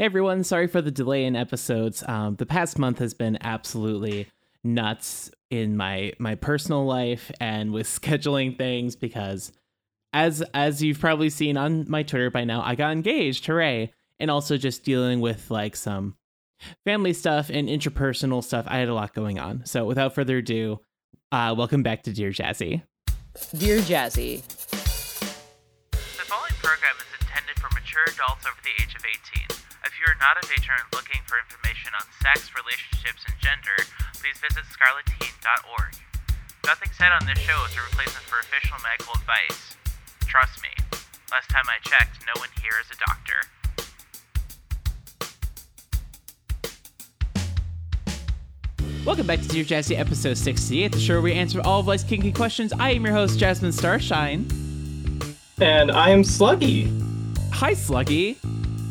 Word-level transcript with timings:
Hey 0.00 0.04
everyone, 0.04 0.44
sorry 0.44 0.68
for 0.68 0.80
the 0.80 0.92
delay 0.92 1.24
in 1.24 1.34
episodes. 1.34 2.04
Um, 2.06 2.36
the 2.36 2.46
past 2.46 2.78
month 2.78 3.00
has 3.00 3.14
been 3.14 3.36
absolutely 3.40 4.28
nuts 4.62 5.28
in 5.50 5.76
my 5.76 6.12
my 6.20 6.36
personal 6.36 6.86
life 6.86 7.32
and 7.40 7.72
with 7.72 7.86
scheduling 8.00 8.56
things 8.56 8.94
because 8.94 9.50
as 10.12 10.40
as 10.54 10.80
you've 10.84 11.00
probably 11.00 11.30
seen 11.30 11.56
on 11.56 11.84
my 11.90 12.04
Twitter 12.04 12.30
by 12.30 12.44
now, 12.44 12.62
I 12.62 12.76
got 12.76 12.92
engaged, 12.92 13.44
hooray! 13.46 13.92
And 14.20 14.30
also 14.30 14.56
just 14.56 14.84
dealing 14.84 15.18
with 15.18 15.50
like 15.50 15.74
some 15.74 16.14
family 16.84 17.12
stuff 17.12 17.50
and 17.50 17.68
interpersonal 17.68 18.44
stuff. 18.44 18.66
I 18.68 18.78
had 18.78 18.88
a 18.88 18.94
lot 18.94 19.14
going 19.14 19.40
on. 19.40 19.66
So 19.66 19.84
without 19.84 20.14
further 20.14 20.36
ado, 20.36 20.78
uh, 21.32 21.56
welcome 21.58 21.82
back 21.82 22.04
to 22.04 22.12
Dear 22.12 22.30
Jazzy. 22.30 22.82
Dear 23.56 23.78
Jazzy, 23.78 24.46
The 25.90 26.24
following 26.24 26.54
program 26.62 26.94
is 27.00 27.20
intended 27.20 27.58
for 27.58 27.68
mature 27.74 28.04
adults 28.04 28.46
over 28.46 28.60
the 28.62 28.80
age 28.80 28.94
of 28.94 29.02
18. 29.04 29.57
If 29.84 29.94
you 30.00 30.06
are 30.10 30.18
not 30.18 30.34
a 30.34 30.42
age 30.50 30.66
and 30.66 30.90
looking 30.92 31.22
for 31.26 31.38
information 31.38 31.94
on 31.94 32.02
sex, 32.18 32.50
relationships, 32.50 33.22
and 33.30 33.34
gender, 33.38 33.78
please 34.18 34.34
visit 34.42 34.66
scarleteen.org. 34.66 35.94
Nothing 36.66 36.90
said 36.98 37.12
on 37.14 37.22
this 37.26 37.38
show 37.38 37.54
is 37.64 37.76
a 37.78 37.82
replacement 37.86 38.26
for 38.26 38.40
official 38.40 38.76
medical 38.82 39.14
advice. 39.14 39.78
Trust 40.26 40.62
me, 40.62 40.70
last 41.30 41.48
time 41.50 41.64
I 41.70 41.78
checked, 41.86 42.26
no 42.26 42.34
one 42.40 42.50
here 42.60 42.74
is 42.82 42.90
a 42.90 42.98
doctor. 43.06 43.38
Welcome 49.06 49.26
back 49.26 49.40
to 49.40 49.48
Dear 49.48 49.64
Jazzy, 49.64 49.96
episode 49.96 50.36
68, 50.36 50.92
the 50.92 50.98
show 50.98 51.14
where 51.14 51.22
we 51.22 51.32
answer 51.32 51.60
all 51.64 51.80
of 51.80 51.86
life's 51.86 52.02
kinky 52.02 52.32
questions. 52.32 52.72
I 52.72 52.90
am 52.90 53.04
your 53.04 53.14
host, 53.14 53.38
Jasmine 53.38 53.72
Starshine. 53.72 54.50
And 55.60 55.92
I 55.92 56.10
am 56.10 56.22
Sluggy. 56.22 56.90
Hi, 57.52 57.72
Sluggy. 57.72 58.36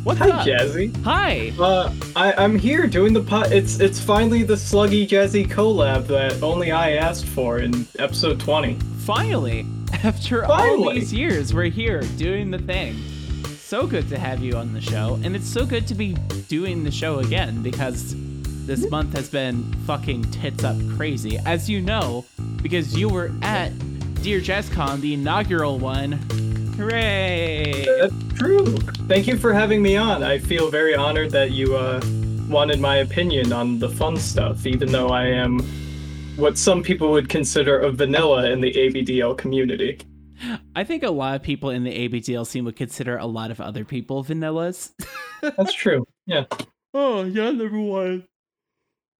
What's 0.08 0.20
Hi, 0.20 0.30
up? 0.30 0.48
Jazzy. 0.48 1.04
Hi. 1.04 1.52
Uh, 1.60 1.94
I, 2.16 2.32
I'm 2.42 2.58
here 2.58 2.88
doing 2.88 3.12
the 3.12 3.22
pot. 3.22 3.52
It's 3.52 3.82
it's 3.82 4.00
finally 4.00 4.42
the 4.42 4.54
Sluggy 4.54 5.06
Jazzy 5.06 5.45
collab 5.45 6.08
that 6.08 6.42
only 6.42 6.72
I 6.72 6.92
asked 6.92 7.26
for 7.26 7.59
in 7.59 7.86
episode 8.00 8.40
20. 8.40 8.76
Finally, 9.00 9.66
after 10.06 10.46
all 10.46 10.59
Finally. 10.59 11.02
these 11.02 11.14
years, 11.14 11.54
we're 11.54 11.66
here 11.66 12.00
doing 12.16 12.52
the 12.52 12.58
thing. 12.58 12.96
So 13.58 13.86
good 13.86 14.08
to 14.08 14.18
have 14.18 14.40
you 14.42 14.54
on 14.54 14.72
the 14.72 14.80
show, 14.80 15.20
and 15.23 15.36
it's 15.36 15.50
so 15.50 15.66
good 15.66 15.86
to 15.88 15.94
be 15.94 16.14
doing 16.48 16.86
the 16.86 16.92
show 16.92 17.20
again 17.20 17.62
because 17.62 18.16
this 18.66 18.90
month 18.90 19.14
has 19.14 19.28
been 19.28 19.62
fucking 19.86 20.24
tits 20.31 20.64
up 20.64 20.78
crazy, 20.96 21.38
as 21.46 21.70
you 21.70 21.81
know, 21.81 22.24
because 22.62 22.98
you 22.98 23.09
were 23.09 23.30
at 23.42 23.74
Dear 24.24 24.40
JazzCon, 24.40 25.02
the 25.02 25.16
inaugural 25.16 25.80
one. 25.80 26.14
Hooray! 26.78 27.86
That's 28.00 28.33
true. 28.36 28.78
Thank 29.08 29.25
you 29.25 29.36
for 29.36 29.52
having 29.52 29.81
me 29.81 29.97
on. 29.97 30.22
I 30.22 30.38
feel 30.38 30.70
very 30.70 30.94
honored 30.94 31.31
that 31.31 31.50
you 31.50 31.75
uh 31.75 32.00
wanted 32.47 32.80
my 32.80 32.97
opinion 32.97 33.52
on 33.52 33.80
the 33.80 33.89
fun 33.89 34.16
stuff, 34.16 34.66
even 34.67 34.92
though 34.92 35.09
I 35.09 35.25
am 35.25 35.59
what 36.36 36.56
some 36.56 36.84
people 36.84 37.09
would 37.11 37.30
consider 37.30 37.80
a 37.80 37.92
vanilla 37.92 38.52
in 38.52 38.61
the 38.61 38.72
ABDL 38.72 39.36
community. 39.38 40.00
I 40.75 40.84
think 40.84 41.02
a 41.02 41.09
lot 41.09 41.36
of 41.36 41.42
people 41.42 41.72
in 41.72 41.84
the 41.84 42.08
ABDL 42.08 42.45
scene 42.45 42.64
would 42.66 42.75
consider 42.75 43.17
a 43.17 43.25
lot 43.25 43.50
of 43.50 43.59
other 43.59 43.84
people 43.84 44.23
vanillas. 44.23 44.94
That's 45.41 45.73
true. 45.73 46.06
Yeah. 46.28 46.45
oh, 46.94 47.23
yeah, 47.23 47.50
number 47.50 47.80
one. 47.80 48.28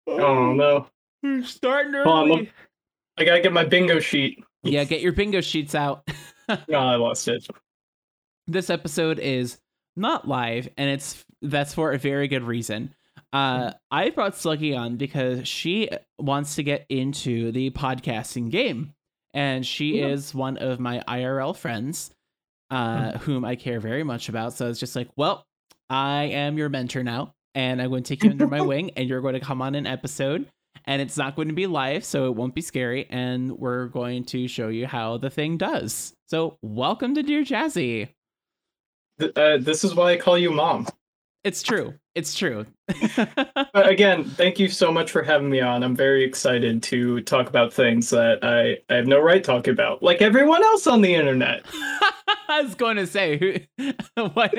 Oh 0.06 0.54
no. 0.54 0.88
We're 1.24 1.44
starting 1.44 1.96
on, 1.96 2.30
early. 2.30 2.52
I 3.18 3.26
gotta 3.26 3.42
get 3.42 3.52
my 3.52 3.66
bingo 3.66 4.00
sheet. 4.00 4.44
Yeah, 4.62 4.84
get 4.84 5.02
your 5.02 5.12
bingo 5.12 5.42
sheets 5.42 5.74
out. 5.74 6.08
Oh, 6.50 6.74
I 6.74 6.96
lost 6.96 7.28
it. 7.28 7.46
this 8.48 8.70
episode 8.70 9.20
is 9.20 9.58
not 9.96 10.28
live, 10.28 10.70
and 10.78 10.90
it's 10.90 11.24
that's 11.42 11.74
for 11.74 11.92
a 11.92 11.98
very 11.98 12.28
good 12.28 12.44
reason. 12.44 12.94
Uh, 13.34 13.72
I 13.92 14.10
brought 14.12 14.34
Sluggy 14.34 14.78
on 14.78 14.96
because 14.98 15.48
she 15.48 15.90
wants 16.20 16.56
to 16.56 16.64
get 16.64 16.86
into 16.90 17.52
the 17.52 17.72
podcasting 17.72 18.50
game, 18.50 18.94
and 19.34 19.66
she 19.66 20.00
Yeah. 20.00 20.08
is 20.08 20.34
one 20.34 20.58
of 20.58 20.80
my 20.80 21.04
IRL 21.08 21.56
friends, 21.56 22.12
uh, 22.72 23.18
whom 23.20 23.44
I 23.44 23.56
care 23.56 23.80
very 23.80 24.04
much 24.04 24.30
about. 24.30 24.54
So 24.54 24.70
it's 24.70 24.80
just 24.80 24.96
like, 24.96 25.10
well, 25.18 25.46
I 25.90 26.24
am 26.26 26.58
your 26.58 26.70
mentor 26.70 27.04
now, 27.04 27.34
and 27.56 27.82
I'm 27.82 27.90
going 27.90 28.04
to 28.04 28.08
take 28.08 28.24
you 28.24 28.30
under 28.32 28.48
my 28.48 28.62
wing, 28.72 28.92
and 28.96 29.10
you're 29.10 29.22
going 29.22 29.34
to 29.34 29.40
come 29.40 29.62
on 29.62 29.76
an 29.76 29.88
episode. 29.88 30.48
And 30.88 31.02
it's 31.02 31.18
not 31.18 31.36
going 31.36 31.50
to 31.50 31.54
be 31.54 31.68
live, 31.68 32.06
so 32.06 32.28
it 32.28 32.36
won't 32.36 32.56
be 32.56 32.62
scary. 32.62 33.08
And 33.10 33.52
we're 33.60 33.88
going 33.88 34.24
to 34.26 34.48
show 34.48 34.70
you 34.70 34.88
how 34.88 35.18
the 35.18 35.30
thing 35.30 35.58
does. 35.58 36.14
So, 36.28 36.58
welcome 36.62 37.14
to 37.16 37.24
Dear 37.24 37.44
Jazzy. 37.44 38.08
Uh, 39.22 39.58
this 39.58 39.84
is 39.84 39.94
why 39.96 40.14
I 40.14 40.18
call 40.18 40.38
you 40.38 40.50
mom. 40.50 40.88
It's 41.44 41.62
true. 41.62 41.94
It's 42.16 42.34
true. 42.36 42.66
But 43.74 43.90
again, 43.90 44.24
thank 44.24 44.60
you 44.60 44.70
so 44.70 44.92
much 44.92 45.12
for 45.12 45.22
having 45.22 45.50
me 45.50 45.60
on. 45.62 45.84
I'm 45.84 45.96
very 45.96 46.24
excited 46.24 46.82
to 46.84 47.22
talk 47.22 47.48
about 47.48 47.72
things 47.72 48.10
that 48.10 48.44
I, 48.44 48.78
I 48.92 48.96
have 48.98 49.08
no 49.08 49.20
right 49.20 49.44
talking 49.44 49.72
about, 49.72 50.02
like 50.02 50.22
everyone 50.22 50.64
else 50.64 50.88
on 50.88 51.02
the 51.02 51.14
internet. 51.14 51.64
I 52.50 52.62
was 52.64 52.74
going 52.76 52.98
to 52.98 53.06
say, 53.06 53.38
who- 53.78 53.94
what? 54.34 54.54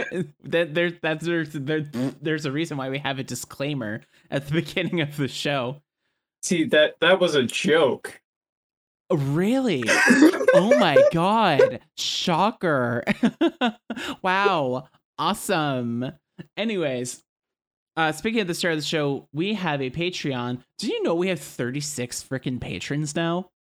That 0.45 0.75
there's 0.75 0.93
that's 1.03 1.25
there's 1.25 1.51
there, 1.53 1.81
there's 2.23 2.45
a 2.47 2.53
reason 2.53 2.77
why 2.77 2.91
we 2.91 2.99
have 2.99 3.19
a 3.19 3.25
disclaimer 3.25 4.03
at 4.31 4.47
the 4.47 4.53
beginning 4.53 5.01
of 5.01 5.17
the 5.17 5.27
show. 5.29 5.83
See 6.43 6.65
that 6.65 6.97
that 7.01 7.21
was 7.21 7.35
a 7.35 7.43
joke. 7.43 8.21
Really? 9.11 9.85
oh 9.89 10.77
my 10.79 11.03
god! 11.13 11.81
Shocker! 11.97 13.05
wow! 14.23 14.89
Awesome. 15.19 16.13
Anyways, 16.57 17.23
uh, 17.97 18.13
speaking 18.13 18.41
of 18.41 18.47
the 18.47 18.55
start 18.55 18.75
of 18.75 18.81
the 18.81 18.87
show, 18.87 19.27
we 19.33 19.55
have 19.55 19.83
a 19.83 19.91
Patreon. 19.91 20.63
Did 20.79 20.91
you 20.91 21.03
know 21.03 21.15
we 21.15 21.29
have 21.29 21.41
36 21.41 22.23
freaking 22.23 22.61
patrons 22.61 23.17
now? 23.17 23.51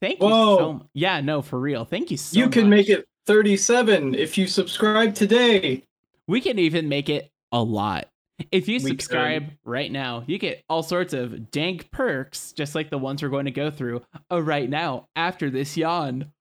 Thank 0.00 0.20
you 0.20 0.28
Whoa. 0.28 0.56
so 0.58 0.72
much. 0.74 0.86
Yeah, 0.94 1.20
no, 1.20 1.42
for 1.42 1.60
real. 1.60 1.84
Thank 1.84 2.10
you 2.10 2.16
so 2.16 2.38
much. 2.38 2.44
you 2.44 2.50
can 2.50 2.70
much. 2.70 2.78
make 2.78 2.88
it 2.88 3.04
37 3.26 4.14
if 4.14 4.38
you 4.38 4.46
subscribe 4.46 5.14
today. 5.14 5.82
We 6.26 6.40
can 6.40 6.58
even 6.58 6.88
make 6.88 7.08
it 7.08 7.30
a 7.52 7.62
lot. 7.62 8.08
If 8.50 8.68
you 8.68 8.80
subscribe 8.80 9.50
right 9.64 9.90
now, 9.90 10.24
you 10.26 10.38
get 10.38 10.64
all 10.68 10.82
sorts 10.82 11.12
of 11.12 11.50
dank 11.50 11.90
perks, 11.90 12.52
just 12.52 12.74
like 12.74 12.90
the 12.90 12.98
ones 12.98 13.22
we're 13.22 13.28
going 13.28 13.44
to 13.44 13.50
go 13.52 13.70
through 13.70 14.02
uh, 14.30 14.42
right 14.42 14.68
now 14.68 15.08
after 15.14 15.50
this 15.50 15.76
yawn. 15.76 16.32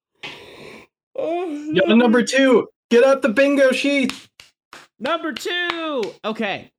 Oh, 1.15 1.45
Yo, 1.45 1.93
number 1.93 2.23
two, 2.23 2.67
get 2.89 3.03
out 3.03 3.21
the 3.21 3.29
bingo 3.29 3.71
sheet. 3.71 4.11
Number 4.99 5.33
two. 5.33 6.13
Okay. 6.25 6.71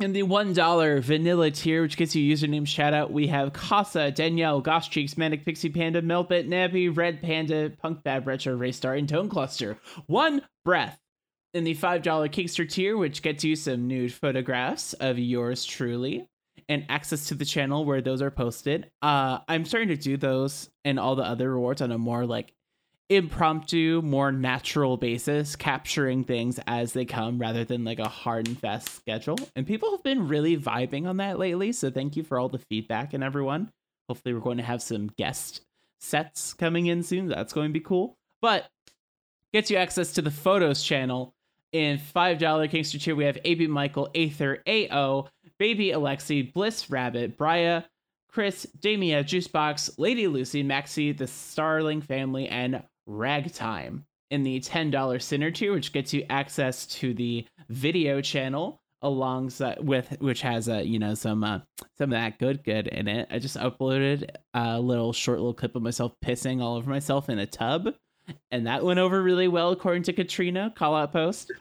In 0.00 0.12
the 0.12 0.24
$1 0.24 1.00
vanilla 1.02 1.50
tier, 1.50 1.82
which 1.82 1.96
gets 1.96 2.14
you 2.14 2.34
username 2.34 2.66
shout 2.66 2.92
out, 2.92 3.12
we 3.12 3.28
have 3.28 3.52
Casa, 3.52 4.10
Danielle, 4.10 4.60
Gosh 4.60 4.90
Cheeks, 4.90 5.16
Manic 5.16 5.44
Pixie 5.44 5.70
Panda, 5.70 6.02
Melbit, 6.02 6.48
Nappy, 6.48 6.94
Red 6.94 7.22
Panda, 7.22 7.70
Punk 7.80 8.02
Bad 8.02 8.26
Retro, 8.26 8.58
Raystar, 8.58 8.98
and 8.98 9.08
Tone 9.08 9.28
Cluster. 9.28 9.78
One 10.06 10.42
breath. 10.64 10.98
In 11.54 11.62
the 11.62 11.74
$5 11.74 12.02
Kinkster 12.02 12.68
tier, 12.68 12.96
which 12.96 13.22
gets 13.22 13.44
you 13.44 13.54
some 13.54 13.86
nude 13.86 14.12
photographs 14.12 14.92
of 14.94 15.20
yours 15.20 15.64
truly 15.64 16.28
and 16.68 16.84
access 16.88 17.26
to 17.26 17.34
the 17.36 17.44
channel 17.44 17.84
where 17.84 18.00
those 18.00 18.20
are 18.20 18.30
posted. 18.30 18.90
Uh, 19.00 19.38
I'm 19.46 19.64
starting 19.64 19.90
to 19.90 19.96
do 19.96 20.16
those 20.16 20.68
and 20.84 20.98
all 20.98 21.14
the 21.14 21.22
other 21.22 21.52
rewards 21.52 21.80
on 21.80 21.92
a 21.92 21.98
more 21.98 22.26
like 22.26 22.52
impromptu, 23.08 24.02
more 24.02 24.32
natural 24.32 24.96
basis, 24.96 25.54
capturing 25.56 26.24
things 26.24 26.58
as 26.66 26.92
they 26.92 27.04
come 27.04 27.38
rather 27.38 27.64
than 27.64 27.84
like 27.84 27.98
a 28.00 28.08
hard 28.08 28.48
and 28.48 28.58
fast 28.58 28.88
schedule. 28.88 29.38
And 29.54 29.66
people 29.66 29.92
have 29.92 30.02
been 30.02 30.26
really 30.26 30.56
vibing 30.56 31.06
on 31.06 31.18
that 31.18 31.38
lately. 31.38 31.72
So 31.72 31.90
thank 31.90 32.16
you 32.16 32.24
for 32.24 32.38
all 32.38 32.48
the 32.48 32.58
feedback 32.58 33.14
and 33.14 33.22
everyone. 33.22 33.70
Hopefully, 34.08 34.34
we're 34.34 34.40
going 34.40 34.58
to 34.58 34.64
have 34.64 34.82
some 34.82 35.06
guest 35.16 35.62
sets 36.00 36.52
coming 36.52 36.86
in 36.86 37.02
soon. 37.02 37.28
That's 37.28 37.52
going 37.52 37.68
to 37.68 37.72
be 37.72 37.80
cool. 37.80 38.16
But 38.42 38.66
gets 39.52 39.70
you 39.70 39.76
access 39.76 40.12
to 40.12 40.22
the 40.22 40.30
photos 40.30 40.82
channel. 40.82 41.34
In 41.74 41.98
$5 41.98 42.38
Kinkster 42.70 43.02
tier, 43.02 43.16
we 43.16 43.24
have 43.24 43.36
AB 43.44 43.66
Michael, 43.66 44.08
Aether, 44.14 44.62
AO, 44.64 45.26
Baby 45.58 45.88
Alexi, 45.88 46.52
Bliss 46.52 46.88
Rabbit, 46.88 47.36
Bria, 47.36 47.84
Chris, 48.28 48.64
Damia, 48.78 49.24
Juicebox, 49.24 49.98
Lady 49.98 50.28
Lucy, 50.28 50.62
Maxi, 50.62 51.16
the 51.18 51.26
Starling 51.26 52.00
family, 52.00 52.46
and 52.46 52.84
Ragtime. 53.06 54.04
In 54.30 54.44
the 54.44 54.60
$10 54.60 55.20
Sinner 55.20 55.50
tier, 55.50 55.72
which 55.72 55.92
gets 55.92 56.14
you 56.14 56.24
access 56.30 56.86
to 56.86 57.12
the 57.12 57.44
video 57.68 58.20
channel 58.20 58.80
alongside 59.02 59.78
with 59.80 60.16
which 60.20 60.42
has 60.42 60.68
uh, 60.68 60.78
you 60.78 60.98
know 60.98 61.14
some 61.14 61.44
uh, 61.44 61.58
some 61.98 62.10
of 62.12 62.18
that 62.18 62.38
good 62.38 62.64
good 62.64 62.86
in 62.86 63.06
it. 63.08 63.28
I 63.30 63.38
just 63.38 63.56
uploaded 63.56 64.30
a 64.54 64.80
little 64.80 65.12
short 65.12 65.38
little 65.38 65.54
clip 65.54 65.76
of 65.76 65.82
myself 65.82 66.12
pissing 66.24 66.62
all 66.62 66.76
over 66.76 66.88
myself 66.88 67.28
in 67.28 67.38
a 67.38 67.46
tub. 67.46 67.94
And 68.50 68.66
that 68.66 68.84
went 68.84 69.00
over 69.00 69.22
really 69.22 69.48
well 69.48 69.70
according 69.70 70.04
to 70.04 70.12
Katrina. 70.12 70.72
Call 70.76 70.94
out 70.94 71.12
post. 71.12 71.52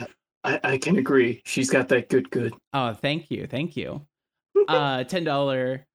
I, 0.44 0.60
I 0.63 0.77
can 0.77 0.98
agree. 0.98 1.42
She's 1.45 1.69
got 1.69 1.89
that 1.89 2.10
good 2.10 2.30
good. 2.30 2.54
Oh, 2.74 2.94
thank 2.94 3.31
you, 3.31 3.48
thank 3.48 3.75
you. 3.77 4.06
Uh, 4.68 5.04
ten 5.04 5.25
dollar 5.25 5.86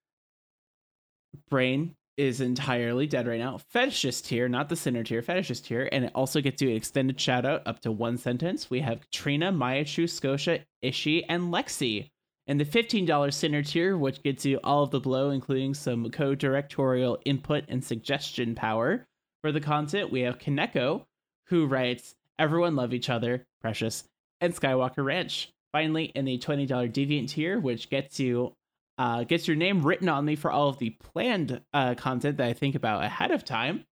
brain 1.49 1.94
is 2.19 2.41
entirely 2.41 3.06
dead 3.06 3.26
right 3.26 3.38
now. 3.38 3.59
Fetishist 3.73 4.25
tier, 4.26 4.49
not 4.49 4.69
the 4.69 4.76
sinner 4.76 5.05
tier, 5.05 5.23
fetishist 5.23 5.65
tier, 5.65 5.88
and 5.93 6.05
it 6.05 6.12
also 6.15 6.41
gets 6.41 6.61
you 6.61 6.69
an 6.69 6.76
extended 6.76 7.19
shout 7.19 7.47
out 7.47 7.62
up 7.65 7.81
to 7.81 7.93
one 7.93 8.19
sentence. 8.19 8.69
We 8.69 8.81
have 8.81 9.00
Katrina, 9.00 9.53
Maya 9.53 9.85
Chu, 9.85 10.06
Scotia, 10.06 10.61
Ishi, 10.82 11.25
and 11.25 11.44
Lexi. 11.44 12.11
And 12.49 12.59
the 12.59 12.65
$15 12.65 13.32
sinner 13.32 13.62
tier, 13.62 13.97
which 13.97 14.23
gets 14.23 14.44
you 14.44 14.59
all 14.65 14.82
of 14.82 14.91
the 14.91 15.00
below, 15.00 15.31
including 15.31 15.75
some 15.75 16.11
co-directorial 16.11 17.19
input 17.25 17.65
and 17.69 17.82
suggestion 17.82 18.55
power 18.55 19.06
for 19.43 19.52
the 19.52 19.61
content. 19.61 20.11
We 20.11 20.20
have 20.20 20.38
Kaneko, 20.38 21.05
who 21.46 21.67
writes, 21.67 22.14
Everyone 22.38 22.76
love 22.76 22.94
each 22.94 23.11
other, 23.11 23.46
precious, 23.61 24.05
and 24.40 24.55
Skywalker 24.55 25.05
Ranch. 25.05 25.52
Finally, 25.73 26.05
in 26.14 26.25
the 26.25 26.38
$20 26.38 26.69
deviant 26.69 27.29
tier, 27.31 27.58
which 27.61 27.90
gets 27.90 28.19
you 28.20 28.55
uh, 28.96 29.23
gets 29.23 29.46
your 29.46 29.56
name 29.56 29.82
written 29.87 30.08
on 30.08 30.25
me 30.25 30.35
for 30.35 30.50
all 30.50 30.69
of 30.69 30.79
the 30.79 30.90
planned 30.90 31.61
uh, 31.73 31.94
content 31.94 32.37
that 32.38 32.49
I 32.49 32.52
think 32.52 32.75
about 32.75 33.05
ahead 33.05 33.31
of 33.31 33.44
time. 33.44 33.85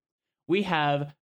We 0.49 0.63
have, 0.63 1.13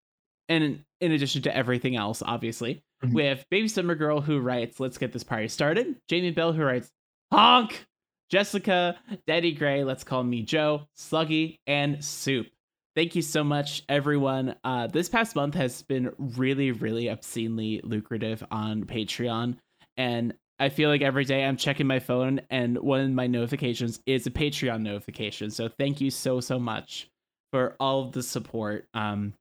and 0.48 0.82
in 1.02 1.12
addition 1.12 1.42
to 1.42 1.54
everything 1.54 1.94
else, 1.96 2.22
obviously, 2.24 2.82
Mhm. 3.04 3.12
we 3.12 3.24
have 3.24 3.44
Baby 3.50 3.68
Summer 3.68 3.94
Girl 3.94 4.22
who 4.22 4.40
writes, 4.40 4.80
Let's 4.80 4.96
get 4.96 5.12
this 5.12 5.24
party 5.24 5.48
started. 5.48 5.96
Jamie 6.08 6.30
Bell 6.30 6.52
who 6.54 6.62
writes, 6.62 6.90
Honk! 7.30 7.84
Jessica, 8.30 8.96
Daddy 9.26 9.52
Gray, 9.52 9.84
let's 9.84 10.02
call 10.02 10.22
me 10.24 10.42
Joe, 10.42 10.88
Sluggy, 10.96 11.58
and 11.66 12.02
Soup. 12.02 12.46
Thank 12.94 13.16
you 13.16 13.22
so 13.22 13.42
much, 13.42 13.82
everyone. 13.88 14.54
Uh, 14.62 14.86
this 14.86 15.08
past 15.08 15.34
month 15.34 15.54
has 15.54 15.82
been 15.82 16.12
really, 16.18 16.70
really 16.70 17.10
obscenely 17.10 17.80
lucrative 17.82 18.44
on 18.52 18.84
Patreon. 18.84 19.56
And 19.96 20.34
I 20.60 20.68
feel 20.68 20.88
like 20.88 21.02
every 21.02 21.24
day 21.24 21.44
I'm 21.44 21.56
checking 21.56 21.88
my 21.88 21.98
phone 21.98 22.40
and 22.50 22.78
one 22.78 23.00
of 23.00 23.10
my 23.10 23.26
notifications 23.26 24.00
is 24.06 24.26
a 24.26 24.30
Patreon 24.30 24.82
notification. 24.82 25.50
So 25.50 25.68
thank 25.68 26.00
you 26.00 26.10
so 26.10 26.40
so 26.40 26.60
much 26.60 27.10
for 27.50 27.74
all 27.80 28.02
of 28.04 28.12
the 28.12 28.22
support. 28.22 28.86
Um 28.94 29.34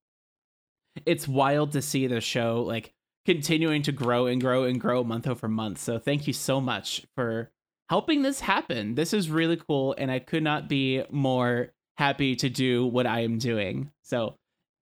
it's 1.05 1.27
wild 1.27 1.71
to 1.73 1.81
see 1.81 2.07
the 2.07 2.21
show 2.21 2.63
like 2.65 2.93
continuing 3.25 3.83
to 3.83 3.91
grow 3.91 4.25
and 4.25 4.41
grow 4.41 4.63
and 4.63 4.81
grow 4.81 5.03
month 5.03 5.27
over 5.27 5.47
month. 5.47 5.77
So 5.77 5.99
thank 5.99 6.25
you 6.25 6.33
so 6.33 6.59
much 6.59 7.05
for 7.15 7.51
helping 7.89 8.23
this 8.23 8.39
happen. 8.39 8.95
This 8.95 9.13
is 9.13 9.29
really 9.29 9.57
cool 9.57 9.93
and 9.97 10.09
I 10.09 10.17
could 10.17 10.43
not 10.43 10.67
be 10.67 11.03
more 11.11 11.71
happy 11.97 12.35
to 12.37 12.49
do 12.49 12.85
what 12.85 13.05
I 13.05 13.21
am 13.21 13.37
doing. 13.37 13.91
So 14.03 14.35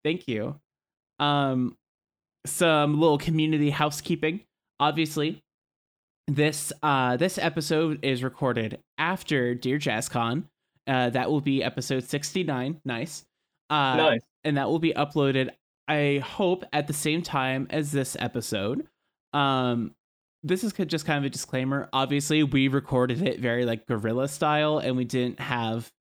thank 0.04 0.28
you. 0.28 0.58
Um 1.18 1.76
some 2.46 2.98
little 2.98 3.18
community 3.18 3.70
housekeeping. 3.70 4.40
Obviously, 4.78 5.42
this 6.26 6.72
uh 6.82 7.16
this 7.16 7.38
episode 7.38 8.04
is 8.04 8.22
recorded 8.22 8.78
after 8.98 9.54
Dear 9.54 9.78
JazzCon. 9.78 10.44
Uh 10.86 11.10
that 11.10 11.30
will 11.30 11.40
be 11.40 11.62
episode 11.62 12.04
69. 12.04 12.80
Nice. 12.84 13.24
Uh 13.68 13.96
nice. 13.96 14.20
and 14.44 14.56
that 14.56 14.68
will 14.68 14.78
be 14.78 14.92
uploaded 14.92 15.50
I 15.88 16.22
hope 16.24 16.64
at 16.72 16.86
the 16.86 16.92
same 16.92 17.22
time 17.22 17.66
as 17.70 17.92
this 17.92 18.16
episode. 18.18 18.86
Um 19.32 19.94
this 20.42 20.64
is 20.64 20.72
just 20.72 21.04
kind 21.04 21.18
of 21.18 21.24
a 21.24 21.30
disclaimer. 21.30 21.88
Obviously, 21.92 22.42
we 22.42 22.68
recorded 22.68 23.20
it 23.22 23.40
very 23.40 23.66
like 23.66 23.86
guerrilla 23.86 24.26
style 24.26 24.78
and 24.78 24.96
we 24.96 25.04
didn't 25.04 25.38
have 25.38 25.92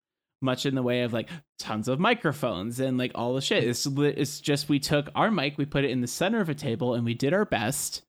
much 0.42 0.66
in 0.66 0.76
the 0.76 0.84
way 0.84 1.02
of 1.02 1.14
like 1.14 1.30
tons 1.58 1.88
of 1.88 2.00
microphones 2.00 2.80
and 2.80 2.98
like 2.98 3.12
all 3.16 3.34
the 3.36 3.42
shit. 3.42 3.64
It's 3.64 3.86
it's 3.86 4.40
just 4.40 4.70
we 4.70 4.80
took 4.80 5.10
our 5.16 5.32
mic, 5.32 5.58
we 5.58 5.66
put 5.66 5.84
it 5.84 5.92
in 5.92 6.02
the 6.02 6.08
center 6.08 6.40
of 6.42 6.50
a 6.50 6.56
table 6.56 6.94
and 6.94 7.04
we 7.06 7.14
did 7.14 7.34
our 7.34 7.46
best 7.46 8.04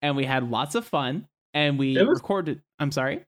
and 0.00 0.16
we 0.16 0.24
had 0.24 0.50
lots 0.50 0.74
of 0.74 0.86
fun 0.86 1.26
and 1.52 1.78
we 1.78 1.96
It 1.96 2.06
was- 2.06 2.18
recorded 2.18 2.62
I'm 2.78 2.90
sorry. 2.92 3.24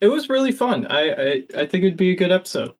It 0.00 0.06
was 0.06 0.28
really 0.28 0.52
fun. 0.52 0.86
I, 0.86 1.10
I 1.10 1.42
I 1.62 1.66
think 1.66 1.82
it'd 1.84 1.96
be 1.96 2.12
a 2.12 2.16
good 2.16 2.30
episode. 2.30 2.74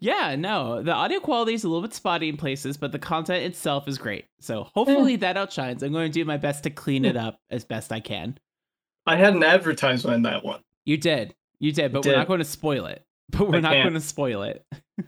Yeah, 0.00 0.34
no, 0.36 0.82
the 0.82 0.92
audio 0.92 1.20
quality 1.20 1.52
is 1.52 1.64
a 1.64 1.68
little 1.68 1.82
bit 1.82 1.92
spotty 1.92 2.28
in 2.28 2.36
places, 2.36 2.76
but 2.76 2.92
the 2.92 2.98
content 2.98 3.44
itself 3.44 3.86
is 3.88 3.98
great. 3.98 4.24
So 4.40 4.62
eh. 4.62 4.66
hopefully 4.74 5.16
that 5.16 5.36
outshines. 5.36 5.82
I'm 5.82 5.92
going 5.92 6.10
to 6.10 6.12
do 6.18 6.24
my 6.24 6.36
best 6.38 6.62
to 6.62 6.70
clean 6.70 7.04
it 7.04 7.16
up 7.26 7.38
as 7.50 7.64
best 7.64 7.92
I 7.92 8.00
can. 8.00 8.38
I 9.06 9.16
had 9.16 9.34
an 9.34 9.42
advertisement 9.42 10.16
in 10.16 10.22
that 10.22 10.44
one. 10.44 10.60
You 10.86 10.96
did, 10.96 11.34
you 11.58 11.72
did, 11.72 11.92
but 11.92 12.06
I 12.06 12.08
we're 12.08 12.16
not 12.16 12.28
going 12.28 12.38
to 12.38 12.44
spoil 12.44 12.86
it. 12.86 13.04
But 13.30 13.48
we're 13.48 13.56
I 13.56 13.60
not 13.60 13.72
can't. 13.72 13.84
going 13.84 13.94
to 13.94 14.00
spoil 14.00 14.42
it. 14.42 14.64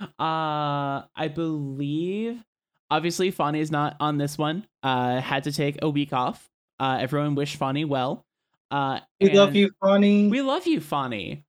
uh, 0.00 0.06
I 0.18 1.30
believe, 1.34 2.42
obviously, 2.90 3.30
Fani 3.30 3.60
is 3.60 3.70
not 3.70 3.96
on 4.00 4.18
this 4.18 4.36
one. 4.36 4.66
Uh, 4.82 5.20
had 5.20 5.44
to 5.44 5.52
take 5.52 5.78
a 5.82 5.88
week 5.88 6.12
off. 6.12 6.48
Uh, 6.78 6.98
everyone 7.00 7.34
wish 7.34 7.56
Fani 7.56 7.84
well. 7.84 8.24
Uh, 8.70 9.00
We 9.20 9.30
love 9.30 9.54
you, 9.54 9.70
Fani. 9.80 10.28
We 10.28 10.42
love 10.42 10.66
you, 10.66 10.80
Fani. 10.80 11.44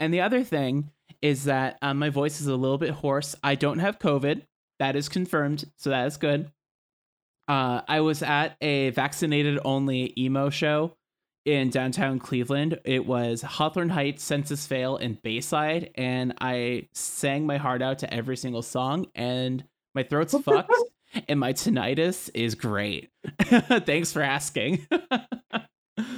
And 0.00 0.14
the 0.14 0.20
other 0.22 0.44
thing 0.44 0.90
is 1.20 1.44
that 1.44 1.76
um, 1.82 1.98
my 1.98 2.10
voice 2.10 2.40
is 2.40 2.46
a 2.46 2.56
little 2.56 2.78
bit 2.78 2.90
hoarse. 2.90 3.34
I 3.42 3.54
don't 3.56 3.80
have 3.80 3.98
COVID. 3.98 4.42
That 4.78 4.94
is 4.96 5.08
confirmed, 5.08 5.64
so 5.76 5.90
that 5.90 6.06
is 6.06 6.16
good. 6.18 6.50
Uh, 7.48 7.80
I 7.88 8.00
was 8.00 8.22
at 8.22 8.56
a 8.60 8.90
vaccinated 8.90 9.58
only 9.64 10.12
emo 10.18 10.50
show 10.50 10.96
in 11.46 11.70
downtown 11.70 12.18
Cleveland. 12.18 12.78
It 12.84 13.06
was 13.06 13.40
Hawthorne 13.40 13.88
Heights, 13.88 14.22
Senses 14.22 14.66
Fail, 14.66 14.96
and 14.96 15.22
Bayside, 15.22 15.90
and 15.94 16.34
I 16.40 16.88
sang 16.92 17.46
my 17.46 17.56
heart 17.56 17.80
out 17.80 18.00
to 18.00 18.12
every 18.12 18.36
single 18.36 18.62
song, 18.62 19.06
and 19.14 19.64
my 19.94 20.02
throat's 20.02 20.34
fucked, 20.44 20.74
and 21.28 21.40
my 21.40 21.52
tinnitus 21.52 22.28
is 22.34 22.56
great. 22.56 23.10
Thanks 23.42 24.12
for 24.12 24.20
asking. 24.20 24.86
um, 24.90 26.08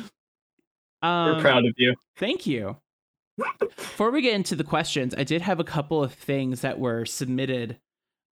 We're 1.02 1.40
proud 1.40 1.66
of 1.66 1.74
you. 1.76 1.94
Thank 2.16 2.46
you. 2.46 2.78
Before 3.60 4.10
we 4.10 4.22
get 4.22 4.34
into 4.34 4.56
the 4.56 4.64
questions, 4.64 5.14
I 5.16 5.22
did 5.22 5.42
have 5.42 5.60
a 5.60 5.64
couple 5.64 6.02
of 6.02 6.12
things 6.14 6.62
that 6.62 6.80
were 6.80 7.04
submitted 7.04 7.78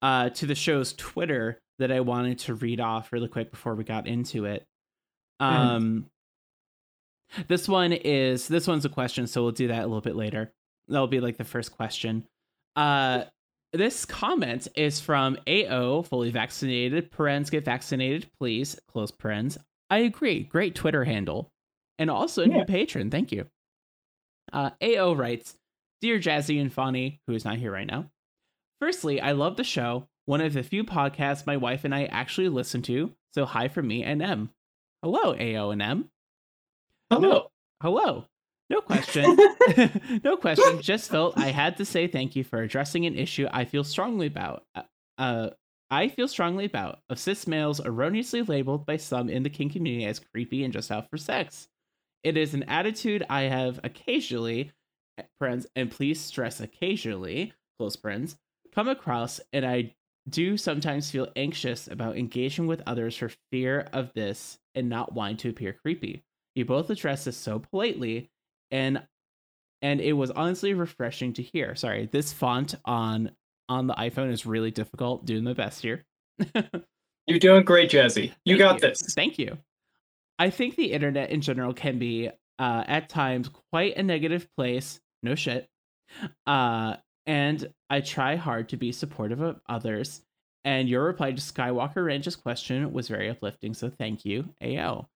uh, 0.02 0.30
to 0.32 0.46
the 0.46 0.56
show's 0.56 0.94
Twitter 0.94 1.62
that 1.78 1.92
I 1.92 2.02
wanted 2.02 2.40
to 2.40 2.56
read 2.56 2.82
off 2.82 3.14
really 3.14 3.30
quick 3.30 3.52
before 3.52 3.76
we 3.76 3.84
got 3.84 4.08
into 4.08 4.46
it. 4.46 4.66
Um, 5.40 6.08
this 7.48 7.68
one 7.68 7.94
is 7.94 8.48
this 8.48 8.68
one's 8.68 8.86
a 8.86 8.90
question, 8.90 9.28
so 9.28 9.44
we'll 9.44 9.52
do 9.52 9.68
that 9.68 9.84
a 9.84 9.88
little 9.88 10.02
bit 10.02 10.16
later. 10.16 10.52
That'll 10.88 11.08
be 11.08 11.20
like 11.20 11.38
the 11.38 11.44
first 11.44 11.72
question. 11.76 12.26
Uh, 12.76 13.26
this 13.74 14.06
comment 14.06 14.68
is 14.76 15.00
from 15.00 15.38
AO, 15.48 16.02
fully 16.02 16.32
vaccinated. 16.32 17.12
Parens 17.12 17.50
get 17.50 17.66
vaccinated, 17.66 18.30
please. 18.40 18.80
Close 18.88 19.12
parens. 19.12 19.58
I 19.90 20.00
agree. 20.00 20.44
Great 20.44 20.76
Twitter 20.76 21.04
handle. 21.04 21.52
And 22.00 22.10
also 22.10 22.44
a 22.44 22.48
new 22.48 22.66
patron. 22.66 23.12
Thank 23.12 23.32
you. 23.32 23.46
Uh, 24.52 24.72
AO 24.82 25.14
writes 25.14 25.56
Dear 26.02 26.18
Jazzy 26.18 26.60
and 26.60 26.74
Fani, 26.74 27.22
who 27.28 27.34
is 27.34 27.46
not 27.46 27.58
here 27.58 27.72
right 27.72 27.86
now. 27.86 28.10
Firstly, 28.80 29.22
I 29.22 29.34
love 29.34 29.58
the 29.58 29.64
show. 29.64 30.08
One 30.26 30.42
of 30.42 30.54
the 30.54 30.64
few 30.64 30.84
podcasts 30.84 31.46
my 31.46 31.58
wife 31.58 31.84
and 31.84 31.94
I 31.94 32.06
actually 32.06 32.50
listen 32.50 32.82
to. 32.84 33.14
So 33.34 33.46
hi 33.46 33.68
from 33.68 33.88
me 33.88 34.04
and 34.04 34.22
M. 34.22 34.50
Hello, 35.04 35.36
AO 35.36 35.72
and 35.72 35.82
M. 35.82 36.10
Hello. 37.10 37.52
Hello. 37.82 38.26
No 38.70 38.82
question. 38.82 39.38
no 40.24 40.38
question. 40.38 40.82
Just 40.82 41.10
felt 41.10 41.38
I 41.38 41.48
had 41.52 41.78
to 41.78 41.86
say 41.86 42.08
thank 42.08 42.36
you 42.36 42.44
for 42.44 42.62
addressing 42.62 43.06
an 43.06 43.16
issue 43.16 43.48
I 43.52 43.66
feel 43.66 43.84
strongly 43.84 44.28
about. 44.28 44.64
Uh, 44.76 44.84
Uh, 45.18 45.50
I 45.92 46.08
feel 46.08 46.28
strongly 46.28 46.66
about 46.66 47.00
of 47.10 47.20
cis 47.20 47.48
males 47.48 47.80
erroneously 47.84 48.44
labeled 48.44 48.86
by 48.86 48.98
some 48.98 49.30
in 49.30 49.44
the 49.44 49.50
kink 49.50 49.74
community 49.74 50.06
as 50.06 50.20
creepy 50.20 50.64
and 50.64 50.72
just 50.74 50.92
out 50.92 51.10
for 51.10 51.18
sex. 51.18 51.68
It 52.24 52.38
is 52.38 52.54
an 52.54 52.64
attitude 52.64 53.26
I 53.30 53.44
have 53.44 53.80
occasionally, 53.84 54.72
friends, 55.40 55.68
and 55.76 55.92
please 55.92 56.20
stress 56.22 56.60
occasionally, 56.62 57.54
close 57.80 57.96
friends, 57.96 58.38
come 58.74 58.88
across, 58.88 59.42
and 59.54 59.66
I 59.66 59.96
do 60.30 60.58
sometimes 60.58 61.12
feel 61.12 61.28
anxious 61.36 61.88
about 61.88 62.18
engaging 62.18 62.68
with 62.68 62.84
others 62.88 63.18
for 63.18 63.32
fear 63.52 63.90
of 63.94 64.14
this 64.14 64.60
and 64.76 64.90
not 64.90 65.14
wanting 65.14 65.38
to 65.38 65.50
appear 65.50 65.74
creepy. 65.74 66.24
You 66.60 66.66
both 66.66 66.90
addressed 66.90 67.24
this 67.24 67.38
so 67.38 67.60
politely, 67.60 68.30
and 68.70 69.02
and 69.82 70.02
it 70.02 70.12
was 70.12 70.30
honestly 70.30 70.74
refreshing 70.74 71.32
to 71.34 71.42
hear. 71.42 71.74
Sorry, 71.74 72.10
this 72.12 72.34
font 72.34 72.76
on 72.84 73.32
on 73.70 73.88
the 73.88 73.94
iPhone 73.94 74.30
is 74.30 74.46
really 74.46 74.70
difficult. 74.70 75.26
Doing 75.26 75.46
my 75.46 75.54
best 75.54 75.82
here. 75.82 76.04
You're 77.28 77.40
doing 77.40 77.64
great, 77.64 77.90
Jazzy. 77.90 78.34
You 78.44 78.58
Thank 78.58 78.60
got 78.60 78.82
this. 78.82 79.14
Thank 79.16 79.40
you. 79.40 79.58
I 80.38 80.50
think 80.50 80.76
the 80.76 80.92
internet 80.92 81.30
in 81.30 81.40
general 81.40 81.74
can 81.74 81.98
be 81.98 82.30
uh, 82.60 82.84
at 82.86 83.08
times 83.08 83.50
quite 83.72 83.96
a 83.96 84.04
negative 84.04 84.46
place. 84.58 85.00
No 85.24 85.36
shit. 85.36 85.70
Uh, 86.46 86.98
and 87.26 87.72
I 87.90 88.02
try 88.02 88.36
hard 88.36 88.68
to 88.70 88.78
be 88.78 88.92
supportive 88.92 89.40
of 89.40 89.62
others. 89.70 90.24
And 90.66 90.90
your 90.90 91.06
reply 91.06 91.32
to 91.32 91.42
Skywalker 91.42 92.04
Ranch's 92.04 92.36
question 92.36 92.92
was 92.92 93.08
very 93.08 93.30
uplifting. 93.30 93.74
So 93.74 93.90
thank 93.90 94.26
you, 94.26 94.54
AO. 94.62 95.08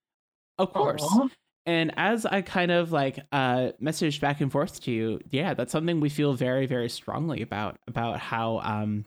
Of 0.58 0.74
course. 0.74 1.04
Aw. 1.04 1.28
And 1.66 1.94
as 1.96 2.26
I 2.26 2.42
kind 2.42 2.72
of 2.72 2.92
like 2.92 3.20
uh 3.32 3.72
messaged 3.82 4.20
back 4.20 4.42
and 4.42 4.52
forth 4.52 4.82
to 4.82 4.92
you, 4.92 5.20
yeah, 5.30 5.54
that's 5.54 5.72
something 5.72 6.00
we 6.00 6.10
feel 6.10 6.34
very, 6.34 6.66
very 6.66 6.90
strongly 6.90 7.42
about 7.42 7.78
about 7.88 8.20
how 8.20 8.60
um 8.60 9.06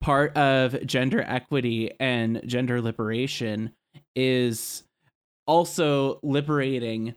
part 0.00 0.36
of 0.36 0.84
gender 0.86 1.22
equity 1.22 1.92
and 2.00 2.42
gender 2.46 2.80
liberation 2.80 3.72
is 4.16 4.82
also 5.46 6.18
liberating 6.22 7.14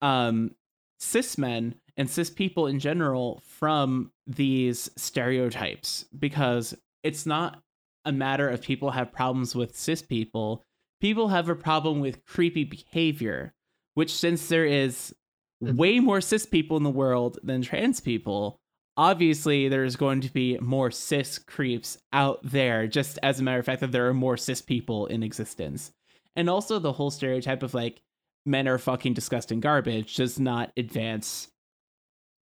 um 0.00 0.52
cis 0.98 1.36
men 1.36 1.74
and 1.96 2.08
cis 2.08 2.30
people 2.30 2.66
in 2.66 2.78
general 2.78 3.42
from 3.44 4.10
these 4.26 4.90
stereotypes 4.96 6.06
because 6.18 6.74
it's 7.02 7.26
not 7.26 7.60
a 8.04 8.12
matter 8.12 8.48
of 8.48 8.62
people 8.62 8.90
have 8.92 9.12
problems 9.12 9.54
with 9.54 9.76
cis 9.76 10.00
people. 10.00 10.64
People 11.00 11.28
have 11.28 11.48
a 11.48 11.54
problem 11.54 12.00
with 12.00 12.24
creepy 12.26 12.64
behavior, 12.64 13.54
which 13.94 14.14
since 14.14 14.48
there 14.48 14.66
is 14.66 15.14
way 15.60 16.00
more 16.00 16.20
cis 16.20 16.46
people 16.46 16.76
in 16.76 16.82
the 16.82 16.90
world 16.90 17.38
than 17.42 17.62
trans 17.62 18.00
people, 18.00 18.60
obviously 18.96 19.68
there's 19.68 19.96
going 19.96 20.20
to 20.20 20.32
be 20.32 20.58
more 20.58 20.90
cis 20.90 21.38
creeps 21.38 21.98
out 22.12 22.40
there, 22.42 22.86
just 22.86 23.18
as 23.22 23.40
a 23.40 23.42
matter 23.42 23.60
of 23.60 23.66
fact 23.66 23.80
that 23.80 23.92
there 23.92 24.08
are 24.08 24.14
more 24.14 24.36
cis 24.36 24.60
people 24.60 25.06
in 25.06 25.22
existence. 25.22 25.92
And 26.36 26.50
also 26.50 26.78
the 26.78 26.92
whole 26.92 27.10
stereotype 27.10 27.62
of 27.62 27.74
like 27.74 28.02
men 28.44 28.68
are 28.68 28.78
fucking 28.78 29.14
disgusting 29.14 29.60
garbage 29.60 30.16
does 30.16 30.38
not 30.38 30.72
advance 30.76 31.48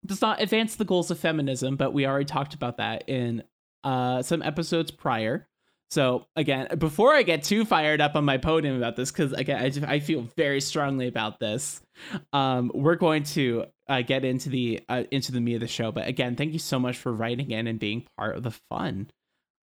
does 0.05 0.23
not 0.23 0.41
advance 0.41 0.77
the 0.77 0.85
goals 0.85 1.11
of 1.11 1.19
feminism, 1.19 1.75
but 1.75 1.93
we 1.93 2.07
already 2.07 2.27
talked 2.27 2.55
about 2.55 2.77
that 2.77 3.09
in 3.09 3.43
uh 3.85 4.23
some 4.23 4.43
episodes 4.43 4.91
prior. 4.91 5.49
So 5.91 6.27
again, 6.35 6.69
before 6.79 7.15
I 7.15 7.23
get 7.23 7.45
too 7.45 7.65
fired 7.65 8.01
up 8.01 8.17
on 8.17 8.25
my 8.25 8.39
podium 8.39 8.77
about 8.77 8.97
this, 8.97 9.13
because 9.13 9.33
again, 9.33 9.63
I, 9.63 9.71
just, 9.71 9.87
I 9.87 10.01
feel 10.01 10.29
very 10.37 10.61
strongly 10.61 11.07
about 11.07 11.39
this. 11.39 11.81
Um, 12.33 12.73
we're 12.75 12.97
going 12.97 13.23
to 13.25 13.67
uh, 13.89 14.03
get 14.03 14.25
into 14.25 14.49
the 14.49 14.81
uh, 14.89 15.05
into 15.11 15.33
the 15.33 15.41
meat 15.41 15.55
of 15.55 15.61
the 15.61 15.69
show. 15.69 15.93
But 15.93 16.09
again, 16.09 16.35
thank 16.37 16.53
you 16.53 16.59
so 16.59 16.79
much 16.79 16.97
for 16.97 17.13
writing 17.13 17.51
in 17.51 17.67
and 17.67 17.79
being 17.79 18.05
part 18.19 18.37
of 18.37 18.43
the 18.43 18.55
fun. 18.69 19.09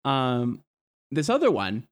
Um, 0.05 0.63
this 1.11 1.29
other 1.29 1.51
one, 1.51 1.87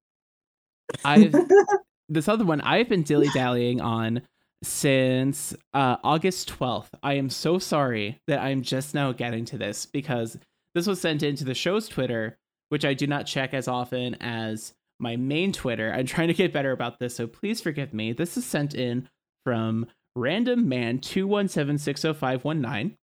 I've 1.05 1.35
this 2.09 2.29
other 2.29 2.45
one 2.45 2.61
I've 2.63 2.89
been 2.89 3.03
dilly 3.03 3.29
dallying 3.35 3.81
on 3.81 4.23
since 4.63 5.55
uh, 5.75 5.99
August 6.03 6.49
twelfth. 6.49 6.95
I 7.03 7.15
am 7.15 7.29
so 7.29 7.59
sorry 7.59 8.21
that 8.27 8.41
I'm 8.41 8.63
just 8.63 8.95
now 8.95 9.13
getting 9.13 9.45
to 9.47 9.59
this 9.59 9.85
because 9.85 10.39
this 10.75 10.87
was 10.87 11.01
sent 11.01 11.23
into 11.23 11.45
the 11.45 11.55
show's 11.55 11.89
Twitter 11.89 12.39
which 12.75 12.85
I 12.85 12.93
do 12.93 13.07
not 13.07 13.25
check 13.25 13.55
as 13.55 13.69
often 13.69 14.17
as 14.17 14.75
my 14.99 15.15
main 15.15 15.53
Twitter. 15.53 15.93
I'm 15.93 16.07
trying 16.07 16.27
to 16.27 16.35
get 16.35 16.53
better 16.53 16.73
about 16.73 16.99
this, 16.99 17.15
so 17.15 17.29
please 17.29 17.61
forgive 17.61 17.95
me. 17.95 18.13
This 18.13 18.37
is 18.37 18.45
sent 18.45 18.75
in 18.75 19.09
from 19.45 19.87
random 20.17 20.69
man 20.69 20.99
217-60519 20.99 22.97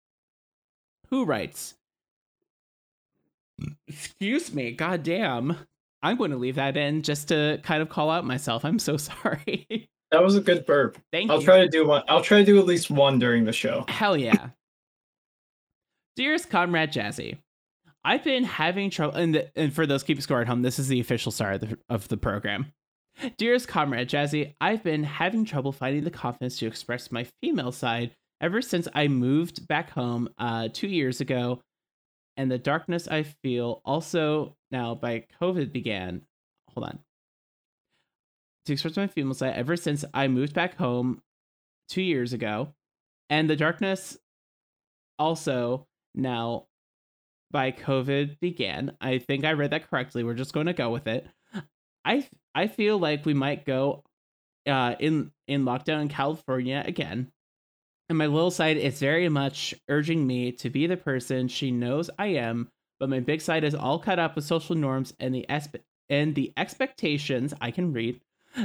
who 1.11 1.27
writes 1.27 1.75
Excuse 3.87 4.55
me, 4.55 4.73
goddamn. 4.73 5.59
I'm 6.03 6.17
going 6.17 6.31
to 6.31 6.39
leave 6.39 6.55
that 6.55 6.79
in 6.79 7.03
just 7.03 7.29
to 7.29 7.61
kind 7.63 7.83
of 7.83 7.91
call 7.91 8.11
out 8.11 8.25
myself. 8.25 8.65
I'm 8.65 8.79
so 8.79 8.97
sorry. 8.99 9.91
That 10.13 10.23
was 10.23 10.35
a 10.35 10.41
good 10.41 10.65
burp. 10.65 10.97
Thank 11.13 11.31
I'll 11.31 11.41
you. 11.41 11.45
try 11.45 11.59
to 11.59 11.69
do 11.69 11.87
one. 11.87 12.05
I'll 12.09 12.23
try 12.23 12.39
to 12.39 12.45
do 12.47 12.59
at 12.59 12.65
least 12.65 12.91
one 12.91 13.19
during 13.19 13.45
the 13.45 13.53
show. 13.53 13.85
Hell 13.89 14.17
yeah. 14.17 14.49
Dearest 16.17 16.49
Comrade 16.49 16.91
Jazzy, 16.91 17.37
I've 18.05 18.25
been 18.25 18.45
having 18.45 18.91
trouble, 18.91 19.17
and, 19.17 19.35
the, 19.35 19.59
and 19.59 19.73
for 19.73 19.87
those 19.87 20.03
keeping 20.03 20.23
score 20.23 20.41
at 20.41 20.47
home, 20.47 20.63
this 20.63 20.79
is 20.79 20.89
the 20.89 21.01
official 21.01 21.33
start 21.33 21.55
of 21.55 21.61
the, 21.61 21.79
of 21.89 22.09
the 22.09 22.17
program. 22.17 22.73
Dearest 23.37 23.67
Comrade 23.67 24.09
Jazzy, 24.09 24.55
I've 24.61 24.85
been 24.85 25.03
having 25.03 25.45
trouble 25.45 25.73
finding 25.73 26.05
the 26.05 26.11
confidence 26.11 26.59
to 26.59 26.67
express 26.67 27.11
my 27.11 27.27
female 27.43 27.73
side 27.73 28.13
ever 28.41 28.63
since 28.63 28.87
I 28.95 29.09
moved 29.09 29.67
back 29.67 29.91
home 29.91 30.29
uh, 30.39 30.69
two 30.73 30.87
years 30.87 31.21
ago, 31.21 31.61
and 32.37 32.51
the 32.51 32.59
darkness 32.59 33.09
I 33.09 33.25
feel 33.25 33.83
also 33.85 34.57
now 34.71 34.95
by 34.95 35.25
COVID 35.43 35.73
began. 35.73 36.23
Hold 36.75 36.87
on. 36.87 36.99
To 38.67 38.73
express 38.73 38.97
my 38.97 39.09
female 39.09 39.35
side 39.35 39.55
ever 39.55 39.77
since 39.77 40.05
I 40.15 40.29
moved 40.29 40.55
back 40.55 40.77
home 40.77 41.21
two 41.89 42.03
years 42.03 42.33
ago, 42.33 42.75
and 43.29 43.51
the 43.51 43.57
darkness 43.57 44.17
also 45.19 45.87
now 46.15 46.67
by 47.51 47.73
COVID 47.73 48.41
began. 48.41 48.97
I 49.01 49.19
think 49.19 49.45
I 49.45 49.53
read 49.53 49.71
that 49.71 49.89
correctly. 49.89 50.25
We're 50.25 50.35
just 50.35 50.53
going 50.53 50.67
to 50.67 50.73
go 50.73 50.91
with 50.91 51.07
it. 51.07 51.27
I 52.05 52.27
I 52.55 52.69
feel 52.69 52.99
like 52.99 53.27
we 53.27 53.35
might 53.35 53.65
go 53.65 54.05
uh 54.67 54.95
in 54.99 55.33
in 55.47 55.65
lockdown 55.65 56.03
in 56.03 56.09
California 56.09 56.83
again. 56.85 57.31
And 58.09 58.17
my 58.17 58.27
little 58.27 58.51
side 58.51 58.79
is 58.79 58.99
very 58.99 59.29
much 59.29 59.75
urging 59.89 60.27
me 60.27 60.53
to 60.53 60.71
be 60.71 60.87
the 60.87 60.97
person 60.97 61.49
she 61.49 61.71
knows 61.71 62.09
I 62.19 62.29
am, 62.29 62.71
but 62.99 63.11
my 63.11 63.21
big 63.21 63.43
side 63.43 63.65
is 63.65 63.75
all 63.75 63.99
cut 63.99 64.19
up 64.19 64.35
with 64.35 64.47
social 64.47 64.77
norms 64.77 65.13
and 65.21 65.35
the 65.35 65.45
esp- 65.49 65.83
and 66.09 66.35
the 66.35 66.53
expectations 66.57 67.53
I 67.61 67.71
can 67.71 67.93
read 67.93 68.21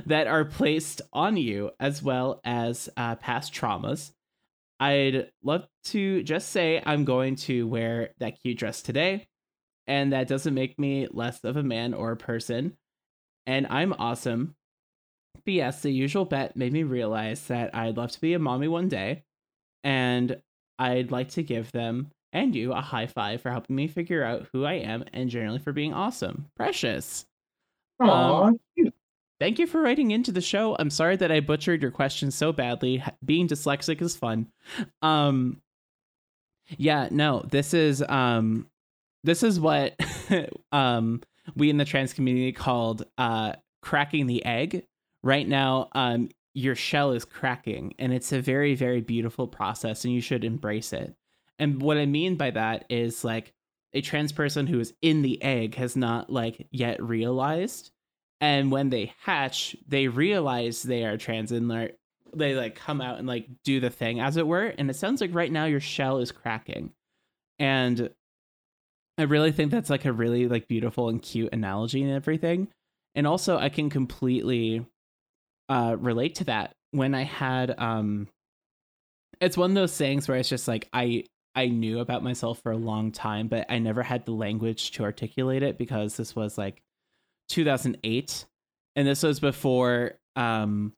that 0.06 0.28
are 0.28 0.46
placed 0.46 1.02
on 1.12 1.36
you 1.36 1.72
as 1.80 2.02
well 2.02 2.40
as 2.46 2.90
uh, 2.96 3.16
past 3.16 3.54
traumas. 3.54 4.12
I'd 4.80 5.30
love 5.44 5.68
to 5.86 6.24
just 6.24 6.50
say 6.50 6.82
I'm 6.86 7.06
going 7.06 7.36
to 7.38 7.68
wear 7.68 8.12
that 8.20 8.40
cute 8.42 8.58
dress 8.58 8.82
today, 8.82 9.28
and 9.88 10.14
that 10.14 10.28
doesn't 10.28 10.54
make 10.54 10.78
me 10.80 11.08
less 11.12 11.44
of 11.44 11.58
a 11.58 11.64
man 11.64 11.94
or 11.94 12.12
a 12.12 12.18
person. 12.18 12.76
And 13.46 13.68
I'm 13.70 13.94
awesome. 13.94 14.56
But 15.46 15.54
yes, 15.54 15.82
the 15.82 15.92
usual 15.92 16.26
bet 16.26 16.56
made 16.56 16.74
me 16.74 16.84
realize 16.84 17.48
that 17.48 17.76
I'd 17.76 17.98
love 17.98 18.12
to 18.12 18.22
be 18.22 18.34
a 18.34 18.40
mommy 18.40 18.68
one 18.68 18.88
day, 18.88 19.24
and 19.84 20.42
I'd 20.80 21.12
like 21.12 21.30
to 21.30 21.44
give 21.44 21.72
them 21.72 22.12
and 22.34 22.56
you 22.56 22.74
a 22.74 22.82
high 22.82 23.08
five 23.08 23.42
for 23.42 23.52
helping 23.52 23.76
me 23.76 23.88
figure 23.88 24.24
out 24.24 24.48
who 24.52 24.66
I 24.66 24.74
am 24.74 25.04
and 25.14 25.30
generally 25.30 25.60
for 25.60 25.72
being 25.72 25.94
awesome. 25.94 26.50
Precious. 26.56 27.26
Aw, 28.00 28.44
Um, 28.46 28.60
Thank 29.40 29.60
you 29.60 29.68
for 29.68 29.82
writing 29.82 30.12
into 30.12 30.32
the 30.32 30.42
show. 30.42 30.76
I'm 30.80 30.90
sorry 30.90 31.16
that 31.18 31.32
I 31.32 31.40
butchered 31.40 31.82
your 31.82 31.92
question 31.92 32.32
so 32.32 32.54
badly. 32.54 33.04
Being 33.24 33.48
dyslexic 33.48 34.02
is 34.02 34.16
fun. 34.16 34.48
Um 35.02 35.62
Yeah, 36.78 37.08
no, 37.12 37.44
this 37.50 37.74
is 37.74 38.02
um 38.02 38.70
this 39.24 39.44
is 39.44 39.60
what 39.60 39.96
um 40.72 41.22
we 41.56 41.70
in 41.70 41.78
the 41.78 41.86
trans 41.86 42.14
community 42.14 42.52
called 42.52 43.06
uh 43.18 43.54
cracking 43.82 44.28
the 44.28 44.46
egg. 44.46 44.86
Right 45.24 45.48
now, 45.48 45.90
um 45.94 46.30
your 46.54 46.76
shell 46.76 47.12
is 47.12 47.26
cracking 47.26 47.96
and 47.98 48.14
it's 48.14 48.32
a 48.32 48.40
very 48.42 48.76
very 48.76 49.02
beautiful 49.02 49.48
process 49.48 50.06
and 50.06 50.14
you 50.14 50.22
should 50.22 50.44
embrace 50.46 50.94
it. 50.94 51.16
And 51.60 51.82
what 51.82 51.98
I 51.98 52.06
mean 52.06 52.36
by 52.36 52.52
that 52.52 52.86
is 52.90 53.24
like 53.24 53.54
a 53.94 54.02
trans 54.02 54.32
person 54.32 54.68
who 54.68 54.80
is 54.80 54.94
in 55.02 55.22
the 55.22 55.42
egg 55.42 55.76
has 55.76 55.96
not 55.96 56.30
like 56.30 56.68
yet 56.72 57.02
realized 57.02 57.92
and 58.44 58.74
when 58.74 58.90
they 58.90 59.14
hatch 59.22 59.74
they 59.88 60.10
realize 60.10 60.84
they 60.84 61.06
are 61.06 61.16
trans 61.16 61.54
and 61.54 61.72
they're 61.72 61.92
they 62.36 62.56
like 62.56 62.76
come 62.76 63.00
out 63.00 63.18
and 63.18 63.26
like 63.26 63.48
do 63.64 63.80
the 63.80 63.90
thing 63.90 64.20
as 64.20 64.36
it 64.36 64.46
were. 64.46 64.66
And 64.66 64.90
it 64.90 64.96
sounds 64.96 65.22
like 65.22 65.34
right 65.34 65.52
now 65.52 65.66
your 65.66 65.80
shell 65.80 66.18
is 66.18 66.32
cracking. 66.32 66.92
And 67.58 68.10
i 69.18 69.24
really 69.24 69.52
think 69.52 69.72
that's 69.72 69.92
like 69.92 70.06
a 70.06 70.12
really 70.12 70.48
like 70.48 70.68
beautiful 70.68 71.08
and 71.08 71.22
cute 71.22 71.54
analogy 71.54 72.04
and 72.04 72.12
everything. 72.12 72.68
And 73.16 73.26
also 73.26 73.58
i 73.58 73.70
can 73.70 73.90
completely 73.90 74.86
uh 75.70 75.96
relate 75.98 76.36
to 76.36 76.44
that. 76.46 76.76
When 76.92 77.16
i 77.16 77.24
had 77.24 77.74
um 77.78 78.28
it's 79.40 79.58
one 79.58 79.72
of 79.72 79.76
those 79.76 79.96
things 79.96 80.28
where 80.28 80.38
it's 80.38 80.50
just 80.50 80.68
like 80.68 80.90
i 80.92 81.24
i 81.56 81.68
knew 81.68 82.00
about 82.00 82.24
myself 82.24 82.60
for 82.62 82.74
a 82.74 82.78
long 82.78 83.12
time 83.12 83.48
but 83.48 83.66
i 83.70 83.80
never 83.80 84.04
had 84.04 84.26
the 84.26 84.32
language 84.32 84.92
to 84.92 85.04
articulate 85.04 85.64
it 85.64 85.78
because 85.78 86.18
this 86.18 86.36
was 86.36 86.58
like 86.58 86.83
2008 87.50 88.46
and 88.96 89.08
this 89.08 89.24
was 89.24 89.40
before 89.40 90.14
um 90.36 90.94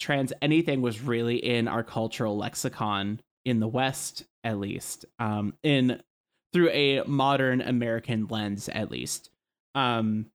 trans 0.00 0.32
anything 0.42 0.82
was 0.82 1.00
really 1.00 1.36
in 1.36 1.68
our 1.68 1.82
cultural 1.82 2.36
lexicon 2.36 3.20
in 3.44 3.60
the 3.60 3.68
west 3.68 4.24
at 4.44 4.58
least 4.58 5.04
um 5.18 5.54
in 5.62 6.00
through 6.52 6.70
a 6.70 7.02
modern 7.06 7.60
american 7.60 8.26
lens 8.28 8.68
at 8.68 8.90
least. 8.90 9.30
Um 9.74 10.26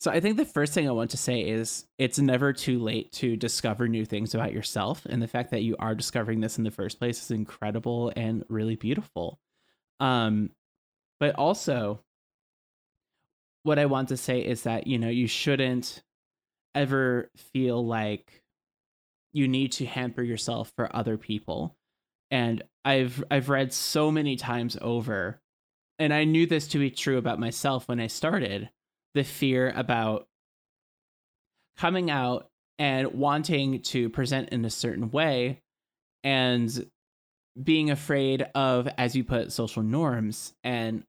so 0.00 0.10
i 0.10 0.20
think 0.20 0.36
the 0.36 0.44
first 0.44 0.72
thing 0.74 0.88
i 0.88 0.92
want 0.92 1.10
to 1.10 1.16
say 1.16 1.40
is 1.40 1.86
it's 1.98 2.18
never 2.18 2.52
too 2.52 2.78
late 2.78 3.10
to 3.12 3.36
discover 3.36 3.88
new 3.88 4.04
things 4.04 4.34
about 4.34 4.52
yourself 4.52 5.06
and 5.06 5.20
the 5.20 5.28
fact 5.28 5.50
that 5.50 5.62
you 5.62 5.76
are 5.78 5.94
discovering 5.94 6.40
this 6.40 6.58
in 6.58 6.64
the 6.64 6.70
first 6.70 6.98
place 6.98 7.22
is 7.22 7.30
incredible 7.30 8.12
and 8.16 8.44
really 8.48 8.76
beautiful. 8.76 9.38
Um 10.00 10.50
but 11.20 11.34
also 11.36 12.00
what 13.64 13.78
I 13.78 13.86
want 13.86 14.10
to 14.10 14.16
say 14.16 14.40
is 14.40 14.62
that, 14.62 14.86
you 14.86 14.98
know, 14.98 15.08
you 15.08 15.26
shouldn't 15.26 16.02
ever 16.74 17.30
feel 17.36 17.84
like 17.84 18.42
you 19.32 19.48
need 19.48 19.72
to 19.72 19.86
hamper 19.86 20.22
yourself 20.22 20.72
for 20.76 20.94
other 20.94 21.16
people. 21.16 21.74
And 22.30 22.62
I've 22.84 23.24
I've 23.30 23.48
read 23.48 23.72
so 23.72 24.10
many 24.10 24.36
times 24.36 24.76
over 24.80 25.40
and 25.98 26.12
I 26.12 26.24
knew 26.24 26.46
this 26.46 26.68
to 26.68 26.78
be 26.78 26.90
true 26.90 27.18
about 27.18 27.40
myself 27.40 27.88
when 27.88 28.00
I 28.00 28.08
started, 28.08 28.70
the 29.14 29.24
fear 29.24 29.72
about 29.74 30.26
coming 31.76 32.10
out 32.10 32.48
and 32.78 33.12
wanting 33.12 33.80
to 33.80 34.08
present 34.10 34.50
in 34.50 34.64
a 34.64 34.70
certain 34.70 35.10
way 35.10 35.62
and 36.22 36.90
being 37.62 37.90
afraid 37.90 38.46
of 38.54 38.88
as 38.98 39.14
you 39.14 39.24
put 39.24 39.52
social 39.52 39.82
norms 39.82 40.52
and 40.64 41.04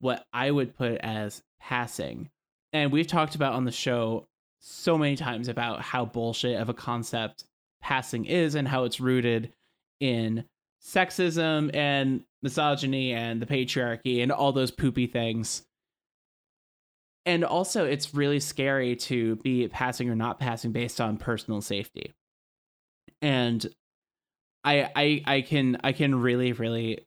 what 0.00 0.24
I 0.32 0.50
would 0.50 0.76
put 0.76 0.98
as 0.98 1.42
passing. 1.66 2.30
And 2.72 2.92
we've 2.92 3.06
talked 3.06 3.34
about 3.34 3.54
on 3.54 3.64
the 3.64 3.72
show 3.72 4.26
so 4.60 4.96
many 4.96 5.16
times 5.16 5.48
about 5.48 5.82
how 5.82 6.04
bullshit 6.04 6.60
of 6.60 6.68
a 6.68 6.74
concept 6.74 7.44
passing 7.82 8.24
is 8.24 8.54
and 8.54 8.68
how 8.68 8.84
it's 8.84 9.00
rooted 9.00 9.52
in 10.00 10.44
sexism 10.84 11.74
and 11.74 12.22
misogyny 12.42 13.12
and 13.12 13.42
the 13.42 13.46
patriarchy 13.46 14.22
and 14.22 14.30
all 14.30 14.52
those 14.52 14.70
poopy 14.70 15.06
things. 15.06 15.62
And 17.24 17.44
also, 17.44 17.84
it's 17.84 18.14
really 18.14 18.38
scary 18.38 18.94
to 18.96 19.34
be 19.36 19.66
passing 19.66 20.08
or 20.08 20.14
not 20.14 20.38
passing 20.38 20.70
based 20.70 21.00
on 21.00 21.16
personal 21.16 21.60
safety. 21.60 22.14
And 23.20 23.66
I, 24.62 24.90
I, 24.94 25.22
I 25.26 25.40
can, 25.40 25.78
I 25.82 25.90
can 25.90 26.14
really, 26.14 26.52
really 26.52 27.04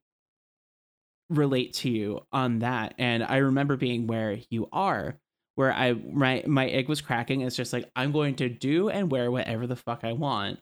relate 1.29 1.73
to 1.73 1.89
you 1.89 2.21
on 2.31 2.59
that. 2.59 2.95
And 2.97 3.23
I 3.23 3.37
remember 3.37 3.77
being 3.77 4.07
where 4.07 4.39
you 4.49 4.67
are, 4.71 5.17
where 5.55 5.73
I 5.73 5.93
my 5.93 6.43
my 6.47 6.67
egg 6.67 6.89
was 6.89 7.01
cracking. 7.01 7.41
It's 7.41 7.55
just 7.55 7.73
like 7.73 7.89
I'm 7.95 8.11
going 8.11 8.35
to 8.35 8.49
do 8.49 8.89
and 8.89 9.11
wear 9.11 9.31
whatever 9.31 9.67
the 9.67 9.75
fuck 9.75 10.03
I 10.03 10.13
want, 10.13 10.59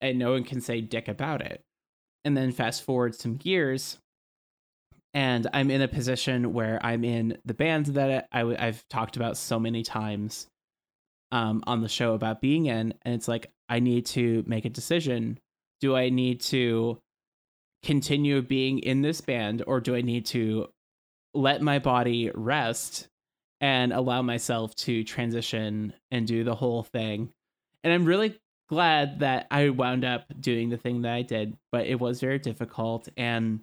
and 0.00 0.18
no 0.18 0.32
one 0.32 0.44
can 0.44 0.60
say 0.60 0.80
dick 0.80 1.08
about 1.08 1.42
it. 1.42 1.62
And 2.24 2.36
then 2.36 2.52
fast 2.52 2.82
forward 2.82 3.14
some 3.14 3.38
years, 3.42 3.98
and 5.14 5.46
I'm 5.52 5.70
in 5.70 5.82
a 5.82 5.88
position 5.88 6.52
where 6.52 6.78
I'm 6.84 7.04
in 7.04 7.38
the 7.44 7.54
band 7.54 7.86
that 7.86 8.28
I, 8.32 8.44
have 8.58 8.86
talked 8.88 9.16
about 9.16 9.36
so 9.36 9.58
many 9.58 9.82
times 9.82 10.46
um, 11.32 11.62
on 11.66 11.80
the 11.80 11.88
show 11.88 12.14
about 12.14 12.40
being 12.40 12.66
in, 12.66 12.94
and 13.02 13.14
it's 13.14 13.28
like 13.28 13.50
I 13.68 13.80
need 13.80 14.06
to 14.06 14.44
make 14.46 14.64
a 14.64 14.70
decision. 14.70 15.38
Do 15.80 15.96
I 15.96 16.08
need 16.10 16.40
to 16.42 17.00
continue 17.82 18.42
being 18.42 18.78
in 18.78 19.02
this 19.02 19.20
band, 19.20 19.62
or 19.66 19.80
do 19.80 19.94
I 19.94 20.00
need 20.00 20.26
to 20.26 20.68
let 21.34 21.62
my 21.62 21.78
body 21.78 22.30
rest 22.34 23.08
and 23.60 23.92
allow 23.92 24.22
myself 24.22 24.74
to 24.76 25.04
transition 25.04 25.92
and 26.10 26.26
do 26.26 26.44
the 26.44 26.54
whole 26.54 26.82
thing? 26.82 27.32
And 27.84 27.92
I'm 27.92 28.04
really 28.04 28.38
glad 28.68 29.20
that 29.20 29.46
I 29.50 29.70
wound 29.70 30.04
up 30.04 30.24
doing 30.40 30.68
the 30.68 30.76
thing 30.76 31.02
that 31.02 31.12
I 31.12 31.22
did, 31.22 31.56
but 31.72 31.86
it 31.86 32.00
was 32.00 32.20
very 32.20 32.38
difficult. 32.38 33.08
And 33.16 33.60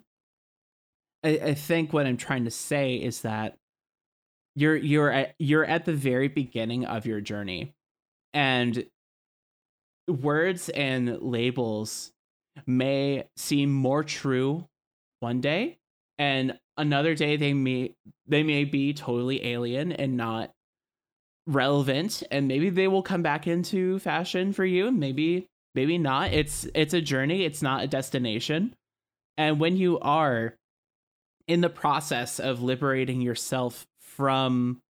I, 1.22 1.38
I 1.38 1.54
think 1.54 1.92
what 1.92 2.06
I'm 2.06 2.16
trying 2.16 2.44
to 2.44 2.50
say 2.50 2.96
is 2.96 3.22
that 3.22 3.56
you're 4.54 4.76
you're 4.76 5.10
at 5.10 5.34
you're 5.38 5.64
at 5.64 5.84
the 5.84 5.92
very 5.92 6.28
beginning 6.28 6.86
of 6.86 7.04
your 7.04 7.20
journey, 7.20 7.74
and 8.32 8.86
words 10.08 10.70
and 10.70 11.20
labels 11.20 12.12
may 12.66 13.24
seem 13.36 13.72
more 13.72 14.04
true 14.04 14.66
one 15.20 15.40
day, 15.40 15.78
and 16.18 16.58
another 16.76 17.14
day 17.14 17.36
they 17.36 17.52
may 17.52 17.94
they 18.26 18.42
may 18.42 18.64
be 18.64 18.92
totally 18.92 19.46
alien 19.46 19.92
and 19.92 20.16
not 20.16 20.52
relevant 21.46 22.22
and 22.30 22.48
maybe 22.48 22.70
they 22.70 22.88
will 22.88 23.02
come 23.02 23.22
back 23.22 23.46
into 23.46 23.98
fashion 24.00 24.52
for 24.52 24.64
you 24.64 24.90
maybe 24.90 25.46
maybe 25.74 25.98
not. 25.98 26.32
It's 26.32 26.66
it's 26.74 26.94
a 26.94 27.00
journey 27.00 27.44
it's 27.44 27.62
not 27.62 27.84
a 27.84 27.86
destination. 27.86 28.74
And 29.38 29.60
when 29.60 29.76
you 29.76 29.98
are 30.00 30.54
in 31.46 31.60
the 31.60 31.68
process 31.68 32.40
of 32.40 32.62
liberating 32.62 33.20
yourself 33.20 33.86
from 34.00 34.80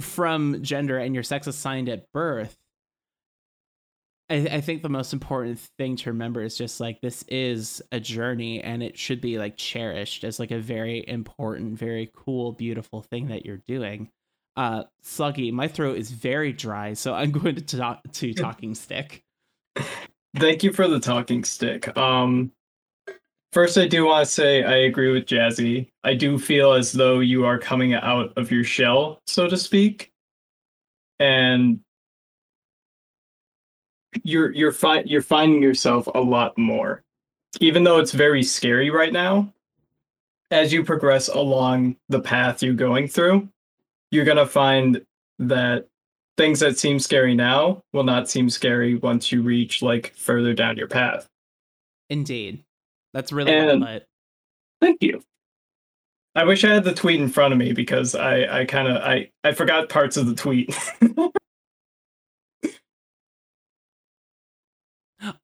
from 0.00 0.62
gender 0.62 0.98
and 0.98 1.14
your 1.14 1.22
sex 1.22 1.46
assigned 1.46 1.88
at 1.88 2.10
birth 2.12 2.56
I, 4.30 4.48
I 4.50 4.60
think 4.60 4.82
the 4.82 4.88
most 4.88 5.12
important 5.12 5.58
thing 5.78 5.96
to 5.96 6.10
remember 6.10 6.42
is 6.42 6.56
just 6.56 6.80
like 6.80 7.00
this 7.00 7.22
is 7.28 7.82
a 7.92 8.00
journey 8.00 8.62
and 8.62 8.82
it 8.82 8.98
should 8.98 9.20
be 9.20 9.38
like 9.38 9.56
cherished 9.56 10.24
as 10.24 10.38
like 10.38 10.50
a 10.50 10.58
very 10.58 11.04
important 11.06 11.78
very 11.78 12.10
cool 12.14 12.52
beautiful 12.52 13.02
thing 13.02 13.28
that 13.28 13.44
you're 13.44 13.62
doing. 13.66 14.08
Uh 14.56 14.84
sluggy 15.04 15.52
my 15.52 15.68
throat 15.68 15.96
is 15.96 16.10
very 16.10 16.52
dry 16.52 16.92
so 16.92 17.14
i'm 17.14 17.30
going 17.40 17.56
to 17.56 17.76
talk 17.76 18.00
to 18.12 18.32
talking 18.34 18.74
stick. 18.74 19.22
Thank 20.36 20.62
you 20.62 20.72
for 20.72 20.88
the 20.88 21.00
talking 21.00 21.44
stick. 21.44 21.94
Um 21.96 22.52
first 23.52 23.76
i 23.76 23.86
do 23.86 24.06
want 24.06 24.26
to 24.26 24.32
say 24.32 24.64
i 24.64 24.76
agree 24.76 25.12
with 25.12 25.26
jazzy. 25.26 25.90
I 26.04 26.14
do 26.14 26.38
feel 26.38 26.72
as 26.72 26.92
though 26.92 27.20
you 27.20 27.44
are 27.44 27.58
coming 27.58 27.94
out 27.94 28.32
of 28.36 28.50
your 28.50 28.64
shell 28.64 29.20
so 29.26 29.48
to 29.48 29.56
speak. 29.56 30.10
And 31.18 31.80
you're 34.24 34.52
you're 34.52 34.72
fi- 34.72 35.02
you're 35.04 35.22
finding 35.22 35.62
yourself 35.62 36.06
a 36.14 36.20
lot 36.20 36.56
more 36.58 37.02
even 37.60 37.84
though 37.84 37.98
it's 37.98 38.12
very 38.12 38.42
scary 38.42 38.90
right 38.90 39.12
now 39.12 39.52
as 40.50 40.72
you 40.72 40.84
progress 40.84 41.28
along 41.28 41.96
the 42.08 42.20
path 42.20 42.62
you're 42.62 42.74
going 42.74 43.08
through 43.08 43.48
you're 44.10 44.24
going 44.24 44.36
to 44.36 44.46
find 44.46 45.00
that 45.38 45.86
things 46.36 46.60
that 46.60 46.78
seem 46.78 46.98
scary 46.98 47.34
now 47.34 47.82
will 47.92 48.04
not 48.04 48.28
seem 48.28 48.48
scary 48.50 48.94
once 48.96 49.32
you 49.32 49.42
reach 49.42 49.82
like 49.82 50.12
further 50.14 50.52
down 50.54 50.76
your 50.76 50.86
path. 50.88 51.26
Indeed. 52.10 52.62
That's 53.14 53.32
really 53.32 53.52
And- 53.52 53.80
well 53.82 53.94
put. 53.94 54.06
Thank 54.80 55.02
you. 55.02 55.22
I 56.34 56.44
wish 56.44 56.64
I 56.64 56.72
had 56.74 56.84
the 56.84 56.94
tweet 56.94 57.20
in 57.20 57.28
front 57.28 57.52
of 57.52 57.58
me 57.58 57.72
because 57.72 58.14
I 58.14 58.60
I 58.60 58.64
kind 58.66 58.88
of 58.88 58.96
I 59.02 59.30
I 59.44 59.52
forgot 59.52 59.88
parts 59.88 60.16
of 60.16 60.26
the 60.26 60.34
tweet. 60.34 60.74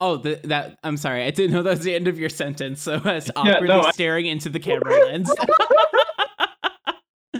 Oh, 0.00 0.16
the, 0.16 0.40
that 0.44 0.78
I'm 0.82 0.96
sorry. 0.96 1.24
I 1.24 1.30
didn't 1.30 1.52
know 1.52 1.62
that 1.62 1.70
was 1.70 1.80
the 1.80 1.94
end 1.94 2.08
of 2.08 2.18
your 2.18 2.28
sentence. 2.28 2.82
So 2.82 3.00
I 3.04 3.14
was 3.14 3.30
no, 3.36 3.42
awkwardly 3.42 3.70
I- 3.74 3.90
staring 3.92 4.26
into 4.26 4.48
the 4.48 4.58
camera 4.60 4.90
lens. 5.06 5.30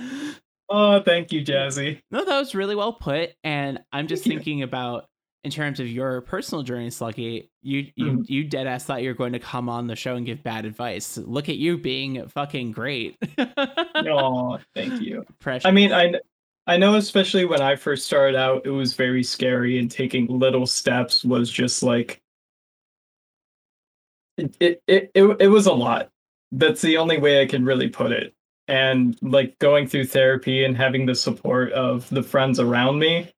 oh, 0.68 1.01
thank 1.03 1.33
you, 1.33 1.44
Jazzy. 1.44 2.01
no, 2.11 2.24
that 2.24 2.38
was 2.38 2.55
really 2.55 2.74
well 2.74 2.92
put. 2.92 3.31
And 3.44 3.81
I'm 3.92 4.07
just 4.07 4.24
Thank 4.24 4.33
you. 4.35 4.38
thinking 4.38 4.62
about 4.62 5.07
in 5.44 5.51
terms 5.51 5.81
of 5.81 5.88
your 5.88 6.20
personal 6.22 6.62
journey, 6.62 6.88
Sluggy. 6.88 7.48
You 7.62 7.87
you 7.96 8.05
Mhm. 8.07 8.29
you 8.29 8.44
dead 8.44 8.66
ass 8.66 8.85
thought 8.85 9.03
you 9.03 9.09
were 9.11 9.14
going 9.14 9.33
to 9.33 9.38
come 9.38 9.68
on 9.68 9.87
the 9.87 9.96
show 9.96 10.16
and 10.16 10.27
give 10.27 10.42
bad 10.42 10.64
advice. 10.64 11.16
Look 11.16 11.48
at 11.48 11.57
you 11.57 11.79
being 11.79 12.27
fucking 12.29 12.72
great. 12.72 13.16
Oh, 13.94 14.59
thank 14.74 15.01
you. 15.01 15.24
Precious. 15.40 15.64
I 15.66 15.70
mean, 15.70 15.92
I 15.92 16.14
I 16.66 16.77
know 16.77 16.96
especially 16.96 17.44
when 17.46 17.62
I 17.62 17.77
first 17.77 18.05
started 18.07 18.37
out, 18.37 18.66
it 18.66 18.70
was 18.70 18.94
very 18.94 19.22
scary, 19.22 19.79
and 19.79 19.90
taking 19.90 20.27
little 20.27 20.66
steps 20.66 21.24
was 21.24 21.51
just 21.51 21.83
like 21.83 22.20
it 24.38 24.57
it 24.87 25.11
it, 25.14 25.37
it, 25.40 25.48
was 25.48 25.66
a 25.66 25.72
lot. 25.72 26.09
That's 26.53 26.81
the 26.81 26.96
only 26.96 27.18
way 27.18 27.42
I 27.42 27.46
can 27.46 27.64
really 27.64 27.88
put 27.88 28.12
it. 28.12 28.33
And 28.68 29.18
like 29.22 29.59
going 29.59 29.87
through 29.87 30.07
therapy 30.07 30.64
and 30.64 30.77
having 30.77 31.07
the 31.07 31.14
support 31.14 31.72
of 31.72 32.09
the 32.11 32.22
friends 32.22 32.61
around 32.61 32.98
me, 32.98 33.31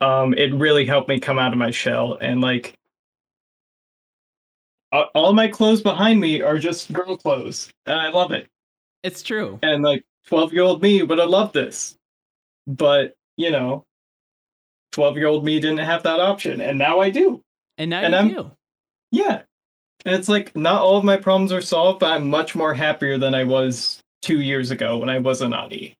um, 0.00 0.34
it 0.34 0.54
really 0.54 0.84
helped 0.86 1.08
me 1.08 1.18
come 1.20 1.38
out 1.38 1.52
of 1.52 1.58
my 1.58 1.70
shell. 1.70 2.16
And 2.20 2.40
like 2.40 2.74
all 5.14 5.32
my 5.32 5.48
clothes 5.48 5.80
behind 5.82 6.20
me 6.20 6.42
are 6.42 6.58
just 6.58 6.92
girl 6.92 7.16
clothes, 7.16 7.70
and 7.86 7.98
I 7.98 8.08
love 8.10 8.32
it 8.32 8.48
it's 9.02 9.22
true. 9.22 9.58
and 9.62 9.82
like 9.82 10.04
12 10.26 10.52
year 10.52 10.62
old 10.62 10.82
me 10.82 11.02
would 11.02 11.18
have 11.18 11.28
loved 11.30 11.54
this 11.54 11.96
but 12.68 13.14
you 13.36 13.50
know 13.50 13.84
12 14.92 15.16
year 15.16 15.26
old 15.26 15.44
me 15.44 15.58
didn't 15.58 15.78
have 15.78 16.02
that 16.04 16.20
option 16.20 16.60
and 16.60 16.78
now 16.78 17.00
i 17.00 17.10
do 17.10 17.42
And 17.78 17.90
now 17.90 18.02
and 18.02 18.12
you 18.12 18.18
I'm- 18.18 18.28
do. 18.28 18.50
yeah 19.10 19.42
it's 20.06 20.28
like 20.28 20.54
not 20.56 20.82
all 20.82 20.96
of 20.96 21.04
my 21.04 21.16
problems 21.16 21.52
are 21.52 21.60
solved 21.62 22.00
but 22.00 22.10
i'm 22.12 22.28
much 22.28 22.54
more 22.54 22.74
happier 22.74 23.18
than 23.18 23.34
i 23.34 23.44
was 23.44 24.00
two 24.20 24.40
years 24.40 24.70
ago 24.70 24.98
when 24.98 25.08
i 25.08 25.18
wasn't 25.18 25.54
on 25.54 25.72
e 25.72 25.94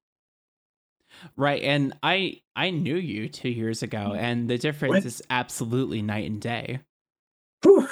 Right. 1.37 1.63
And 1.63 1.95
I 2.03 2.41
I 2.57 2.71
knew 2.71 2.97
you 2.97 3.29
two 3.29 3.49
years 3.49 3.85
ago, 3.85 4.13
and 4.19 4.51
the 4.51 4.59
difference 4.59 4.95
What? 4.95 5.05
is 5.05 5.23
absolutely 5.31 6.03
night 6.03 6.29
and 6.29 6.41
day. 6.41 6.81
Whew. 7.63 7.87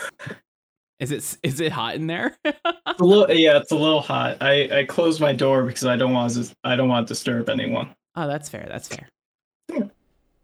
Is 0.99 1.13
it 1.13 1.37
is 1.45 1.61
it 1.61 1.71
hot 1.71 1.95
in 1.95 2.09
there? 2.09 2.37
It's 2.45 3.01
a 3.01 3.05
little, 3.05 3.31
yeah 3.31 3.59
it's 3.59 3.71
a 3.71 3.77
little 3.77 4.01
hot 4.01 4.39
i 4.41 4.81
i 4.81 4.85
closed 4.85 5.21
my 5.21 5.33
door 5.33 5.63
because 5.63 5.85
i 5.87 5.95
don't 5.97 6.13
want 6.13 6.33
to 6.35 6.53
i 6.65 6.75
don't 6.75 6.89
want 6.89 7.07
to 7.07 7.15
disturb 7.15 7.49
anyone 7.49 7.95
Oh, 8.17 8.27
that's 8.27 8.49
fair. 8.49 8.67
That's 8.69 8.89
fair. 8.89 9.09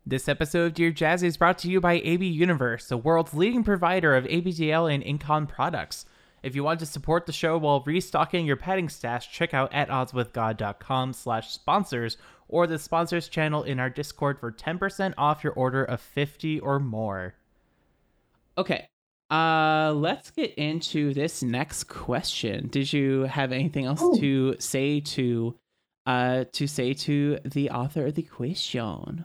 Yeah. 0.07 0.11
This 0.11 0.29
episode 0.29 0.67
of 0.67 0.75
Dear 0.75 0.93
Jazzy 0.93 1.25
is 1.25 1.37
brought 1.37 1.59
to 1.59 1.71
you 1.71 1.81
by 1.81 1.95
AB 1.95 2.27
Universe, 2.27 2.89
the 2.89 2.97
world's 2.97 3.35
leading 3.35 3.65
provider 3.65 4.15
of 4.15 4.25
ABDL 4.25 4.93
and 4.93 5.03
Incon 5.05 5.49
products. 5.49 6.07
If 6.43 6.55
you 6.55 6.63
want 6.63 6.79
to 6.81 6.87
support 6.87 7.27
the 7.27 7.33
show 7.33 7.59
while 7.59 7.83
restocking 7.85 8.47
your 8.47 8.57
padding 8.57 8.89
stash, 8.89 9.33
check 9.33 9.53
out 9.53 9.73
at 9.75 9.89
oddswithgod.com 9.89 11.13
slash 11.13 11.51
sponsors 11.53 12.17
or 12.49 12.67
the 12.69 12.79
sponsors 12.79 13.29
channel 13.29 13.65
in 13.65 13.81
our 13.81 13.91
Discord 13.91 14.39
for 14.39 14.53
10% 14.53 15.15
off 15.19 15.43
your 15.43 15.53
order 15.55 15.83
of 15.83 16.01
50 16.01 16.61
or 16.61 16.79
more. 16.79 17.35
Okay. 18.57 18.87
Uh 19.29 19.93
let's 19.97 20.31
get 20.31 20.55
into 20.55 21.13
this 21.13 21.43
next 21.43 21.85
question. 21.85 22.69
Did 22.69 22.93
you 22.93 23.23
have 23.23 23.51
anything 23.51 23.85
else 23.87 23.99
Oh. 24.01 24.17
to 24.21 24.55
say 24.61 25.01
to 25.01 25.57
uh 26.07 26.45
to 26.53 26.69
say 26.69 26.95
to 26.95 27.41
the 27.45 27.71
author 27.71 28.07
of 28.07 28.15
the 28.15 28.23
question? 28.23 29.25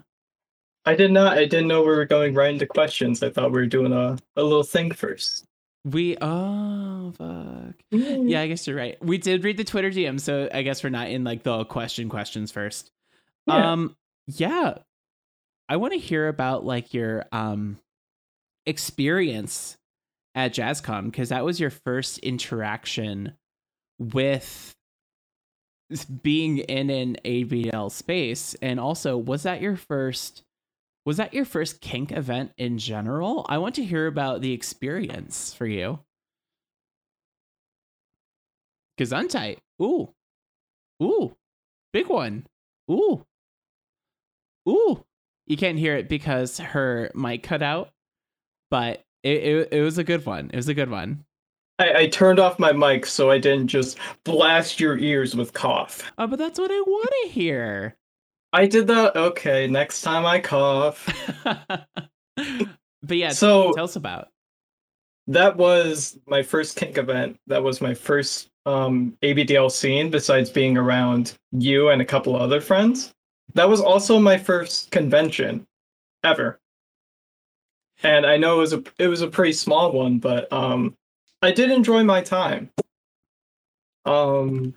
I 0.85 0.95
did 0.95 1.11
not 1.11 1.37
i 1.37 1.45
didn't 1.45 1.67
know 1.67 1.81
we 1.81 1.87
were 1.87 2.05
going 2.05 2.33
right 2.33 2.51
into 2.53 2.65
questions 2.65 3.21
i 3.23 3.29
thought 3.29 3.51
we 3.51 3.59
were 3.59 3.65
doing 3.67 3.93
a, 3.93 4.17
a 4.35 4.43
little 4.43 4.63
thing 4.63 4.91
first 4.91 5.45
We 5.83 6.15
oh 6.21 7.11
fuck. 7.17 7.75
Yeah, 7.89 8.41
I 8.41 8.47
guess 8.47 8.67
you're 8.67 8.75
right. 8.77 9.03
We 9.03 9.17
did 9.17 9.43
read 9.43 9.57
the 9.57 9.63
Twitter 9.63 9.89
DM, 9.89 10.19
so 10.19 10.47
I 10.53 10.61
guess 10.61 10.83
we're 10.83 10.91
not 10.91 11.09
in 11.09 11.23
like 11.23 11.41
the 11.41 11.65
question 11.65 12.07
questions 12.07 12.51
first. 12.51 12.91
Yeah. 13.47 13.71
Um 13.71 13.95
yeah. 14.27 14.75
I 15.67 15.77
want 15.77 15.93
to 15.93 15.99
hear 15.99 16.27
about 16.27 16.63
like 16.65 16.93
your 16.93 17.25
um 17.31 17.79
experience 18.67 19.75
at 20.35 20.53
JazzCon 20.53 21.05
because 21.05 21.29
that 21.29 21.43
was 21.43 21.59
your 21.59 21.71
first 21.71 22.19
interaction 22.19 23.33
with 23.97 24.75
being 26.21 26.59
in 26.59 26.89
an 26.91 27.17
ABL 27.25 27.91
space 27.91 28.55
and 28.61 28.79
also 28.79 29.17
was 29.17 29.43
that 29.43 29.61
your 29.61 29.75
first 29.75 30.43
was 31.05 31.17
that 31.17 31.33
your 31.33 31.45
first 31.45 31.81
kink 31.81 32.11
event 32.11 32.51
in 32.57 32.77
general? 32.77 33.45
I 33.49 33.57
want 33.57 33.75
to 33.75 33.83
hear 33.83 34.07
about 34.07 34.41
the 34.41 34.53
experience 34.53 35.53
for 35.53 35.65
you. 35.65 35.99
Gesundheit. 38.99 39.57
Ooh. 39.81 40.09
Ooh. 41.01 41.35
Big 41.91 42.07
one. 42.07 42.45
Ooh. 42.89 43.25
Ooh. 44.69 45.03
You 45.47 45.57
can't 45.57 45.79
hear 45.79 45.95
it 45.95 46.07
because 46.07 46.59
her 46.59 47.11
mic 47.15 47.43
cut 47.43 47.63
out, 47.63 47.89
but 48.69 49.03
it, 49.23 49.43
it, 49.43 49.69
it 49.71 49.81
was 49.81 49.97
a 49.97 50.03
good 50.03 50.25
one. 50.25 50.49
It 50.53 50.55
was 50.55 50.69
a 50.69 50.73
good 50.73 50.89
one. 50.89 51.25
I, 51.79 51.93
I 52.01 52.07
turned 52.07 52.39
off 52.39 52.59
my 52.59 52.71
mic 52.71 53.07
so 53.07 53.31
I 53.31 53.39
didn't 53.39 53.67
just 53.67 53.97
blast 54.23 54.79
your 54.79 54.99
ears 54.99 55.35
with 55.35 55.53
cough. 55.53 56.11
Oh, 56.19 56.27
but 56.27 56.37
that's 56.37 56.59
what 56.59 56.69
I 56.69 56.79
want 56.81 57.09
to 57.23 57.29
hear. 57.29 57.97
I 58.53 58.65
did 58.67 58.87
that. 58.87 59.15
Okay, 59.15 59.67
next 59.67 60.01
time 60.01 60.25
I 60.25 60.39
cough. 60.39 61.07
but 61.45 63.17
yeah, 63.17 63.29
So- 63.29 63.71
tell 63.73 63.85
us 63.85 63.95
about. 63.95 64.27
that 65.27 65.55
was 65.55 66.19
my 66.27 66.41
first 66.43 66.75
kink 66.77 66.97
event. 66.97 67.37
That 67.47 67.63
was 67.63 67.81
my 67.81 67.93
first 67.93 68.49
um 68.67 69.17
ABDL 69.23 69.71
scene 69.71 70.11
besides 70.11 70.49
being 70.49 70.77
around 70.77 71.33
you 71.51 71.89
and 71.89 72.01
a 72.01 72.05
couple 72.05 72.35
other 72.35 72.61
friends. 72.61 73.11
That 73.55 73.67
was 73.69 73.81
also 73.81 74.19
my 74.19 74.37
first 74.37 74.91
convention 74.91 75.65
ever. 76.23 76.59
And 78.03 78.25
I 78.25 78.37
know 78.37 78.55
it 78.57 78.59
was 78.59 78.73
a 78.73 78.83
it 78.99 79.07
was 79.07 79.21
a 79.21 79.27
pretty 79.27 79.53
small 79.53 79.91
one, 79.93 80.19
but 80.19 80.51
um 80.53 80.95
I 81.41 81.51
did 81.51 81.71
enjoy 81.71 82.03
my 82.03 82.21
time. 82.21 82.69
Um 84.05 84.73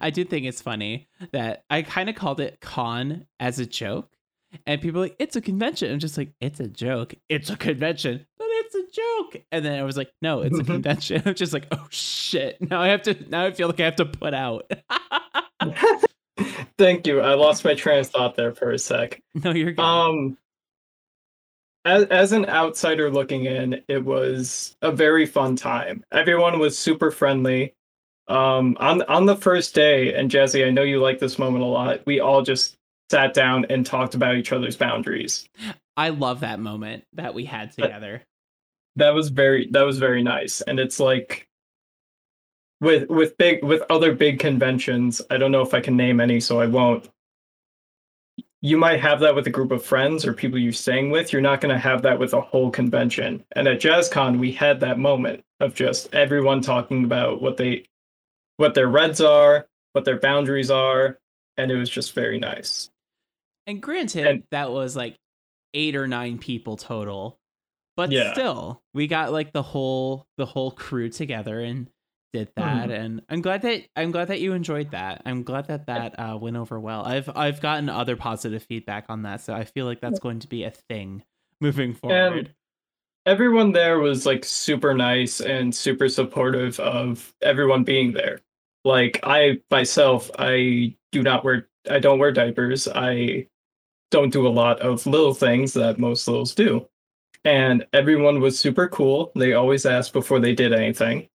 I 0.00 0.10
do 0.10 0.24
think 0.24 0.46
it's 0.46 0.60
funny 0.60 1.08
that 1.32 1.64
I 1.70 1.82
kind 1.82 2.08
of 2.08 2.16
called 2.16 2.40
it 2.40 2.60
con 2.60 3.26
as 3.38 3.58
a 3.58 3.66
joke. 3.66 4.08
And 4.66 4.80
people 4.80 5.00
are 5.00 5.04
like, 5.04 5.16
it's 5.18 5.36
a 5.36 5.40
convention. 5.40 5.92
I'm 5.92 6.00
just 6.00 6.18
like, 6.18 6.32
it's 6.40 6.58
a 6.58 6.66
joke. 6.66 7.14
It's 7.28 7.50
a 7.50 7.56
convention, 7.56 8.26
but 8.36 8.48
it's 8.50 8.74
a 8.74 8.82
joke. 8.92 9.44
And 9.52 9.64
then 9.64 9.78
I 9.78 9.84
was 9.84 9.96
like, 9.96 10.10
no, 10.20 10.42
it's 10.42 10.58
a 10.58 10.64
convention. 10.64 11.22
I'm 11.24 11.34
just 11.34 11.52
like, 11.52 11.66
oh 11.70 11.86
shit. 11.90 12.58
Now 12.60 12.80
I 12.82 12.88
have 12.88 13.02
to, 13.02 13.16
now 13.28 13.44
I 13.44 13.52
feel 13.52 13.68
like 13.68 13.80
I 13.80 13.84
have 13.84 13.96
to 13.96 14.06
put 14.06 14.34
out. 14.34 14.70
Thank 16.78 17.06
you. 17.06 17.20
I 17.20 17.34
lost 17.34 17.64
my 17.64 17.74
train 17.74 18.00
of 18.00 18.06
thought 18.06 18.36
there 18.36 18.54
for 18.54 18.70
a 18.70 18.78
sec. 18.78 19.22
no, 19.34 19.52
you're 19.52 19.72
good. 19.72 19.82
Um, 19.82 20.38
as 21.84 22.04
as 22.04 22.32
an 22.32 22.46
outsider 22.46 23.10
looking 23.10 23.44
in, 23.44 23.82
it 23.88 24.04
was 24.04 24.76
a 24.82 24.92
very 24.92 25.26
fun 25.26 25.56
time. 25.56 26.04
Everyone 26.12 26.58
was 26.58 26.78
super 26.78 27.10
friendly. 27.10 27.74
Um, 28.30 28.76
on 28.78 29.02
on 29.02 29.26
the 29.26 29.34
first 29.34 29.74
day, 29.74 30.14
and 30.14 30.30
Jazzy, 30.30 30.64
I 30.64 30.70
know 30.70 30.82
you 30.82 31.00
like 31.00 31.18
this 31.18 31.38
moment 31.38 31.64
a 31.64 31.66
lot. 31.66 32.06
We 32.06 32.20
all 32.20 32.42
just 32.42 32.76
sat 33.10 33.34
down 33.34 33.66
and 33.68 33.84
talked 33.84 34.14
about 34.14 34.36
each 34.36 34.52
other's 34.52 34.76
boundaries. 34.76 35.48
I 35.96 36.10
love 36.10 36.40
that 36.40 36.60
moment 36.60 37.04
that 37.14 37.34
we 37.34 37.44
had 37.44 37.72
together. 37.72 38.22
That 38.96 39.14
was 39.14 39.30
very 39.30 39.68
that 39.72 39.82
was 39.82 39.98
very 39.98 40.22
nice. 40.22 40.60
And 40.60 40.78
it's 40.78 41.00
like 41.00 41.48
with 42.80 43.10
with 43.10 43.36
big 43.36 43.64
with 43.64 43.82
other 43.90 44.14
big 44.14 44.38
conventions, 44.38 45.20
I 45.28 45.36
don't 45.36 45.52
know 45.52 45.62
if 45.62 45.74
I 45.74 45.80
can 45.80 45.96
name 45.96 46.20
any, 46.20 46.38
so 46.38 46.60
I 46.60 46.66
won't. 46.66 47.08
You 48.62 48.76
might 48.76 49.00
have 49.00 49.20
that 49.20 49.34
with 49.34 49.46
a 49.48 49.50
group 49.50 49.72
of 49.72 49.84
friends 49.84 50.24
or 50.24 50.34
people 50.34 50.58
you're 50.58 50.72
staying 50.72 51.10
with. 51.10 51.32
You're 51.32 51.42
not 51.42 51.60
going 51.60 51.74
to 51.74 51.80
have 51.80 52.02
that 52.02 52.18
with 52.18 52.34
a 52.34 52.40
whole 52.42 52.70
convention. 52.70 53.42
And 53.52 53.66
at 53.66 53.80
JazzCon, 53.80 54.38
we 54.38 54.52
had 54.52 54.80
that 54.80 54.98
moment 54.98 55.42
of 55.60 55.74
just 55.74 56.14
everyone 56.14 56.60
talking 56.60 57.04
about 57.04 57.40
what 57.40 57.56
they, 57.56 57.86
what 58.60 58.74
their 58.74 58.88
reds 58.88 59.20
are, 59.22 59.66
what 59.92 60.04
their 60.04 60.18
boundaries 60.18 60.70
are, 60.70 61.18
and 61.56 61.70
it 61.70 61.76
was 61.76 61.88
just 61.88 62.12
very 62.14 62.38
nice. 62.38 62.90
And 63.66 63.80
granted, 63.82 64.26
And- 64.26 64.42
that 64.50 64.70
was 64.70 64.94
like 64.94 65.16
eight 65.72 65.96
or 65.96 66.06
nine 66.06 66.38
people 66.38 66.76
total, 66.76 67.38
but 67.96 68.12
Yeah. 68.12 68.32
still, 68.32 68.82
we 68.92 69.06
got 69.06 69.32
like 69.32 69.52
the 69.52 69.62
whole 69.62 70.26
the 70.36 70.46
whole 70.46 70.70
crew 70.72 71.08
together 71.08 71.60
and 71.60 71.88
did 72.32 72.48
that. 72.56 72.90
And 72.90 73.22
I'm 73.28 73.40
glad 73.40 73.62
that 73.62 73.82
I'm 73.96 74.10
glad 74.12 74.28
that 74.28 74.40
you 74.40 74.52
enjoyed 74.52 74.90
that. 74.92 75.22
I'm 75.24 75.42
glad 75.42 75.66
that 75.68 75.86
that 75.86 76.18
uh, 76.18 76.36
went 76.36 76.56
over 76.56 76.78
well. 76.78 77.02
I've 77.04 77.28
I've 77.34 77.60
gotten 77.60 77.88
other 77.88 78.14
positive 78.16 78.62
feedback 78.62 79.06
on 79.08 79.22
that, 79.22 79.40
so 79.40 79.54
I 79.54 79.64
feel 79.64 79.86
like 79.86 80.00
that's 80.00 80.20
going 80.20 80.38
to 80.40 80.48
be 80.48 80.64
a 80.64 80.70
thing 80.70 81.24
moving 81.60 81.94
forward. 81.94 82.54
Everyone 83.26 83.72
there 83.72 83.98
was 83.98 84.26
like 84.26 84.44
super 84.44 84.94
nice 84.94 85.40
and 85.40 85.74
super 85.74 86.08
supportive 86.08 86.78
of 86.80 87.34
everyone 87.42 87.84
being 87.84 88.12
there. 88.12 88.40
Like 88.84 89.20
I 89.22 89.60
myself, 89.70 90.30
I 90.38 90.94
do 91.12 91.22
not 91.22 91.44
wear 91.44 91.68
I 91.90 91.98
don't 91.98 92.18
wear 92.18 92.32
diapers. 92.32 92.88
I 92.88 93.46
don't 94.10 94.32
do 94.32 94.46
a 94.46 94.48
lot 94.48 94.80
of 94.80 95.06
little 95.06 95.34
things 95.34 95.72
that 95.74 95.98
most 95.98 96.26
littles 96.26 96.54
do. 96.54 96.86
And 97.44 97.86
everyone 97.92 98.40
was 98.40 98.58
super 98.58 98.88
cool. 98.88 99.32
They 99.34 99.54
always 99.54 99.86
asked 99.86 100.12
before 100.12 100.40
they 100.40 100.54
did 100.54 100.72
anything. 100.72 101.28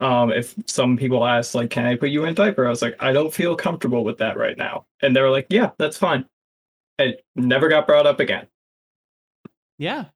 Um, 0.00 0.32
if 0.32 0.54
some 0.66 0.96
people 0.96 1.26
asked, 1.26 1.54
like, 1.54 1.70
can 1.70 1.86
I 1.86 1.96
put 1.96 2.10
you 2.10 2.24
in 2.24 2.34
diaper? 2.34 2.66
I 2.66 2.70
was 2.70 2.82
like, 2.82 2.96
I 3.00 3.12
don't 3.12 3.34
feel 3.34 3.56
comfortable 3.56 4.04
with 4.04 4.18
that 4.18 4.36
right 4.36 4.56
now. 4.56 4.86
And 5.02 5.14
they 5.14 5.20
were 5.20 5.30
like, 5.30 5.46
yeah, 5.50 5.70
that's 5.78 5.98
fine. 5.98 6.24
It 6.98 7.24
never 7.36 7.68
got 7.68 7.86
brought 7.86 8.06
up 8.06 8.20
again. 8.20 8.46
Yeah. 9.78 10.06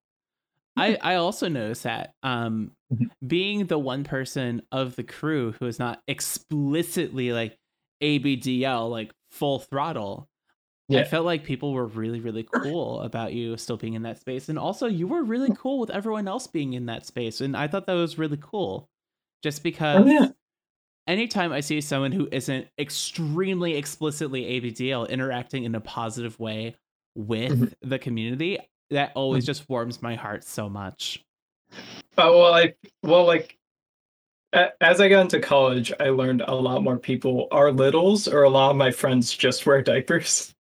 I 0.77 0.97
I 1.01 1.15
also 1.17 1.49
noticed 1.49 1.85
that 1.85 2.15
um 2.23 2.73
Mhm. 2.91 3.15
being 3.27 3.67
the 3.67 3.79
one 3.79 4.05
person 4.05 4.63
of 4.73 4.97
the 4.97 5.05
crew 5.05 5.53
who 5.53 5.67
is 5.67 5.79
not 5.79 6.03
explicitly 6.09 7.33
like 7.33 7.59
ABDL 8.03 8.91
like 8.91 9.13
full 9.31 9.61
throttle. 9.61 10.29
I 10.93 11.05
felt 11.05 11.27
like 11.27 11.45
people 11.45 11.73
were 11.75 11.87
really 11.87 12.21
really 12.21 12.45
cool 12.45 13.01
about 13.03 13.35
you 13.35 13.57
still 13.59 13.77
being 13.79 13.95
in 13.95 14.03
that 14.05 14.19
space 14.21 14.49
and 14.51 14.59
also 14.59 14.87
you 14.89 15.09
were 15.09 15.25
really 15.25 15.53
cool 15.53 15.81
with 15.81 15.91
everyone 15.91 16.29
else 16.29 16.47
being 16.49 16.75
in 16.75 16.87
that 16.87 17.07
space 17.07 17.41
and 17.43 17.57
I 17.57 17.69
thought 17.69 17.87
that 17.87 17.95
was 17.95 18.19
really 18.19 18.39
cool. 18.41 18.89
Just 19.43 19.63
because 19.65 19.93
Oh, 19.93 20.05
yeah. 20.07 20.33
anytime 21.09 21.53
I 21.53 21.61
see 21.61 21.81
someone 21.81 22.13
who 22.13 22.29
isn't 22.33 22.69
extremely 22.79 23.77
explicitly 23.77 24.45
ABDL 24.47 25.07
interacting 25.09 25.65
in 25.65 25.75
a 25.75 25.81
positive 25.81 26.39
way 26.41 26.77
with 27.17 27.57
Mhm. 27.57 27.75
the 27.83 27.99
community, 27.99 28.59
that 28.91 29.13
always 29.15 29.45
hmm. 29.45 29.47
just 29.47 29.69
warms 29.69 30.03
my 30.03 30.15
heart 30.15 30.45
so 30.45 30.69
much. 30.69 31.23
Oh 32.17 32.41
well, 32.41 32.55
I 32.55 32.75
well 33.03 33.25
like 33.25 33.57
a- 34.53 34.83
as 34.83 35.01
I 35.01 35.09
got 35.09 35.23
into 35.23 35.41
college, 35.41 35.93
I 35.99 36.11
learned 36.11 36.43
a 36.43 36.55
lot 36.55 36.83
more 36.83 36.99
people 36.99 37.49
are 37.51 37.73
littles, 37.73 38.29
or 38.29 38.43
a 38.45 38.51
lot 38.51 38.71
of 38.71 38.77
my 38.77 38.91
friends 38.91 39.33
just 39.35 39.67
wear 39.67 39.83
diapers. 39.83 40.53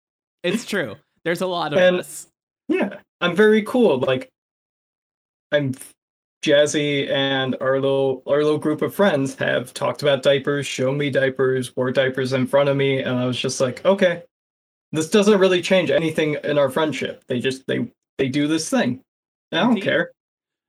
It's 0.42 0.64
true. 0.64 0.96
There's 1.24 1.40
a 1.40 1.46
lot 1.46 1.72
of 1.72 1.78
And- 1.78 1.98
us. 1.98 2.28
Yeah, 2.68 2.98
I'm 3.20 3.36
very 3.36 3.62
cool. 3.62 3.98
Like 3.98 4.30
I'm 5.50 5.74
Jazzy 6.42 7.08
and 7.10 7.56
our 7.60 7.74
little 7.74 8.22
our 8.26 8.42
little 8.42 8.58
group 8.58 8.82
of 8.82 8.94
friends 8.94 9.34
have 9.36 9.72
talked 9.74 10.02
about 10.02 10.22
diapers, 10.22 10.66
shown 10.66 10.98
me 10.98 11.10
diapers, 11.10 11.76
wore 11.76 11.92
diapers 11.92 12.32
in 12.32 12.46
front 12.46 12.68
of 12.68 12.76
me, 12.76 13.00
and 13.00 13.18
I 13.18 13.26
was 13.26 13.38
just 13.38 13.60
like, 13.60 13.84
okay, 13.84 14.22
this 14.90 15.08
doesn't 15.08 15.38
really 15.38 15.62
change 15.62 15.90
anything 15.90 16.36
in 16.42 16.58
our 16.58 16.70
friendship. 16.70 17.24
They 17.28 17.40
just 17.40 17.66
they 17.66 17.88
they 18.18 18.28
do 18.28 18.46
this 18.48 18.68
thing. 18.68 19.02
I 19.52 19.56
don't 19.58 19.70
Indeed. 19.70 19.84
care. 19.84 20.10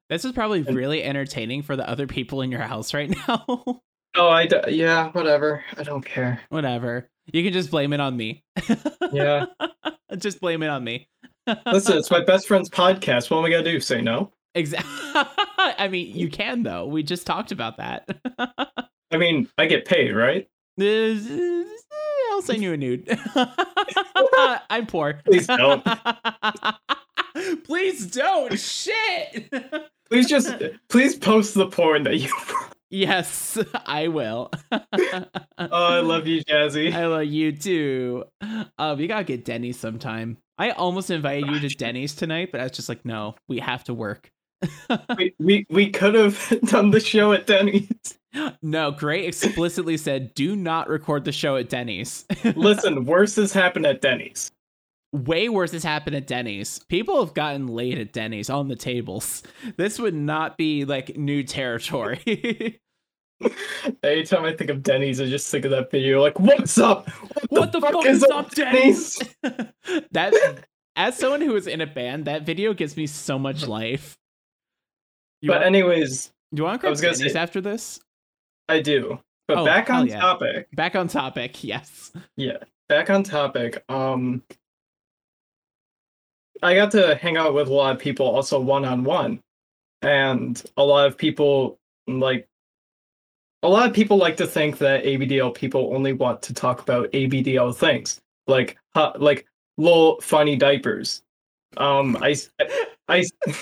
This 0.10 0.26
is 0.26 0.32
probably 0.34 0.64
And- 0.68 0.76
really 0.76 1.04
entertaining 1.04 1.62
for 1.64 1.76
the 1.76 1.88
other 1.90 2.08
people 2.08 2.42
in 2.42 2.52
your 2.52 2.62
house 2.62 2.94
right 2.94 3.10
now. 3.28 3.46
Oh, 4.16 4.30
I 4.30 4.46
d- 4.46 4.60
yeah, 4.70 5.10
whatever. 5.12 5.64
I 5.78 5.84
don't 5.84 6.06
care. 6.06 6.40
Whatever. 6.50 7.10
You 7.32 7.44
can 7.44 7.54
just 7.54 7.72
blame 7.72 7.94
it 7.94 8.00
on 8.00 8.16
me. 8.18 8.44
Yeah. 9.12 9.46
just 10.18 10.40
blame 10.42 10.62
it 10.62 10.68
on 10.68 10.84
me. 10.84 11.08
Listen, 11.66 11.98
it's 11.98 12.12
my 12.12 12.20
best 12.26 12.48
friend's 12.48 12.70
podcast. 12.70 13.32
What 13.32 13.40
am 13.40 13.46
I 13.46 13.50
gonna 13.50 13.64
do? 13.64 13.80
Say 13.80 14.02
no? 14.02 14.32
Exactly. 14.56 14.90
I 15.56 15.88
mean, 15.90 16.16
you 16.16 16.30
can 16.30 16.62
though. 16.64 16.86
We 16.86 17.02
just 17.02 17.26
talked 17.26 17.52
about 17.52 17.78
that. 17.78 18.08
I 19.12 19.18
mean, 19.18 19.50
I 19.58 19.66
get 19.66 19.86
paid, 19.86 20.12
right? 20.12 20.48
I'll 20.80 22.42
send 22.44 22.62
you 22.62 22.74
a 22.74 22.78
nude. 22.78 23.08
I'm 24.70 24.86
poor. 24.86 25.20
Please 25.26 25.48
don't. 25.48 25.84
Please 27.64 28.08
don't. 28.08 28.58
Shit. 28.60 29.52
Please 30.10 30.28
just 30.28 30.54
please 30.90 31.16
post 31.16 31.56
the 31.56 31.66
porn 31.66 32.04
that 32.04 32.18
you. 32.18 32.30
yes, 32.92 33.58
I 33.88 34.10
will. 34.10 34.52
oh, 34.72 35.26
I 35.58 36.02
love 36.02 36.28
you, 36.28 36.44
Jazzy. 36.44 36.94
I 36.94 37.08
love 37.08 37.26
you 37.26 37.52
too. 37.52 38.26
Um, 38.78 39.00
you 39.00 39.08
gotta 39.08 39.24
get 39.24 39.44
Denny's 39.44 39.80
sometime. 39.80 40.38
I 40.60 40.70
almost 40.72 41.10
invited 41.10 41.50
you 41.50 41.60
to 41.62 41.70
Denny's 41.70 42.14
tonight, 42.14 42.50
but 42.52 42.60
I 42.60 42.64
was 42.64 42.74
just 42.74 42.90
like, 42.90 43.04
no, 43.06 43.34
we 43.48 43.58
have 43.58 43.84
to 43.86 43.94
work. 43.96 44.30
We 45.18 45.34
we, 45.40 45.66
we 45.72 45.90
could 45.90 46.14
have 46.14 46.60
done 46.66 46.92
the 46.92 47.00
show 47.00 47.34
at 47.34 47.48
Denny's. 47.48 47.90
no, 48.62 48.92
Gray 48.92 49.26
explicitly 49.26 49.98
said, 49.98 50.36
do 50.36 50.56
not 50.56 50.90
record 50.90 51.26
the 51.26 51.32
show 51.32 51.56
at 51.56 51.70
Denny's. 51.70 52.26
Listen, 52.56 53.06
worse 53.06 53.36
has 53.38 53.52
happened 53.52 53.88
at 53.88 54.02
Denny's. 54.02 54.52
Way 55.14 55.48
worse 55.48 55.72
has 55.72 55.84
happened 55.84 56.16
at 56.18 56.28
Denny's. 56.28 56.80
People 56.90 57.24
have 57.24 57.34
gotten 57.34 57.68
laid 57.68 57.98
at 57.98 58.12
Denny's 58.12 58.50
on 58.50 58.68
the 58.68 58.76
tables. 58.76 59.44
This 59.78 59.98
would 60.00 60.14
not 60.14 60.58
be 60.58 60.84
like 60.86 61.16
new 61.18 61.44
territory. 61.44 62.80
Anytime 64.04 64.46
I 64.46 64.54
think 64.56 64.70
of 64.70 64.84
Denny's, 64.84 65.20
I 65.20 65.26
just 65.26 65.50
think 65.50 65.66
of 65.66 65.72
that 65.72 65.92
video. 65.92 66.22
Like, 66.22 66.40
what's 66.40 66.78
up? 66.78 67.10
what 67.50 67.72
the, 67.72 67.82
fuck, 67.82 68.06
is 68.06 68.24
up, 68.24 68.52
Denny's? 68.52 69.20
that 70.12 70.34
as 70.96 71.18
someone 71.18 71.42
who 71.42 71.56
is 71.56 71.68
in 71.68 71.82
a 71.82 71.88
band, 71.88 72.26
that 72.26 72.44
video 72.44 72.74
gives 72.74 72.96
me 72.96 73.08
so 73.08 73.38
much 73.40 73.68
life. 73.68 74.18
You 75.42 75.50
But 75.50 75.56
want, 75.56 75.66
anyways, 75.66 76.32
do 76.54 76.62
you 76.62 76.64
want 76.64 76.82
to 76.82 76.88
I 76.88 76.90
was 76.90 77.02
gonna 77.02 77.16
Denny's 77.16 77.34
say- 77.34 77.40
after 77.40 77.60
this? 77.62 78.00
I 78.70 78.80
do. 78.82 79.20
But 79.48 79.58
Oh, 79.58 79.66
back 79.66 79.90
on 79.90 80.08
yeah. 80.08 80.20
topic. 80.22 80.68
Back 80.74 80.96
on 80.96 81.10
topic, 81.10 81.64
yes. 81.66 82.14
Yeah, 82.38 82.58
back 82.88 83.10
on 83.10 83.24
topic. 83.24 83.84
Um, 83.90 84.42
I 86.64 86.76
got 86.76 86.92
to 86.92 87.16
hang 87.16 87.38
out 87.38 87.54
with 87.54 87.68
a 87.68 87.74
lot 87.74 87.94
of 87.96 88.02
people 88.02 88.26
also 88.26 88.60
one 88.60 88.86
on 88.86 89.04
one, 89.04 89.42
and 90.02 90.62
a 90.78 90.84
lot 90.84 91.08
of 91.08 91.18
people 91.18 91.78
like. 92.08 92.48
A 93.64 93.70
lot 93.70 93.88
of 93.88 93.94
people 93.94 94.18
like 94.18 94.36
to 94.38 94.48
think 94.48 94.78
that 94.80 95.06
ABDL 95.06 95.54
people 95.56 95.92
only 95.96 96.12
want 96.12 96.42
to 96.44 96.54
talk 96.54 96.82
about 96.82 97.10
ABDL 97.14 97.74
things, 97.74 98.20
like 98.48 98.78
huh, 98.94 99.14
like 99.18 99.46
lol 99.78 100.20
funny 100.22 100.56
diapers. 100.58 101.22
Um, 101.78 102.18
I 102.22 102.36
I. 103.08 103.24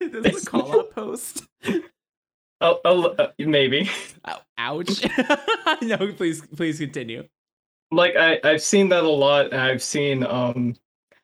this 0.00 0.36
is 0.36 0.42
a 0.44 0.46
call 0.46 0.80
out 0.80 0.90
post. 0.92 1.46
oh, 2.60 2.80
oh, 2.84 3.14
uh, 3.18 3.28
maybe. 3.38 3.90
Ow- 4.28 4.42
Ouch. 4.58 5.04
no, 5.82 6.12
please, 6.12 6.42
please 6.56 6.78
continue. 6.78 7.24
like 7.90 8.16
I, 8.16 8.38
I've 8.44 8.62
seen 8.62 8.88
that 8.90 9.04
a 9.04 9.08
lot 9.08 9.52
I've 9.52 9.82
seen 9.82 10.24
um 10.24 10.74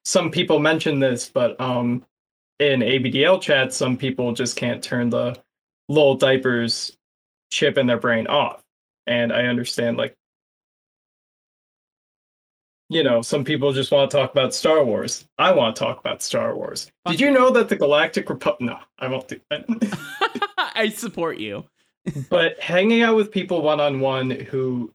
some 0.04 0.30
people 0.30 0.58
mention 0.58 1.00
this, 1.00 1.28
but 1.28 1.60
um 1.60 2.04
in 2.60 2.80
ABDL 2.80 3.40
chat 3.40 3.72
some 3.72 3.96
people 3.96 4.32
just 4.32 4.56
can't 4.56 4.82
turn 4.82 5.10
the 5.10 5.36
lol 5.88 6.14
diapers 6.14 6.96
chip 7.50 7.78
in 7.78 7.86
their 7.86 7.98
brain 7.98 8.26
off. 8.26 8.62
And 9.06 9.32
I 9.32 9.46
understand 9.46 9.96
like 9.96 10.14
you 12.90 13.02
know, 13.02 13.22
some 13.22 13.44
people 13.44 13.72
just 13.72 13.90
want 13.90 14.10
to 14.10 14.16
talk 14.16 14.30
about 14.30 14.54
Star 14.54 14.84
Wars. 14.84 15.26
I 15.38 15.52
want 15.52 15.74
to 15.74 15.80
talk 15.80 15.98
about 15.98 16.22
Star 16.22 16.54
Wars. 16.54 16.92
Did 17.06 17.18
you 17.18 17.30
know 17.30 17.50
that 17.50 17.68
the 17.68 17.76
Galactic 17.76 18.28
Republic? 18.28 18.60
No, 18.60 18.78
I 18.98 19.08
won't 19.08 19.26
do 19.26 19.40
that. 19.50 20.48
I 20.74 20.90
support 20.90 21.38
you. 21.38 21.64
but 22.28 22.60
hanging 22.60 23.02
out 23.02 23.16
with 23.16 23.30
people 23.32 23.62
one 23.62 23.80
on 23.80 24.00
one 24.00 24.30
who 24.30 24.92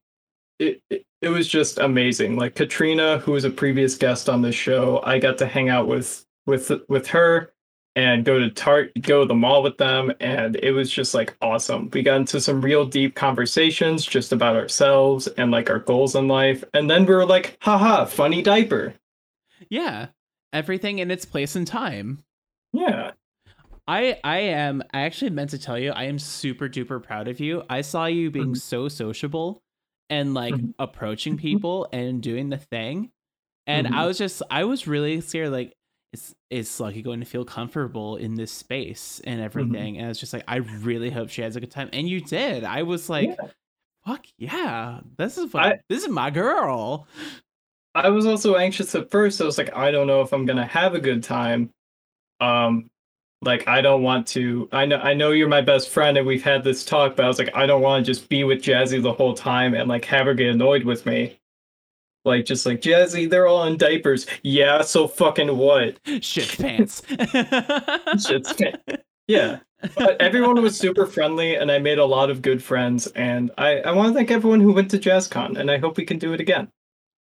it, 0.59 0.81
it 0.89 1.03
it 1.21 1.29
was 1.29 1.47
just 1.47 1.77
amazing 1.79 2.35
like 2.35 2.55
katrina 2.55 3.19
who 3.19 3.31
was 3.33 3.43
a 3.43 3.49
previous 3.49 3.95
guest 3.95 4.29
on 4.29 4.41
this 4.41 4.55
show 4.55 5.01
i 5.03 5.19
got 5.19 5.37
to 5.37 5.45
hang 5.45 5.69
out 5.69 5.87
with 5.87 6.25
with 6.45 6.71
with 6.87 7.07
her 7.07 7.51
and 7.95 8.23
go 8.23 8.39
to 8.39 8.49
tart 8.51 8.91
go 9.01 9.21
to 9.21 9.27
the 9.27 9.33
mall 9.33 9.61
with 9.63 9.77
them 9.77 10.11
and 10.19 10.55
it 10.57 10.71
was 10.71 10.89
just 10.91 11.13
like 11.13 11.35
awesome 11.41 11.89
we 11.91 12.01
got 12.01 12.17
into 12.17 12.39
some 12.39 12.61
real 12.61 12.85
deep 12.85 13.15
conversations 13.15 14.05
just 14.05 14.31
about 14.31 14.55
ourselves 14.55 15.27
and 15.37 15.51
like 15.51 15.69
our 15.69 15.79
goals 15.79 16.15
in 16.15 16.27
life 16.27 16.63
and 16.73 16.89
then 16.89 17.05
we 17.05 17.13
were 17.13 17.25
like 17.25 17.57
haha 17.61 18.05
funny 18.05 18.41
diaper 18.41 18.93
Yeah, 19.69 20.07
everything 20.53 20.99
in 20.99 21.11
its 21.11 21.25
place 21.25 21.55
and 21.55 21.67
time. 21.67 22.23
yeah 22.71 23.11
I 23.87 24.19
I 24.23 24.37
am 24.39 24.83
I 24.93 25.01
actually 25.01 25.31
meant 25.31 25.49
to 25.49 25.57
tell 25.57 25.77
you 25.77 25.91
I 25.91 26.03
am 26.03 26.19
super 26.19 26.69
duper 26.69 27.01
proud 27.03 27.27
of 27.27 27.39
you. 27.39 27.63
I 27.69 27.81
saw 27.81 28.05
you 28.05 28.29
being 28.31 28.53
Mhm. 28.53 28.57
so 28.61 28.87
sociable 28.87 29.61
and 30.09 30.33
like 30.33 30.53
Mhm. 30.55 30.73
approaching 30.79 31.37
people 31.37 31.87
and 31.91 32.21
doing 32.21 32.49
the 32.49 32.57
thing. 32.57 33.11
And 33.67 33.87
I 33.87 34.03
Mhm. 34.03 34.07
was 34.07 34.17
just 34.17 34.41
I 34.49 34.63
was 34.65 34.87
really 34.87 35.21
scared 35.21 35.51
like 35.51 35.73
is 36.13 36.35
is 36.49 36.67
Sluggy 36.69 37.03
going 37.03 37.19
to 37.19 37.25
feel 37.25 37.45
comfortable 37.45 38.15
in 38.17 38.33
this 38.35 38.51
space 38.51 39.21
and 39.25 39.39
everything? 39.41 39.97
And 39.97 40.05
I 40.05 40.09
was 40.09 40.19
just 40.19 40.33
like 40.33 40.43
I 40.47 40.57
really 40.57 41.11
hope 41.11 41.29
she 41.29 41.41
has 41.43 41.55
a 41.55 41.59
good 41.59 41.69
time. 41.71 41.89
And 41.93 42.09
you 42.09 42.19
did. 42.21 42.63
I 42.63 42.81
was 42.83 43.09
like, 43.09 43.29
Yeah. 43.29 43.47
fuck 44.05 44.25
yeah. 44.39 45.01
This 45.17 45.37
is 45.37 45.53
what 45.53 45.65
I- 45.65 45.79
this 45.89 46.03
is 46.03 46.09
my 46.09 46.31
girl. 46.31 47.07
I 47.95 48.09
was 48.09 48.25
also 48.25 48.55
anxious 48.55 48.95
at 48.95 49.11
first. 49.11 49.39
I 49.41 49.45
was 49.45 49.57
like, 49.57 49.75
I 49.75 49.91
don't 49.91 50.07
know 50.07 50.21
if 50.21 50.31
I'm 50.33 50.45
gonna 50.45 50.65
have 50.65 50.95
a 50.95 50.99
good 50.99 51.21
time. 51.23 51.71
Um, 52.39 52.89
like 53.41 53.67
I 53.67 53.81
don't 53.81 54.03
want 54.03 54.27
to. 54.27 54.67
I 54.71 54.85
know 54.85 54.97
I 54.97 55.13
know 55.13 55.31
you're 55.31 55.47
my 55.47 55.61
best 55.61 55.89
friend, 55.89 56.17
and 56.17 56.27
we've 56.27 56.43
had 56.43 56.63
this 56.63 56.83
talk, 56.83 57.15
but 57.15 57.25
I 57.25 57.27
was 57.27 57.39
like, 57.39 57.55
I 57.55 57.65
don't 57.65 57.81
want 57.81 58.05
to 58.05 58.11
just 58.11 58.27
be 58.29 58.43
with 58.43 58.61
Jazzy 58.61 59.01
the 59.01 59.13
whole 59.13 59.33
time 59.33 59.73
and 59.73 59.87
like 59.87 60.05
have 60.05 60.25
her 60.25 60.33
get 60.33 60.49
annoyed 60.49 60.83
with 60.83 61.05
me. 61.05 61.39
Like 62.25 62.45
just 62.45 62.65
like 62.65 62.81
Jazzy, 62.81 63.29
they're 63.29 63.47
all 63.47 63.63
in 63.63 63.77
diapers. 63.77 64.27
Yeah, 64.43 64.81
so 64.81 65.07
fucking 65.07 65.55
what? 65.55 65.99
Shit 66.21 66.57
pants. 66.57 67.01
Shit's 68.27 68.53
Yeah. 69.27 69.59
But 69.95 70.19
everyone 70.19 70.61
was 70.61 70.77
super 70.77 71.05
friendly, 71.05 71.55
and 71.55 71.71
I 71.71 71.79
made 71.79 71.99
a 71.99 72.05
lot 72.05 72.29
of 72.29 72.41
good 72.41 72.61
friends. 72.61 73.07
And 73.07 73.51
I 73.57 73.79
I 73.79 73.91
want 73.91 74.09
to 74.09 74.13
thank 74.13 74.31
everyone 74.31 74.59
who 74.59 74.73
went 74.73 74.91
to 74.91 74.99
JazzCon, 74.99 75.57
and 75.57 75.71
I 75.71 75.77
hope 75.77 75.95
we 75.95 76.05
can 76.05 76.19
do 76.19 76.33
it 76.33 76.41
again. 76.41 76.69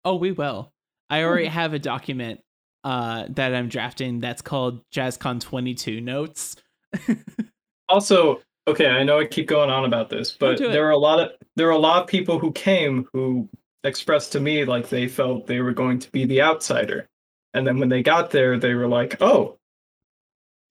Oh, 0.04 0.14
we 0.14 0.30
will. 0.30 0.72
I 1.10 1.24
already 1.24 1.46
hmm. 1.46 1.54
have 1.54 1.72
a 1.72 1.80
document 1.80 2.40
uh, 2.86 3.26
that 3.30 3.54
I'm 3.54 3.68
drafting 3.68 4.20
that's 4.20 4.42
called 4.42 4.80
JazzCon 4.94 5.40
22 5.40 6.00
notes. 6.00 6.56
also 7.88 8.40
okay 8.68 8.86
i 8.86 9.02
know 9.02 9.18
i 9.18 9.24
keep 9.24 9.46
going 9.46 9.70
on 9.70 9.84
about 9.84 10.08
this 10.08 10.30
but 10.32 10.58
there 10.58 10.86
are 10.86 10.92
a 10.92 10.98
lot 10.98 11.20
of 11.20 11.30
there 11.56 11.68
are 11.68 11.72
a 11.72 11.78
lot 11.78 12.02
of 12.02 12.08
people 12.08 12.38
who 12.38 12.50
came 12.52 13.06
who 13.12 13.48
expressed 13.86 14.32
to 14.32 14.40
me 14.40 14.64
like 14.64 14.88
they 14.88 15.08
felt 15.08 15.46
they 15.46 15.60
were 15.60 15.72
going 15.72 15.98
to 15.98 16.10
be 16.10 16.24
the 16.24 16.42
outsider. 16.42 17.08
And 17.54 17.66
then 17.66 17.78
when 17.78 17.88
they 17.88 18.02
got 18.02 18.30
there 18.30 18.58
they 18.58 18.74
were 18.74 18.88
like 18.88 19.20
oh 19.22 19.56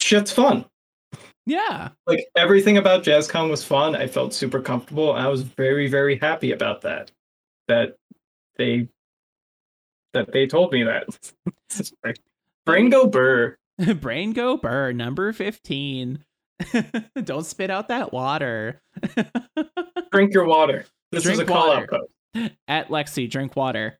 shit's 0.02 0.32
fun. 0.32 0.66
Yeah. 1.48 1.90
like 2.08 2.26
everything 2.36 2.78
about 2.78 3.04
jazzcon 3.04 3.50
was 3.50 3.64
fun. 3.64 3.96
I 3.96 4.08
felt 4.08 4.34
super 4.34 4.62
comfortable. 4.62 5.14
I 5.14 5.28
was 5.28 5.42
very 5.44 5.88
very 5.88 6.18
happy 6.18 6.52
about 6.52 6.82
that 6.82 7.12
that 7.68 7.96
they 8.58 8.90
that 10.16 10.32
they 10.34 10.48
told 10.48 10.74
me 10.74 10.84
that 10.84 11.06
Bringo 12.66 13.06
Burr. 13.08 13.58
Brain 14.00 14.32
go 14.34 14.58
burr, 14.58 14.92
number 14.94 15.32
15. 15.34 16.24
Don't 17.24 17.46
spit 17.46 17.70
out 17.70 17.90
that 17.90 18.14
water. 18.14 18.82
Drink 20.12 20.34
your 20.34 20.46
water. 20.46 20.86
This 21.12 21.24
Drink 21.24 21.36
is 21.36 21.40
a 21.42 21.46
call 21.46 21.68
water. 21.68 21.82
out 21.94 22.10
post. 22.34 22.52
At 22.68 22.88
Lexi, 22.90 23.30
drink 23.30 23.56
water. 23.56 24.00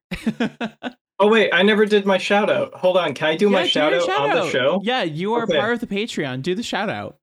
Oh 1.20 1.28
wait, 1.30 1.50
I 1.54 1.62
never 1.64 1.86
did 1.86 2.06
my 2.06 2.18
shout 2.18 2.50
out. 2.50 2.74
Hold 2.74 2.98
on, 2.98 3.14
can 3.14 3.28
I 3.30 3.36
do 3.38 3.46
Yeah, 3.46 3.52
my 3.52 3.64
do 3.64 3.70
shout 3.70 3.94
out 3.94 4.10
on 4.10 4.30
the 4.32 4.50
show? 4.50 4.80
Yeah, 4.84 5.04
you 5.04 5.34
are 5.34 5.44
Okay. 5.44 5.58
part 5.58 5.74
of 5.74 5.80
the 5.82 5.88
Patreon. 5.88 6.42
Do 6.42 6.56
the 6.56 6.64
shout 6.64 6.90
out. 6.90 7.18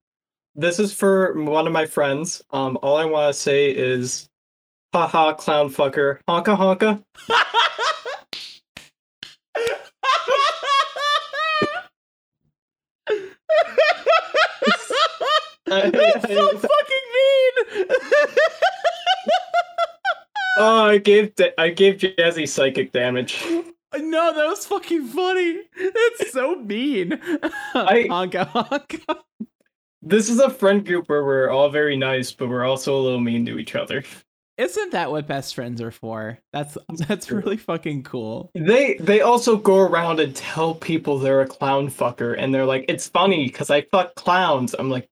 This 0.55 0.79
is 0.79 0.93
for 0.93 1.33
one 1.43 1.65
of 1.67 1.73
my 1.73 1.85
friends. 1.87 2.41
Um, 2.51 2.77
all 2.83 2.97
I 2.97 3.05
want 3.05 3.33
to 3.33 3.39
say 3.39 3.71
is, 3.71 4.29
haha, 4.93 5.33
clown 5.33 5.69
fucker, 5.71 6.19
honka 6.29 6.55
honka. 6.57 7.03
That's 15.65 16.27
so 16.27 16.47
fucking 16.57 17.07
mean. 17.13 17.85
oh, 20.57 20.85
I 20.85 20.97
gave 20.97 21.35
da- 21.35 21.53
I 21.57 21.69
gave 21.69 21.95
Jazzy 21.97 22.47
psychic 22.47 22.91
damage. 22.91 23.43
no, 23.49 24.33
that 24.33 24.45
was 24.47 24.65
fucking 24.65 25.07
funny. 25.07 25.61
That's 25.77 26.31
so 26.31 26.55
mean. 26.55 27.13
I- 27.73 28.07
honka 28.09 28.47
honka. 28.49 29.17
This 30.01 30.29
is 30.29 30.39
a 30.39 30.49
friend 30.49 30.85
group 30.85 31.07
where 31.07 31.23
we're 31.23 31.49
all 31.49 31.69
very 31.69 31.95
nice, 31.95 32.31
but 32.31 32.49
we're 32.49 32.65
also 32.65 32.95
a 32.97 33.01
little 33.01 33.21
mean 33.21 33.45
to 33.45 33.57
each 33.57 33.73
other. 33.75 34.03
Isn't 34.57 34.91
that 34.91 35.09
what 35.09 35.27
best 35.27 35.55
friends 35.55 35.81
are 35.81 35.91
for? 35.91 36.37
That's 36.51 36.77
that's 37.07 37.31
really 37.31 37.57
fucking 37.57 38.03
cool. 38.03 38.51
They 38.53 38.95
they 38.95 39.21
also 39.21 39.57
go 39.57 39.79
around 39.79 40.19
and 40.19 40.35
tell 40.35 40.75
people 40.75 41.17
they're 41.17 41.41
a 41.41 41.47
clown 41.47 41.87
fucker, 41.89 42.35
and 42.37 42.53
they're 42.53 42.65
like, 42.65 42.85
"It's 42.87 43.07
funny 43.07 43.45
because 43.47 43.69
I 43.69 43.81
fuck 43.81 44.13
clowns." 44.15 44.75
I'm 44.77 44.89
like, 44.89 45.09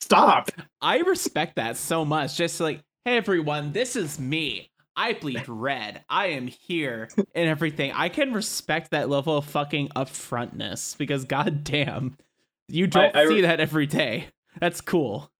"Stop!" 0.00 0.50
I 0.80 0.98
respect 0.98 1.56
that 1.56 1.76
so 1.76 2.04
much. 2.04 2.36
Just 2.36 2.60
like, 2.60 2.80
hey 3.04 3.16
everyone, 3.16 3.72
this 3.72 3.96
is 3.96 4.18
me. 4.18 4.70
I 4.96 5.12
bleed 5.14 5.48
red. 5.48 6.04
I 6.08 6.26
am 6.28 6.46
here 6.46 7.08
and 7.34 7.48
everything. 7.48 7.92
I 7.92 8.08
can 8.08 8.32
respect 8.32 8.92
that 8.92 9.08
level 9.08 9.36
of 9.36 9.44
fucking 9.46 9.88
upfrontness 9.88 10.96
because 10.96 11.24
goddamn, 11.24 12.16
you 12.68 12.86
don't 12.86 13.14
I- 13.14 13.26
see 13.26 13.40
that 13.42 13.60
every 13.60 13.86
day. 13.86 14.28
That's 14.60 14.80
cool. 14.80 15.30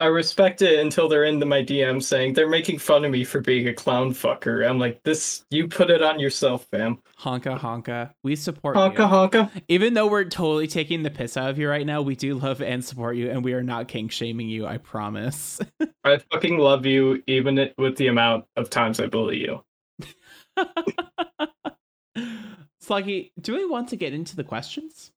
I 0.00 0.06
respect 0.06 0.62
it 0.62 0.80
until 0.80 1.08
they're 1.08 1.24
into 1.24 1.44
my 1.44 1.62
DM 1.62 2.02
saying 2.02 2.32
they're 2.32 2.48
making 2.48 2.78
fun 2.78 3.04
of 3.04 3.10
me 3.10 3.22
for 3.22 3.42
being 3.42 3.68
a 3.68 3.74
clown 3.74 4.14
fucker. 4.14 4.66
I'm 4.66 4.78
like, 4.78 5.02
this 5.02 5.44
you 5.50 5.68
put 5.68 5.90
it 5.90 6.02
on 6.02 6.18
yourself, 6.18 6.66
fam. 6.70 7.02
Honka 7.18 7.58
honka. 7.58 8.10
We 8.24 8.34
support 8.34 8.76
Honka 8.76 8.98
you. 8.98 9.04
honka. 9.04 9.62
Even 9.68 9.92
though 9.92 10.06
we're 10.06 10.24
totally 10.24 10.66
taking 10.66 11.02
the 11.02 11.10
piss 11.10 11.36
out 11.36 11.50
of 11.50 11.58
you 11.58 11.68
right 11.68 11.84
now, 11.84 12.00
we 12.00 12.16
do 12.16 12.34
love 12.36 12.62
and 12.62 12.82
support 12.82 13.16
you, 13.16 13.30
and 13.30 13.44
we 13.44 13.52
are 13.52 13.62
not 13.62 13.88
kink 13.88 14.10
shaming 14.10 14.48
you. 14.48 14.66
I 14.66 14.78
promise. 14.78 15.60
I 16.04 16.16
fucking 16.32 16.56
love 16.56 16.86
you, 16.86 17.22
even 17.26 17.70
with 17.76 17.96
the 17.96 18.06
amount 18.06 18.46
of 18.56 18.70
times 18.70 19.00
I 19.00 19.06
bully 19.06 19.36
you. 19.42 19.62
Sluggy, 22.82 23.32
do 23.38 23.54
we 23.54 23.66
want 23.66 23.90
to 23.90 23.96
get 23.96 24.14
into 24.14 24.34
the 24.34 24.44
questions? 24.44 25.12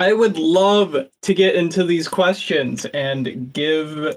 I 0.00 0.14
would 0.14 0.38
love 0.38 0.96
to 1.22 1.34
get 1.34 1.54
into 1.54 1.84
these 1.84 2.08
questions 2.08 2.86
and 2.86 3.52
give 3.52 4.16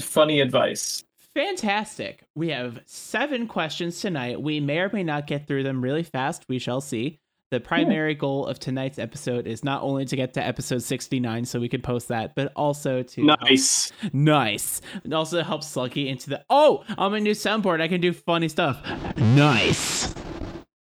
funny 0.00 0.40
advice. 0.40 1.04
Fantastic. 1.36 2.24
We 2.34 2.48
have 2.48 2.80
seven 2.86 3.46
questions 3.46 4.00
tonight. 4.00 4.42
We 4.42 4.58
may 4.58 4.80
or 4.80 4.90
may 4.92 5.04
not 5.04 5.28
get 5.28 5.46
through 5.46 5.62
them 5.62 5.82
really 5.82 6.02
fast. 6.02 6.44
We 6.48 6.58
shall 6.58 6.80
see. 6.80 7.20
The 7.52 7.60
primary 7.60 8.14
goal 8.16 8.46
of 8.46 8.58
tonight's 8.58 8.98
episode 8.98 9.46
is 9.46 9.62
not 9.62 9.82
only 9.82 10.04
to 10.04 10.16
get 10.16 10.34
to 10.34 10.44
episode 10.44 10.82
69 10.82 11.44
so 11.44 11.60
we 11.60 11.68
can 11.68 11.82
post 11.82 12.08
that, 12.08 12.34
but 12.34 12.52
also 12.56 13.02
to 13.02 13.24
Nice. 13.24 13.92
Nice. 14.12 14.80
It 15.04 15.12
also 15.12 15.42
help 15.44 15.62
Sluggy 15.62 16.08
into 16.08 16.30
the 16.30 16.44
Oh, 16.50 16.84
on 16.98 17.12
my 17.12 17.20
new 17.20 17.32
soundboard, 17.32 17.80
I 17.80 17.86
can 17.86 18.00
do 18.00 18.12
funny 18.12 18.48
stuff. 18.48 18.80
Nice. 19.16 20.12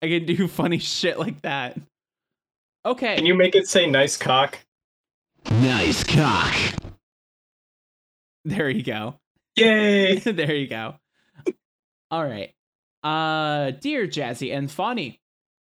I 0.02 0.09
can 0.09 0.26
do 0.26 0.48
funny 0.48 0.78
shit 0.78 1.18
like 1.18 1.42
that. 1.42 1.78
Okay. 2.85 3.16
Can 3.16 3.27
you 3.27 3.35
make 3.35 3.55
it 3.55 3.68
say 3.68 3.87
nice 3.87 4.16
cock? 4.16 4.59
Nice 5.51 6.03
cock. 6.03 6.55
There 8.45 8.68
you 8.68 8.83
go. 8.83 9.21
Yay! 9.57 10.18
there 10.18 10.55
you 10.55 10.66
go. 10.66 10.95
All 12.11 12.25
right. 12.25 12.53
Uh 13.05 13.71
dear 13.73 14.07
Jazzy 14.07 14.57
and 14.57 14.71
Fawny, 14.71 15.21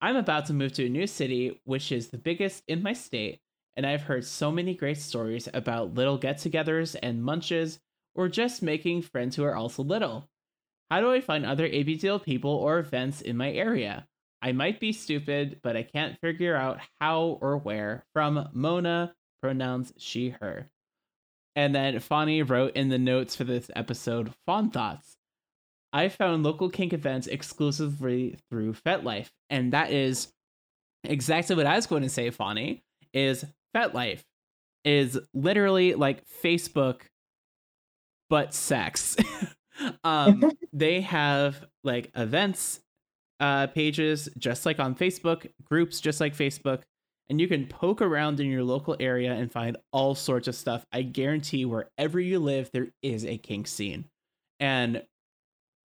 I'm 0.00 0.16
about 0.16 0.46
to 0.46 0.52
move 0.52 0.72
to 0.74 0.86
a 0.86 0.88
new 0.88 1.06
city, 1.06 1.60
which 1.64 1.92
is 1.92 2.08
the 2.08 2.18
biggest 2.18 2.62
in 2.66 2.82
my 2.82 2.92
state, 2.92 3.40
and 3.76 3.86
I've 3.86 4.02
heard 4.02 4.24
so 4.24 4.50
many 4.50 4.74
great 4.74 4.98
stories 4.98 5.48
about 5.52 5.94
little 5.94 6.18
get-togethers 6.18 6.96
and 7.02 7.22
munches, 7.22 7.78
or 8.14 8.28
just 8.28 8.62
making 8.62 9.02
friends 9.02 9.36
who 9.36 9.44
are 9.44 9.54
also 9.54 9.82
little. 9.82 10.28
How 10.90 11.00
do 11.00 11.10
I 11.12 11.20
find 11.20 11.46
other 11.46 11.68
ABDL 11.68 12.22
people 12.22 12.50
or 12.50 12.78
events 12.78 13.22
in 13.22 13.36
my 13.36 13.50
area? 13.50 14.06
I 14.42 14.52
might 14.52 14.80
be 14.80 14.92
stupid, 14.92 15.60
but 15.62 15.76
I 15.76 15.84
can't 15.84 16.18
figure 16.20 16.56
out 16.56 16.80
how 17.00 17.38
or 17.40 17.56
where. 17.58 18.04
From 18.12 18.48
Mona, 18.52 19.14
pronouns 19.40 19.92
she, 19.96 20.30
her. 20.40 20.68
And 21.54 21.74
then 21.74 22.00
Fawny 22.00 22.42
wrote 22.42 22.74
in 22.74 22.88
the 22.88 22.98
notes 22.98 23.36
for 23.36 23.44
this 23.44 23.70
episode, 23.76 24.32
Fawn 24.46 24.70
Thoughts. 24.70 25.16
I 25.92 26.08
found 26.08 26.42
local 26.42 26.70
kink 26.70 26.92
events 26.92 27.26
exclusively 27.26 28.36
through 28.50 28.74
FetLife. 28.74 29.28
And 29.50 29.72
that 29.74 29.92
is 29.92 30.32
exactly 31.04 31.54
what 31.54 31.66
I 31.66 31.76
was 31.76 31.86
going 31.86 32.02
to 32.02 32.08
say, 32.08 32.30
Fawny, 32.30 32.82
is 33.12 33.44
FetLife 33.76 34.22
is 34.84 35.18
literally 35.32 35.94
like 35.94 36.24
Facebook 36.42 37.02
but 38.28 38.54
sex. 38.54 39.16
um 40.04 40.50
they 40.72 41.00
have 41.00 41.64
like 41.84 42.10
events 42.16 42.80
uh 43.42 43.66
pages 43.66 44.30
just 44.38 44.64
like 44.64 44.78
on 44.78 44.94
Facebook, 44.94 45.50
groups 45.64 46.00
just 46.00 46.20
like 46.20 46.34
Facebook, 46.34 46.82
and 47.28 47.40
you 47.40 47.48
can 47.48 47.66
poke 47.66 48.00
around 48.00 48.40
in 48.40 48.46
your 48.46 48.62
local 48.62 48.96
area 49.00 49.32
and 49.32 49.50
find 49.50 49.76
all 49.92 50.14
sorts 50.14 50.48
of 50.48 50.54
stuff. 50.54 50.86
I 50.92 51.02
guarantee 51.02 51.64
wherever 51.64 52.20
you 52.20 52.38
live 52.38 52.70
there 52.72 52.88
is 53.02 53.26
a 53.26 53.36
kink 53.36 53.66
scene. 53.66 54.06
And 54.60 55.02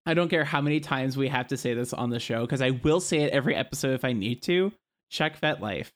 I 0.04 0.14
don't 0.14 0.28
care 0.28 0.44
how 0.44 0.60
many 0.60 0.80
times 0.80 1.16
we 1.16 1.28
have 1.28 1.48
to 1.48 1.56
say 1.56 1.74
this 1.74 1.92
on 1.92 2.10
the 2.10 2.20
show 2.20 2.42
because 2.42 2.62
I 2.62 2.70
will 2.70 3.00
say 3.00 3.22
it 3.22 3.32
every 3.32 3.54
episode 3.54 3.94
if 3.94 4.04
I 4.04 4.12
need 4.12 4.42
to. 4.42 4.72
Check 5.10 5.40
FetLife. 5.40 5.88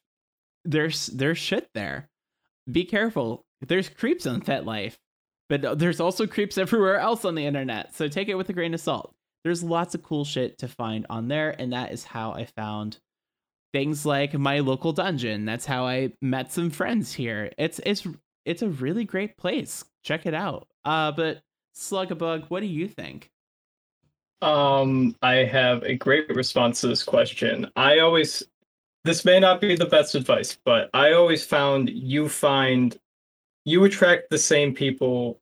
There's 0.65 1.09
there's 1.09 1.39
shit 1.39 1.69
there. 1.75 2.09
Be 2.71 2.85
careful. 2.85 3.45
There's 3.61 3.89
creeps 3.89 4.27
on 4.27 4.41
FetLife, 4.41 4.95
but 5.49 5.79
there's 5.79 6.01
also 6.01 6.27
creeps 6.27 6.57
everywhere 6.57 6.99
else 6.99 7.25
on 7.25 7.35
the 7.35 7.45
internet. 7.45 7.95
So 7.95 8.09
take 8.09 8.29
it 8.29 8.37
with 8.37 8.49
a 8.49 8.53
grain 8.55 8.75
of 8.75 8.81
salt. 8.81 9.15
There's 9.45 9.63
lots 9.63 9.95
of 9.95 10.03
cool 10.03 10.25
shit 10.25 10.59
to 10.59 10.69
find 10.69 11.07
on 11.11 11.29
there, 11.29 11.55
and 11.59 11.73
that 11.73 11.93
is 11.93 12.05
how 12.05 12.33
I 12.33 12.45
found 12.45 12.99
things 13.73 14.07
like 14.07 14.35
my 14.35 14.61
local 14.61 14.93
dungeon. 14.93 15.45
That's 15.45 15.67
how 15.67 15.87
I 15.87 16.13
met 16.21 16.53
some 16.53 16.71
friends 16.71 17.13
here. 17.13 17.51
It's 17.59 17.81
it's 17.85 18.07
it's 18.45 18.63
a 18.63 18.69
really 18.69 19.05
great 19.05 19.37
place. 19.37 19.85
Check 20.05 20.27
it 20.27 20.35
out. 20.35 20.69
Uh, 20.85 21.13
but 21.13 21.43
Slugabug, 21.75 22.51
what 22.51 22.61
do 22.61 22.67
you 22.67 22.89
think? 22.89 23.31
Um, 24.43 25.15
I 25.23 25.37
have 25.37 25.85
a 25.85 25.95
great 25.95 26.29
response 26.29 26.81
to 26.81 26.89
this 26.89 27.05
question. 27.05 27.71
I 27.77 28.01
always, 28.01 28.43
this 29.05 29.25
may 29.25 29.39
not 29.39 29.61
be 29.61 29.77
the 29.77 29.87
best 29.87 30.17
advice, 30.17 30.59
but 30.65 30.91
I 30.93 31.13
always 31.13 31.45
found 31.45 31.89
you 31.91 32.29
find, 32.29 32.97
you 33.65 33.85
attract 33.85 34.31
the 34.31 34.39
same 34.39 34.75
people 34.75 35.41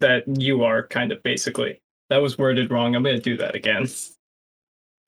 that 0.00 0.24
you 0.38 0.62
are, 0.62 0.86
kind 0.86 1.10
of 1.10 1.22
basically. 1.22 1.80
That 2.12 2.20
was 2.20 2.36
worded 2.36 2.70
wrong. 2.70 2.94
I'm 2.94 3.02
going 3.02 3.16
to 3.16 3.22
do 3.22 3.38
that 3.38 3.54
again. 3.54 3.88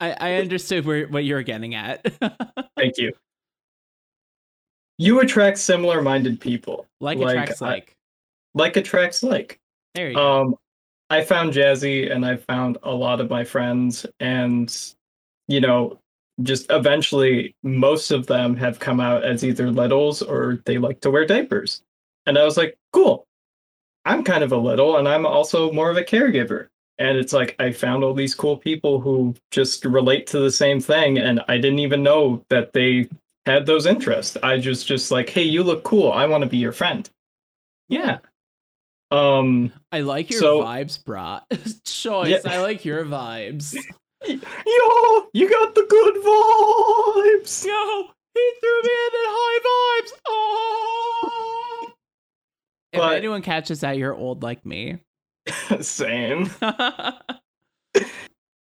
I, 0.00 0.16
I 0.18 0.34
understood 0.36 0.86
where 0.86 1.06
what 1.06 1.22
you're 1.26 1.42
getting 1.42 1.74
at. 1.74 2.02
Thank 2.78 2.96
you. 2.96 3.12
You 4.96 5.20
attract 5.20 5.58
similar 5.58 6.00
minded 6.00 6.40
people. 6.40 6.86
like, 7.02 7.18
Like, 7.18 7.36
attracts 7.36 7.60
I- 7.60 7.68
like. 7.68 7.94
Like 8.54 8.78
attracts 8.78 9.22
like. 9.22 9.58
There 9.94 10.08
you 10.08 10.14
go. 10.14 10.40
Um, 10.40 10.54
I 11.10 11.22
found 11.22 11.52
Jazzy 11.52 12.10
and 12.10 12.24
I 12.24 12.36
found 12.36 12.78
a 12.84 12.92
lot 12.94 13.20
of 13.20 13.28
my 13.28 13.44
friends, 13.44 14.06
and 14.18 14.74
you 15.46 15.60
know, 15.60 15.98
just 16.42 16.64
eventually, 16.70 17.54
most 17.62 18.12
of 18.12 18.26
them 18.26 18.56
have 18.56 18.78
come 18.78 18.98
out 18.98 19.24
as 19.24 19.44
either 19.44 19.70
littles 19.70 20.22
or 20.22 20.62
they 20.64 20.78
like 20.78 21.02
to 21.02 21.10
wear 21.10 21.26
diapers. 21.26 21.82
And 22.24 22.38
I 22.38 22.44
was 22.44 22.56
like, 22.56 22.78
cool. 22.94 23.26
I'm 24.06 24.24
kind 24.24 24.42
of 24.42 24.52
a 24.52 24.56
little, 24.56 24.96
and 24.96 25.06
I'm 25.06 25.26
also 25.26 25.70
more 25.70 25.90
of 25.90 25.98
a 25.98 26.02
caregiver. 26.02 26.68
And 26.98 27.18
it's 27.18 27.33
like 27.33 27.57
I 27.59 27.72
found 27.72 28.04
all 28.04 28.14
these 28.14 28.35
cool 28.35 28.57
people 28.57 29.00
who 29.00 29.35
just 29.50 29.85
relate 29.85 30.26
to 30.28 30.38
the 30.38 30.50
same 30.52 30.80
thing, 30.80 31.18
and 31.18 31.40
I 31.48 31.57
didn't 31.59 31.80
even 31.80 32.02
know 32.02 32.44
that 32.50 32.72
they 32.72 33.09
had 33.46 33.66
those 33.66 33.85
interests. 33.87 34.37
I 34.42 34.59
just 34.59 34.87
just 34.87 35.11
like, 35.11 35.28
hey, 35.28 35.42
you 35.42 35.62
look 35.64 35.83
cool. 35.83 36.12
I 36.12 36.26
want 36.26 36.42
to 36.44 36.48
be 36.48 36.57
your 36.59 36.72
friend. 36.72 37.09
Yeah. 37.88 38.18
Um. 39.11 39.72
I 39.92 40.00
like 40.00 40.30
your 40.30 40.40
so- 40.40 40.62
vibes, 40.62 41.02
brah. 41.02 41.42
Choice. 41.85 42.28
Yeah. 42.30 42.38
I 42.52 42.61
like 42.61 42.85
your 42.85 43.04
vibes. 43.04 43.74
Yo, 44.26 44.38
you 45.35 45.50
got 45.50 45.74
the 45.74 45.87
good 45.88 46.14
vibes. 46.16 47.66
Yo, 47.66 48.09
he 48.35 48.52
threw 48.61 48.83
me 48.83 48.90
in 48.90 49.14
at 49.14 49.28
high 49.28 50.00
vibes. 50.00 50.12
Oh. 50.26 51.92
If 52.92 53.00
But- 53.00 53.16
anyone 53.16 53.42
catches 53.42 53.80
that, 53.80 53.98
you're 53.98 54.14
old 54.14 54.42
like 54.44 54.64
me. 54.64 54.98
Same. 55.80 56.50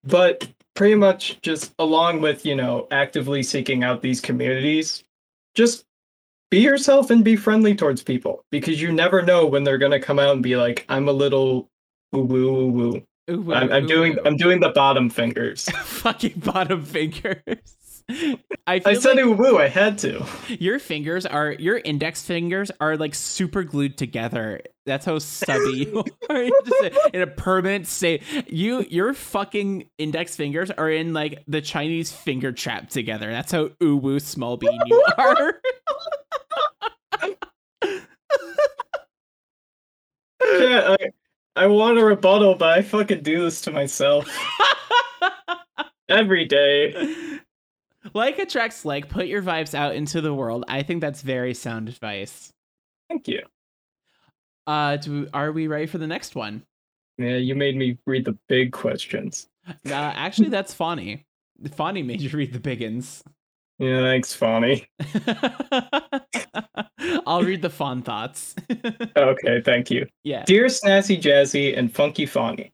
But 0.03 0.49
pretty 0.75 0.95
much 0.95 1.39
just 1.41 1.73
along 1.79 2.21
with, 2.21 2.45
you 2.45 2.55
know, 2.55 2.87
actively 2.91 3.43
seeking 3.43 3.83
out 3.83 4.01
these 4.01 4.19
communities, 4.19 5.03
just 5.55 5.85
be 6.51 6.59
yourself 6.59 7.09
and 7.09 7.23
be 7.23 7.35
friendly 7.35 7.75
towards 7.75 8.03
people 8.03 8.43
because 8.51 8.81
you 8.81 8.91
never 8.91 9.21
know 9.21 9.45
when 9.45 9.63
they're 9.63 9.77
going 9.77 9.91
to 9.91 9.99
come 9.99 10.19
out 10.19 10.33
and 10.33 10.43
be 10.43 10.55
like, 10.55 10.85
I'm 10.89 11.07
a 11.07 11.13
little 11.13 11.69
woo 12.11 12.23
woo 12.23 12.51
woo 12.51 13.03
woo. 13.27 13.53
I'm, 13.53 13.71
I'm 13.71 13.87
doing. 13.87 14.17
I'm 14.25 14.35
doing 14.35 14.59
the 14.59 14.69
bottom 14.69 15.09
fingers. 15.09 15.69
fucking 15.83 16.41
bottom 16.43 16.83
fingers. 16.83 17.41
I 18.67 18.81
I 18.85 18.93
said 18.95 19.15
like 19.15 19.25
woo 19.25 19.31
woo, 19.31 19.57
I 19.59 19.69
had 19.69 19.97
to. 19.99 20.25
your 20.59 20.77
fingers 20.77 21.25
are 21.25 21.53
your 21.53 21.77
index 21.77 22.21
fingers 22.23 22.69
are 22.81 22.97
like 22.97 23.15
super 23.15 23.63
glued 23.63 23.97
together. 23.97 24.59
That's 24.85 25.05
how 25.05 25.19
stubby 25.19 25.89
you 25.91 26.03
are. 26.29 26.43
In 27.13 27.21
a 27.21 27.27
permanent 27.27 27.87
state. 27.87 28.23
You 28.47 28.81
your 28.89 29.13
fucking 29.13 29.89
index 29.97 30.35
fingers 30.35 30.71
are 30.71 30.89
in 30.89 31.13
like 31.13 31.43
the 31.47 31.61
Chinese 31.61 32.11
finger 32.11 32.51
trap 32.51 32.89
together. 32.89 33.31
That's 33.31 33.51
how 33.51 33.67
uwu 33.81 34.21
small 34.21 34.57
bean 34.57 34.79
you 34.85 35.05
are. 35.17 35.55
Yeah, 40.45 40.95
I, 40.99 41.63
I 41.63 41.67
want 41.67 41.97
a 41.97 42.03
rebuttal, 42.03 42.55
but 42.55 42.77
I 42.77 42.81
fucking 42.81 43.23
do 43.23 43.43
this 43.43 43.61
to 43.61 43.71
myself 43.71 44.27
every 46.09 46.45
day. 46.45 47.39
like 48.13 48.39
attracts 48.39 48.83
like. 48.83 49.07
Put 49.07 49.27
your 49.27 49.41
vibes 49.41 49.73
out 49.73 49.95
into 49.95 50.19
the 50.19 50.33
world. 50.33 50.65
I 50.67 50.83
think 50.83 50.99
that's 51.01 51.21
very 51.21 51.53
sound 51.53 51.87
advice. 51.87 52.51
Thank 53.09 53.27
you. 53.27 53.43
Uh, 54.67 54.97
do 54.97 55.27
are 55.33 55.51
we 55.51 55.67
ready 55.67 55.85
for 55.85 55.97
the 55.97 56.07
next 56.07 56.35
one? 56.35 56.63
Yeah, 57.17 57.37
you 57.37 57.55
made 57.55 57.75
me 57.75 57.97
read 58.07 58.25
the 58.25 58.37
big 58.47 58.71
questions. 58.71 59.47
Uh, 59.67 59.93
actually, 59.93 60.49
that's 60.49 60.73
Fawny. 60.73 61.23
Fawny 61.71 62.03
made 62.03 62.21
you 62.21 62.29
read 62.29 62.53
the 62.53 62.59
biggins. 62.59 63.21
Yeah, 63.79 64.01
thanks, 64.01 64.35
Fawny. 64.35 64.85
I'll 67.25 67.43
read 67.43 67.61
the 67.61 67.69
fawn 67.69 68.01
thoughts. 68.01 68.55
Okay, 69.15 69.61
thank 69.61 69.91
you. 69.91 70.07
yeah. 70.23 70.43
Dear 70.45 70.65
Snazzy 70.65 71.21
Jazzy 71.21 71.77
and 71.77 71.93
Funky 71.93 72.25
Fawny, 72.25 72.71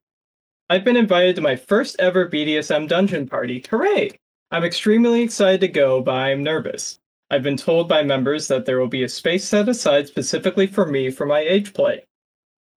I've 0.70 0.84
been 0.84 0.98
invited 0.98 1.36
to 1.36 1.42
my 1.42 1.56
first 1.56 1.96
ever 2.00 2.28
BDSM 2.30 2.88
dungeon 2.88 3.28
party. 3.28 3.64
Hooray! 3.70 4.12
I'm 4.52 4.64
extremely 4.64 5.22
excited 5.22 5.62
to 5.62 5.68
go, 5.68 6.02
but 6.02 6.16
I'm 6.16 6.44
nervous. 6.44 7.00
I've 7.32 7.44
been 7.44 7.58
told 7.58 7.88
by 7.88 8.04
members 8.04 8.48
that 8.48 8.66
there 8.66 8.80
will 8.80 8.88
be 8.88 9.04
a 9.04 9.10
space 9.10 9.46
set 9.46 9.70
aside 9.70 10.08
specifically 10.08 10.66
for 10.68 10.86
me 10.86 11.12
for 11.12 11.26
my 11.26 11.40
age 11.40 11.74
play. 11.74 12.06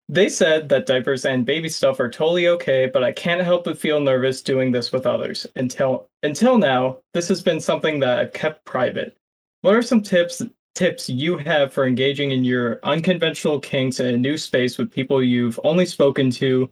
They 0.09 0.29
said 0.29 0.69
that 0.71 0.87
diapers 0.87 1.25
and 1.25 1.47
baby 1.47 1.69
stuff 1.69 2.01
are 2.01 2.11
totally 2.11 2.49
okay, 2.49 2.91
but 2.93 3.05
I 3.05 3.13
can't 3.13 3.43
help 3.43 3.65
but 3.65 3.79
feel 3.79 4.01
nervous 4.01 4.43
doing 4.43 4.73
this 4.73 4.91
with 4.91 5.07
others. 5.07 5.47
Until 5.55 6.09
until 6.25 6.59
now, 6.59 6.99
this 7.15 7.29
has 7.29 7.43
been 7.43 7.61
something 7.61 8.01
that 8.01 8.19
I've 8.19 8.33
kept 8.33 8.65
private. 8.65 9.17
What 9.61 9.77
are 9.77 9.83
some 9.83 10.03
tips 10.03 10.43
tips 10.75 11.09
you 11.09 11.39
have 11.39 11.73
for 11.73 11.87
engaging 11.87 12.33
in 12.33 12.43
your 12.43 12.81
unconventional 12.83 13.61
kinks 13.61 14.01
in 14.01 14.07
a 14.07 14.17
new 14.17 14.37
space 14.37 14.79
with 14.79 14.91
people 14.91 15.23
you've 15.23 15.61
only 15.63 15.87
spoken 15.87 16.31
to 16.33 16.69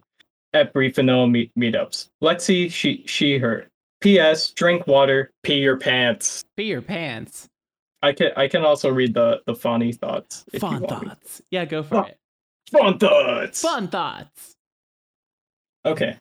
at 0.53 0.73
brief 0.73 0.95
vanilla 0.95 1.27
meet- 1.27 1.55
meetups? 1.55 2.09
Lexi, 2.21 2.69
she 2.69 3.03
she 3.07 3.37
her. 3.37 3.67
P.S. 4.01 4.51
Drink 4.51 4.87
water, 4.87 5.31
pee 5.43 5.59
your 5.59 5.77
pants. 5.77 6.45
Pee 6.55 6.63
your 6.63 6.81
pants. 6.81 7.48
I 8.01 8.13
can 8.13 8.31
I 8.37 8.47
can 8.47 8.63
also 8.63 8.89
read 8.89 9.13
the 9.13 9.41
the 9.45 9.55
funny 9.55 9.91
thoughts. 9.91 10.45
Fun 10.57 10.81
want 10.81 11.01
me. 11.03 11.07
thoughts. 11.09 11.41
Yeah, 11.51 11.65
go 11.65 11.83
for 11.83 11.95
Fun- 11.95 12.05
it. 12.07 12.17
Fun 12.71 12.97
thoughts. 12.99 13.61
Fun 13.61 13.87
thoughts. 13.87 14.55
Okay. 15.85 16.17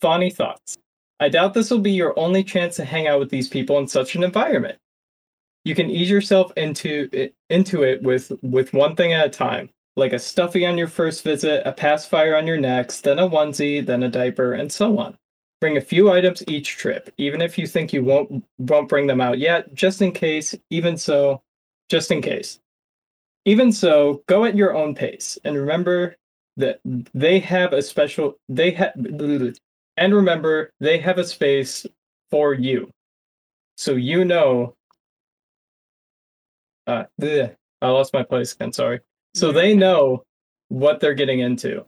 Funny 0.00 0.30
thoughts. 0.30 0.78
I 1.18 1.28
doubt 1.28 1.52
this 1.52 1.70
will 1.70 1.80
be 1.80 1.92
your 1.92 2.18
only 2.18 2.42
chance 2.42 2.76
to 2.76 2.84
hang 2.84 3.06
out 3.06 3.20
with 3.20 3.28
these 3.28 3.48
people 3.48 3.78
in 3.78 3.86
such 3.86 4.14
an 4.14 4.22
environment. 4.22 4.78
You 5.64 5.74
can 5.74 5.90
ease 5.90 6.08
yourself 6.08 6.52
into 6.56 7.10
it, 7.12 7.34
into 7.50 7.82
it 7.82 8.02
with 8.02 8.32
with 8.42 8.72
one 8.72 8.96
thing 8.96 9.12
at 9.12 9.26
a 9.26 9.30
time, 9.30 9.68
like 9.96 10.14
a 10.14 10.18
stuffy 10.18 10.64
on 10.64 10.78
your 10.78 10.88
first 10.88 11.22
visit, 11.22 11.66
a 11.66 11.72
pacifier 11.72 12.34
on 12.36 12.46
your 12.46 12.56
next, 12.56 13.02
then 13.02 13.18
a 13.18 13.28
onesie, 13.28 13.84
then 13.84 14.02
a 14.02 14.08
diaper, 14.08 14.54
and 14.54 14.72
so 14.72 14.96
on. 14.98 15.16
Bring 15.60 15.76
a 15.76 15.80
few 15.80 16.10
items 16.10 16.42
each 16.48 16.76
trip, 16.76 17.12
even 17.18 17.42
if 17.42 17.58
you 17.58 17.66
think 17.66 17.92
you 17.92 18.02
won't 18.02 18.44
won't 18.58 18.88
bring 18.88 19.06
them 19.06 19.20
out 19.20 19.38
yet, 19.38 19.74
just 19.74 20.00
in 20.00 20.12
case. 20.12 20.54
Even 20.70 20.96
so, 20.96 21.42
just 21.88 22.10
in 22.10 22.22
case. 22.22 22.60
Even 23.44 23.72
so, 23.72 24.22
go 24.26 24.44
at 24.44 24.56
your 24.56 24.74
own 24.74 24.94
pace, 24.94 25.38
and 25.44 25.56
remember 25.56 26.16
that 26.56 26.80
they 26.84 27.40
have 27.40 27.72
a 27.72 27.82
special 27.82 28.38
they 28.48 28.70
have 28.70 28.92
and 29.96 30.14
remember 30.14 30.72
they 30.80 30.98
have 30.98 31.18
a 31.18 31.24
space 31.24 31.86
for 32.30 32.54
you 32.54 32.90
so 33.76 33.92
you 33.92 34.24
know 34.24 34.74
uh 36.86 37.04
bleh, 37.20 37.54
i 37.82 37.88
lost 37.88 38.12
my 38.12 38.22
place 38.22 38.52
again 38.52 38.72
sorry 38.72 39.00
so 39.34 39.52
they 39.52 39.74
know 39.74 40.22
what 40.68 41.00
they're 41.00 41.14
getting 41.14 41.40
into 41.40 41.84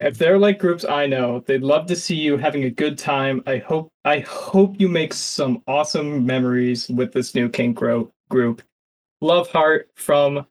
if 0.00 0.16
they're 0.18 0.38
like 0.38 0.58
groups 0.58 0.84
i 0.84 1.06
know 1.06 1.40
they'd 1.46 1.62
love 1.62 1.86
to 1.86 1.96
see 1.96 2.14
you 2.16 2.36
having 2.36 2.64
a 2.64 2.70
good 2.70 2.96
time 2.98 3.42
i 3.46 3.56
hope 3.58 3.90
i 4.04 4.18
hope 4.20 4.80
you 4.80 4.88
make 4.88 5.12
some 5.12 5.62
awesome 5.66 6.24
memories 6.24 6.88
with 6.88 7.12
this 7.12 7.34
new 7.34 7.48
kink 7.48 7.76
gro- 7.76 8.12
group 8.30 8.62
love 9.20 9.48
heart 9.50 9.90
from 9.94 10.46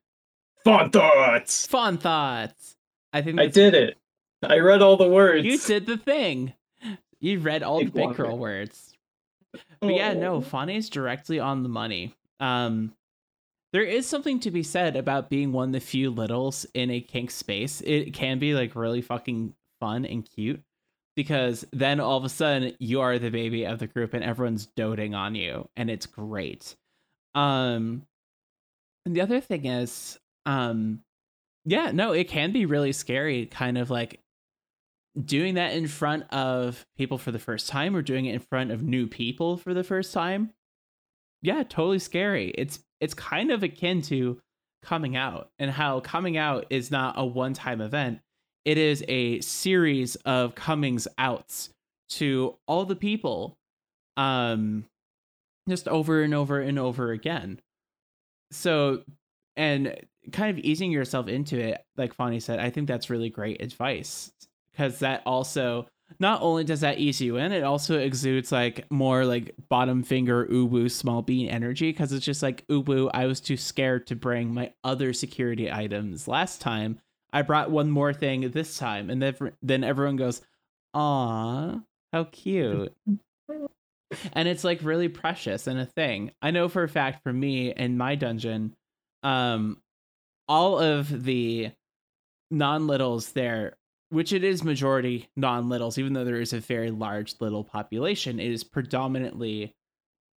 fun 0.64 0.90
thoughts 0.92 1.66
Fun 1.68 1.98
thoughts. 1.98 2.76
I 3.12 3.22
think 3.24 3.40
I 3.40 3.48
did 3.48 3.74
it. 3.74 3.98
I 4.44 4.60
read 4.60 4.84
all 4.84 4.96
the 4.98 5.08
words. 5.10 5.44
You 5.44 5.58
did 5.58 5.88
the 5.88 5.98
thing. 5.98 6.54
You 7.20 7.40
read 7.40 7.64
all 7.64 7.80
the 7.80 7.86
Big 7.90 8.14
girl 8.16 8.38
words. 8.38 8.94
But 9.80 9.96
yeah, 9.96 10.14
no, 10.14 10.44
Oh. 10.54 10.68
is 10.68 10.90
directly 10.90 11.40
on 11.40 11.64
the 11.64 11.70
money. 11.70 12.14
Um 12.40 12.94
there 13.72 13.84
is 13.84 14.08
something 14.08 14.40
to 14.42 14.52
be 14.52 14.64
said 14.64 14.96
about 14.96 15.30
being 15.30 15.52
one 15.52 15.70
of 15.70 15.74
the 15.74 15.80
few 15.80 16.10
littles 16.10 16.66
in 16.74 16.90
a 16.90 17.02
kink 17.02 17.32
space. 17.32 17.82
It 17.82 18.14
can 18.14 18.40
be 18.40 18.54
like 18.54 18.76
really 18.76 19.02
fucking 19.02 19.54
fun 19.80 20.06
and 20.06 20.28
cute 20.28 20.62
because 21.16 21.66
then 21.72 22.00
all 22.00 22.18
of 22.18 22.26
a 22.26 22.30
sudden 22.30 22.74
you 22.80 23.02
are 23.02 23.20
the 23.20 23.30
baby 23.30 23.66
of 23.66 23.80
the 23.80 23.88
group 23.88 24.14
and 24.14 24.24
everyone's 24.24 24.66
doting 24.66 25.14
on 25.14 25.36
you 25.36 25.70
and 25.76 25.90
it's 25.90 26.06
great. 26.06 26.76
Um 27.36 28.06
and 29.06 29.16
the 29.16 29.22
other 29.22 29.40
thing 29.40 29.66
is 29.66 30.18
um 30.46 31.02
yeah, 31.66 31.92
no, 31.92 32.14
it 32.14 32.28
can 32.28 32.52
be 32.52 32.66
really 32.66 32.94
scary 32.94 33.46
kind 33.46 33.78
of 33.78 33.92
like 33.92 34.22
doing 35.26 35.56
that 35.56 35.74
in 35.74 35.88
front 35.88 36.24
of 36.32 36.86
people 36.98 37.18
for 37.18 37.32
the 37.32 37.40
first 37.40 37.68
time 37.68 37.96
or 37.96 38.02
doing 38.02 38.26
it 38.26 38.34
in 38.34 38.40
front 38.40 38.72
of 38.72 38.84
new 38.84 39.08
people 39.08 39.58
for 39.58 39.74
the 39.74 39.84
first 39.84 40.14
time 40.14 40.52
yeah 41.42 41.64
totally 41.64 42.00
scary 42.00 42.50
it's 42.50 42.80
it's 43.00 43.14
kind 43.14 43.52
of 43.52 43.64
akin 43.64 44.02
to 44.04 44.40
coming 44.84 45.16
out 45.16 45.50
and 45.60 45.70
how 45.72 46.00
coming 46.00 46.38
out 46.38 46.66
is 46.70 46.92
not 46.92 47.16
a 47.18 47.26
one-time 47.26 47.82
event. 47.82 48.20
It 48.66 48.78
is 48.78 49.04
a 49.08 49.40
series 49.42 50.16
of 50.18 50.56
comings 50.56 51.08
outs 51.18 51.70
to 52.10 52.56
all 52.68 52.86
the 52.86 52.96
people 52.96 53.58
um 54.18 54.86
just 55.68 55.88
over 55.88 56.24
and 56.24 56.34
over 56.34 56.60
and 56.60 56.80
over 56.80 57.12
again. 57.12 57.60
So 58.52 59.04
and 59.60 59.96
kind 60.32 60.58
of 60.58 60.64
easing 60.64 60.92
yourself 60.92 61.28
into 61.28 61.60
it 61.60 61.82
like 61.98 62.14
Fawny 62.14 62.40
said 62.40 62.60
i 62.60 62.70
think 62.70 62.88
that's 62.88 63.10
really 63.10 63.30
great 63.30 63.62
advice 63.62 64.32
because 64.72 65.00
that 65.00 65.22
also 65.26 65.88
not 66.18 66.42
only 66.42 66.64
does 66.64 66.82
that 66.82 66.98
ease 66.98 67.22
you 67.22 67.38
in, 67.38 67.52
it 67.52 67.64
also 67.64 68.00
exudes 68.00 68.52
like 68.52 68.90
more 68.90 69.26
like 69.26 69.54
bottom 69.70 70.04
finger 70.04 70.48
uwu 70.48 70.90
small 70.90 71.22
bean 71.22 71.48
energy 71.48 71.92
because 71.92 72.12
it's 72.12 72.26
just 72.26 72.42
like 72.42 72.66
uwu. 72.68 73.10
I 73.14 73.28
was 73.28 73.40
too 73.40 73.58
scared 73.58 74.08
to 74.08 74.16
bring 74.16 74.54
my 74.54 74.74
other 74.84 75.14
security 75.14 75.72
items 75.72 76.28
last 76.28 76.62
time. 76.62 77.00
I 77.32 77.44
brought 77.44 77.70
one 77.70 77.92
more 77.92 78.14
thing 78.14 78.50
this 78.50 78.78
time, 78.78 79.10
and 79.10 79.22
then 79.62 79.84
everyone 79.84 80.16
goes, 80.16 80.42
"Aw, 80.94 81.80
how 82.12 82.24
cute." 82.26 82.96
and 84.34 84.48
it's 84.48 84.64
like 84.64 84.80
really 84.82 85.10
precious 85.10 85.68
and 85.68 85.80
a 85.80 85.86
thing. 85.86 86.32
I 86.42 86.52
know 86.52 86.68
for 86.70 86.84
a 86.84 86.90
fact 86.90 87.24
for 87.24 87.32
me 87.32 87.72
in 87.72 87.98
my 87.98 88.16
dungeon, 88.16 88.76
um, 89.22 89.78
all 90.48 90.80
of 90.80 91.24
the 91.24 91.72
non-littles 92.50 93.34
there 93.34 93.76
which 94.10 94.34
it 94.34 94.44
is 94.44 94.64
majority 94.64 95.30
non-littles 95.36 95.98
even 95.98 96.14
though 96.14 96.26
there 96.26 96.42
is 96.42 96.54
a 96.54 96.60
very 96.60 96.92
large 96.92 97.36
little 97.40 97.64
population 97.64 98.40
it 98.40 98.52
is 98.52 98.64
predominantly 98.64 99.76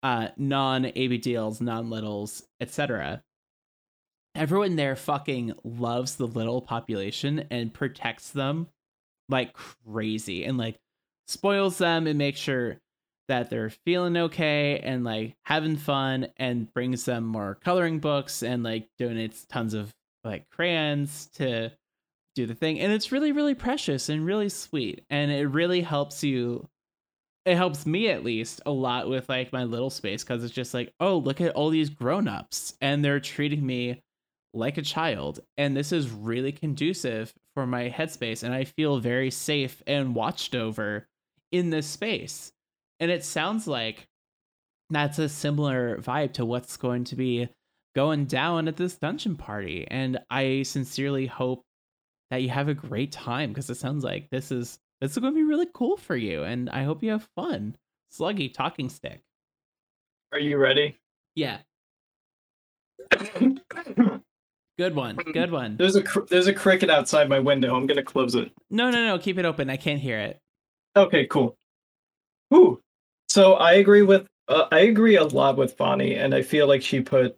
uh 0.03 0.29
non-abdls 0.37 1.61
non-littles 1.61 2.43
etc 2.61 3.23
everyone 4.35 4.77
there 4.77 4.97
fucking 4.97 5.53
loves 5.65 6.17
the 6.17 6.27
little 6.27 6.61
population 6.61 7.47
and 7.51 7.75
protects 7.75 8.31
them 8.31 8.67
like 9.29 9.53
crazy 9.53 10.45
and 10.45 10.59
like 10.59 10.79
spoils 11.27 11.79
them 11.79 12.07
and 12.07 12.19
makes 12.19 12.39
sure 12.39 12.79
that 13.29 13.51
they're 13.51 13.71
feeling 13.71 14.17
okay 14.17 14.79
and 14.81 15.05
like 15.05 15.35
having 15.45 15.77
fun 15.77 16.27
and 16.37 16.73
brings 16.75 17.05
them 17.05 17.25
more 17.25 17.59
coloring 17.65 17.99
books 17.99 18.43
and 18.43 18.63
like 18.63 18.89
donates 19.01 19.47
tons 19.49 19.75
of 19.75 19.95
like 20.25 20.49
crayons 20.51 21.27
to 21.35 21.71
do 22.35 22.47
the 22.47 22.55
thing 22.55 22.81
and 22.81 22.93
it's 22.93 23.13
really 23.13 23.33
really 23.33 23.55
precious 23.55 24.09
and 24.09 24.25
really 24.25 24.49
sweet 24.49 25.05
and 25.11 25.31
it 25.31 25.47
really 25.49 25.83
helps 25.83 26.25
you 26.25 26.67
it 27.45 27.57
helps 27.57 27.85
me 27.85 28.09
at 28.09 28.25
least 28.25 28.61
a 28.65 28.71
lot 28.71 29.09
with 29.09 29.29
like 29.29 29.53
my 29.53 29.65
little 29.65 29.91
space 29.91 30.25
because 30.25 30.43
it's 30.43 30.55
just 30.55 30.75
like 30.75 30.93
oh 31.01 31.19
look 31.19 31.41
at 31.41 31.55
all 31.55 31.71
these 31.71 31.91
grown-ups 31.91 32.75
and 32.81 33.05
they're 33.05 33.21
treating 33.21 33.65
me 33.65 34.01
like 34.55 34.79
a 34.79 34.83
child 34.83 35.41
and 35.57 35.77
this 35.77 35.93
is 35.93 36.11
really 36.11 36.53
conducive 36.53 37.33
for 37.55 37.67
my 37.67 37.91
headspace 37.91 38.43
and 38.43 38.55
i 38.55 38.65
feel 38.65 38.99
very 38.99 39.31
safe 39.31 39.83
and 39.87 40.15
watched 40.15 40.55
over 40.55 41.07
in 41.53 41.71
this 41.71 41.87
space. 41.87 42.51
And 42.99 43.11
it 43.11 43.25
sounds 43.25 43.69
like 43.69 44.09
that's 44.91 45.19
a 45.19 45.29
similar 45.29 45.99
vibe 45.99 46.33
to 46.35 46.45
what's 46.45 46.77
going 46.77 47.05
to 47.05 47.17
be 47.17 47.49
going 47.95 48.25
down 48.25 48.69
at 48.69 48.77
this 48.77 48.97
dungeon 48.97 49.37
party 49.37 49.87
and 49.91 50.19
i 50.31 50.63
sincerely 50.63 51.27
hope 51.27 51.63
that 52.33 52.41
you 52.41 52.49
have 52.49 52.69
a 52.69 52.75
great 52.75 53.13
time 53.13 53.51
because 53.51 53.69
it 53.69 53.77
sounds 53.77 54.03
like 54.03 54.31
this 54.31 54.51
is 54.51 54.79
this 55.03 55.11
is 55.13 55.19
going 55.19 55.35
to 55.35 55.37
be 55.39 55.43
really 55.45 55.69
cool 55.75 55.99
for 55.99 56.17
you 56.17 56.45
and 56.45 56.71
i 56.71 56.83
hope 56.83 57.03
you 57.03 57.11
have 57.11 57.29
fun 57.37 57.77
sluggy 58.11 58.51
talking 58.53 58.89
stick 58.89 59.21
Are 60.33 60.39
you 60.39 60.57
ready? 60.57 60.97
yeah 61.35 61.59
good 64.79 64.95
one 64.95 65.17
good 65.35 65.51
one 65.53 65.77
there's 65.77 65.95
a 65.97 66.03
cr- 66.03 66.25
there's 66.31 66.47
a 66.47 66.55
cricket 66.55 66.89
outside 66.89 67.29
my 67.29 67.39
window. 67.39 67.77
I'm 67.77 67.87
gonna 67.87 68.03
close 68.03 68.35
it. 68.35 68.51
no 68.71 68.91
no 68.91 69.05
no 69.07 69.19
keep 69.19 69.37
it 69.37 69.45
open 69.45 69.69
i 69.69 69.77
can't 69.77 70.01
hear 70.01 70.19
it 70.19 70.39
Okay, 70.95 71.25
cool. 71.27 71.57
Ooh. 72.55 72.79
So 73.31 73.55
I 73.55 73.75
agree 73.75 74.03
with 74.03 74.27
uh, 74.49 74.67
I 74.73 74.81
agree 74.81 75.17
a 75.17 75.25
lot 75.25 75.57
with 75.57 75.75
Fawny, 75.77 76.17
and 76.17 76.35
I 76.35 76.43
feel 76.43 76.67
like 76.67 76.83
she 76.83 77.01
put 77.01 77.35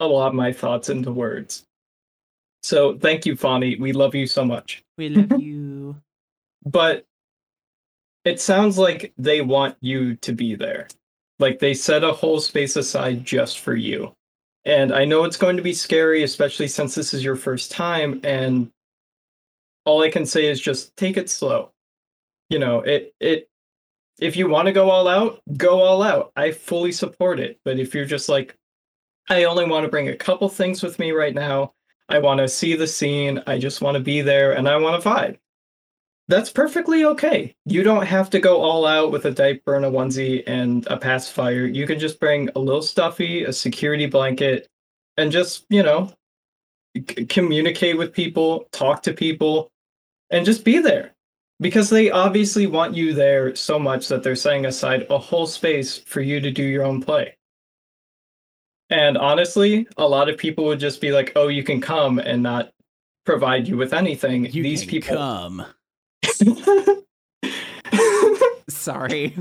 a 0.00 0.06
lot 0.06 0.28
of 0.28 0.34
my 0.34 0.52
thoughts 0.52 0.90
into 0.90 1.10
words. 1.10 1.64
So 2.62 2.98
thank 2.98 3.26
you, 3.26 3.36
Fawny. 3.36 3.76
We 3.76 3.92
love 3.92 4.14
you 4.14 4.26
so 4.26 4.44
much. 4.44 4.84
we 4.98 5.08
love 5.08 5.32
you 5.40 5.96
But 6.64 7.06
it 8.24 8.40
sounds 8.40 8.76
like 8.78 9.12
they 9.16 9.40
want 9.40 9.76
you 9.80 10.16
to 10.16 10.32
be 10.32 10.54
there. 10.54 10.88
Like 11.38 11.58
they 11.58 11.72
set 11.74 12.04
a 12.04 12.12
whole 12.12 12.38
space 12.40 12.76
aside 12.76 13.24
just 13.24 13.60
for 13.60 13.74
you. 13.74 14.14
And 14.66 14.92
I 14.92 15.06
know 15.06 15.24
it's 15.24 15.38
going 15.38 15.56
to 15.56 15.62
be 15.62 15.72
scary, 15.72 16.22
especially 16.22 16.68
since 16.68 16.94
this 16.94 17.14
is 17.14 17.24
your 17.24 17.36
first 17.36 17.70
time. 17.70 18.20
And 18.24 18.70
all 19.86 20.02
I 20.02 20.10
can 20.10 20.26
say 20.26 20.46
is 20.46 20.60
just 20.60 20.94
take 20.96 21.16
it 21.16 21.30
slow. 21.30 21.72
You 22.50 22.58
know, 22.58 22.80
it 22.80 23.14
it 23.20 23.48
if 24.20 24.36
you 24.36 24.48
want 24.48 24.66
to 24.66 24.72
go 24.72 24.90
all 24.90 25.08
out, 25.08 25.40
go 25.56 25.80
all 25.80 26.02
out. 26.02 26.30
I 26.36 26.50
fully 26.50 26.92
support 26.92 27.40
it. 27.40 27.58
But 27.64 27.78
if 27.78 27.94
you're 27.94 28.04
just 28.04 28.28
like, 28.28 28.54
I 29.30 29.44
only 29.44 29.64
want 29.64 29.84
to 29.84 29.90
bring 29.90 30.08
a 30.08 30.16
couple 30.16 30.48
things 30.50 30.82
with 30.82 30.98
me 30.98 31.12
right 31.12 31.34
now, 31.34 31.72
I 32.10 32.18
want 32.18 32.38
to 32.38 32.48
see 32.48 32.74
the 32.74 32.88
scene. 32.88 33.40
I 33.46 33.58
just 33.58 33.80
want 33.80 33.94
to 33.96 34.02
be 34.02 34.20
there 34.20 34.52
and 34.52 34.68
I 34.68 34.76
want 34.76 35.00
to 35.00 35.08
vibe. 35.08 35.38
That's 36.26 36.50
perfectly 36.50 37.04
okay. 37.04 37.54
You 37.64 37.82
don't 37.82 38.06
have 38.06 38.30
to 38.30 38.40
go 38.40 38.60
all 38.60 38.84
out 38.84 39.12
with 39.12 39.24
a 39.24 39.30
diaper 39.30 39.74
and 39.74 39.84
a 39.84 39.90
onesie 39.90 40.42
and 40.46 40.86
a 40.88 40.96
pacifier. 40.96 41.66
You 41.66 41.86
can 41.86 41.98
just 41.98 42.20
bring 42.20 42.48
a 42.54 42.58
little 42.58 42.82
stuffy, 42.82 43.44
a 43.44 43.52
security 43.52 44.06
blanket, 44.06 44.68
and 45.16 45.32
just, 45.32 45.66
you 45.70 45.82
know, 45.82 46.12
c- 46.96 47.26
communicate 47.26 47.96
with 47.96 48.12
people, 48.12 48.68
talk 48.72 49.02
to 49.04 49.12
people, 49.12 49.70
and 50.30 50.44
just 50.44 50.64
be 50.64 50.78
there. 50.78 51.14
Because 51.60 51.90
they 51.90 52.10
obviously 52.10 52.66
want 52.66 52.94
you 52.94 53.12
there 53.12 53.54
so 53.54 53.78
much 53.78 54.08
that 54.08 54.22
they're 54.22 54.36
setting 54.36 54.66
aside 54.66 55.06
a 55.10 55.18
whole 55.18 55.46
space 55.46 55.98
for 55.98 56.22
you 56.22 56.40
to 56.40 56.50
do 56.50 56.62
your 56.62 56.84
own 56.84 57.02
play. 57.02 57.36
And 58.90 59.16
honestly, 59.16 59.86
a 59.96 60.06
lot 60.08 60.28
of 60.28 60.36
people 60.36 60.64
would 60.64 60.80
just 60.80 61.00
be 61.00 61.12
like, 61.12 61.32
"Oh, 61.36 61.48
you 61.48 61.62
can 61.62 61.80
come," 61.80 62.18
and 62.18 62.42
not 62.42 62.72
provide 63.24 63.68
you 63.68 63.76
with 63.76 63.92
anything. 63.94 64.46
You 64.46 64.62
These 64.62 64.80
can 64.82 64.88
people. 64.90 65.16
come. 65.16 65.64
Sorry. 68.68 69.34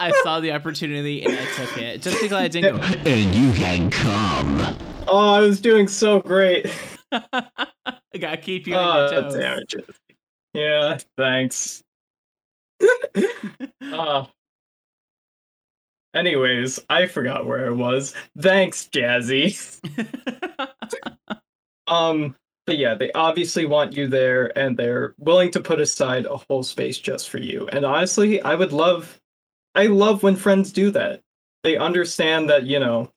I 0.00 0.12
saw 0.22 0.40
the 0.40 0.52
opportunity 0.52 1.24
and 1.24 1.32
I 1.36 1.44
took 1.56 1.78
it. 1.78 2.02
Just 2.02 2.16
because 2.20 2.32
I 2.32 2.48
didn't 2.48 2.76
go. 2.76 2.82
And 3.10 3.34
you 3.34 3.52
can 3.52 3.90
come. 3.90 4.76
oh, 5.08 5.34
I 5.34 5.40
was 5.40 5.60
doing 5.60 5.88
so 5.88 6.20
great. 6.20 6.66
I 7.12 7.50
gotta 8.18 8.36
keep 8.36 8.66
you 8.66 8.74
on 8.76 8.96
Oh, 8.96 9.10
your 9.12 9.22
toes. 9.22 9.34
damn 9.34 9.58
it. 9.58 9.74
Yeah, 10.54 10.98
thanks. 11.16 11.82
Uh, 13.82 14.24
anyways, 16.14 16.80
I 16.88 17.06
forgot 17.06 17.46
where 17.46 17.66
I 17.66 17.70
was. 17.70 18.14
Thanks, 18.38 18.88
Jazzy. 18.92 19.80
Um, 21.88 22.36
but 22.66 22.78
yeah, 22.78 22.94
they 22.94 23.10
obviously 23.12 23.64
want 23.64 23.94
you 23.94 24.06
there 24.08 24.56
and 24.56 24.76
they're 24.76 25.14
willing 25.18 25.50
to 25.52 25.60
put 25.60 25.80
aside 25.80 26.26
a 26.26 26.36
whole 26.36 26.62
space 26.62 26.98
just 26.98 27.30
for 27.30 27.38
you. 27.38 27.66
And 27.72 27.84
honestly, 27.84 28.40
I 28.42 28.54
would 28.54 28.72
love 28.72 29.18
I 29.74 29.86
love 29.86 30.22
when 30.22 30.36
friends 30.36 30.72
do 30.72 30.90
that. 30.92 31.22
They 31.62 31.76
understand 31.76 32.50
that, 32.50 32.66
you 32.66 32.78
know, 32.78 33.10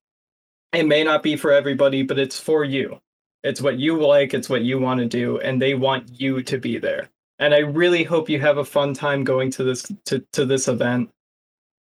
it 0.74 0.86
may 0.86 1.04
not 1.04 1.24
be 1.24 1.36
for 1.36 1.52
everybody, 1.52 2.04
but 2.04 2.20
it's 2.20 2.40
for 2.40 2.64
you. 2.64 3.00
It's 3.44 3.62
what 3.62 3.80
you 3.80 4.00
like, 4.00 4.34
it's 4.34 4.50
what 4.50 4.62
you 4.62 4.80
want 4.80 5.00
to 5.00 5.08
do, 5.08 5.40
and 5.40 5.62
they 5.62 5.74
want 5.74 6.20
you 6.20 6.44
to 6.44 6.58
be 6.60 6.78
there. 6.78 7.10
And 7.40 7.54
I 7.56 7.60
really 7.60 8.04
hope 8.04 8.30
you 8.30 8.40
have 8.40 8.58
a 8.58 8.66
fun 8.66 8.94
time 8.94 9.24
going 9.24 9.50
to 9.52 9.64
this 9.64 9.92
to, 10.06 10.20
to 10.34 10.46
this 10.46 10.68
event 10.68 11.10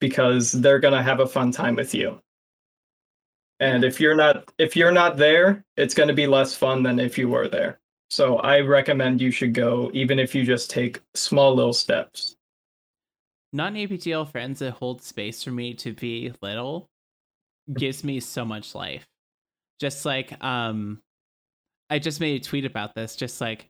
because 0.00 0.52
they're 0.52 0.78
gonna 0.80 1.02
have 1.02 1.20
a 1.20 1.26
fun 1.26 1.52
time 1.52 1.76
with 1.76 1.94
you. 1.94 2.20
And 3.60 3.84
if 3.84 4.00
you're 4.00 4.16
not 4.16 4.50
if 4.58 4.74
you're 4.74 4.92
not 4.92 5.16
there, 5.18 5.64
it's 5.76 5.94
going 5.94 6.08
to 6.08 6.14
be 6.14 6.26
less 6.26 6.54
fun 6.56 6.82
than 6.82 6.98
if 6.98 7.18
you 7.18 7.28
were 7.28 7.46
there. 7.48 7.78
So 8.08 8.38
I 8.38 8.60
recommend 8.60 9.20
you 9.20 9.30
should 9.30 9.54
go 9.54 9.90
even 9.94 10.18
if 10.18 10.34
you 10.34 10.44
just 10.44 10.70
take 10.70 11.00
small 11.14 11.54
little 11.54 11.74
steps. 11.74 12.36
non 13.52 13.74
ABDL 13.74 14.30
friends 14.30 14.60
that 14.60 14.72
hold 14.72 15.02
space 15.02 15.44
for 15.44 15.50
me 15.50 15.74
to 15.74 15.92
be 15.92 16.32
little 16.42 16.88
gives 17.76 18.02
me 18.02 18.20
so 18.20 18.44
much 18.44 18.74
life. 18.74 19.06
Just 19.78 20.06
like 20.06 20.42
um 20.42 21.02
I 21.90 21.98
just 21.98 22.20
made 22.20 22.40
a 22.40 22.44
tweet 22.44 22.64
about 22.64 22.94
this, 22.94 23.16
just 23.16 23.40
like 23.40 23.68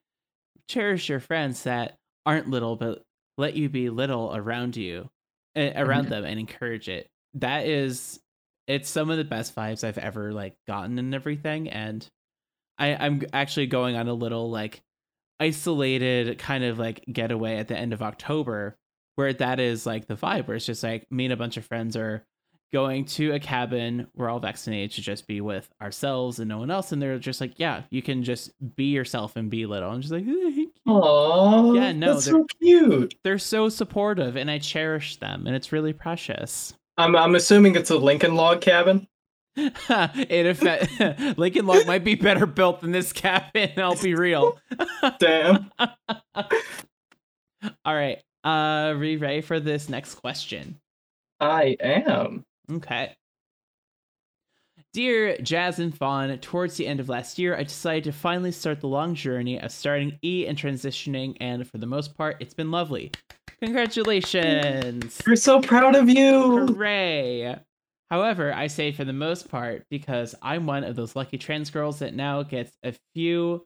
cherish 0.68 1.08
your 1.08 1.20
friends 1.20 1.64
that 1.64 1.98
aren't 2.26 2.48
little 2.48 2.76
but 2.76 3.02
let 3.38 3.56
you 3.56 3.68
be 3.68 3.90
little 3.90 4.34
around 4.36 4.76
you 4.76 5.10
uh, 5.56 5.70
around 5.76 6.08
them 6.08 6.24
and 6.24 6.38
encourage 6.38 6.88
it. 6.88 7.10
That 7.34 7.66
is 7.66 8.20
it's 8.66 8.88
some 8.88 9.10
of 9.10 9.16
the 9.16 9.24
best 9.24 9.54
vibes 9.54 9.82
I've 9.82 9.98
ever 9.98 10.32
like 10.32 10.56
gotten 10.66 10.98
and 10.98 11.14
everything 11.14 11.68
and 11.68 12.06
I 12.78 12.94
I'm 12.94 13.22
actually 13.32 13.66
going 13.66 13.96
on 13.96 14.08
a 14.08 14.14
little 14.14 14.50
like 14.50 14.82
isolated 15.40 16.38
kind 16.38 16.64
of 16.64 16.78
like 16.78 17.04
getaway 17.12 17.56
at 17.56 17.68
the 17.68 17.76
end 17.76 17.92
of 17.92 18.02
October 18.02 18.76
where 19.16 19.32
that 19.32 19.58
is 19.58 19.86
like 19.86 20.06
the 20.06 20.14
vibe 20.14 20.46
where 20.46 20.56
it's 20.56 20.66
just 20.66 20.82
like 20.82 21.10
me 21.10 21.24
and 21.24 21.32
a 21.32 21.36
bunch 21.36 21.56
of 21.56 21.64
friends 21.64 21.96
are 21.96 22.24
going 22.72 23.04
to 23.04 23.32
a 23.32 23.40
cabin 23.40 24.06
we're 24.14 24.28
all 24.28 24.38
vaccinated 24.38 24.92
to 24.92 25.02
just 25.02 25.26
be 25.26 25.40
with 25.40 25.68
ourselves 25.82 26.38
and 26.38 26.48
no 26.48 26.58
one 26.58 26.70
else 26.70 26.92
and 26.92 27.02
they're 27.02 27.18
just 27.18 27.40
like 27.40 27.54
yeah 27.56 27.82
you 27.90 28.00
can 28.00 28.22
just 28.22 28.52
be 28.76 28.84
yourself 28.84 29.34
and 29.34 29.50
be 29.50 29.66
little 29.66 29.90
i'm 29.90 30.00
just 30.00 30.12
like 30.12 30.24
Aww. 30.90 31.76
Yeah, 31.76 31.92
no, 31.92 32.14
that's 32.14 32.26
they're- 32.26 32.34
so 32.34 32.46
cute. 32.60 33.14
they're 33.24 33.38
so 33.38 33.68
supportive 33.68 34.36
and 34.36 34.50
i 34.50 34.58
cherish 34.58 35.16
them 35.16 35.46
and 35.46 35.54
it's 35.56 35.72
really 35.72 35.92
precious 35.92 36.74
I'm 36.98 37.16
I'm 37.16 37.34
assuming 37.34 37.76
it's 37.76 37.90
a 37.90 37.96
Lincoln 37.96 38.34
log 38.34 38.60
cabin. 38.60 39.06
in 39.56 40.46
effect 40.46 40.88
lincoln 41.38 41.66
log 41.66 41.86
might 41.86 42.04
be 42.04 42.14
better 42.14 42.46
built 42.46 42.80
than 42.80 42.92
this 42.92 43.12
cabin 43.12 43.70
i'll 43.78 43.96
be 44.00 44.14
real 44.14 44.58
Damn. 45.18 45.70
all 47.84 47.94
right 47.94 48.18
uh 48.44 48.48
are 48.94 48.98
we 48.98 49.16
ready 49.16 49.40
for 49.40 49.58
this 49.60 49.88
next 49.88 50.14
question 50.16 50.78
I 51.42 51.74
am. 51.80 52.44
Okay. 52.70 53.14
Dear 54.92 55.36
Jazz 55.38 55.78
and 55.78 55.96
Fawn, 55.96 56.36
towards 56.38 56.76
the 56.76 56.88
end 56.88 56.98
of 56.98 57.08
last 57.08 57.38
year, 57.38 57.56
I 57.56 57.62
decided 57.62 58.02
to 58.04 58.12
finally 58.12 58.50
start 58.50 58.80
the 58.80 58.88
long 58.88 59.14
journey 59.14 59.60
of 59.60 59.70
starting 59.70 60.18
E 60.24 60.46
and 60.48 60.58
transitioning, 60.58 61.36
and 61.40 61.64
for 61.68 61.78
the 61.78 61.86
most 61.86 62.16
part, 62.16 62.38
it's 62.40 62.54
been 62.54 62.72
lovely. 62.72 63.12
Congratulations! 63.62 65.22
We're 65.24 65.36
so 65.36 65.60
proud 65.60 65.94
of 65.94 66.08
you. 66.08 66.66
Hooray! 66.66 67.56
However, 68.10 68.52
I 68.52 68.66
say 68.66 68.90
for 68.90 69.04
the 69.04 69.12
most 69.12 69.48
part 69.48 69.84
because 69.90 70.34
I'm 70.42 70.66
one 70.66 70.82
of 70.82 70.96
those 70.96 71.14
lucky 71.14 71.38
trans 71.38 71.70
girls 71.70 72.00
that 72.00 72.14
now 72.14 72.42
gets 72.42 72.72
a 72.82 72.92
few 73.14 73.64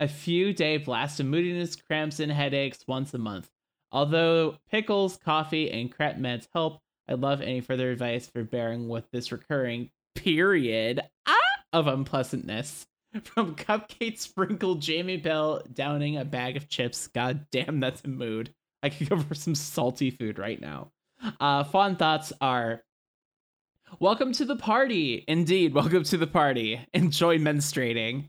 a 0.00 0.08
few 0.08 0.52
day 0.52 0.76
blast 0.76 1.18
of 1.18 1.24
moodiness, 1.24 1.76
cramps, 1.76 2.20
and 2.20 2.30
headaches 2.30 2.84
once 2.86 3.14
a 3.14 3.18
month. 3.18 3.48
Although 3.90 4.58
pickles, 4.70 5.16
coffee, 5.16 5.70
and 5.70 5.90
crap 5.90 6.18
meds 6.18 6.46
help, 6.52 6.82
I'd 7.08 7.20
love 7.20 7.40
any 7.40 7.62
further 7.62 7.90
advice 7.90 8.26
for 8.26 8.44
bearing 8.44 8.88
with 8.88 9.10
this 9.10 9.32
recurring 9.32 9.88
period 10.16 11.00
ah, 11.26 11.36
of 11.72 11.86
unpleasantness. 11.86 12.86
From 13.22 13.54
cupcake 13.54 14.18
sprinkled 14.18 14.82
Jamie 14.82 15.16
Bell 15.16 15.62
downing 15.72 16.18
a 16.18 16.24
bag 16.24 16.56
of 16.56 16.68
chips. 16.68 17.06
God 17.06 17.46
damn, 17.50 17.80
that's 17.80 18.02
a 18.04 18.08
mood. 18.08 18.52
I 18.82 18.90
could 18.90 19.08
go 19.08 19.18
for 19.18 19.34
some 19.34 19.54
salty 19.54 20.10
food 20.10 20.38
right 20.38 20.60
now. 20.60 20.90
Uh, 21.40 21.64
fun 21.64 21.96
thoughts 21.96 22.32
are 22.40 22.82
welcome 24.00 24.32
to 24.32 24.44
the 24.44 24.56
party. 24.56 25.24
Indeed, 25.26 25.72
welcome 25.72 26.04
to 26.04 26.16
the 26.16 26.26
party. 26.26 26.80
Enjoy 26.92 27.38
menstruating. 27.38 28.28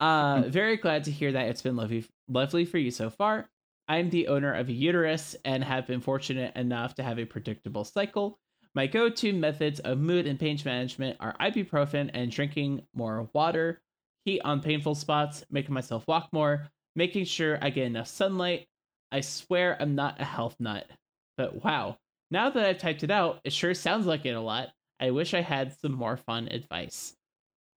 Uh, 0.00 0.44
very 0.48 0.76
glad 0.76 1.04
to 1.04 1.10
hear 1.10 1.32
that 1.32 1.48
it's 1.48 1.62
been 1.62 1.76
lovely, 1.76 2.04
lovely 2.28 2.64
for 2.64 2.78
you 2.78 2.90
so 2.90 3.10
far. 3.10 3.48
I'm 3.86 4.10
the 4.10 4.28
owner 4.28 4.52
of 4.54 4.68
a 4.68 4.72
uterus 4.72 5.36
and 5.44 5.62
have 5.62 5.86
been 5.86 6.00
fortunate 6.00 6.56
enough 6.56 6.94
to 6.94 7.02
have 7.02 7.18
a 7.18 7.24
predictable 7.24 7.84
cycle. 7.84 8.38
My 8.74 8.86
go 8.86 9.10
to 9.10 9.32
methods 9.32 9.80
of 9.80 9.98
mood 9.98 10.26
and 10.26 10.38
pain 10.38 10.58
management 10.64 11.18
are 11.20 11.36
ibuprofen 11.38 12.10
and 12.14 12.30
drinking 12.30 12.86
more 12.94 13.28
water, 13.34 13.82
heat 14.24 14.40
on 14.44 14.62
painful 14.62 14.94
spots, 14.94 15.44
making 15.50 15.74
myself 15.74 16.06
walk 16.06 16.30
more, 16.32 16.68
making 16.96 17.26
sure 17.26 17.58
I 17.60 17.70
get 17.70 17.86
enough 17.86 18.08
sunlight. 18.08 18.66
I 19.10 19.20
swear 19.20 19.76
I'm 19.80 19.94
not 19.94 20.20
a 20.20 20.24
health 20.24 20.56
nut. 20.58 20.88
But 21.36 21.62
wow, 21.62 21.98
now 22.30 22.48
that 22.48 22.64
I've 22.64 22.78
typed 22.78 23.02
it 23.02 23.10
out, 23.10 23.40
it 23.44 23.52
sure 23.52 23.74
sounds 23.74 24.06
like 24.06 24.24
it 24.24 24.30
a 24.30 24.40
lot. 24.40 24.70
I 24.98 25.10
wish 25.10 25.34
I 25.34 25.42
had 25.42 25.78
some 25.78 25.92
more 25.92 26.16
fun 26.16 26.48
advice. 26.48 27.14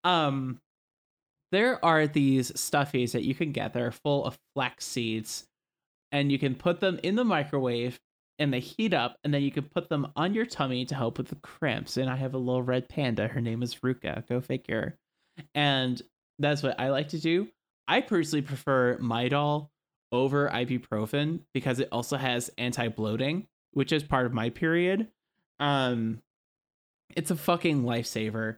Um, 0.06 0.62
there 1.52 1.84
are 1.84 2.08
these 2.08 2.52
stuffies 2.52 3.12
that 3.12 3.24
you 3.24 3.36
can 3.36 3.52
get 3.52 3.74
that 3.74 3.82
are 3.82 3.92
full 3.92 4.26
of 4.26 4.38
flax 4.54 4.86
seeds 4.86 5.48
and 6.12 6.32
you 6.32 6.40
can 6.40 6.56
put 6.56 6.80
them 6.80 7.00
in 7.04 7.16
the 7.16 7.26
microwave 7.26 8.00
and 8.40 8.54
they 8.54 8.60
heat 8.60 8.94
up 8.94 9.18
and 9.24 9.34
then 9.34 9.42
you 9.42 9.52
can 9.52 9.64
put 9.64 9.90
them 9.90 10.08
on 10.16 10.34
your 10.34 10.46
tummy 10.46 10.86
to 10.86 10.96
help 10.96 11.18
with 11.18 11.28
the 11.28 11.36
cramps. 11.36 11.98
And 11.98 12.10
i 12.10 12.16
have 12.16 12.34
a 12.34 12.38
little 12.38 12.64
red 12.64 12.90
panda. 12.90 13.28
Her 13.28 13.42
name 13.42 13.64
is 13.64 13.76
ruka. 13.76 14.28
Go 14.28 14.42
figure. 14.42 14.98
And 15.54 16.02
that's 16.40 16.64
what 16.64 16.80
i 16.80 16.90
like 16.90 17.10
to 17.10 17.20
do. 17.20 17.48
I 17.88 18.02
personally 18.02 18.42
prefer 18.42 18.98
midol 18.98 19.70
over 20.12 20.50
ibuprofen 20.50 21.42
because 21.54 21.80
it 21.80 21.90
also 21.92 22.18
has 22.18 22.50
anti-bloating 22.58 23.48
which 23.72 23.92
is 23.92 24.04
part 24.04 24.26
of 24.26 24.34
my 24.34 24.50
period. 24.50 25.08
Um 25.60 26.22
it's 27.16 27.32
a 27.32 27.36
fucking 27.36 27.84
lifesaver. 27.84 28.58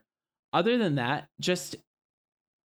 Other 0.52 0.78
than 0.78 0.96
that 0.96 1.28
just 1.40 1.76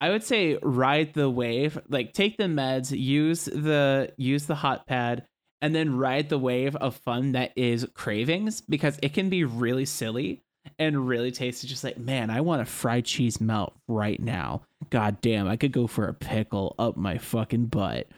I 0.02 0.10
would 0.10 0.24
say 0.24 0.58
ride 0.62 1.14
the 1.14 1.30
wave. 1.30 1.80
Like 1.88 2.14
take 2.14 2.38
the 2.38 2.44
meds, 2.44 2.98
use 2.98 3.46
the 3.46 4.12
use 4.18 4.46
the 4.46 4.56
hot 4.56 4.86
pad, 4.86 5.26
and 5.64 5.74
then 5.74 5.96
ride 5.96 6.28
the 6.28 6.38
wave 6.38 6.76
of 6.76 6.94
fun 6.94 7.32
that 7.32 7.54
is 7.56 7.88
cravings 7.94 8.60
because 8.60 9.00
it 9.02 9.14
can 9.14 9.30
be 9.30 9.46
really 9.46 9.86
silly 9.86 10.44
and 10.78 11.08
really 11.08 11.32
tasty. 11.32 11.70
Just 11.70 11.86
like, 11.86 11.98
man, 11.98 12.30
I 12.30 12.42
want 12.42 12.62
a 12.62 12.66
fried 12.66 13.06
cheese 13.06 13.40
melt 13.40 13.74
right 13.88 14.20
now. 14.20 14.64
God 14.90 15.22
damn, 15.22 15.48
I 15.48 15.56
could 15.56 15.72
go 15.72 15.88
for 15.88 16.10
a 16.10 16.14
pickle 16.14 16.76
up 16.78 16.98
my 16.98 17.18
fucking 17.18 17.68
butt. 17.68 18.10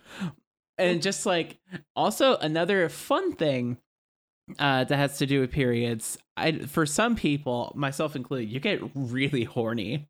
And 0.79 1.03
just 1.03 1.27
like 1.27 1.59
also 1.95 2.35
another 2.37 2.89
fun 2.89 3.35
thing 3.35 3.77
uh, 4.57 4.85
that 4.85 4.97
has 4.97 5.19
to 5.19 5.27
do 5.27 5.41
with 5.41 5.51
periods. 5.51 6.17
I 6.35 6.53
for 6.53 6.87
some 6.87 7.15
people, 7.15 7.71
myself 7.75 8.15
included, 8.15 8.49
you 8.49 8.59
get 8.59 8.81
really 8.95 9.43
horny 9.43 10.09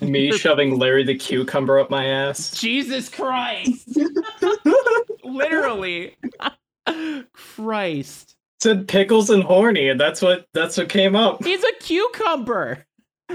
Me 0.00 0.32
shoving 0.32 0.78
Larry 0.78 1.04
the 1.04 1.14
cucumber 1.14 1.78
up 1.78 1.90
my 1.90 2.06
ass. 2.06 2.58
Jesus 2.58 3.08
Christ! 3.08 3.98
Literally. 5.32 6.16
Christ. 7.32 8.36
Said 8.60 8.86
pickles 8.86 9.30
and 9.30 9.42
horny, 9.42 9.88
and 9.88 10.00
that's 10.00 10.22
what 10.22 10.46
that's 10.54 10.76
what 10.76 10.88
came 10.88 11.16
up. 11.16 11.44
He's 11.44 11.64
a 11.64 11.72
cucumber. 11.80 12.86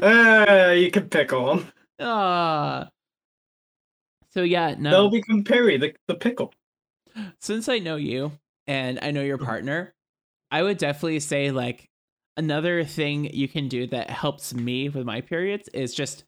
Ah, 0.02 0.72
you 0.72 0.90
can 0.92 1.10
pickle 1.10 1.54
him. 1.54 1.68
Ah. 2.00 2.90
so 4.30 4.44
yeah, 4.44 4.76
no. 4.78 4.92
They'll 4.92 5.10
become 5.10 5.44
Perry, 5.44 5.78
the, 5.78 5.94
the 6.08 6.16
pickle. 6.16 6.54
Since 7.42 7.68
I 7.68 7.80
know 7.80 7.96
you 7.96 8.32
and 8.68 9.00
I 9.02 9.12
know 9.12 9.24
your 9.24 9.40
partner, 9.40 9.94
I 10.52 10.64
would 10.64 10.78
definitely 10.78 11.20
say 11.20 11.52
like 11.52 11.90
another 12.38 12.84
thing 12.84 13.34
you 13.34 13.48
can 13.48 13.68
do 13.68 13.88
that 13.88 14.10
helps 14.10 14.54
me 14.54 14.90
with 14.90 15.06
my 15.06 15.22
periods 15.22 15.68
is 15.74 15.94
just 15.94 16.24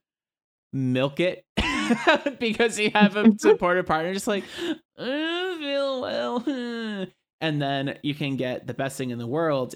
milk 0.74 1.20
it 1.20 1.46
because 2.40 2.80
you 2.80 2.92
have 2.92 3.16
a 3.16 3.38
supportive 3.38 3.86
partner 3.86 4.14
just 4.14 4.28
like 4.28 4.44
I 4.98 5.58
feel 5.60 6.02
well 6.02 6.44
and 7.42 7.62
then 7.62 7.98
you 8.04 8.16
can 8.16 8.36
get 8.36 8.68
the 8.68 8.74
best 8.74 8.98
thing 8.98 9.10
in 9.10 9.18
the 9.18 9.28
world 9.28 9.76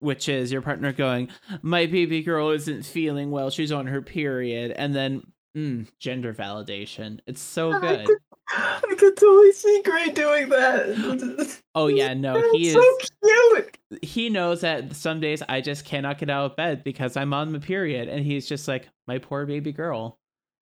which 0.00 0.28
is 0.28 0.52
your 0.52 0.62
partner 0.62 0.92
going 0.92 1.28
my 1.62 1.86
baby 1.86 2.22
girl 2.22 2.50
isn't 2.50 2.84
feeling 2.84 3.30
well 3.30 3.50
she's 3.50 3.72
on 3.72 3.86
her 3.86 4.02
period 4.02 4.72
and 4.72 4.94
then 4.94 5.22
mm, 5.56 5.86
gender 5.98 6.34
validation 6.34 7.20
it's 7.26 7.40
so 7.40 7.78
good 7.80 8.06
I 8.54 8.80
could 8.98 9.16
totally 9.16 9.52
see 9.52 9.82
Gray 9.84 10.10
doing 10.10 10.48
that. 10.50 11.58
oh 11.74 11.86
yeah 11.86 12.14
no 12.14 12.40
he 12.52 12.68
is 12.68 12.74
so 12.74 12.98
cute. 13.22 13.78
he 14.02 14.28
knows 14.28 14.60
that 14.60 14.94
some 14.94 15.20
days 15.20 15.42
I 15.48 15.60
just 15.60 15.84
cannot 15.84 16.18
get 16.18 16.30
out 16.30 16.50
of 16.50 16.56
bed 16.56 16.84
because 16.84 17.16
I'm 17.16 17.32
on 17.32 17.52
my 17.52 17.58
period, 17.58 18.08
and 18.08 18.24
he's 18.24 18.46
just 18.46 18.68
like 18.68 18.88
my 19.06 19.18
poor 19.18 19.46
baby 19.46 19.72
girl. 19.72 20.18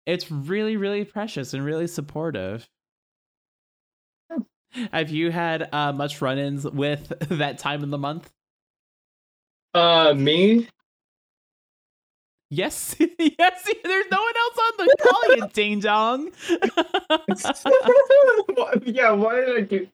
It's 0.08 0.30
really, 0.30 0.78
really 0.78 1.04
precious 1.04 1.52
and 1.52 1.62
really 1.62 1.86
supportive. 1.86 2.66
Have 4.90 5.10
you 5.10 5.30
had 5.30 5.68
uh, 5.70 5.92
much 5.92 6.22
run-ins 6.22 6.64
with 6.64 7.12
that 7.28 7.58
time 7.58 7.82
of 7.82 7.90
the 7.90 7.98
month? 7.98 8.30
Uh, 9.74 10.14
me? 10.16 10.66
Yes, 12.50 12.96
yes. 13.18 13.70
There's 13.84 14.06
no 14.10 14.22
one 14.22 14.32
else 14.38 14.58
on 14.58 14.72
the 14.78 14.96
call, 15.02 15.36
you 15.36 15.48
ding 15.52 15.80
dong. 15.80 16.30
yeah, 18.86 19.10
why 19.10 19.34
did 19.34 19.56
I 19.58 19.60
do? 19.60 19.88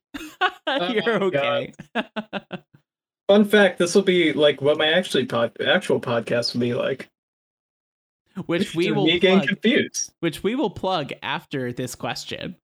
You're 1.04 1.24
Oh, 1.24 1.26
okay. 1.26 1.74
Fun 3.28 3.44
fact: 3.46 3.78
This 3.80 3.96
will 3.96 4.02
be 4.02 4.32
like 4.32 4.62
what 4.62 4.78
my 4.78 4.92
actually 4.92 5.26
pod 5.26 5.56
actual 5.60 5.98
podcast 5.98 6.54
will 6.54 6.60
be 6.60 6.74
like. 6.74 7.08
which 8.46 8.74
we 8.74 8.92
will 8.92 9.06
me 9.06 9.18
getting 9.18 9.38
plug, 9.38 9.48
confused. 9.48 10.12
which 10.20 10.42
we 10.42 10.54
will 10.54 10.70
plug 10.70 11.12
after 11.22 11.72
this 11.72 11.94
question. 11.94 12.56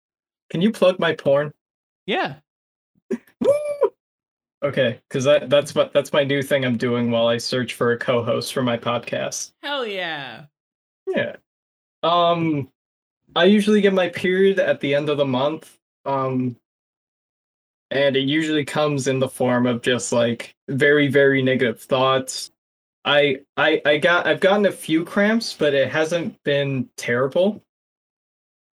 Can 0.50 0.62
you 0.62 0.72
plug 0.72 1.00
my 1.00 1.14
porn? 1.14 1.54
Yeah. 2.06 2.36
Okay, 4.62 5.00
because 5.08 5.24
that 5.24 5.50
that's 5.50 5.74
what 5.74 5.94
that's 5.94 6.12
my 6.12 6.24
new 6.26 6.42
thing 6.42 6.66
I'm 6.66 6.76
doing 6.78 7.12
while 7.12 7.28
I 7.28 7.38
search 7.38 7.76
for 7.76 7.94
a 7.94 7.98
co-host 7.98 8.54
for 8.54 8.62
my 8.62 8.78
podcast. 8.78 9.54
Hell 9.64 9.86
yeah. 9.88 10.46
Yeah. 11.08 11.38
Um 12.04 12.70
I 13.36 13.46
usually 13.46 13.80
get 13.80 13.94
my 13.94 14.10
period 14.10 14.60
at 14.60 14.82
the 14.82 14.96
end 14.96 15.08
of 15.10 15.18
the 15.18 15.26
month. 15.26 15.78
Um 16.04 16.58
and 17.92 18.18
it 18.18 18.28
usually 18.28 18.66
comes 18.66 19.08
in 19.08 19.20
the 19.20 19.30
form 19.30 19.66
of 19.66 19.82
just 19.82 20.12
like 20.12 20.54
very 20.68 21.08
very 21.08 21.42
negative 21.42 21.80
thoughts. 21.82 22.52
I 23.06 23.40
I 23.58 23.82
I 23.86 23.98
got 23.98 24.28
I've 24.28 24.40
gotten 24.40 24.66
a 24.66 24.72
few 24.72 25.04
cramps, 25.06 25.54
but 25.54 25.74
it 25.74 25.90
hasn't 25.90 26.42
been 26.44 26.90
terrible. 26.98 27.64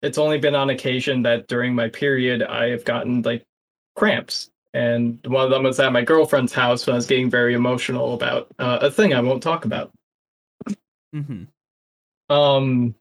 It's 0.02 0.18
only 0.18 0.38
been 0.38 0.54
on 0.54 0.70
occasion 0.70 1.22
that 1.22 1.48
during 1.48 1.74
my 1.74 1.88
period 1.88 2.42
I 2.42 2.70
have 2.70 2.84
gotten 2.84 3.22
like 3.22 3.44
cramps. 3.94 4.50
And 4.74 5.20
one 5.26 5.44
of 5.44 5.50
them 5.50 5.64
was 5.64 5.78
at 5.80 5.92
my 5.92 6.02
girlfriend's 6.02 6.52
house 6.52 6.86
when 6.86 6.94
I 6.94 6.96
was 6.96 7.06
getting 7.06 7.28
very 7.30 7.54
emotional 7.54 8.14
about 8.14 8.48
uh, 8.58 8.78
a 8.80 8.90
thing 8.90 9.12
I 9.12 9.20
won't 9.20 9.42
talk 9.42 9.64
about. 9.64 9.92
hmm 11.12 11.44
Um, 12.30 12.94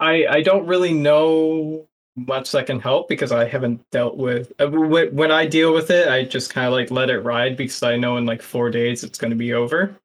I 0.00 0.26
I 0.26 0.42
don't 0.42 0.66
really 0.66 0.92
know 0.92 1.88
much 2.16 2.52
that 2.52 2.66
can 2.66 2.80
help 2.80 3.08
because 3.08 3.32
I 3.32 3.46
haven't 3.46 3.84
dealt 3.90 4.16
with 4.16 4.52
uh, 4.60 4.68
when 4.68 5.32
I 5.32 5.46
deal 5.46 5.74
with 5.74 5.90
it. 5.90 6.08
I 6.08 6.24
just 6.24 6.52
kind 6.52 6.66
of 6.66 6.72
like 6.72 6.90
let 6.90 7.10
it 7.10 7.20
ride 7.20 7.56
because 7.56 7.82
I 7.82 7.96
know 7.96 8.16
in 8.16 8.26
like 8.26 8.42
four 8.42 8.70
days 8.70 9.04
it's 9.04 9.18
going 9.18 9.30
to 9.30 9.36
be 9.36 9.52
over, 9.52 9.96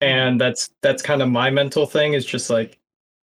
and 0.00 0.40
that's 0.40 0.70
that's 0.80 1.02
kind 1.02 1.22
of 1.22 1.28
my 1.28 1.50
mental 1.50 1.86
thing. 1.86 2.14
Is 2.14 2.24
just 2.24 2.50
like 2.50 2.78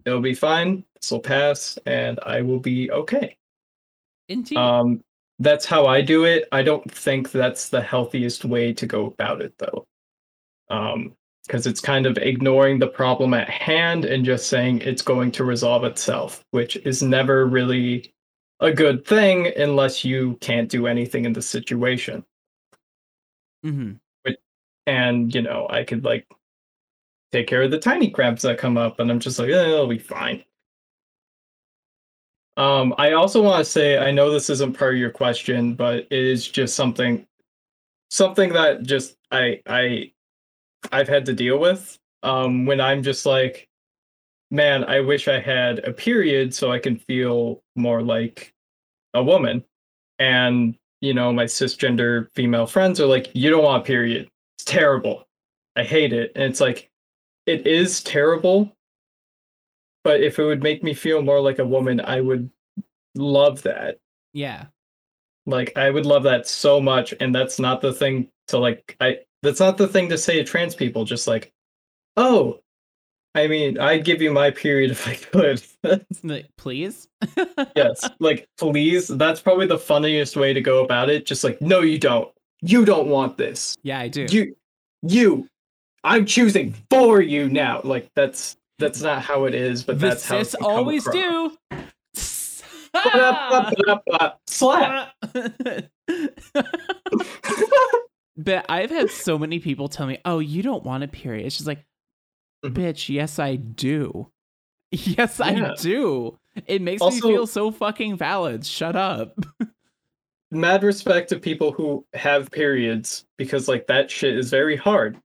it'll 0.04 0.20
be 0.20 0.34
fine. 0.34 0.84
This 1.00 1.10
will 1.10 1.20
pass, 1.20 1.78
and 1.86 2.18
I 2.24 2.42
will 2.42 2.60
be 2.60 2.90
okay. 2.90 3.36
Indeed. 4.28 4.58
Um, 4.58 5.02
that's 5.38 5.64
how 5.64 5.86
I 5.86 6.00
do 6.00 6.24
it. 6.24 6.48
I 6.52 6.62
don't 6.62 6.90
think 6.90 7.30
that's 7.30 7.68
the 7.68 7.80
healthiest 7.80 8.44
way 8.44 8.72
to 8.74 8.86
go 8.86 9.06
about 9.06 9.40
it, 9.40 9.54
though. 9.58 9.86
Um, 10.68 11.14
because 11.48 11.66
it's 11.66 11.80
kind 11.80 12.06
of 12.06 12.18
ignoring 12.18 12.78
the 12.78 12.86
problem 12.86 13.32
at 13.34 13.48
hand 13.48 14.04
and 14.04 14.24
just 14.24 14.48
saying 14.48 14.82
it's 14.82 15.02
going 15.02 15.32
to 15.32 15.44
resolve 15.44 15.82
itself, 15.82 16.44
which 16.52 16.76
is 16.76 17.02
never 17.02 17.46
really 17.46 18.12
a 18.60 18.70
good 18.70 19.06
thing 19.06 19.50
unless 19.56 20.04
you 20.04 20.36
can't 20.42 20.68
do 20.68 20.86
anything 20.86 21.24
in 21.24 21.32
the 21.32 21.42
situation. 21.42 22.24
hmm 23.62 23.92
And, 24.86 25.34
you 25.34 25.42
know, 25.42 25.66
I 25.70 25.84
could 25.84 26.04
like 26.04 26.26
take 27.32 27.46
care 27.46 27.62
of 27.62 27.70
the 27.70 27.78
tiny 27.78 28.10
crabs 28.10 28.42
that 28.42 28.58
come 28.58 28.76
up, 28.76 29.00
and 29.00 29.10
I'm 29.10 29.20
just 29.20 29.38
like, 29.38 29.50
eh, 29.50 29.68
it'll 29.68 29.86
be 29.86 29.98
fine. 29.98 30.44
Um, 32.58 32.94
I 32.98 33.12
also 33.12 33.42
want 33.42 33.64
to 33.64 33.70
say, 33.70 33.98
I 33.98 34.10
know 34.10 34.30
this 34.30 34.50
isn't 34.50 34.76
part 34.76 34.94
of 34.94 35.00
your 35.00 35.10
question, 35.10 35.74
but 35.74 36.08
it 36.10 36.12
is 36.12 36.48
just 36.48 36.74
something, 36.74 37.26
something 38.10 38.52
that 38.54 38.82
just 38.82 39.16
I 39.30 39.62
I 39.66 40.12
I've 40.92 41.08
had 41.08 41.26
to 41.26 41.32
deal 41.32 41.58
with. 41.58 41.98
Um, 42.22 42.66
when 42.66 42.80
I'm 42.80 43.02
just 43.02 43.26
like, 43.26 43.68
man, 44.50 44.84
I 44.84 45.00
wish 45.00 45.28
I 45.28 45.38
had 45.38 45.80
a 45.80 45.92
period 45.92 46.54
so 46.54 46.72
I 46.72 46.78
can 46.78 46.96
feel 46.96 47.62
more 47.76 48.02
like 48.02 48.52
a 49.14 49.22
woman. 49.22 49.64
And 50.18 50.76
you 51.00 51.14
know, 51.14 51.32
my 51.32 51.44
cisgender 51.44 52.28
female 52.34 52.66
friends 52.66 53.00
are 53.00 53.06
like, 53.06 53.30
you 53.34 53.50
don't 53.50 53.62
want 53.64 53.82
a 53.82 53.86
period. 53.86 54.28
It's 54.56 54.64
terrible. 54.64 55.26
I 55.76 55.84
hate 55.84 56.12
it. 56.12 56.32
And 56.34 56.44
it's 56.44 56.60
like, 56.60 56.90
it 57.46 57.66
is 57.66 58.02
terrible. 58.02 58.76
But 60.02 60.22
if 60.22 60.38
it 60.38 60.44
would 60.44 60.62
make 60.62 60.82
me 60.82 60.94
feel 60.94 61.22
more 61.22 61.40
like 61.40 61.58
a 61.58 61.66
woman, 61.66 62.00
I 62.00 62.20
would 62.20 62.50
love 63.14 63.62
that. 63.62 63.98
Yeah. 64.32 64.66
Like 65.46 65.76
I 65.76 65.90
would 65.90 66.06
love 66.06 66.24
that 66.24 66.46
so 66.46 66.80
much. 66.80 67.14
And 67.20 67.34
that's 67.34 67.58
not 67.58 67.80
the 67.80 67.92
thing 67.92 68.28
to 68.48 68.58
like 68.58 68.96
I 69.00 69.20
that's 69.42 69.60
not 69.60 69.78
the 69.78 69.88
thing 69.88 70.08
to 70.08 70.18
say 70.18 70.36
to 70.36 70.44
trans 70.44 70.74
people, 70.74 71.04
just 71.04 71.26
like, 71.26 71.52
oh, 72.16 72.60
I 73.34 73.46
mean, 73.46 73.78
I'd 73.78 74.04
give 74.04 74.20
you 74.20 74.32
my 74.32 74.50
period 74.50 74.90
if 74.90 75.06
I 75.06 75.14
could. 75.14 75.62
Like, 76.24 76.48
please. 76.56 77.08
yes. 77.76 78.08
Like, 78.18 78.48
please. 78.58 79.08
That's 79.08 79.40
probably 79.40 79.66
the 79.66 79.78
funniest 79.78 80.36
way 80.36 80.52
to 80.52 80.60
go 80.60 80.84
about 80.84 81.08
it. 81.08 81.24
Just 81.24 81.44
like, 81.44 81.60
no, 81.60 81.80
you 81.80 81.98
don't. 81.98 82.28
You 82.60 82.84
don't 82.84 83.08
want 83.08 83.38
this. 83.38 83.76
Yeah, 83.84 84.00
I 84.00 84.08
do. 84.08 84.26
You 84.28 84.56
you 85.02 85.48
I'm 86.04 86.26
choosing 86.26 86.74
for 86.90 87.20
you 87.20 87.48
now. 87.48 87.80
Like 87.84 88.10
that's 88.14 88.56
that's 88.78 89.02
not 89.02 89.22
how 89.22 89.44
it 89.44 89.54
is, 89.54 89.84
but 89.84 90.00
the 90.00 90.08
that's 90.08 90.26
how 90.26 90.38
cis 90.38 90.54
it 90.54 90.58
can 90.58 90.66
come 90.66 90.76
always 90.76 91.04
do. 91.04 91.52
Slap. 94.46 95.14
But 98.38 98.64
I've 98.70 98.90
had 98.90 99.10
so 99.10 99.36
many 99.38 99.58
people 99.58 99.88
tell 99.88 100.06
me, 100.06 100.18
"Oh, 100.24 100.38
you 100.38 100.62
don't 100.62 100.84
want 100.84 101.04
a 101.04 101.08
period." 101.08 101.44
It's 101.46 101.56
just 101.56 101.66
like, 101.66 101.84
Mhm. 102.64 102.72
bitch, 102.74 103.08
yes 103.10 103.38
I 103.38 103.56
do. 103.56 104.30
Yes, 104.90 105.38
I 105.38 105.74
do. 105.74 106.38
It 106.66 106.80
makes 106.80 107.02
Also- 107.02 107.28
me 107.28 107.34
feel 107.34 107.46
so 107.46 107.70
fucking 107.70 108.16
valid. 108.16 108.64
Shut 108.64 108.96
up. 108.96 109.36
Mad 110.50 110.82
respect 110.82 111.28
to 111.28 111.38
people 111.38 111.72
who 111.72 112.06
have 112.14 112.50
periods 112.50 113.26
because 113.36 113.68
like 113.68 113.86
that 113.88 114.10
shit 114.10 114.34
is 114.38 114.48
very 114.48 114.76
hard. 114.76 115.18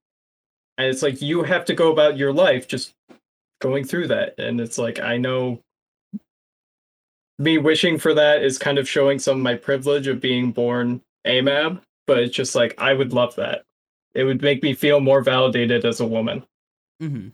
And 0.77 0.87
it's 0.87 1.01
like 1.01 1.21
you 1.21 1.43
have 1.43 1.63
to 1.65 1.73
go 1.73 1.93
about 1.93 2.17
your 2.17 2.33
life 2.33 2.67
just 2.67 2.93
going 3.61 3.85
through 3.85 4.07
that. 4.09 4.37
And 4.37 4.59
it's 4.59 4.77
like 4.77 4.99
I 4.99 5.15
know 5.15 5.61
me 7.39 7.57
wishing 7.57 7.97
for 7.97 8.13
that 8.13 8.43
is 8.43 8.57
kind 8.57 8.77
of 8.77 8.87
showing 8.89 9.17
some 9.19 9.37
of 9.37 9.43
my 9.43 9.55
privilege 9.55 10.07
of 10.07 10.19
being 10.19 10.51
born 10.51 11.01
AMAB, 11.25 11.81
but 12.07 12.19
it's 12.19 12.35
just 12.35 12.55
like 12.55 12.75
I 12.77 12.93
would 12.93 13.13
love 13.13 13.35
that. 13.35 13.63
It 14.13 14.23
would 14.23 14.41
make 14.41 14.61
me 14.61 14.73
feel 14.73 14.99
more 14.99 15.21
validated 15.21 15.85
as 15.85 15.99
a 15.99 16.05
woman. 16.05 16.45
Mm-hmm. 17.01 17.29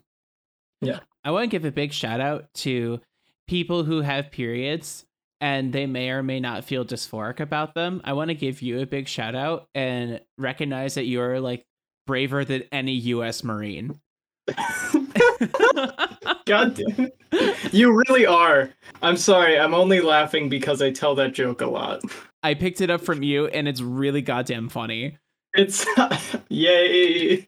Yeah. 0.82 1.00
I 1.24 1.32
want 1.32 1.44
to 1.44 1.48
give 1.50 1.66
a 1.66 1.72
big 1.72 1.92
shout 1.92 2.22
out 2.22 2.46
to 2.56 3.02
people 3.48 3.84
who 3.84 4.02
have 4.02 4.32
periods 4.32 5.06
and 5.42 5.74
they 5.74 5.86
may 5.86 6.10
or 6.10 6.24
may 6.24 6.40
not 6.40 6.64
feel 6.64 6.86
dysphoric 6.86 7.40
about 7.40 7.74
them. 7.74 8.02
I 8.04 8.14
want 8.14 8.30
to 8.30 8.36
give 8.36 8.62
you 8.62 8.80
a 8.80 8.86
big 8.86 9.08
shout 9.08 9.36
out 9.36 9.68
and 9.74 10.22
recognize 10.38 10.96
that 10.96 11.06
you're 11.06 11.40
like 11.40 11.66
braver 12.08 12.46
than 12.46 12.64
any 12.72 12.94
U.S. 12.94 13.44
Marine. 13.44 14.00
God 16.50 16.74
damn 16.76 17.12
it. 17.32 17.74
You 17.74 17.96
really 17.96 18.26
are. 18.26 18.72
I'm 19.04 19.18
sorry. 19.18 19.60
I'm 19.60 19.74
only 19.76 20.02
laughing 20.02 20.50
because 20.50 20.82
I 20.82 20.90
tell 20.92 21.14
that 21.16 21.34
joke 21.34 21.62
a 21.62 21.68
lot. 21.68 22.02
I 22.42 22.56
picked 22.56 22.82
it 22.82 22.90
up 22.90 23.02
from 23.02 23.22
you, 23.22 23.46
and 23.48 23.68
it's 23.68 23.82
really 23.82 24.22
goddamn 24.24 24.70
funny. 24.70 25.18
It's 25.54 25.86
yay. 26.50 27.48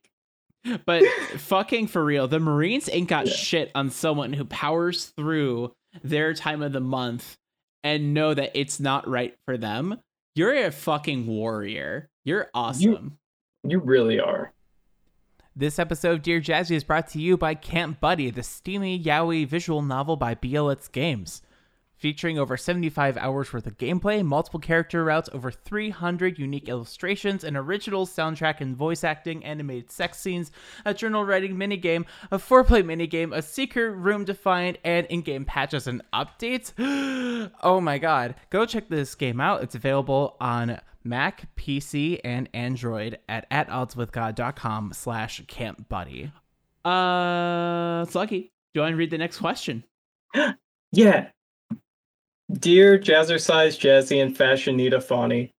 But 0.85 1.03
fucking 1.37 1.87
for 1.87 2.03
real, 2.05 2.27
the 2.27 2.39
Marines 2.39 2.89
ain't 2.91 3.07
got 3.09 3.25
Yeah. 3.25 3.33
shit 3.33 3.71
on 3.73 3.89
someone 3.89 4.33
who 4.33 4.45
powers 4.45 5.05
through 5.17 5.73
their 6.03 6.33
time 6.35 6.61
of 6.61 6.71
the 6.71 6.79
month 6.79 7.35
and 7.83 8.13
know 8.13 8.33
that 8.35 8.51
it's 8.53 8.79
not 8.79 9.07
right 9.07 9.35
for 9.45 9.57
them. 9.57 9.99
You're 10.35 10.53
a 10.67 10.71
fucking 10.71 11.25
warrior. 11.25 12.07
You're 12.23 12.49
awesome. 12.53 13.17
You 13.63 13.79
really 13.79 14.19
are. 14.19 14.53
This 15.53 15.79
episode 15.79 16.13
of 16.13 16.21
Dear 16.21 16.39
Jazzy 16.39 16.77
is 16.77 16.85
brought 16.85 17.09
to 17.09 17.19
you 17.19 17.35
by 17.35 17.55
Camp 17.55 17.99
Buddy, 17.99 18.29
the 18.29 18.41
steamy 18.41 18.97
yaoi 18.97 19.45
visual 19.45 19.81
novel 19.81 20.15
by 20.15 20.33
BLits 20.33 20.89
Games. 20.89 21.41
Featuring 22.01 22.39
over 22.39 22.57
75 22.57 23.15
hours 23.15 23.53
worth 23.53 23.67
of 23.67 23.77
gameplay, 23.77 24.25
multiple 24.25 24.59
character 24.59 25.03
routes, 25.03 25.29
over 25.33 25.51
300 25.51 26.39
unique 26.39 26.67
illustrations, 26.67 27.43
an 27.43 27.55
original 27.55 28.07
soundtrack 28.07 28.59
and 28.59 28.75
voice 28.75 29.03
acting, 29.03 29.45
animated 29.45 29.91
sex 29.91 30.17
scenes, 30.17 30.51
a 30.83 30.95
journal 30.95 31.23
writing 31.23 31.55
minigame, 31.55 32.05
a 32.31 32.39
foreplay 32.39 32.83
minigame, 32.83 33.37
a 33.37 33.41
secret 33.43 33.91
room 33.91 34.25
to 34.25 34.33
find, 34.33 34.79
and 34.83 35.05
in 35.11 35.21
game 35.21 35.45
patches 35.45 35.85
and 35.85 36.01
updates. 36.11 36.73
oh 37.61 37.79
my 37.79 37.99
god. 37.99 38.33
Go 38.49 38.65
check 38.65 38.89
this 38.89 39.13
game 39.13 39.39
out. 39.39 39.61
It's 39.61 39.75
available 39.75 40.37
on 40.41 40.81
Mac, 41.03 41.55
PC, 41.55 42.19
and 42.23 42.49
Android 42.55 43.19
at 43.29 43.47
atoddswithgod.com 43.51 44.93
slash 44.93 45.43
campbuddy. 45.45 46.31
Uh, 46.83 48.05
Sluggy, 48.05 48.49
do 48.49 48.49
you 48.73 48.81
want 48.81 48.93
to 48.93 48.97
read 48.97 49.11
the 49.11 49.19
next 49.19 49.37
question? 49.37 49.83
Yeah. 50.93 51.29
Dear 52.53 52.99
Jazzercise 52.99 53.79
Jazzy 53.79 54.21
and 54.21 54.35
Fashionita 54.35 55.01
Fawny. 55.01 55.51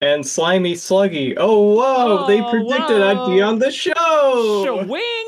And 0.00 0.26
Slimy 0.26 0.74
Sluggy. 0.74 1.34
Oh, 1.38 1.74
whoa. 1.76 2.26
they 2.26 2.42
Oh, 2.42 2.50
predicted 2.50 3.00
I'd 3.00 3.26
be 3.26 3.40
on 3.40 3.58
the 3.58 3.70
show. 3.70 4.84
Swing! 4.84 5.24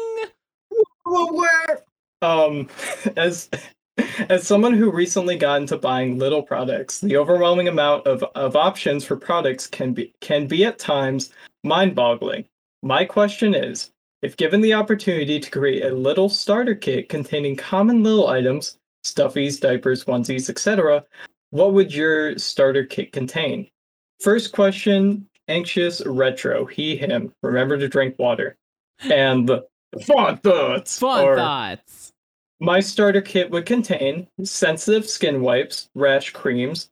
Um, 2.21 2.69
as 3.17 3.49
as 4.29 4.47
someone 4.47 4.75
who 4.75 4.91
recently 4.91 5.37
got 5.37 5.63
into 5.63 5.79
buying 5.79 6.19
little 6.19 6.43
products, 6.43 7.01
the 7.01 7.17
overwhelming 7.17 7.69
amount 7.69 8.07
of, 8.07 8.23
of 8.35 8.55
options 8.57 9.05
for 9.05 9.17
products 9.17 9.67
can 9.67 9.95
be 9.95 10.13
can 10.21 10.47
be 10.47 10.65
at 10.65 10.79
times 10.79 11.31
mind-boggling. 11.65 12.45
My 12.83 13.05
question 13.05 13.55
is, 13.55 13.93
if 14.21 14.37
given 14.37 14.61
the 14.61 14.75
opportunity 14.75 15.41
to 15.41 15.51
create 15.51 15.85
a 15.85 15.95
little 15.95 16.29
starter 16.29 16.75
kit 16.75 17.09
containing 17.09 17.57
common 17.57 18.03
little 18.03 18.29
items, 18.29 18.77
stuffies, 19.13 19.61
diapers, 19.61 20.05
onesies, 20.05 20.51
etc., 20.51 21.05
what 21.51 21.73
would 21.73 21.95
your 21.95 22.37
starter 22.39 22.85
kit 22.85 23.13
contain? 23.13 23.69
First 24.21 24.53
question, 24.53 25.29
anxious 25.49 26.05
retro, 26.05 26.67
he 26.67 26.97
him. 26.97 27.33
Remember 27.43 27.79
to 27.79 27.89
drink 27.89 28.19
water. 28.19 28.57
And 29.01 29.51
fun 30.03 30.39
thoughts. 30.39 30.99
Fun 30.99 31.37
thoughts. 31.37 32.13
my 32.61 32.81
starter 32.81 33.21
kit 33.21 33.51
would 33.51 33.67
contain 33.67 34.27
sensitive 34.43 35.09
skin 35.09 35.41
wipes, 35.41 35.89
rash 35.95 36.33
creams, 36.33 36.91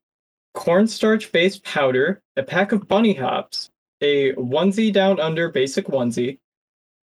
cornstarch 0.54 1.32
based 1.32 1.64
powder, 1.64 2.22
a 2.36 2.42
pack 2.42 2.72
of 2.72 2.86
bunny 2.86 3.14
hops, 3.14 3.70
a 4.00 4.32
onesie 4.34 4.92
down 4.92 5.18
under 5.18 5.48
basic 5.50 5.86
onesie, 5.86 6.38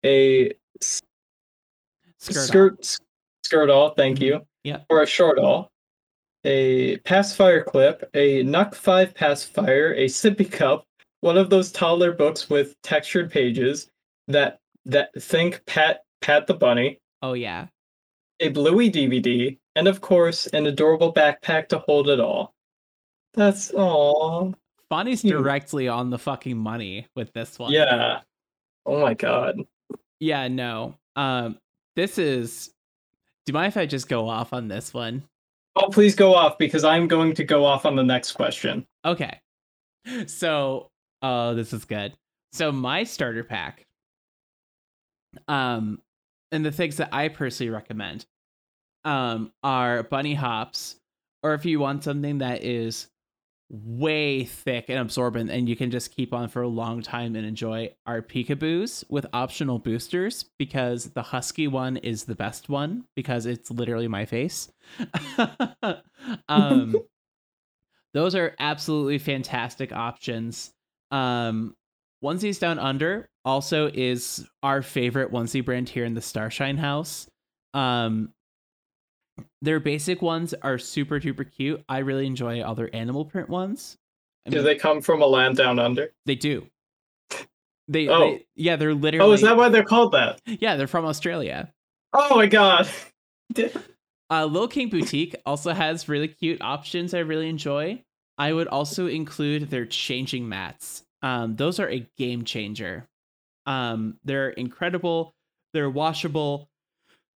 a 0.03 0.51
s- 0.81 1.01
Skirt. 2.19 2.83
skirt 2.83 2.99
skirt 3.43 3.69
all, 3.69 3.91
thank 3.91 4.17
mm-hmm. 4.17 4.25
you. 4.25 4.46
Yeah. 4.63 4.79
Or 4.89 5.01
a 5.01 5.07
short 5.07 5.39
all. 5.39 5.69
A 6.43 6.97
pacifier 6.97 7.63
clip, 7.63 8.09
a 8.13 8.43
NUK 8.43 8.75
5 8.75 9.13
pacifier, 9.15 9.93
a 9.93 10.05
sippy 10.05 10.49
cup, 10.49 10.83
one 11.21 11.37
of 11.37 11.49
those 11.49 11.71
toddler 11.71 12.11
books 12.13 12.49
with 12.49 12.75
textured 12.83 13.31
pages 13.31 13.89
that 14.27 14.59
that 14.85 15.09
think 15.21 15.61
Pat 15.65 16.01
Pat 16.21 16.47
the 16.47 16.53
bunny, 16.53 16.99
Oh, 17.21 17.33
yeah. 17.33 17.67
a 18.39 18.49
Bluey 18.49 18.89
DVD, 18.89 19.57
and 19.75 19.87
of 19.87 19.99
course, 20.01 20.47
an 20.47 20.67
adorable 20.67 21.11
backpack 21.13 21.67
to 21.69 21.79
hold 21.79 22.07
it 22.09 22.19
all. 22.19 22.53
That's 23.33 23.71
all. 23.71 24.55
Fawny's 24.89 25.21
directly 25.21 25.87
on 25.89 26.09
the 26.09 26.17
fucking 26.17 26.57
money 26.57 27.07
with 27.15 27.33
this 27.33 27.59
one. 27.59 27.71
Yeah. 27.73 28.21
Oh 28.85 29.01
my 29.01 29.13
god. 29.15 29.59
Yeah, 30.19 30.47
no. 30.47 30.95
Um, 31.17 31.57
this 31.97 32.17
is. 32.17 32.71
Do 33.47 33.51
you 33.51 33.53
mind 33.53 33.69
if 33.69 33.77
I 33.77 33.85
just 33.85 34.09
go 34.09 34.27
off 34.27 34.51
on 34.51 34.67
this 34.67 34.93
one? 34.93 35.23
Oh, 35.77 35.87
please 35.87 36.15
go 36.15 36.35
off 36.35 36.57
because 36.57 36.83
I'm 36.83 37.07
going 37.07 37.33
to 37.35 37.45
go 37.45 37.63
off 37.63 37.85
on 37.85 37.95
the 37.95 38.03
next 38.03 38.33
question. 38.33 38.85
Okay. 39.05 39.39
So, 40.25 40.89
oh, 41.21 41.55
this 41.55 41.71
is 41.71 41.85
good. 41.85 42.11
So 42.51 42.73
my 42.73 43.05
starter 43.05 43.45
pack, 43.45 43.85
um, 45.47 46.01
and 46.51 46.65
the 46.65 46.73
things 46.73 46.97
that 46.97 47.13
I 47.13 47.29
personally 47.29 47.69
recommend, 47.69 48.25
um, 49.05 49.53
are 49.63 50.03
bunny 50.03 50.33
hops, 50.33 50.97
or 51.41 51.53
if 51.53 51.65
you 51.65 51.79
want 51.79 52.03
something 52.03 52.39
that 52.39 52.65
is 52.65 53.07
way 53.69 54.45
thick 54.45 54.85
and 54.87 54.97
absorbent 54.97 55.49
and 55.49 55.67
you 55.67 55.75
can 55.75 55.91
just 55.91 56.15
keep 56.15 56.33
on 56.33 56.47
for 56.47 56.61
a 56.61 56.67
long 56.67 57.01
time 57.01 57.35
and 57.35 57.45
enjoy 57.45 57.89
are 58.05 58.21
peekaboos 58.21 59.03
with 59.09 59.25
optional 59.33 59.77
boosters 59.77 60.45
because 60.57 61.11
the 61.11 61.21
husky 61.21 61.67
one 61.67 61.97
is 61.97 62.23
the 62.23 62.35
best 62.35 62.69
one 62.69 63.03
because 63.15 63.45
it's 63.45 63.69
literally 63.69 64.07
my 64.07 64.25
face. 64.25 64.71
Um 66.49 66.95
those 68.13 68.35
are 68.35 68.55
absolutely 68.59 69.17
fantastic 69.17 69.93
options. 69.93 70.73
Um 71.11 71.75
onesies 72.23 72.59
down 72.59 72.79
under 72.79 73.29
also 73.45 73.89
is 73.93 74.47
our 74.63 74.81
favorite 74.81 75.31
onesie 75.31 75.63
brand 75.63 75.89
here 75.89 76.05
in 76.05 76.15
the 76.15 76.21
starshine 76.21 76.77
house. 76.77 77.29
Um 77.73 78.33
their 79.61 79.79
basic 79.79 80.21
ones 80.21 80.53
are 80.61 80.77
super 80.77 81.19
duper 81.19 81.49
cute. 81.51 81.83
I 81.89 81.99
really 81.99 82.25
enjoy 82.27 82.61
all 82.63 82.75
their 82.75 82.93
animal 82.95 83.25
print 83.25 83.49
ones. 83.49 83.97
I 84.45 84.49
Do 84.51 84.57
mean, 84.57 84.65
they 84.65 84.75
come 84.75 85.01
from 85.01 85.21
a 85.21 85.25
land 85.27 85.57
down 85.57 85.79
under? 85.79 86.09
they 86.25 86.35
do. 86.35 86.67
They, 87.89 88.07
Oh. 88.09 88.19
they- 88.19 88.45
yeah, 88.55 88.75
they're 88.75 88.93
literally 88.93 89.29
Oh, 89.29 89.33
is 89.33 89.41
that 89.41 89.55
why 89.57 89.69
they're 89.69 89.83
called 89.83 90.11
that? 90.13 90.41
yeah, 90.45 90.75
they're 90.75 90.87
from 90.87 91.05
Australia. 91.05 91.71
Oh 92.13 92.35
my 92.35 92.47
god. 92.47 92.87
Uh, 94.29 94.43
Lil 94.43 94.67
King 94.67 94.89
Boutique 94.89 95.37
also 95.45 95.71
has 95.71 96.09
really 96.09 96.27
cute 96.27 96.61
options 96.61 97.13
I 97.13 97.19
really 97.19 97.47
enjoy. 97.47 98.03
I 98.37 98.51
would 98.51 98.67
also 98.67 99.07
include 99.07 99.69
their 99.69 99.85
changing 99.85 100.49
mats. 100.49 101.03
Um, 101.21 101.55
those 101.55 101.79
are 101.79 101.89
a 101.89 102.05
game 102.17 102.43
changer. 102.43 103.07
Um, 103.65 104.17
they're 104.25 104.49
incredible. 104.49 105.33
They're 105.73 105.89
washable. 105.89 106.67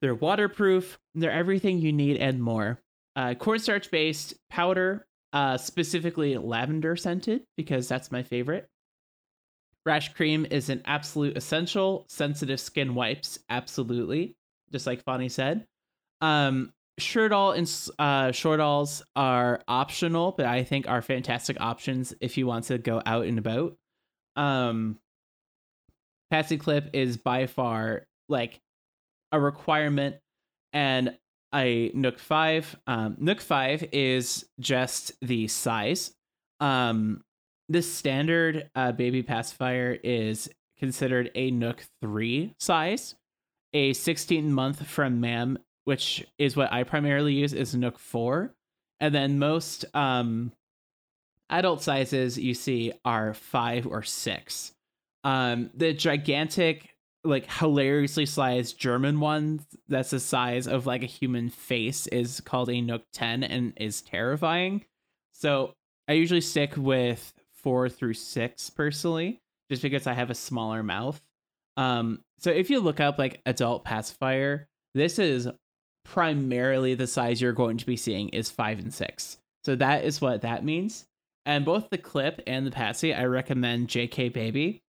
They're 0.02 0.16
waterproof. 0.16 1.00
They're 1.16 1.32
everything 1.32 1.80
you 1.80 1.94
need 1.94 2.18
and 2.18 2.42
more. 2.42 2.80
Uh, 3.16 3.34
cornstarch 3.36 3.92
based 3.92 4.34
powder, 4.50 5.06
uh, 5.34 5.58
specifically 5.58 6.38
lavender 6.38 6.96
scented 6.96 7.44
because 7.58 7.88
that's 7.88 8.12
my 8.12 8.24
favorite. 8.24 8.68
Rash 9.86 10.14
cream 10.14 10.46
is 10.50 10.70
an 10.70 10.82
absolute 10.86 11.38
essential. 11.38 12.06
Sensitive 12.08 12.60
skin 12.60 12.94
wipes, 12.96 13.40
absolutely, 13.50 14.36
just 14.72 14.88
like 14.88 15.04
Fawny 15.04 15.30
said. 15.30 15.66
Um, 16.22 16.72
Shirtall 17.00 17.58
and 17.58 17.68
uh, 17.98 18.32
are 19.16 19.62
optional, 19.68 20.34
but 20.34 20.46
I 20.46 20.64
think 20.64 20.88
are 20.88 21.02
fantastic 21.02 21.60
options 21.60 22.14
if 22.22 22.38
you 22.38 22.46
want 22.46 22.66
to 22.66 22.78
go 22.78 23.02
out 23.06 23.26
and 23.26 23.40
about. 23.40 23.76
Um, 24.36 25.00
Passy 26.30 26.58
Clip 26.58 26.90
is 26.94 27.18
by 27.18 27.48
far 27.48 28.06
like 28.30 28.62
a 29.32 29.40
requirement, 29.40 30.18
and 30.74 31.18
a 31.54 31.92
NUK 31.94 32.20
Five. 32.20 32.76
Um, 32.88 33.18
NUK 33.20 33.42
Five 33.42 33.90
is 33.92 34.46
just 34.60 35.14
the 35.22 35.48
size. 35.48 36.12
Um, 36.60 37.24
this 37.70 37.92
standard 37.92 38.70
uh, 38.76 38.92
baby 38.92 39.24
pacifier 39.24 39.98
is 40.04 40.50
considered 40.78 41.32
a 41.36 41.52
NUK 41.52 41.84
Three 42.02 42.56
size. 42.60 43.16
A 43.74 43.94
16 43.94 44.52
month 44.52 44.86
from 44.86 45.22
MAM 45.22 45.58
which 45.86 46.26
is 46.38 46.56
what 46.56 46.72
I 46.72 46.84
primarily 46.84 47.34
use, 47.34 47.54
is 47.54 47.76
NUK 47.76 47.98
4. 47.98 48.54
And 49.00 49.16
then 49.16 49.40
most 49.40 49.86
um, 49.96 50.52
adult 51.50 51.82
sizes 51.82 52.38
you 52.38 52.54
see 52.54 52.94
are 53.04 53.34
5 53.34 53.88
or 53.88 54.04
6. 54.04 54.72
Um, 55.24 55.70
the 55.74 55.94
gigantic, 55.94 56.90
like 57.24 57.52
hilariously 57.52 58.26
sized 58.26 58.80
German 58.80 59.20
one 59.20 59.66
that's 59.88 60.10
the 60.10 60.20
size 60.20 60.68
of 60.68 60.88
like 60.88 61.04
a 61.04 61.08
human 61.08 61.50
face 61.50 62.08
is 62.08 62.42
called 62.42 62.70
a 62.70 62.82
NUK 62.82 63.04
10 63.14 63.44
and 63.44 63.74
is 63.78 64.02
terrifying. 64.02 64.86
So 65.34 65.74
I 66.08 66.14
usually 66.14 66.42
stick 66.42 66.74
with 66.78 67.34
4 67.56 67.90
through 67.90 68.16
6 68.16 68.70
personally, 68.72 69.40
just 69.70 69.82
because 69.82 70.08
I 70.08 70.14
have 70.14 70.30
a 70.30 70.36
smaller 70.36 70.82
mouth. 70.82 71.22
Um, 71.78 72.22
so 72.40 72.50
if 72.50 72.70
you 72.70 72.80
look 72.80 73.00
up 73.00 73.18
like 73.18 73.42
adult 73.46 73.84
pacifier, 73.84 74.68
this 74.94 75.20
is 75.20 75.48
primarily 76.04 76.96
the 76.96 77.08
size 77.08 77.42
you're 77.42 77.54
going 77.54 77.78
to 77.78 77.86
be 77.86 77.98
seeing 77.98 78.30
is 78.30 78.50
five 78.50 78.80
and 78.80 78.94
six. 78.94 79.38
So 79.64 79.76
that 79.76 80.04
is 80.04 80.22
what 80.22 80.42
that 80.42 80.66
means. 80.66 81.06
And 81.46 81.66
both 81.66 81.90
the 81.90 81.98
clip 81.98 82.42
and 82.48 82.66
the 82.66 82.72
passy, 82.72 83.14
I 83.14 83.26
recommend 83.26 83.88
JK 83.88 84.34
Baby. 84.34 84.82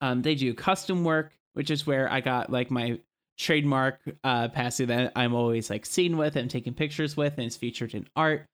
Um, 0.00 0.22
they 0.22 0.34
do 0.34 0.54
custom 0.54 1.04
work, 1.04 1.32
which 1.54 1.70
is 1.70 1.86
where 1.86 2.10
I 2.10 2.20
got 2.20 2.50
like 2.50 2.70
my 2.70 3.00
trademark 3.38 4.00
uh 4.24 4.48
passy 4.48 4.86
that 4.86 5.12
I'm 5.14 5.34
always 5.34 5.68
like 5.68 5.84
seen 5.84 6.16
with 6.16 6.36
and 6.36 6.50
taking 6.50 6.74
pictures 6.74 7.16
with, 7.16 7.34
and 7.36 7.46
it's 7.46 7.56
featured 7.56 7.94
in 7.94 8.06
art. 8.16 8.46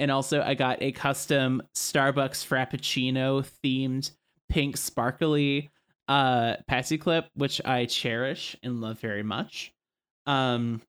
And 0.00 0.10
also, 0.10 0.42
I 0.42 0.54
got 0.54 0.80
a 0.80 0.92
custom 0.92 1.62
Starbucks 1.74 2.46
Frappuccino 2.46 3.44
themed 3.64 4.10
pink 4.48 4.76
sparkly 4.76 5.70
uh 6.08 6.56
passy 6.66 6.98
clip, 6.98 7.28
which 7.34 7.60
I 7.64 7.86
cherish 7.86 8.56
and 8.62 8.80
love 8.80 9.00
very 9.00 9.22
much. 9.22 9.72
Um, 10.26 10.82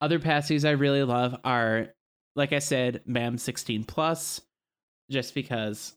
other 0.00 0.18
passies 0.18 0.66
I 0.68 0.72
really 0.72 1.02
love 1.02 1.36
are, 1.44 1.88
like 2.36 2.52
I 2.52 2.58
said, 2.58 3.02
MAM 3.06 3.38
16 3.38 3.84
plus, 3.84 4.40
just 5.10 5.34
because, 5.34 5.94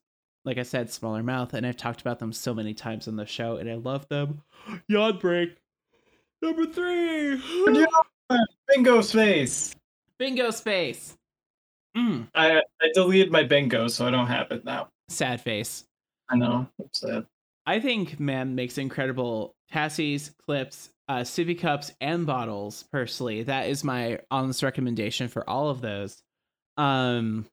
like 0.48 0.58
I 0.58 0.64
said, 0.64 0.90
smaller 0.90 1.22
mouth, 1.22 1.54
and 1.54 1.68
I've 1.68 1.76
talked 1.76 2.00
about 2.00 2.20
them 2.20 2.32
so 2.32 2.54
many 2.54 2.74
times 2.74 3.10
on 3.10 3.18
the 3.18 3.26
show, 3.26 3.58
and 3.58 3.70
I 3.70 3.76
love 3.76 4.08
them. 4.08 4.44
Yawn 4.88 5.20
break. 5.20 5.58
Number 6.42 6.66
three. 6.66 7.42
Bingo 8.70 9.02
space. 9.02 9.76
Bingo 10.18 10.50
space. 10.52 11.18
Mm, 11.98 12.30
I 12.34 12.62
I 12.82 12.90
deleted 12.94 13.30
my 13.30 13.44
bingo, 13.44 13.90
so 13.90 14.08
I 14.08 14.12
don't 14.12 14.28
have 14.28 14.52
it 14.52 14.64
now. 14.64 14.88
sad 15.10 15.42
face. 15.42 15.84
I 16.30 16.38
know. 16.38 16.68
I'm 16.80 16.90
sad. 16.94 17.26
I 17.66 17.82
think 17.82 18.18
MAM 18.18 18.56
makes 18.56 18.78
incredible 18.78 19.54
passies, 19.74 20.32
clips, 20.46 20.92
uh, 21.10 21.22
sippy 21.22 21.60
cups, 21.60 21.92
and 22.00 22.26
bottles. 22.26 22.86
Personally, 22.90 23.44
that 23.44 23.68
is 23.68 23.84
my 23.84 24.20
honest 24.32 24.64
recommendation 24.64 25.28
for 25.28 25.50
all 25.50 25.70
of 25.70 25.82
those. 25.82 26.22
Um, 26.78 27.46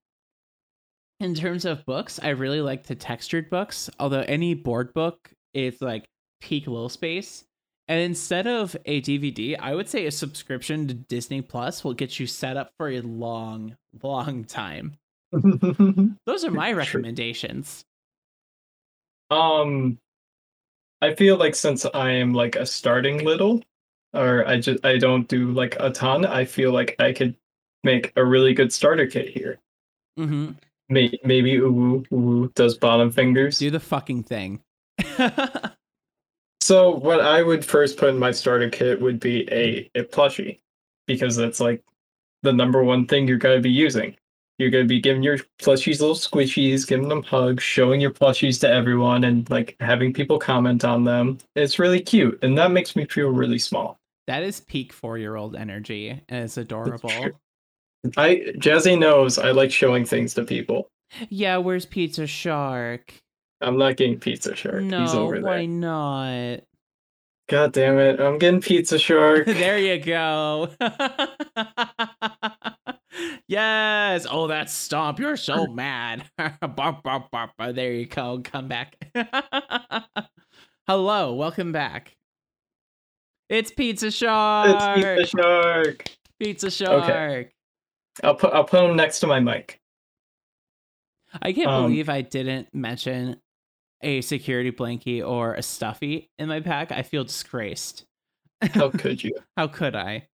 in 1.20 1.34
terms 1.34 1.64
of 1.64 1.84
books, 1.86 2.18
I 2.22 2.30
really 2.30 2.60
like 2.60 2.84
the 2.86 2.94
textured 2.94 3.50
books. 3.50 3.88
Although 3.98 4.24
any 4.26 4.54
board 4.54 4.92
book 4.94 5.30
is 5.52 5.80
like 5.80 6.04
peak 6.40 6.66
little 6.66 6.88
space, 6.88 7.44
and 7.86 8.00
instead 8.00 8.46
of 8.46 8.76
a 8.86 9.00
DVD, 9.02 9.56
I 9.58 9.74
would 9.74 9.88
say 9.88 10.06
a 10.06 10.10
subscription 10.10 10.88
to 10.88 10.94
Disney 10.94 11.42
Plus 11.42 11.84
will 11.84 11.94
get 11.94 12.18
you 12.18 12.26
set 12.26 12.56
up 12.56 12.72
for 12.78 12.88
a 12.88 13.00
long, 13.00 13.76
long 14.02 14.44
time. 14.44 14.96
Those 15.32 16.44
are 16.44 16.50
my 16.50 16.72
recommendations. 16.72 17.84
Um, 19.30 19.98
I 21.02 21.14
feel 21.14 21.36
like 21.36 21.54
since 21.54 21.84
I 21.92 22.10
am 22.10 22.32
like 22.32 22.56
a 22.56 22.64
starting 22.64 23.24
little, 23.24 23.62
or 24.14 24.46
I 24.46 24.60
just 24.60 24.84
I 24.84 24.96
don't 24.96 25.28
do 25.28 25.50
like 25.50 25.76
a 25.78 25.90
ton, 25.90 26.24
I 26.24 26.44
feel 26.44 26.72
like 26.72 26.96
I 26.98 27.12
could 27.12 27.36
make 27.82 28.12
a 28.16 28.24
really 28.24 28.54
good 28.54 28.72
starter 28.72 29.06
kit 29.06 29.28
here. 29.28 29.58
hmm 30.16 30.52
May- 30.88 31.18
Maybe 31.24 31.52
Uwu 31.58 32.06
Uwu 32.08 32.54
does 32.54 32.76
bottom 32.76 33.10
fingers. 33.10 33.58
Do 33.58 33.70
the 33.70 33.80
fucking 33.80 34.24
thing. 34.24 34.60
So 36.60 36.92
what 36.96 37.20
I 37.20 37.42
would 37.42 37.62
first 37.62 37.98
put 37.98 38.08
in 38.08 38.18
my 38.18 38.30
starter 38.30 38.70
kit 38.70 38.98
would 38.98 39.20
be 39.20 39.46
a, 39.52 39.90
a 39.94 40.02
plushie, 40.04 40.60
because 41.06 41.36
that's 41.36 41.60
like 41.60 41.84
the 42.42 42.54
number 42.54 42.82
one 42.82 43.06
thing 43.06 43.28
you're 43.28 43.36
gonna 43.36 43.60
be 43.60 43.70
using. 43.70 44.16
You're 44.58 44.70
gonna 44.70 44.86
be 44.86 44.98
giving 44.98 45.22
your 45.22 45.36
plushies 45.60 46.00
little 46.00 46.14
squishies, 46.14 46.86
giving 46.86 47.10
them 47.10 47.22
hugs, 47.22 47.62
showing 47.62 48.00
your 48.00 48.12
plushies 48.12 48.58
to 48.62 48.70
everyone, 48.70 49.24
and 49.24 49.48
like 49.50 49.76
having 49.80 50.14
people 50.14 50.38
comment 50.38 50.86
on 50.86 51.04
them. 51.04 51.36
It's 51.54 51.78
really 51.78 52.00
cute, 52.00 52.42
and 52.42 52.56
that 52.56 52.70
makes 52.70 52.96
me 52.96 53.04
feel 53.04 53.28
really 53.28 53.58
small. 53.58 53.98
That 54.26 54.42
is 54.42 54.60
peak 54.60 54.90
four 54.90 55.18
year 55.18 55.36
old 55.36 55.56
energy, 55.56 56.18
and 56.30 56.44
it's 56.44 56.56
adorable. 56.56 57.10
I 58.16 58.42
Jazzy 58.56 58.98
knows 58.98 59.38
I 59.38 59.50
like 59.52 59.70
showing 59.70 60.04
things 60.04 60.34
to 60.34 60.44
people. 60.44 60.90
Yeah, 61.28 61.58
where's 61.58 61.86
Pizza 61.86 62.26
Shark? 62.26 63.14
I'm 63.60 63.78
not 63.78 63.96
getting 63.96 64.18
Pizza 64.18 64.54
Shark. 64.54 64.82
He's 64.82 64.90
No, 64.90 65.06
over 65.14 65.40
why 65.40 65.66
not? 65.66 66.60
God 67.48 67.72
damn 67.72 67.98
it! 67.98 68.20
I'm 68.20 68.38
getting 68.38 68.60
Pizza 68.60 68.98
Shark. 68.98 69.46
there 69.46 69.78
you 69.78 69.98
go. 69.98 70.70
yes. 73.48 74.26
Oh, 74.30 74.46
that 74.48 74.70
stomp. 74.70 75.18
You're 75.18 75.36
so 75.36 75.66
mad. 75.72 76.24
bark. 76.36 77.50
Oh, 77.58 77.72
there 77.72 77.92
you 77.92 78.06
go. 78.06 78.40
Come 78.42 78.68
back. 78.68 78.96
Hello. 80.86 81.34
Welcome 81.34 81.72
back. 81.72 82.16
It's 83.48 83.70
Pizza 83.70 84.10
Shark. 84.10 84.68
it's 84.98 85.04
Pizza 85.04 85.36
Shark. 85.42 86.04
Pizza 86.40 86.70
Shark. 86.70 87.50
I'll 88.22 88.34
put 88.34 88.52
I'll 88.54 88.64
put 88.64 88.84
him 88.84 88.96
next 88.96 89.20
to 89.20 89.26
my 89.26 89.40
mic. 89.40 89.80
I 91.42 91.52
can't 91.52 91.68
Um, 91.68 91.82
believe 91.90 92.08
I 92.08 92.20
didn't 92.20 92.72
mention 92.74 93.40
a 94.02 94.20
security 94.20 94.70
blankie 94.70 95.26
or 95.26 95.54
a 95.54 95.62
stuffy 95.62 96.30
in 96.38 96.48
my 96.48 96.60
pack. 96.60 96.92
I 96.92 97.02
feel 97.02 97.24
disgraced. 97.24 98.04
How 98.72 98.88
could 98.90 99.22
you? 99.24 99.34
How 99.56 99.66
could 99.66 99.96
I? 99.96 100.28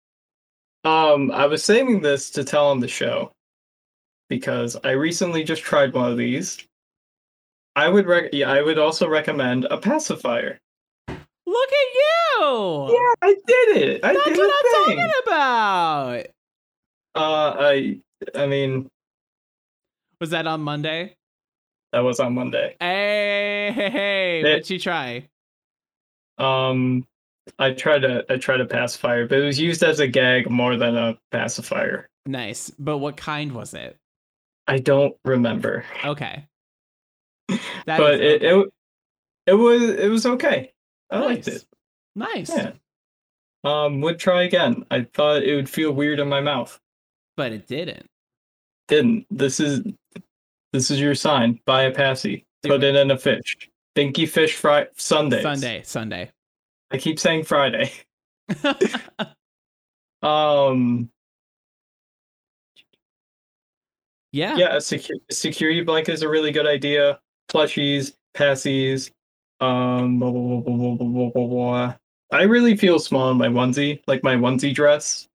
Um, 0.85 1.31
I 1.31 1.47
was 1.47 1.63
saving 1.63 2.01
this 2.03 2.31
to 2.31 2.45
tell 2.45 2.69
on 2.69 2.81
the 2.81 2.89
show 2.89 3.31
because 4.29 4.77
I 4.85 4.93
recently 4.93 5.45
just 5.45 5.63
tried 5.63 5.93
one 5.93 6.11
of 6.11 6.17
these. 6.19 6.59
I 7.77 7.89
would 7.89 8.07
rec- 8.07 8.33
yeah, 8.33 8.51
I 8.51 8.63
would 8.63 8.79
also 8.79 9.09
recommend 9.09 9.67
a 9.67 9.77
pacifier. 9.79 10.59
Look 11.09 11.71
at 11.71 11.95
you! 11.95 12.89
Yeah, 12.91 13.13
I 13.23 13.35
did 13.47 13.77
it. 13.77 14.05
I 14.05 14.13
That's 14.15 14.25
did 14.25 14.37
what 14.39 14.53
I'm 14.53 14.87
thing. 14.87 14.97
talking 14.99 15.13
about. 15.27 16.27
Uh, 17.19 17.57
I 17.59 17.99
I 18.35 18.47
mean 18.47 18.89
Was 20.21 20.31
that 20.31 20.47
on 20.47 20.61
Monday? 20.63 21.17
that 21.93 22.01
was 22.01 22.21
on 22.21 22.35
Monday. 22.35 22.77
Hey, 22.81 23.73
hey, 23.75 23.91
hey! 23.91 24.41
It- 24.41 24.45
What'd 24.45 24.71
you 24.71 24.79
try? 24.79 25.29
Um, 26.39 27.07
I 27.59 27.73
tried 27.73 28.01
to 28.03 28.25
I 28.31 28.37
tried 28.37 28.61
a 28.61 28.67
pacifier, 28.67 29.27
but 29.27 29.39
it 29.39 29.45
was 29.45 29.59
used 29.59 29.83
as 29.83 29.99
a 29.99 30.07
gag 30.07 30.49
more 30.51 30.77
than 30.77 30.97
a 30.97 31.19
pacifier. 31.33 32.09
Nice, 32.27 32.71
but 32.79 32.99
what 32.99 33.17
kind 33.17 33.53
was 33.53 33.73
it? 33.75 33.97
I 34.67 34.79
don't 34.79 35.17
remember, 35.25 35.85
Okay, 36.05 36.45
That 37.49 37.99
but 37.99 38.21
it, 38.21 38.43
it 38.43 38.69
it 39.47 39.55
was 39.55 39.83
it 39.83 40.09
was 40.11 40.27
okay. 40.27 40.73
I 41.11 41.21
liked 41.21 41.49
it. 41.49 41.65
nice, 42.15 42.51
Yeah. 42.51 42.73
Um, 43.65 44.03
would 44.03 44.19
try 44.19 44.43
again. 44.43 44.85
I 44.91 45.07
thought 45.15 45.43
it 45.43 45.55
would 45.57 45.71
feel 45.71 45.91
weird 45.91 46.21
in 46.21 46.29
my 46.29 46.41
mouth. 46.43 46.79
But 47.39 47.53
it 47.53 47.67
didn't. 47.69 48.05
Didn't. 48.89 49.25
This 49.31 49.61
is 49.61 49.81
this 50.73 50.91
is 50.91 51.01
your 51.01 51.15
sign. 51.15 51.61
Buy 51.65 51.85
a 51.85 51.91
passy. 51.93 52.45
Do 52.63 52.71
Put 52.71 52.83
it. 52.83 52.97
in 52.97 53.11
a 53.13 53.17
fish. 53.17 53.57
Binky 53.97 54.29
fish 54.29 54.57
fry 54.57 54.89
Sunday. 54.97 55.41
Sunday, 55.41 55.83
Sunday. 55.85 56.31
I 56.91 56.99
keep 56.99 57.19
saying 57.19 57.45
Friday. 57.45 57.91
Um 60.21 61.09
yeah, 64.33 64.57
yeah, 64.57 64.75
a 64.75 64.79
secu- 64.79 65.21
security 65.31 65.81
blanket 65.83 66.13
is 66.13 66.23
a 66.23 66.29
really 66.29 66.51
good 66.51 66.67
idea. 66.67 67.21
Plushies, 67.49 68.15
passies, 68.37 69.13
um 69.61 70.19
blah, 70.19 70.33
blah, 70.33 70.61
blah, 70.61 70.75
blah, 70.75 70.95
blah, 70.97 71.07
blah, 71.07 71.31
blah, 71.31 71.47
blah. 71.47 71.95
I 72.33 72.43
really 72.43 72.77
feel 72.77 72.99
small 72.99 73.31
in 73.31 73.39
my 73.39 73.47
onesie, 73.47 74.03
like 74.09 74.25
my 74.25 74.35
onesie 74.35 74.75
dress. 74.75 75.29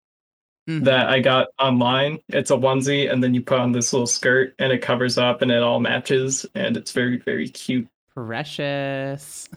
Mhm. 0.68 0.84
that 0.84 1.08
I 1.08 1.20
got 1.20 1.48
online. 1.58 2.20
It's 2.28 2.50
a 2.50 2.56
onesie, 2.56 3.10
and 3.12 3.22
then 3.22 3.34
you 3.34 3.42
put 3.42 3.58
on 3.58 3.72
this 3.72 3.92
little 3.92 4.06
skirt, 4.06 4.54
and 4.58 4.72
it 4.72 4.78
covers 4.78 5.18
up, 5.18 5.42
and 5.42 5.50
it 5.50 5.62
all 5.62 5.80
matches, 5.80 6.46
and 6.54 6.76
it's 6.76 6.92
very, 6.92 7.18
very 7.18 7.48
cute. 7.48 7.86
precious. 8.14 9.48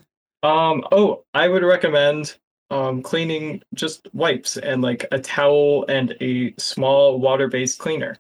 Um. 0.44 0.84
Oh, 0.92 1.24
I 1.34 1.48
would 1.48 1.64
recommend 1.64 2.38
um 2.70 3.02
cleaning 3.02 3.62
just 3.76 4.08
wipes 4.14 4.58
and 4.58 4.82
like 4.82 5.06
a 5.12 5.20
towel 5.20 5.86
and 5.88 6.16
a 6.20 6.54
small 6.58 7.18
water-based 7.20 7.80
cleaner 7.80 8.18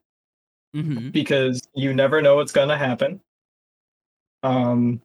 hmm 0.73 1.09
because 1.09 1.61
you 1.75 1.93
never 1.93 2.21
know 2.21 2.35
what's 2.35 2.51
gonna 2.53 2.77
happen. 2.77 3.19
Um, 4.43 5.01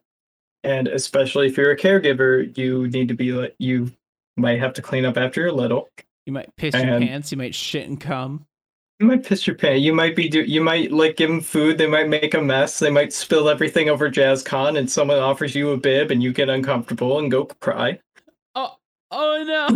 and 0.63 0.87
especially 0.87 1.47
if 1.47 1.57
you're 1.57 1.71
a 1.71 1.77
caregiver, 1.77 2.55
you 2.57 2.87
need 2.87 3.09
to 3.09 3.15
be 3.15 3.31
like 3.33 3.55
you 3.59 3.91
might 4.37 4.59
have 4.59 4.73
to 4.73 4.81
clean 4.81 5.05
up 5.05 5.17
after 5.17 5.41
you're 5.41 5.51
little. 5.51 5.89
You 6.25 6.33
might 6.33 6.55
piss 6.55 6.73
your 6.73 6.99
pants. 6.99 7.31
You 7.31 7.37
might 7.37 7.53
shit 7.55 7.87
and 7.87 7.99
cum. 7.99 8.45
You 8.99 9.07
might 9.07 9.25
piss 9.25 9.45
your 9.45 9.57
pants. 9.57 9.81
You 9.81 9.93
might 9.93 10.15
be 10.15 10.29
do. 10.29 10.41
You 10.41 10.61
might 10.61 10.91
like 10.91 11.17
give 11.17 11.29
them 11.29 11.41
food. 11.41 11.77
They 11.77 11.87
might 11.87 12.07
make 12.07 12.33
a 12.33 12.41
mess. 12.41 12.79
They 12.79 12.89
might 12.89 13.11
spill 13.11 13.49
everything 13.49 13.89
over 13.89 14.09
Jazz 14.09 14.41
Con, 14.43 14.77
and 14.77 14.89
someone 14.89 15.19
offers 15.19 15.55
you 15.55 15.71
a 15.71 15.77
bib, 15.77 16.11
and 16.11 16.23
you 16.23 16.31
get 16.31 16.49
uncomfortable 16.49 17.19
and 17.19 17.29
go 17.29 17.45
cry. 17.59 17.99
Oh, 18.55 18.77
oh 19.11 19.43
no! 19.45 19.67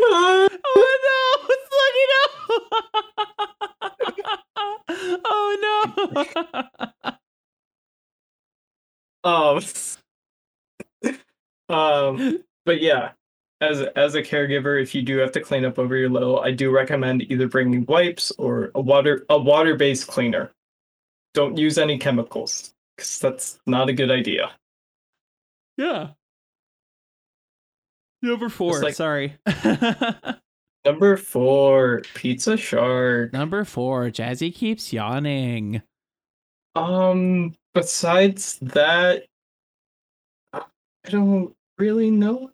oh 0.00 0.48
Oh 0.64 0.98
no! 1.04 1.46
It's 1.50 1.70
Lucky 1.78 2.04
no! 2.12 2.18
oh 5.24 5.56
no! 9.24 9.24
Um, 9.24 9.60
Um, 11.68 12.42
but 12.64 12.80
yeah, 12.80 13.10
as 13.60 13.80
as 13.96 14.14
a 14.14 14.22
caregiver, 14.22 14.80
if 14.80 14.94
you 14.94 15.02
do 15.02 15.18
have 15.18 15.32
to 15.32 15.40
clean 15.40 15.64
up 15.64 15.78
over 15.78 15.96
your 15.96 16.08
little, 16.08 16.40
I 16.40 16.50
do 16.52 16.70
recommend 16.70 17.22
either 17.30 17.48
bringing 17.48 17.84
wipes 17.86 18.30
or 18.32 18.70
a 18.74 18.80
water 18.80 19.26
a 19.28 19.38
water 19.38 19.74
based 19.76 20.06
cleaner. 20.06 20.50
Don't 21.34 21.56
use 21.56 21.78
any 21.78 21.98
chemicals 21.98 22.72
because 22.96 23.18
that's 23.18 23.58
not 23.66 23.88
a 23.88 23.92
good 23.92 24.10
idea. 24.10 24.52
Yeah. 25.76 26.08
Number 28.22 28.48
four. 28.48 28.80
like- 28.80 28.94
sorry. 28.94 29.36
Number 30.84 31.16
four, 31.16 32.02
Pizza 32.14 32.56
Shark. 32.56 33.32
Number 33.32 33.64
four. 33.64 34.06
Jazzy 34.06 34.54
keeps 34.54 34.92
yawning. 34.92 35.82
Um, 36.74 37.54
besides 37.74 38.58
that, 38.62 39.26
I 40.52 40.62
I 41.04 41.10
don't 41.10 41.54
really 41.78 42.10
know. 42.10 42.50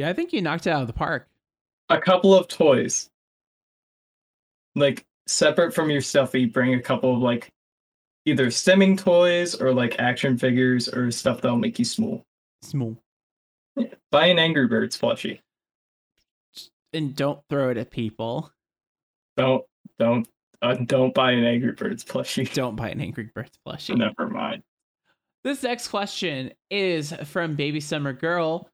Yeah, 0.00 0.08
I 0.08 0.14
think 0.14 0.32
you 0.32 0.40
knocked 0.40 0.66
it 0.66 0.70
out 0.70 0.80
of 0.80 0.86
the 0.86 0.94
park. 0.94 1.28
A 1.90 2.00
couple 2.00 2.34
of 2.34 2.48
toys, 2.48 3.10
like 4.74 5.04
separate 5.26 5.74
from 5.74 5.90
your 5.90 6.00
stuffy, 6.00 6.46
bring 6.46 6.72
a 6.72 6.80
couple 6.80 7.12
of 7.14 7.20
like 7.20 7.50
either 8.24 8.46
stimming 8.46 8.96
toys 8.96 9.54
or 9.54 9.74
like 9.74 9.98
action 9.98 10.38
figures 10.38 10.88
or 10.88 11.10
stuff 11.10 11.42
that'll 11.42 11.58
make 11.58 11.78
you 11.78 11.84
small. 11.84 12.24
Small. 12.62 12.96
Yeah. 13.76 13.88
Buy 14.10 14.28
an 14.28 14.38
Angry 14.38 14.66
Birds 14.66 14.98
plushie. 14.98 15.40
And 16.94 17.14
don't 17.14 17.42
throw 17.50 17.68
it 17.68 17.76
at 17.76 17.90
people. 17.90 18.50
Don't 19.36 19.66
don't 19.98 20.26
uh, 20.62 20.76
don't 20.76 21.12
buy 21.12 21.32
an 21.32 21.44
Angry 21.44 21.72
Birds 21.72 22.06
plushie. 22.06 22.50
Don't 22.54 22.74
buy 22.74 22.88
an 22.88 23.02
Angry 23.02 23.28
Birds 23.34 23.58
plushie. 23.66 23.98
Never 23.98 24.30
mind. 24.30 24.62
This 25.44 25.62
next 25.62 25.88
question 25.88 26.52
is 26.70 27.12
from 27.26 27.54
Baby 27.54 27.80
Summer 27.80 28.14
Girl. 28.14 28.70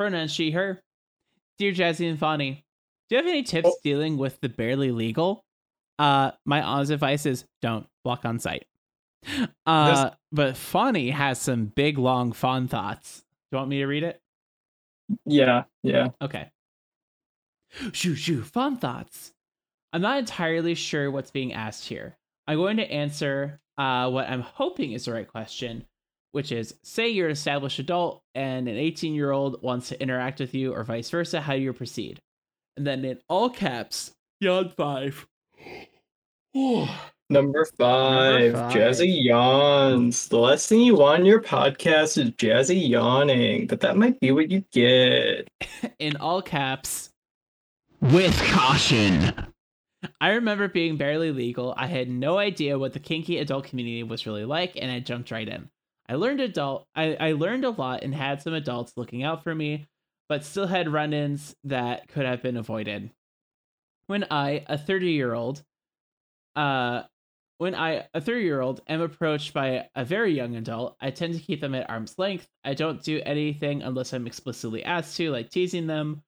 Pronoun 0.00 0.28
she, 0.28 0.50
her. 0.52 0.82
Dear 1.58 1.72
Jazzy 1.72 2.08
and 2.08 2.18
Fawny, 2.18 2.64
do 3.10 3.16
you 3.16 3.16
have 3.18 3.26
any 3.26 3.42
tips 3.42 3.68
Oh. 3.68 3.76
dealing 3.84 4.16
with 4.16 4.40
the 4.40 4.48
barely 4.48 4.92
legal? 4.92 5.44
Uh, 5.98 6.30
my 6.46 6.62
honest 6.62 6.90
advice 6.90 7.26
is 7.26 7.44
don't 7.60 7.86
walk 8.02 8.24
on 8.24 8.38
sight. 8.38 8.66
Uh, 9.66 10.12
but 10.32 10.56
Fawny 10.56 11.10
has 11.10 11.38
some 11.38 11.66
big, 11.66 11.98
long, 11.98 12.32
fun 12.32 12.66
thoughts. 12.66 13.18
Do 13.20 13.26
you 13.52 13.58
want 13.58 13.68
me 13.68 13.80
to 13.80 13.86
read 13.86 14.02
it? 14.02 14.22
Yeah, 15.26 15.64
yeah. 15.82 16.08
Okay. 16.22 16.50
Shoo 17.92 18.14
shoo, 18.14 18.42
fun 18.42 18.78
thoughts. 18.78 19.34
I'm 19.92 20.00
not 20.00 20.18
entirely 20.18 20.74
sure 20.74 21.10
what's 21.10 21.30
being 21.30 21.52
asked 21.52 21.86
here. 21.86 22.16
I'm 22.46 22.56
going 22.56 22.78
to 22.78 22.90
answer 22.90 23.60
uh, 23.76 24.08
what 24.08 24.30
I'm 24.30 24.40
hoping 24.40 24.92
is 24.92 25.04
the 25.04 25.12
right 25.12 25.28
question, 25.28 25.84
which 26.32 26.52
is 26.52 26.74
say 26.82 27.08
you're 27.08 27.26
an 27.26 27.32
established 27.32 27.78
adult 27.78 28.22
and 28.34 28.68
an 28.68 28.76
18 28.76 29.14
year 29.14 29.30
old 29.30 29.62
wants 29.62 29.88
to 29.88 30.02
interact 30.02 30.40
with 30.40 30.54
you, 30.54 30.72
or 30.74 30.84
vice 30.84 31.10
versa, 31.10 31.40
how 31.40 31.54
do 31.54 31.60
you 31.60 31.72
proceed? 31.72 32.20
And 32.76 32.86
then 32.86 33.04
in 33.04 33.18
all 33.28 33.50
caps, 33.50 34.12
yawn 34.40 34.70
five. 34.70 35.26
Number 37.30 37.64
five, 37.78 38.54
five. 38.54 38.72
Jazzy 38.72 39.24
yawns. 39.24 40.26
The 40.26 40.38
last 40.38 40.68
thing 40.68 40.80
you 40.80 40.96
want 40.96 41.20
in 41.20 41.26
your 41.26 41.40
podcast 41.40 42.18
is 42.18 42.30
Jazzy 42.32 42.88
yawning, 42.88 43.68
but 43.68 43.78
that 43.80 43.96
might 43.96 44.18
be 44.18 44.32
what 44.32 44.50
you 44.50 44.64
get. 44.72 45.48
in 46.00 46.16
all 46.16 46.42
caps, 46.42 47.10
With 48.00 48.36
caution. 48.46 49.32
I 50.20 50.30
remember 50.30 50.66
being 50.66 50.96
barely 50.96 51.30
legal. 51.30 51.72
I 51.76 51.86
had 51.86 52.08
no 52.08 52.38
idea 52.38 52.78
what 52.78 52.94
the 52.94 52.98
kinky 52.98 53.38
adult 53.38 53.64
community 53.64 54.02
was 54.02 54.26
really 54.26 54.44
like, 54.44 54.76
and 54.76 54.90
I 54.90 54.98
jumped 54.98 55.30
right 55.30 55.48
in. 55.48 55.68
I 56.10 56.16
learned 56.16 56.40
adult 56.40 56.88
I, 56.94 57.14
I 57.14 57.32
learned 57.32 57.64
a 57.64 57.70
lot 57.70 58.02
and 58.02 58.14
had 58.14 58.42
some 58.42 58.52
adults 58.52 58.94
looking 58.96 59.22
out 59.22 59.44
for 59.44 59.54
me, 59.54 59.86
but 60.28 60.44
still 60.44 60.66
had 60.66 60.92
run-ins 60.92 61.54
that 61.64 62.08
could 62.08 62.26
have 62.26 62.42
been 62.42 62.56
avoided. 62.56 63.12
When 64.08 64.26
I, 64.28 64.64
a 64.66 64.76
30-year-old, 64.76 65.62
uh 66.56 67.04
when 67.58 67.74
I, 67.74 68.06
a 68.14 68.22
30 68.22 68.42
year 68.42 68.62
old, 68.62 68.80
am 68.88 69.02
approached 69.02 69.52
by 69.52 69.86
a 69.94 70.02
very 70.02 70.32
young 70.34 70.56
adult, 70.56 70.96
I 70.98 71.10
tend 71.10 71.34
to 71.34 71.40
keep 71.40 71.60
them 71.60 71.74
at 71.74 71.90
arm's 71.90 72.18
length. 72.18 72.48
I 72.64 72.72
don't 72.72 73.02
do 73.02 73.20
anything 73.26 73.82
unless 73.82 74.14
I'm 74.14 74.26
explicitly 74.26 74.82
asked 74.82 75.18
to, 75.18 75.30
like 75.30 75.50
teasing 75.50 75.86
them, 75.86 76.22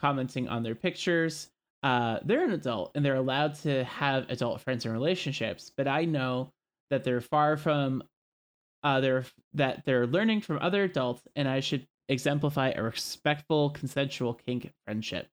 commenting 0.00 0.48
on 0.48 0.62
their 0.62 0.76
pictures, 0.76 1.50
uh, 1.82 2.20
they're 2.24 2.44
an 2.44 2.52
adult 2.52 2.92
and 2.94 3.04
they're 3.04 3.16
allowed 3.16 3.56
to 3.56 3.82
have 3.82 4.30
adult 4.30 4.60
friends 4.60 4.84
and 4.84 4.94
relationships, 4.94 5.72
but 5.76 5.88
I 5.88 6.04
know 6.04 6.52
that 6.90 7.02
they're 7.02 7.20
far 7.20 7.56
from 7.56 8.02
uh, 8.82 9.22
that 9.54 9.82
they're 9.84 10.06
learning 10.06 10.42
from 10.42 10.58
other 10.60 10.84
adults, 10.84 11.22
and 11.36 11.48
I 11.48 11.60
should 11.60 11.86
exemplify 12.08 12.70
a 12.70 12.82
respectful, 12.82 13.70
consensual 13.70 14.34
kink 14.34 14.72
friendship. 14.84 15.28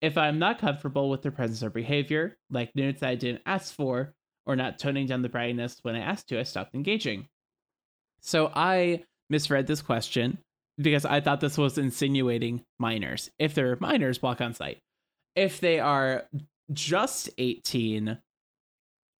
If 0.00 0.18
I'm 0.18 0.38
not 0.38 0.58
comfortable 0.58 1.08
with 1.08 1.22
their 1.22 1.32
presence 1.32 1.62
or 1.62 1.70
behavior, 1.70 2.36
like 2.50 2.74
nudes 2.74 3.02
I 3.02 3.14
didn't 3.14 3.42
ask 3.46 3.74
for, 3.74 4.14
or 4.46 4.56
not 4.56 4.78
toning 4.78 5.06
down 5.06 5.22
the 5.22 5.28
brightness 5.28 5.78
when 5.82 5.94
I 5.94 6.00
asked 6.00 6.28
to, 6.28 6.38
I 6.38 6.42
stopped 6.42 6.74
engaging. 6.74 7.26
So 8.20 8.50
I 8.54 9.04
misread 9.30 9.66
this 9.66 9.80
question 9.80 10.38
because 10.76 11.06
I 11.06 11.20
thought 11.20 11.40
this 11.40 11.56
was 11.56 11.78
insinuating 11.78 12.64
minors. 12.78 13.30
If 13.38 13.54
they're 13.54 13.78
minors, 13.80 14.20
walk 14.20 14.40
on 14.40 14.52
sight 14.52 14.78
if 15.34 15.60
they 15.60 15.80
are 15.80 16.24
just 16.72 17.30
18 17.38 18.18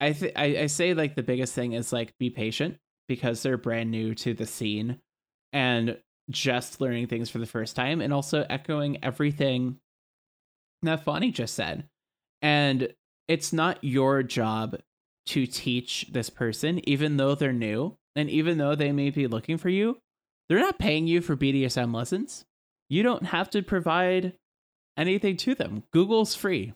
i 0.00 0.12
think 0.12 0.32
I, 0.36 0.44
I 0.44 0.66
say 0.66 0.94
like 0.94 1.14
the 1.14 1.22
biggest 1.22 1.54
thing 1.54 1.72
is 1.72 1.92
like 1.92 2.16
be 2.18 2.30
patient 2.30 2.78
because 3.08 3.42
they're 3.42 3.56
brand 3.56 3.90
new 3.90 4.14
to 4.14 4.34
the 4.34 4.46
scene 4.46 4.98
and 5.52 5.98
just 6.30 6.80
learning 6.80 7.06
things 7.06 7.28
for 7.30 7.38
the 7.38 7.46
first 7.46 7.76
time 7.76 8.00
and 8.00 8.12
also 8.12 8.46
echoing 8.48 9.02
everything 9.04 9.78
that 10.82 11.04
Fawny 11.04 11.30
just 11.30 11.54
said 11.54 11.88
and 12.42 12.92
it's 13.28 13.52
not 13.52 13.82
your 13.82 14.22
job 14.22 14.76
to 15.26 15.46
teach 15.46 16.06
this 16.12 16.30
person 16.30 16.86
even 16.88 17.16
though 17.16 17.34
they're 17.34 17.52
new 17.52 17.96
and 18.16 18.28
even 18.30 18.58
though 18.58 18.74
they 18.74 18.92
may 18.92 19.10
be 19.10 19.26
looking 19.26 19.58
for 19.58 19.68
you 19.68 19.98
they're 20.48 20.58
not 20.58 20.78
paying 20.78 21.06
you 21.06 21.20
for 21.20 21.36
bdsm 21.36 21.94
lessons 21.94 22.44
you 22.88 23.02
don't 23.02 23.26
have 23.26 23.50
to 23.50 23.62
provide 23.62 24.34
anything 24.96 25.36
to 25.38 25.54
them. 25.54 25.84
Google's 25.92 26.34
free. 26.34 26.74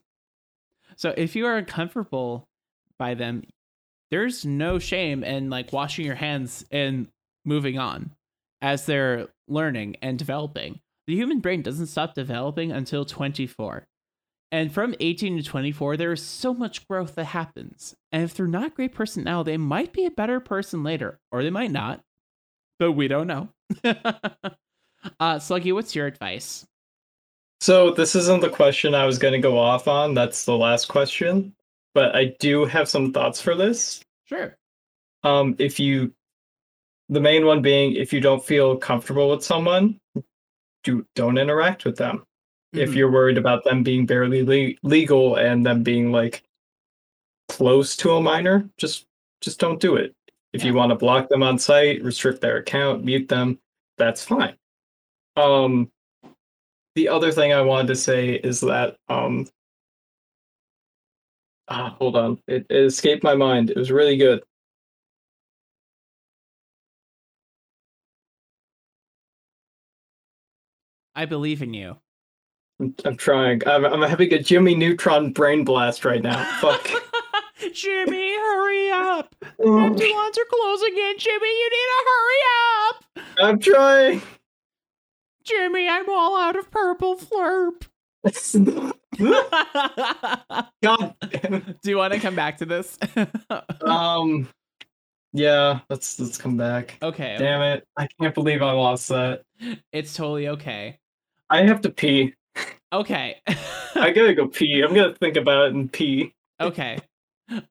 So 0.97 1.15
if 1.17 1.37
you 1.37 1.47
are 1.47 1.57
uncomfortable 1.57 2.49
by 2.99 3.15
them, 3.15 3.45
there's 4.11 4.45
no 4.45 4.79
shame 4.79 5.23
in 5.25 5.51
like 5.51 5.73
washing 5.73 6.07
your 6.07 6.15
hands 6.15 6.65
and 6.71 7.09
moving 7.45 7.79
on 7.79 8.11
as 8.61 8.87
they're 8.87 9.29
learning 9.47 9.97
and 10.03 10.19
developing. 10.19 10.81
The 11.07 11.15
human 11.15 11.41
brain 11.41 11.63
doesn't 11.63 11.87
stop 11.87 12.15
developing 12.15 12.73
until 12.73 13.05
24. 13.05 13.87
And 14.51 14.73
from 14.73 14.95
18 14.99 15.39
to 15.39 15.43
24, 15.43 15.97
there 15.97 16.13
is 16.13 16.23
so 16.23 16.55
much 16.55 16.87
growth 16.89 17.15
that 17.17 17.27
happens. 17.27 17.95
And 18.13 18.23
if 18.23 18.35
they're 18.35 18.47
not 18.47 18.69
a 18.69 18.75
great 18.75 18.95
person 18.95 19.25
now, 19.25 19.43
they 19.43 19.57
might 19.57 19.93
be 19.93 20.07
a 20.07 20.11
better 20.11 20.41
person 20.41 20.83
later, 20.83 21.19
or 21.31 21.43
they 21.43 21.51
might 21.51 21.71
not. 21.71 22.01
But 22.79 22.93
we 22.93 23.09
don't 23.09 23.27
know. 23.27 23.49
uh, 23.85 23.95
Sluggy, 25.21 25.75
what's 25.75 25.95
your 25.95 26.07
advice? 26.07 26.67
So 27.61 27.91
this 27.91 28.15
isn't 28.15 28.41
the 28.41 28.49
question 28.49 28.95
I 28.95 29.05
was 29.05 29.19
going 29.19 29.33
to 29.33 29.39
go 29.39 29.59
off 29.59 29.89
on. 29.89 30.15
That's 30.15 30.45
the 30.45 30.57
last 30.57 30.87
question, 30.87 31.55
but 31.99 32.15
I 32.15 32.27
do 32.39 32.65
have 32.65 32.89
some 32.89 33.13
thoughts 33.13 33.41
for 33.41 33.57
this. 33.57 34.05
Sure. 34.27 34.57
Um, 35.25 35.57
if 35.59 35.81
you, 35.81 36.13
the 37.09 37.19
main 37.21 37.45
one 37.45 37.61
being, 37.61 37.97
if 37.97 38.13
you 38.13 38.21
don't 38.21 38.45
feel 38.45 38.77
comfortable 38.77 39.31
with 39.31 39.43
someone, 39.43 39.99
do 40.85 41.05
don't 41.17 41.39
interact 41.39 41.85
with 41.85 41.97
them. 41.97 42.23
If 42.73 42.91
Mhm. 42.91 42.95
you're 42.95 43.11
worried 43.11 43.37
about 43.37 43.65
them 43.65 43.83
being 43.83 44.07
barely 44.07 44.45
le- 44.45 44.89
legal 44.89 45.35
and 45.35 45.67
them 45.67 45.83
being 45.83 46.13
like 46.13 46.45
close 47.49 47.97
to 47.97 48.13
a 48.13 48.23
minor, 48.23 48.71
just 48.77 49.07
just 49.41 49.59
don't 49.59 49.81
do 49.81 49.97
it. 49.97 50.15
If 50.53 50.63
you 50.63 50.75
want 50.75 50.91
to 50.91 50.95
block 50.97 51.29
them 51.29 51.43
on 51.43 51.59
sight, 51.59 52.05
restrict 52.05 52.41
their 52.41 52.59
account, 52.59 53.05
mute 53.05 53.27
them, 53.29 53.59
that's 53.97 54.25
fine. 54.25 54.55
Um, 55.35 55.91
the 56.95 57.09
other 57.09 57.33
thing 57.33 57.53
I 57.53 57.63
wanted 57.63 57.89
to 57.89 57.97
say 57.97 58.35
is 58.35 58.61
that 58.61 58.99
um, 59.09 59.49
ah, 61.69 61.95
hold 61.99 62.17
on, 62.17 62.39
it, 62.47 62.67
it 62.69 62.85
escaped 62.85 63.23
my 63.23 63.35
mind. 63.35 63.71
It 63.71 63.77
was 63.77 63.91
really 63.91 64.17
good. 64.17 64.43
I 71.15 71.25
believe 71.25 71.63
in 71.63 71.75
you. 71.75 71.97
I'm, 72.81 72.95
I'm 73.05 73.17
trying. 73.17 73.67
I'm, 73.67 73.85
I'm 73.85 74.03
having 74.03 74.33
a 74.33 74.39
Jimmy 74.39 74.75
Neutron 74.75 75.33
brain 75.33 75.65
blast 75.65 76.05
right 76.05 76.23
now. 76.23 76.45
Fuck. 76.61 76.89
Jimmy, 77.73 78.37
hurry 78.37 78.91
up! 78.93 79.35
Empty 79.43 80.13
ones 80.13 80.39
are 80.39 80.45
closing 80.49 80.97
in. 80.97 81.19
Jimmy, 81.19 81.49
you 81.49 81.71
need 81.71 81.89
to 81.89 82.05
hurry 82.07 82.39
up! 82.89 83.05
I'm 83.41 83.59
trying. 83.59 84.23
Jimmy, 85.43 85.89
I'm 85.89 86.09
all 86.09 86.37
out 86.39 86.55
of 86.57 86.71
purple 86.71 87.17
flurp. 87.17 87.89
God. 90.83 91.15
Do 91.83 91.91
you 91.91 91.97
want 91.97 92.13
to 92.15 92.21
come 92.21 92.35
back 92.35 92.59
to 92.59 92.67
this? 92.67 92.99
Um, 93.83 94.49
Yeah, 95.33 95.81
let's 95.91 96.19
let's 96.21 96.39
come 96.39 96.57
back. 96.57 96.99
Okay. 97.03 97.37
Damn 97.39 97.63
it! 97.63 97.87
I 97.97 98.09
can't 98.21 98.35
believe 98.35 98.63
I 98.63 98.73
lost 98.73 99.09
that. 99.09 99.43
It's 99.93 100.15
totally 100.15 100.49
okay. 100.49 100.99
I 101.51 101.63
have 101.63 101.81
to 101.83 101.91
pee. 101.91 102.35
Okay. 102.93 103.37
I 103.95 104.11
gotta 104.15 104.35
go 104.35 104.49
pee. 104.49 104.83
I'm 104.83 104.95
gonna 104.95 105.15
think 105.15 105.37
about 105.37 105.69
it 105.69 105.75
and 105.75 105.93
pee. 105.93 106.35
okay. 106.61 106.99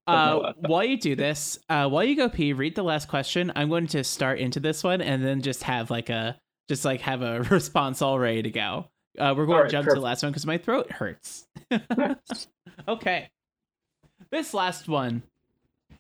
Uh, 0.08 0.54
while 0.62 0.84
you 0.84 0.98
do 0.98 1.16
this, 1.16 1.60
uh, 1.70 1.88
while 1.88 2.04
you 2.04 2.16
go 2.16 2.30
pee, 2.30 2.52
read 2.54 2.76
the 2.76 2.84
last 2.84 3.08
question. 3.08 3.52
I'm 3.56 3.70
going 3.70 3.86
to 3.88 4.04
start 4.04 4.40
into 4.40 4.60
this 4.60 4.84
one 4.84 5.02
and 5.02 5.24
then 5.24 5.42
just 5.42 5.62
have 5.64 5.92
like 5.92 6.10
a 6.10 6.40
just 6.68 6.84
like 6.84 7.02
have 7.02 7.22
a 7.22 7.42
response 7.52 8.02
all 8.02 8.18
ready 8.18 8.42
to 8.42 8.50
go. 8.52 8.88
Uh, 9.18 9.34
we're 9.36 9.46
going 9.46 9.58
Alright, 9.58 9.70
to 9.70 9.72
jump 9.72 9.88
to 9.88 9.96
the 9.96 10.02
last 10.02 10.24
one 10.24 10.32
because 10.32 10.46
my 10.46 10.58
throat 10.58 10.92
hurts. 10.92 11.48
okay. 12.88 13.30
This 14.32 14.54
last 14.54 14.88
one 14.88 15.24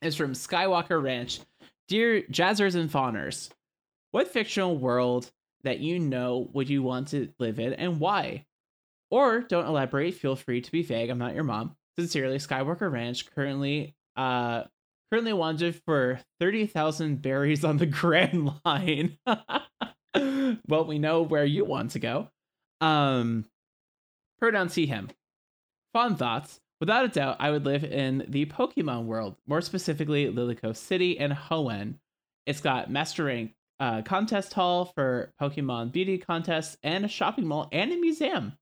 is 0.01 0.15
from 0.15 0.33
Skywalker 0.33 1.01
Ranch. 1.01 1.39
Dear 1.87 2.21
Jazzers 2.23 2.75
and 2.75 2.91
Fawners, 2.91 3.49
what 4.11 4.27
fictional 4.27 4.77
world 4.77 5.31
that 5.63 5.79
you 5.79 5.99
know 5.99 6.49
would 6.53 6.69
you 6.69 6.83
want 6.83 7.09
to 7.09 7.29
live 7.39 7.59
in 7.59 7.73
and 7.73 7.99
why? 7.99 8.45
Or 9.09 9.41
don't 9.41 9.65
elaborate, 9.65 10.15
feel 10.15 10.35
free 10.35 10.61
to 10.61 10.71
be 10.71 10.83
vague. 10.83 11.09
I'm 11.09 11.17
not 11.17 11.33
your 11.33 11.43
mom. 11.43 11.75
Sincerely, 11.97 12.37
Skywalker 12.37 12.91
Ranch 12.91 13.29
currently 13.31 13.95
uh 14.15 14.63
currently 15.11 15.33
wanted 15.33 15.81
for 15.85 16.19
30,000 16.39 17.21
berries 17.21 17.63
on 17.63 17.77
the 17.77 17.85
Grand 17.87 18.51
Line. 18.65 19.17
well, 20.67 20.85
we 20.85 20.99
know 20.99 21.21
where 21.21 21.45
you 21.45 21.65
want 21.65 21.91
to 21.91 21.99
go. 21.99 22.29
Um 22.81 23.45
pronoun 24.39 24.69
see 24.69 24.85
him. 24.85 25.09
Fun 25.93 26.15
thoughts. 26.15 26.59
Without 26.79 27.05
a 27.05 27.07
doubt, 27.07 27.37
I 27.39 27.49
would 27.49 27.65
live 27.65 27.83
in 27.83 28.25
the 28.27 28.45
Pokemon 28.45 29.05
world, 29.05 29.35
more 29.47 29.61
specifically 29.61 30.25
Lilycove 30.27 30.77
City 30.77 31.17
and 31.17 31.33
Hoenn. 31.33 31.95
It's 32.45 32.61
got 32.61 32.91
Master 32.91 33.23
Rank 33.23 33.53
uh, 33.79 34.01
contest 34.03 34.53
hall 34.53 34.85
for 34.85 35.33
Pokemon 35.41 35.91
beauty 35.91 36.17
contests 36.17 36.77
and 36.83 37.05
a 37.05 37.07
shopping 37.07 37.47
mall 37.47 37.67
and 37.71 37.91
a 37.91 37.97
museum. 37.97 38.53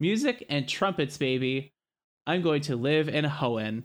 Music 0.00 0.44
and 0.48 0.68
trumpets, 0.68 1.16
baby. 1.16 1.72
I'm 2.26 2.42
going 2.42 2.62
to 2.62 2.76
live 2.76 3.08
in 3.08 3.24
Hoenn. 3.24 3.84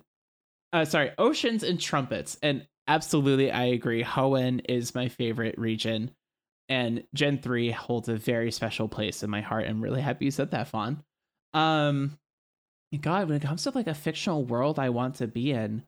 Uh, 0.72 0.86
sorry, 0.86 1.12
oceans 1.18 1.64
and 1.64 1.80
trumpets. 1.80 2.38
And 2.44 2.68
absolutely, 2.88 3.52
I 3.52 3.66
agree. 3.66 4.04
Hoenn 4.04 4.62
is 4.68 4.94
my 4.94 5.08
favorite 5.08 5.58
region. 5.58 6.12
And 6.70 7.04
Gen 7.14 7.40
3 7.40 7.72
holds 7.72 8.10
a 8.10 8.16
very 8.16 8.52
special 8.52 8.88
place 8.88 9.24
in 9.24 9.30
my 9.30 9.42
heart. 9.42 9.66
I'm 9.68 9.82
really 9.82 10.02
happy 10.02 10.26
you 10.26 10.32
said 10.32 10.52
that, 10.52 10.70
Fawn. 10.70 11.04
Um, 11.54 12.18
God, 13.02 13.28
when 13.28 13.38
it 13.38 13.44
comes 13.44 13.64
to 13.64 13.72
like 13.72 13.88
a 13.88 13.94
fictional 13.94 14.46
world 14.46 14.80
I 14.80 14.90
want 14.90 15.16
to 15.16 15.28
be 15.28 15.52
in, 15.52 15.84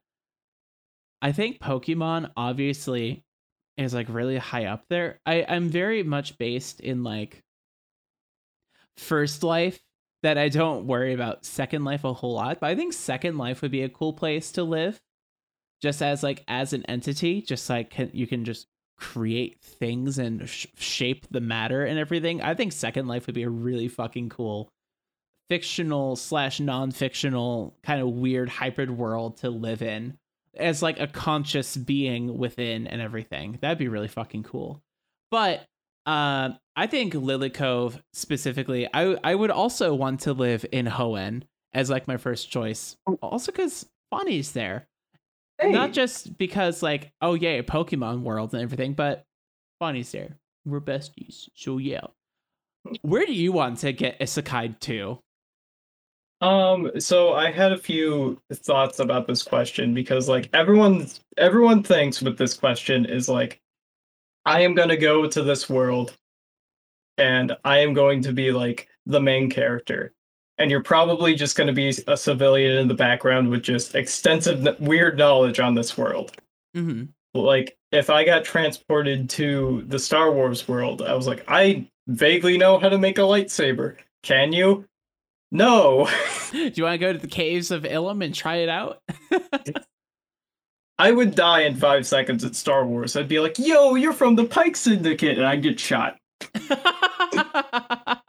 I 1.21 1.31
think 1.31 1.59
Pokemon 1.59 2.31
obviously 2.35 3.23
is 3.77 3.93
like 3.93 4.07
really 4.09 4.37
high 4.37 4.65
up 4.65 4.85
there. 4.89 5.19
I, 5.25 5.45
I'm 5.47 5.69
very 5.69 6.03
much 6.03 6.37
based 6.37 6.79
in 6.79 7.03
like 7.03 7.43
first 8.97 9.43
life 9.43 9.79
that 10.23 10.37
I 10.37 10.49
don't 10.49 10.87
worry 10.87 11.13
about 11.13 11.45
second 11.45 11.83
life 11.83 12.03
a 12.03 12.13
whole 12.13 12.33
lot, 12.33 12.59
but 12.59 12.67
I 12.67 12.75
think 12.75 12.93
second 12.93 13.37
life 13.37 13.61
would 13.61 13.71
be 13.71 13.83
a 13.83 13.89
cool 13.89 14.13
place 14.13 14.51
to 14.53 14.63
live. 14.63 14.99
Just 15.81 16.01
as 16.01 16.23
like 16.23 16.43
as 16.47 16.73
an 16.73 16.83
entity, 16.85 17.41
just 17.41 17.69
like 17.69 17.89
can, 17.91 18.09
you 18.13 18.25
can 18.25 18.45
just 18.45 18.67
create 18.97 19.59
things 19.61 20.17
and 20.17 20.47
sh- 20.47 20.67
shape 20.77 21.25
the 21.29 21.41
matter 21.41 21.85
and 21.85 21.99
everything. 21.99 22.41
I 22.41 22.53
think 22.53 22.71
second 22.71 23.07
life 23.07 23.25
would 23.27 23.35
be 23.35 23.43
a 23.43 23.49
really 23.49 23.87
fucking 23.87 24.29
cool 24.29 24.69
fictional 25.49 26.15
slash 26.15 26.59
non-fictional 26.59 27.77
kind 27.83 28.01
of 28.01 28.07
weird 28.09 28.49
hybrid 28.49 28.89
world 28.89 29.37
to 29.37 29.49
live 29.49 29.81
in 29.81 30.17
as 30.57 30.81
like 30.81 30.99
a 30.99 31.07
conscious 31.07 31.75
being 31.75 32.37
within 32.37 32.87
and 32.87 33.01
everything. 33.01 33.57
That'd 33.61 33.77
be 33.77 33.87
really 33.87 34.07
fucking 34.07 34.43
cool. 34.43 34.81
But 35.29 35.65
um, 36.05 36.57
I 36.75 36.87
think 36.87 37.13
Lilycove 37.13 37.99
specifically, 38.13 38.87
I 38.93 39.17
I 39.23 39.35
would 39.35 39.51
also 39.51 39.93
want 39.93 40.21
to 40.21 40.33
live 40.33 40.65
in 40.71 40.85
Hoenn 40.85 41.43
as 41.73 41.89
like 41.89 42.07
my 42.07 42.17
first 42.17 42.49
choice. 42.49 42.95
Also 43.21 43.51
because 43.51 43.85
Bonnie's 44.11 44.51
there. 44.53 44.87
Not 45.63 45.93
just 45.93 46.37
because 46.37 46.83
like, 46.83 47.11
oh 47.21 47.33
yeah, 47.33 47.61
Pokemon 47.61 48.21
world 48.21 48.53
and 48.53 48.61
everything, 48.61 48.93
but 48.93 49.23
Bonnie's 49.79 50.11
there. 50.11 50.37
We're 50.65 50.81
besties. 50.81 51.47
So 51.55 51.77
yeah. 51.77 52.07
Where 53.01 53.25
do 53.25 53.33
you 53.33 53.51
want 53.51 53.79
to 53.79 53.93
get 53.93 54.19
isekai 54.19 54.79
to? 54.81 55.19
Um, 56.41 56.91
so 56.99 57.33
I 57.33 57.51
had 57.51 57.71
a 57.71 57.77
few 57.77 58.39
thoughts 58.53 58.99
about 58.99 59.25
this 59.25 59.41
question 59.41 59.93
because 59.93 60.27
like 60.27 60.49
everyone 60.53 61.07
everyone 61.37 61.81
thinks 61.81 62.21
with 62.21 62.37
this 62.37 62.53
question 62.53 63.05
is 63.05 63.29
like 63.29 63.61
I 64.45 64.61
am 64.61 64.75
going 64.75 64.89
to 64.89 64.97
go 64.97 65.27
to 65.27 65.41
this 65.41 65.69
world 65.69 66.15
and 67.17 67.55
I 67.63 67.79
am 67.79 67.93
going 67.93 68.21
to 68.23 68.33
be 68.33 68.51
like 68.51 68.87
the 69.05 69.21
main 69.21 69.49
character. 69.49 70.13
And 70.57 70.71
you're 70.71 70.83
probably 70.83 71.35
just 71.35 71.57
going 71.57 71.67
to 71.67 71.73
be 71.73 71.93
a 72.07 72.15
civilian 72.15 72.77
in 72.77 72.87
the 72.87 72.93
background 72.93 73.49
with 73.49 73.63
just 73.63 73.93
extensive 73.93 74.79
weird 74.79 75.17
knowledge 75.17 75.59
on 75.59 75.75
this 75.75 75.97
world. 75.97 76.31
Mm-hmm. 76.75 77.05
Like 77.37 77.77
if 77.91 78.09
I 78.09 78.23
got 78.23 78.45
transported 78.45 79.29
to 79.31 79.83
the 79.87 79.99
Star 79.99 80.31
Wars 80.31 80.67
world, 80.67 81.01
I 81.01 81.13
was 81.13 81.27
like 81.27 81.43
I 81.47 81.89
vaguely 82.07 82.57
know 82.57 82.79
how 82.79 82.89
to 82.89 82.97
make 82.97 83.17
a 83.17 83.21
lightsaber. 83.21 83.97
Can 84.23 84.53
you? 84.53 84.85
No. 85.51 86.09
Do 86.51 86.71
you 86.73 86.83
want 86.83 86.93
to 86.93 86.97
go 86.97 87.13
to 87.13 87.19
the 87.19 87.27
caves 87.27 87.71
of 87.71 87.83
Ilum 87.83 88.23
and 88.23 88.33
try 88.33 88.57
it 88.57 88.69
out? 88.69 89.01
I 90.97 91.11
would 91.11 91.35
die 91.35 91.61
in 91.61 91.75
five 91.75 92.07
seconds 92.07 92.45
at 92.45 92.55
Star 92.55 92.85
Wars. 92.85 93.15
I'd 93.15 93.27
be 93.27 93.39
like, 93.39 93.59
yo, 93.59 93.95
you're 93.95 94.13
from 94.13 94.35
the 94.35 94.45
Pyke 94.45 94.77
Syndicate, 94.77 95.37
and 95.37 95.45
I'd 95.45 95.61
get 95.61 95.79
shot. 95.79 96.17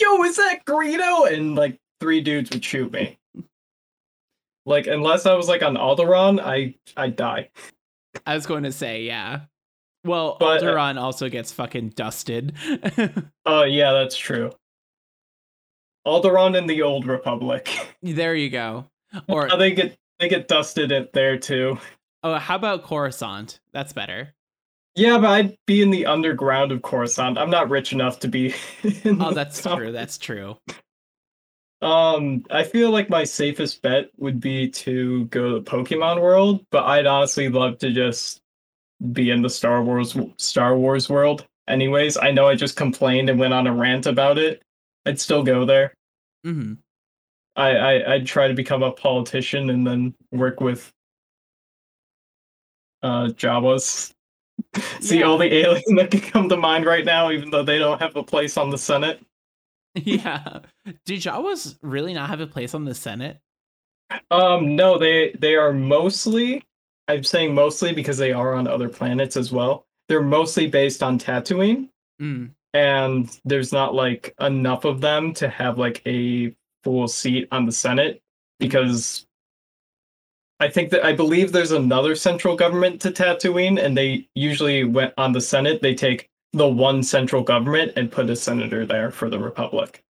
Yo, 0.00 0.22
is 0.24 0.36
that 0.36 0.64
Greedo? 0.66 1.30
And 1.32 1.54
like 1.54 1.78
three 2.00 2.20
dudes 2.20 2.50
would 2.50 2.64
shoot 2.64 2.90
me. 2.92 3.18
Like, 4.66 4.86
unless 4.86 5.26
I 5.26 5.34
was 5.34 5.48
like 5.48 5.62
on 5.62 5.74
Alderaan, 5.76 6.40
I 6.40 6.74
I'd 6.96 7.16
die. 7.16 7.50
I 8.26 8.34
was 8.34 8.46
going 8.46 8.64
to 8.64 8.72
say, 8.72 9.02
yeah. 9.02 9.40
Well, 10.04 10.36
But, 10.40 10.62
uh, 10.62 10.66
Alderaan 10.66 11.00
also 11.00 11.28
gets 11.28 11.52
fucking 11.52 11.90
dusted. 11.90 12.54
Oh 13.46 13.64
yeah, 13.64 13.92
that's 13.92 14.16
true. 14.16 14.52
Alderaan 16.06 16.56
in 16.56 16.66
the 16.66 16.82
Old 16.82 17.06
Republic. 17.06 17.68
there 18.02 18.34
you 18.34 18.48
go. 18.48 18.86
Or 19.28 19.52
Oh, 19.52 19.56
they 19.56 19.72
get 19.72 19.96
they 20.18 20.28
get 20.28 20.46
dusted 20.48 20.92
in 20.92 21.08
there 21.12 21.36
too. 21.36 21.78
oh, 22.22 22.36
how 22.36 22.54
about 22.56 22.84
Coruscant? 22.84 23.60
That's 23.72 23.92
better. 23.92 24.34
Yeah, 24.96 25.18
but 25.18 25.30
I'd 25.30 25.56
be 25.66 25.82
in 25.82 25.90
the 25.90 26.06
underground 26.06 26.72
of 26.72 26.82
Coruscant. 26.82 27.38
I'm 27.38 27.50
not 27.50 27.70
rich 27.70 27.92
enough 27.92 28.18
to 28.20 28.28
be. 28.28 28.54
Oh, 29.06 29.32
that's 29.32 29.62
top. 29.62 29.78
true. 29.78 29.92
That's 29.92 30.18
true. 30.18 30.56
Um, 31.82 32.44
I 32.50 32.64
feel 32.64 32.90
like 32.90 33.08
my 33.08 33.24
safest 33.24 33.80
bet 33.80 34.10
would 34.18 34.38
be 34.40 34.68
to 34.68 35.24
go 35.26 35.48
to 35.48 35.54
the 35.60 35.70
Pokemon 35.70 36.20
World, 36.20 36.66
but 36.70 36.84
I'd 36.84 37.06
honestly 37.06 37.48
love 37.48 37.78
to 37.78 37.90
just 37.90 38.40
be 39.12 39.30
in 39.30 39.40
the 39.40 39.48
Star 39.48 39.82
Wars 39.82 40.16
Star 40.36 40.76
Wars 40.76 41.08
world. 41.08 41.46
Anyways, 41.68 42.18
I 42.18 42.32
know 42.32 42.48
I 42.48 42.54
just 42.54 42.76
complained 42.76 43.30
and 43.30 43.38
went 43.38 43.54
on 43.54 43.66
a 43.66 43.72
rant 43.74 44.06
about 44.06 44.36
it. 44.36 44.62
I'd 45.06 45.20
still 45.20 45.42
go 45.42 45.64
there. 45.64 45.94
hmm 46.44 46.74
I, 47.56 47.70
I 47.70 48.14
I'd 48.14 48.26
try 48.26 48.48
to 48.48 48.54
become 48.54 48.82
a 48.82 48.92
politician 48.92 49.70
and 49.70 49.86
then 49.86 50.14
work 50.32 50.60
with 50.60 50.92
uh 53.02 53.28
Jawas. 53.28 54.12
See 55.00 55.20
Yeah. 55.20 55.26
all 55.26 55.38
the 55.38 55.52
aliens 55.52 55.84
that 55.96 56.10
can 56.10 56.20
come 56.20 56.48
to 56.48 56.56
mind 56.56 56.84
right 56.86 57.04
now, 57.04 57.30
even 57.30 57.50
though 57.50 57.62
they 57.62 57.78
don't 57.78 58.00
have 58.00 58.16
a 58.16 58.22
place 58.22 58.56
on 58.56 58.70
the 58.70 58.78
Senate. 58.78 59.20
Yeah. 59.96 60.60
Do 61.04 61.14
Jawas 61.16 61.76
really 61.82 62.14
not 62.14 62.28
have 62.30 62.38
a 62.40 62.46
place 62.46 62.74
on 62.74 62.84
the 62.84 62.94
Senate? 62.94 63.38
Um, 64.30 64.76
no, 64.76 64.98
they 64.98 65.32
they 65.38 65.56
are 65.56 65.72
mostly. 65.72 66.62
I'm 67.08 67.24
saying 67.24 67.54
mostly 67.54 67.92
because 67.92 68.16
they 68.16 68.30
are 68.32 68.54
on 68.54 68.68
other 68.68 68.88
planets 68.88 69.36
as 69.36 69.50
well. 69.50 69.86
They're 70.08 70.22
mostly 70.22 70.68
based 70.68 71.02
on 71.02 71.18
Tatooine, 71.18 71.88
Mm. 72.22 72.50
and 72.72 73.36
there's 73.44 73.72
not 73.72 73.94
like 73.94 74.32
enough 74.40 74.84
of 74.84 75.00
them 75.00 75.32
to 75.34 75.48
have 75.48 75.76
like 75.78 76.02
a 76.06 76.54
full 76.84 77.08
seat 77.08 77.48
on 77.50 77.66
the 77.66 77.72
Senate 77.72 78.22
because 78.60 79.26
I 80.60 80.68
think 80.68 80.90
that 80.90 81.04
I 81.04 81.14
believe 81.14 81.52
there's 81.52 81.72
another 81.72 82.14
central 82.14 82.54
government 82.54 83.00
to 83.00 83.10
Tatooine, 83.10 83.82
and 83.82 83.96
they 83.96 84.28
usually 84.34 84.84
went 84.84 85.14
on 85.16 85.32
the 85.32 85.40
Senate. 85.40 85.80
They 85.80 85.94
take 85.94 86.28
the 86.52 86.68
one 86.68 87.02
central 87.02 87.42
government 87.42 87.92
and 87.96 88.12
put 88.12 88.28
a 88.28 88.36
senator 88.36 88.84
there 88.84 89.10
for 89.10 89.30
the 89.30 89.38
Republic. 89.38 90.04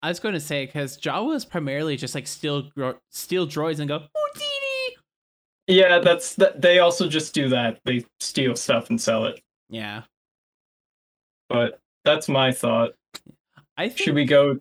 I 0.00 0.08
was 0.08 0.20
going 0.20 0.34
to 0.34 0.40
say 0.40 0.66
because 0.66 0.98
Jawas 0.98 1.48
primarily 1.48 1.96
just 1.96 2.14
like 2.14 2.28
steal 2.28 2.62
gro- 2.62 2.98
steal 3.10 3.46
droids 3.46 3.80
and 3.80 3.88
go 3.88 3.98
Houdini. 4.14 4.96
Yeah, 5.66 5.98
that's 5.98 6.36
that. 6.36 6.60
They 6.60 6.78
also 6.78 7.08
just 7.08 7.34
do 7.34 7.48
that. 7.48 7.80
They 7.84 8.04
steal 8.20 8.54
stuff 8.54 8.88
and 8.88 9.00
sell 9.00 9.26
it. 9.26 9.40
Yeah, 9.68 10.02
But 11.48 11.80
that's 12.04 12.28
my 12.28 12.52
thought. 12.52 12.94
I 13.76 13.88
think 13.88 13.98
Should 13.98 14.14
we 14.14 14.26
go? 14.26 14.60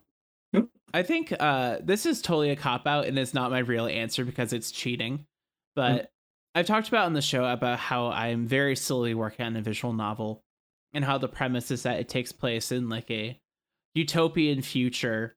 I 0.94 1.04
think 1.04 1.34
uh, 1.40 1.78
this 1.82 2.06
is 2.06 2.22
totally 2.22 2.50
a 2.52 2.56
cop 2.56 2.88
out 2.88 3.06
and 3.06 3.18
it's 3.18 3.34
not 3.34 3.52
my 3.52 3.60
real 3.60 3.88
answer 3.88 4.26
because 4.26 4.54
it's 4.54 4.72
cheating. 4.72 5.26
But 5.76 6.12
I've 6.54 6.66
talked 6.66 6.90
about 6.90 7.06
on 7.06 7.14
the 7.14 7.22
show 7.22 7.46
about 7.46 7.80
how 7.80 8.08
I'm 8.08 8.46
very 8.46 8.76
slowly 8.76 9.14
working 9.14 9.46
on 9.46 9.56
a 9.56 9.62
visual 9.62 9.94
novel 9.94 10.44
and 10.94 11.06
how 11.06 11.18
the 11.18 11.30
premise 11.30 11.72
is 11.72 11.84
that 11.84 12.00
it 12.00 12.10
takes 12.10 12.32
place 12.32 12.72
in 12.72 12.90
like 12.90 13.10
a 13.10 13.40
utopian 13.94 14.62
future 14.62 15.36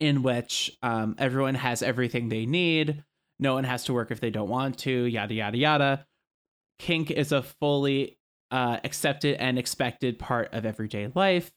in 0.00 0.22
which 0.22 0.76
um, 0.82 1.14
everyone 1.18 1.54
has 1.54 1.82
everything 1.82 2.28
they 2.28 2.46
need. 2.46 3.04
No 3.38 3.54
one 3.54 3.64
has 3.64 3.84
to 3.84 3.92
work 3.92 4.10
if 4.10 4.20
they 4.20 4.30
don't 4.30 4.48
want 4.48 4.78
to, 4.78 5.04
yada, 5.04 5.34
yada, 5.34 5.58
yada. 5.58 6.06
Kink 6.78 7.10
is 7.10 7.32
a 7.32 7.42
fully 7.42 8.18
uh, 8.50 8.78
accepted 8.84 9.36
and 9.36 9.58
expected 9.58 10.18
part 10.18 10.52
of 10.54 10.64
everyday 10.64 11.10
life. 11.14 11.50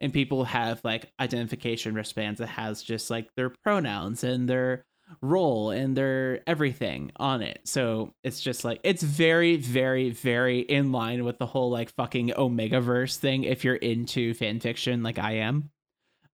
And 0.00 0.12
people 0.12 0.44
have 0.44 0.80
like 0.84 1.12
identification 1.20 1.94
wristbands 1.94 2.38
that 2.38 2.48
has 2.48 2.82
just 2.82 3.10
like 3.10 3.28
their 3.36 3.50
pronouns 3.62 4.24
and 4.24 4.48
their 4.48 4.84
role 5.20 5.70
and 5.70 5.96
their 5.96 6.40
everything 6.48 7.10
on 7.16 7.42
it. 7.42 7.60
So 7.64 8.14
it's 8.24 8.40
just 8.40 8.64
like 8.64 8.80
it's 8.84 9.02
very, 9.02 9.56
very, 9.56 10.10
very 10.10 10.60
in 10.60 10.92
line 10.92 11.24
with 11.24 11.38
the 11.38 11.46
whole 11.46 11.70
like 11.70 11.90
fucking 11.96 12.32
Omega 12.36 12.80
verse 12.80 13.16
thing 13.16 13.44
if 13.44 13.64
you're 13.64 13.74
into 13.74 14.34
fan 14.34 14.60
fiction 14.60 15.02
like 15.02 15.18
I 15.18 15.32
am. 15.38 15.70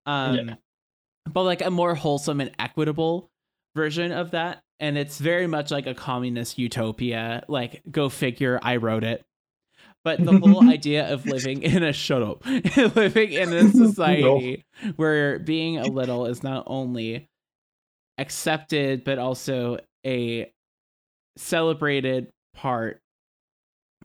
Um 0.04 0.34
Yeah. 0.36 0.54
but 1.28 1.42
like 1.42 1.62
a 1.62 1.70
more 1.70 1.94
wholesome 1.94 2.40
and 2.40 2.52
equitable 2.58 3.30
version 3.74 4.12
of 4.12 4.32
that. 4.32 4.62
And 4.78 4.98
it's 4.98 5.18
very 5.18 5.46
much 5.46 5.70
like 5.70 5.86
a 5.86 5.94
communist 5.94 6.58
utopia. 6.58 7.44
Like, 7.48 7.82
go 7.90 8.10
figure, 8.10 8.60
I 8.62 8.76
wrote 8.76 9.04
it. 9.04 9.24
But 10.06 10.24
the 10.24 10.38
whole 10.38 10.70
idea 10.70 11.12
of 11.12 11.26
living 11.26 11.62
in 11.62 11.82
a 11.82 11.92
shut 11.92 12.22
up, 12.22 12.46
living 12.94 13.32
in 13.32 13.52
a 13.52 13.68
society 13.72 14.64
where 14.94 15.40
being 15.40 15.78
a 15.78 15.86
little 15.86 16.26
is 16.26 16.44
not 16.44 16.62
only 16.68 17.26
accepted, 18.16 19.02
but 19.02 19.18
also 19.18 19.78
a 20.06 20.48
celebrated 21.36 22.28
part 22.54 23.00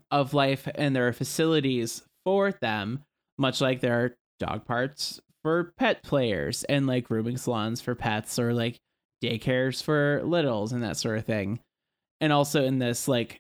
of 0.09 0.33
life, 0.33 0.67
and 0.73 0.95
there 0.95 1.07
are 1.07 1.13
facilities 1.13 2.01
for 2.25 2.51
them, 2.51 3.03
much 3.37 3.61
like 3.61 3.81
there 3.81 3.93
are 3.93 4.15
dog 4.39 4.65
parts 4.65 5.21
for 5.43 5.71
pet 5.77 6.01
players 6.01 6.63
and 6.63 6.87
like 6.87 7.09
grooming 7.09 7.37
salons 7.37 7.79
for 7.79 7.93
pets 7.93 8.39
or 8.39 8.55
like 8.55 8.79
daycares 9.23 9.83
for 9.83 10.23
littles 10.23 10.73
and 10.73 10.81
that 10.81 10.97
sort 10.97 11.19
of 11.19 11.25
thing. 11.25 11.59
And 12.19 12.33
also 12.33 12.63
in 12.63 12.79
this, 12.79 13.07
like, 13.07 13.39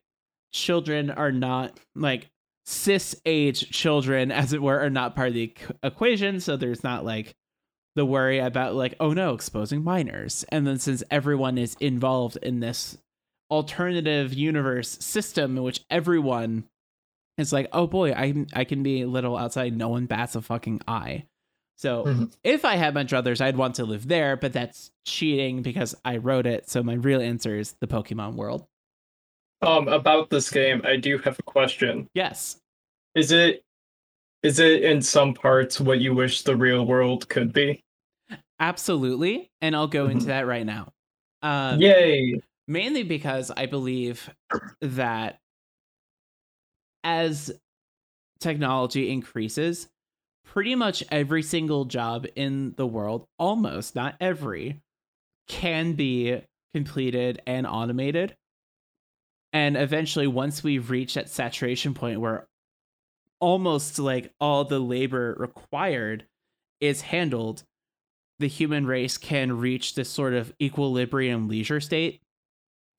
children 0.53 1.09
are 1.09 1.31
not 1.31 1.79
like 1.95 2.27
cis 2.65 3.15
age 3.25 3.69
children, 3.71 4.31
as 4.31 4.53
it 4.53 4.61
were, 4.61 4.79
are 4.79 4.89
not 4.89 5.15
part 5.15 5.29
of 5.29 5.33
the 5.33 5.47
equ- 5.47 5.75
equation. 5.83 6.39
So 6.39 6.57
there's 6.57 6.83
not 6.83 7.03
like 7.05 7.35
the 7.95 8.05
worry 8.05 8.39
about 8.39 8.75
like, 8.75 8.95
oh 8.99 9.13
no, 9.13 9.33
exposing 9.33 9.83
minors. 9.83 10.45
And 10.49 10.65
then 10.65 10.79
since 10.79 11.03
everyone 11.11 11.57
is 11.57 11.75
involved 11.79 12.37
in 12.37 12.59
this 12.59 12.97
alternative 13.49 14.33
universe 14.33 14.89
system 15.01 15.57
in 15.57 15.63
which 15.63 15.81
everyone 15.89 16.63
is 17.37 17.51
like, 17.51 17.67
oh 17.73 17.87
boy, 17.87 18.11
I 18.13 18.45
I 18.53 18.63
can 18.63 18.83
be 18.83 19.01
a 19.01 19.07
little 19.07 19.35
outside, 19.37 19.75
no 19.75 19.89
one 19.89 20.05
bats 20.05 20.35
a 20.35 20.41
fucking 20.41 20.81
eye. 20.87 21.25
So 21.77 22.05
Mhm. 22.05 22.31
if 22.43 22.63
I 22.63 22.75
had 22.75 22.93
my 22.93 23.03
druthers, 23.03 23.41
I'd 23.41 23.57
want 23.57 23.75
to 23.75 23.85
live 23.85 24.07
there, 24.07 24.37
but 24.37 24.53
that's 24.53 24.91
cheating 25.05 25.63
because 25.63 25.95
I 26.05 26.17
wrote 26.17 26.45
it. 26.45 26.69
So 26.69 26.83
my 26.83 26.93
real 26.93 27.19
answer 27.21 27.57
is 27.57 27.73
the 27.81 27.87
Pokemon 27.87 28.35
world. 28.35 28.67
Um, 29.63 29.87
about 29.87 30.29
this 30.31 30.49
game, 30.49 30.81
I 30.83 30.95
do 30.95 31.19
have 31.19 31.37
a 31.37 31.43
question. 31.43 32.07
Yes. 32.15 32.57
Is 33.15 33.31
it 33.31 33.63
is 34.41 34.57
it 34.59 34.83
in 34.83 35.01
some 35.03 35.35
parts 35.35 35.79
what 35.79 35.99
you 35.99 36.15
wish 36.15 36.41
the 36.41 36.55
real 36.55 36.85
world 36.87 37.29
could 37.29 37.53
be? 37.53 37.83
Absolutely. 38.59 39.51
And 39.61 39.75
I'll 39.75 39.87
go 39.87 40.07
into 40.07 40.25
Mhm. 40.25 40.29
that 40.29 40.47
right 40.47 40.65
now. 40.65 40.91
Um, 41.43 41.79
Yay! 41.79 42.41
mainly 42.67 43.03
because 43.03 43.51
I 43.51 43.67
believe 43.67 44.29
that 44.81 45.37
as 47.03 47.51
technology 48.39 49.11
increases, 49.11 49.89
pretty 50.43 50.73
much 50.73 51.03
every 51.11 51.43
single 51.43 51.85
job 51.85 52.25
in 52.35 52.73
the 52.77 52.87
world, 52.87 53.25
almost 53.37 53.93
not 53.95 54.15
every, 54.19 54.81
can 55.47 55.93
be 55.93 56.41
completed 56.73 57.41
and 57.45 57.67
automated. 57.67 58.35
And 59.53 59.75
eventually, 59.75 60.27
once 60.27 60.63
we 60.63 60.79
reach 60.79 61.15
that 61.15 61.29
saturation 61.29 61.93
point 61.93 62.21
where 62.21 62.47
almost 63.39 63.99
like 63.99 64.31
all 64.39 64.63
the 64.63 64.79
labor 64.79 65.35
required 65.37 66.25
is 66.79 67.01
handled, 67.01 67.63
the 68.39 68.47
human 68.47 68.85
race 68.87 69.17
can 69.17 69.57
reach 69.57 69.95
this 69.95 70.09
sort 70.09 70.33
of 70.33 70.53
equilibrium 70.61 71.47
leisure 71.47 71.79
state 71.81 72.21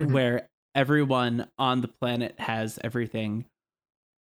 Mhm. 0.00 0.12
where 0.12 0.48
everyone 0.74 1.48
on 1.58 1.80
the 1.80 1.88
planet 1.88 2.38
has 2.38 2.78
everything 2.84 3.44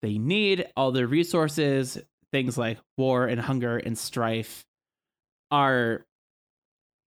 they 0.02 0.18
need, 0.18 0.66
all 0.76 0.92
the 0.92 1.06
resources, 1.06 1.98
things 2.32 2.56
like 2.56 2.78
war 2.96 3.26
and 3.26 3.40
hunger 3.40 3.76
and 3.76 3.98
strife 3.98 4.64
are 5.50 6.06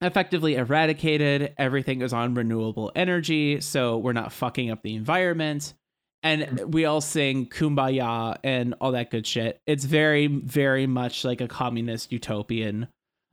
effectively 0.03 0.55
eradicated. 0.55 1.53
Everything 1.57 2.01
is 2.01 2.13
on 2.13 2.34
renewable 2.34 2.91
energy, 2.95 3.61
so 3.61 3.97
we're 3.97 4.13
not 4.13 4.31
fucking 4.31 4.71
up 4.71 4.81
the 4.84 4.95
environment. 4.95 5.73
And 6.21 6.73
we 6.73 6.85
all 6.85 7.01
sing 7.01 7.47
kumbaya 7.47 8.38
and 8.43 8.75
all 8.80 8.93
that 8.93 9.11
good 9.11 9.27
shit. 9.27 9.59
It's 9.67 9.84
very, 9.84 10.27
very 10.27 10.88
much 10.88 11.25
like 11.25 11.41
a 11.41 11.49
communist 11.49 12.13
utopian 12.13 12.88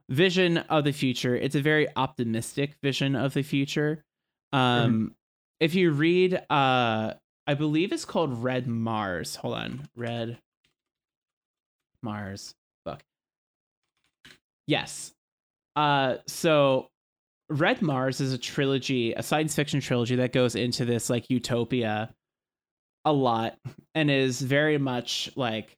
vision 0.09 0.59
of 0.59 0.83
the 0.83 0.93
future. 0.93 1.37
It's 1.37 1.55
a 1.55 1.61
very 1.61 1.87
optimistic 1.95 2.75
vision 2.83 3.15
of 3.15 3.33
the 3.33 3.43
future. 3.43 4.03
Um, 4.53 5.15
if 5.61 5.77
you 5.77 5.93
read, 5.93 6.35
uh, 6.51 7.15
I 7.47 7.55
believe 7.55 7.93
it's 7.93 8.05
called 8.05 8.43
Red 8.43 8.67
Mars. 8.67 9.37
Hold 9.37 9.55
on, 9.55 9.89
Red 9.95 10.39
Mars. 12.03 12.55
Fuck. 12.85 13.03
Yes. 14.67 15.13
Uh, 15.81 16.19
so 16.27 16.89
Red 17.49 17.81
Mars 17.81 18.21
is 18.21 18.33
a 18.35 18.39
trilogy, 18.39 19.13
a 19.15 19.23
science 19.23 19.55
fiction 19.55 19.81
trilogy 19.81 20.17
that 20.17 20.33
goes 20.33 20.55
into 20.55 20.85
this 20.85 21.09
like 21.09 21.31
utopia 21.31 22.15
a 23.07 23.13
lot 23.13 23.57
and 23.95 24.11
is 24.11 24.43
very 24.43 24.77
much 24.77 25.31
like 25.37 25.75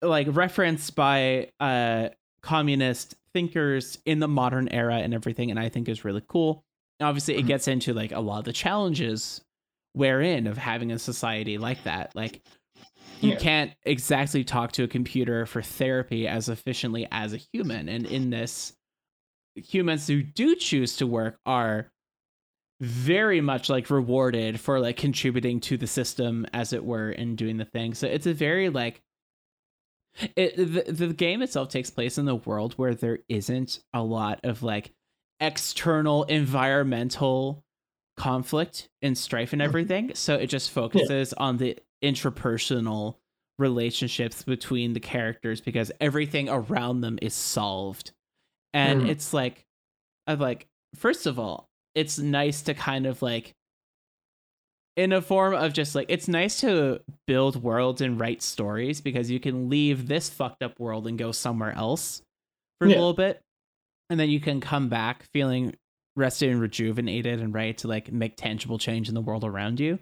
like 0.00 0.26
referenced 0.30 0.94
by 0.94 1.50
uh 1.60 2.08
communist 2.42 3.14
thinkers 3.34 3.98
in 4.06 4.20
the 4.20 4.28
modern 4.28 4.68
era 4.68 4.96
and 4.96 5.12
everything 5.12 5.50
and 5.50 5.60
I 5.60 5.68
think 5.68 5.88
is 5.88 6.04
really 6.04 6.22
cool. 6.28 6.64
Obviously 7.00 7.36
it 7.36 7.44
Mhm. 7.44 7.48
gets 7.48 7.68
into 7.68 7.92
like 7.92 8.12
a 8.12 8.20
lot 8.20 8.38
of 8.38 8.44
the 8.44 8.52
challenges 8.54 9.42
wherein 9.92 10.46
of 10.46 10.56
having 10.56 10.90
a 10.92 10.98
society 10.98 11.58
like 11.58 11.82
that. 11.84 12.14
Like 12.16 12.42
you 13.20 13.30
Yeah. 13.32 13.38
can't 13.38 13.72
exactly 13.84 14.44
talk 14.44 14.72
to 14.72 14.84
a 14.84 14.88
computer 14.88 15.46
for 15.46 15.62
therapy 15.62 16.26
as 16.28 16.48
efficiently 16.48 17.06
as 17.10 17.32
a 17.32 17.38
human 17.52 17.88
and 17.88 18.06
in 18.06 18.30
this 18.30 18.76
humans 19.54 20.06
who 20.06 20.22
do 20.22 20.56
choose 20.56 20.96
to 20.96 21.06
work 21.06 21.38
are 21.46 21.90
very 22.80 23.40
much 23.40 23.70
like 23.70 23.88
rewarded 23.88 24.58
for 24.60 24.80
like 24.80 24.96
contributing 24.96 25.60
to 25.60 25.76
the 25.76 25.86
system 25.86 26.44
as 26.52 26.72
it 26.72 26.84
were 26.84 27.10
and 27.10 27.38
doing 27.38 27.56
the 27.56 27.64
thing 27.64 27.94
so 27.94 28.06
it's 28.06 28.26
a 28.26 28.34
very 28.34 28.68
like 28.68 29.00
it 30.36 30.56
the, 30.56 30.92
the 30.92 31.12
game 31.14 31.40
itself 31.42 31.68
takes 31.68 31.90
place 31.90 32.18
in 32.18 32.24
the 32.24 32.34
world 32.36 32.74
where 32.74 32.94
there 32.94 33.20
isn't 33.28 33.80
a 33.92 34.02
lot 34.02 34.40
of 34.44 34.62
like 34.62 34.92
external 35.40 36.24
environmental 36.24 37.64
conflict 38.16 38.88
and 39.02 39.16
strife 39.18 39.52
and 39.52 39.60
Mhm. 39.60 39.64
everything 39.66 40.14
so 40.14 40.34
it 40.36 40.46
just 40.46 40.70
focuses 40.70 41.32
on 41.34 41.56
the 41.58 41.76
intrapersonal 42.02 43.16
relationships 43.58 44.42
between 44.42 44.92
the 44.94 45.00
characters 45.00 45.60
because 45.60 45.92
everything 46.00 46.48
around 46.48 47.00
them 47.02 47.18
is 47.22 47.34
solved. 47.34 48.12
And 48.72 49.02
Mhm. 49.02 49.08
it's 49.08 49.32
like 49.32 49.64
i've 50.26 50.40
like 50.40 50.66
first 50.96 51.26
of 51.26 51.38
all 51.38 51.68
it's 51.94 52.18
nice 52.18 52.62
to 52.62 52.72
kind 52.74 53.04
of 53.06 53.20
like 53.20 53.52
in 54.96 55.12
a 55.12 55.20
form 55.20 55.54
of 55.54 55.72
just 55.72 55.94
like 55.94 56.06
it's 56.08 56.28
nice 56.28 56.60
to 56.60 57.00
build 57.26 57.62
worlds 57.62 58.00
and 58.00 58.18
write 58.18 58.42
stories 58.42 59.00
because 59.00 59.30
you 59.30 59.38
can 59.40 59.68
leave 59.68 60.06
this 60.08 60.30
fucked 60.30 60.62
up 60.62 60.78
world 60.80 61.06
and 61.06 61.18
go 61.18 61.30
somewhere 61.32 61.72
else 61.72 62.22
for 62.80 62.86
a 62.86 62.90
little 62.96 63.12
bit. 63.12 63.40
And 64.10 64.18
then 64.20 64.30
you 64.30 64.40
can 64.40 64.60
come 64.60 64.88
back 64.88 65.24
feeling 65.32 65.74
rested 66.16 66.50
and 66.50 66.60
rejuvenated 66.60 67.40
and 67.40 67.52
ready 67.52 67.72
to 67.74 67.88
like 67.88 68.12
make 68.12 68.36
tangible 68.36 68.78
change 68.78 69.08
in 69.08 69.14
the 69.14 69.20
world 69.20 69.44
around 69.44 69.80
you 69.80 69.98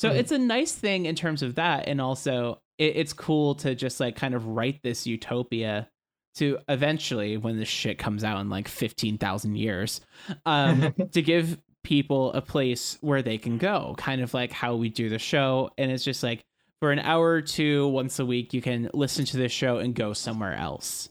so 0.00 0.08
Mhm. 0.10 0.16
it's 0.16 0.32
a 0.32 0.38
nice 0.38 0.72
thing 0.72 1.04
in 1.04 1.14
terms 1.14 1.42
of 1.42 1.56
that 1.56 1.86
and 1.88 2.00
also 2.00 2.60
it, 2.78 2.96
it's 2.96 3.12
cool 3.12 3.54
to 3.56 3.74
just 3.74 4.00
like 4.00 4.16
kind 4.16 4.34
of 4.34 4.46
write 4.46 4.82
this 4.82 5.06
utopia 5.06 5.88
to 6.36 6.58
eventually 6.68 7.36
when 7.36 7.58
this 7.58 7.68
shit 7.68 7.98
comes 7.98 8.24
out 8.24 8.40
in 8.40 8.48
like 8.48 8.66
15,000 8.68 9.56
years 9.56 10.00
um 10.46 10.94
to 11.12 11.20
give 11.22 11.58
people 11.82 12.32
a 12.32 12.40
place 12.40 12.96
where 13.00 13.20
they 13.22 13.36
can 13.38 13.58
go 13.58 13.94
kind 13.98 14.20
of 14.22 14.32
like 14.32 14.52
how 14.52 14.74
we 14.76 14.88
do 14.88 15.08
the 15.08 15.18
show 15.18 15.70
and 15.78 15.90
it's 15.90 16.04
just 16.04 16.22
like 16.22 16.44
for 16.78 16.92
an 16.92 16.98
hour 16.98 17.30
or 17.32 17.42
two 17.42 17.88
once 17.88 18.18
a 18.18 18.24
week 18.24 18.54
you 18.54 18.62
can 18.62 18.88
listen 18.94 19.24
to 19.26 19.36
this 19.36 19.52
show 19.52 19.78
and 19.78 19.94
go 19.94 20.12
somewhere 20.14 20.54
else 20.54 21.08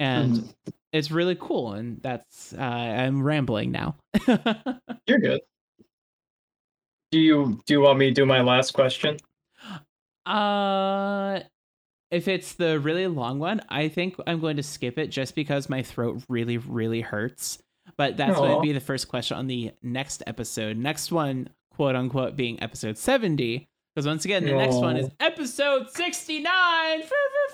and 0.00 0.52
it's 0.92 1.10
really 1.12 1.36
cool 1.38 1.72
and 1.72 2.00
that's 2.02 2.52
uh, 2.54 2.60
i'm 2.62 3.22
rambling 3.22 3.70
now 3.70 3.94
You're 5.06 5.18
good. 5.20 5.40
Do 7.14 7.20
you 7.20 7.60
do 7.64 7.74
you 7.74 7.80
want 7.80 8.00
me 8.00 8.08
to 8.08 8.12
do 8.12 8.26
my 8.26 8.40
last 8.40 8.72
question? 8.72 9.18
Uh, 10.26 11.38
if 12.10 12.26
it's 12.26 12.54
the 12.54 12.80
really 12.80 13.06
long 13.06 13.38
one, 13.38 13.62
I 13.68 13.86
think 13.86 14.16
I'm 14.26 14.40
going 14.40 14.56
to 14.56 14.64
skip 14.64 14.98
it 14.98 15.12
just 15.12 15.36
because 15.36 15.68
my 15.68 15.84
throat 15.84 16.24
really, 16.28 16.58
really 16.58 17.02
hurts. 17.02 17.62
But 17.96 18.16
that's 18.16 18.36
going 18.36 18.56
to 18.56 18.60
be 18.60 18.72
the 18.72 18.80
first 18.80 19.06
question 19.06 19.36
on 19.36 19.46
the 19.46 19.70
next 19.80 20.24
episode. 20.26 20.76
Next 20.76 21.12
one, 21.12 21.50
quote 21.76 21.94
unquote, 21.94 22.34
being 22.34 22.60
episode 22.60 22.98
70. 22.98 23.68
Because 23.94 24.08
once 24.08 24.24
again, 24.24 24.44
the 24.44 24.54
next 24.54 24.74
one 24.74 24.96
is 24.96 25.08
episode 25.20 25.88
69. 25.90 27.02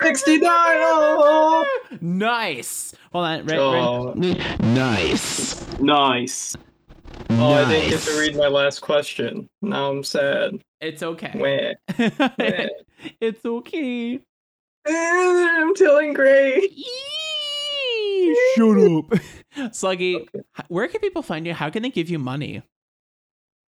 69. 0.01 0.49
Oh, 0.51 1.67
Nice. 2.01 2.95
Hold 3.13 3.25
on. 3.27 3.39
Red, 3.41 3.51
red. 3.51 3.59
oh, 3.59 4.15
Nice. 4.15 5.79
nice. 5.79 6.57
Oh, 7.33 7.53
I 7.55 7.69
didn't 7.71 7.91
get 7.91 8.01
to 8.01 8.19
read 8.19 8.35
my 8.37 8.49
last 8.49 8.81
question. 8.81 9.49
Now 9.63 9.91
I'm 9.91 10.03
sad. 10.03 10.61
It's 10.81 11.03
okay. 11.03 11.31
Wah, 11.35 11.75
wah. 11.99 12.29
it's 13.21 13.45
okay. 13.45 14.19
I'm 14.87 15.75
telling 15.75 16.13
Gray. 16.13 16.59
Eee, 16.59 18.37
Shut 18.57 18.79
up. 18.79 19.05
Sluggy, 19.73 20.27
h- 20.35 20.65
where 20.69 20.89
can 20.89 21.01
people 21.01 21.23
find 21.23 21.47
you? 21.47 21.55
How 21.55 21.71
can 21.71 21.83
they 21.83 21.91
give 21.91 22.11
you 22.11 22.19
money? 22.19 22.63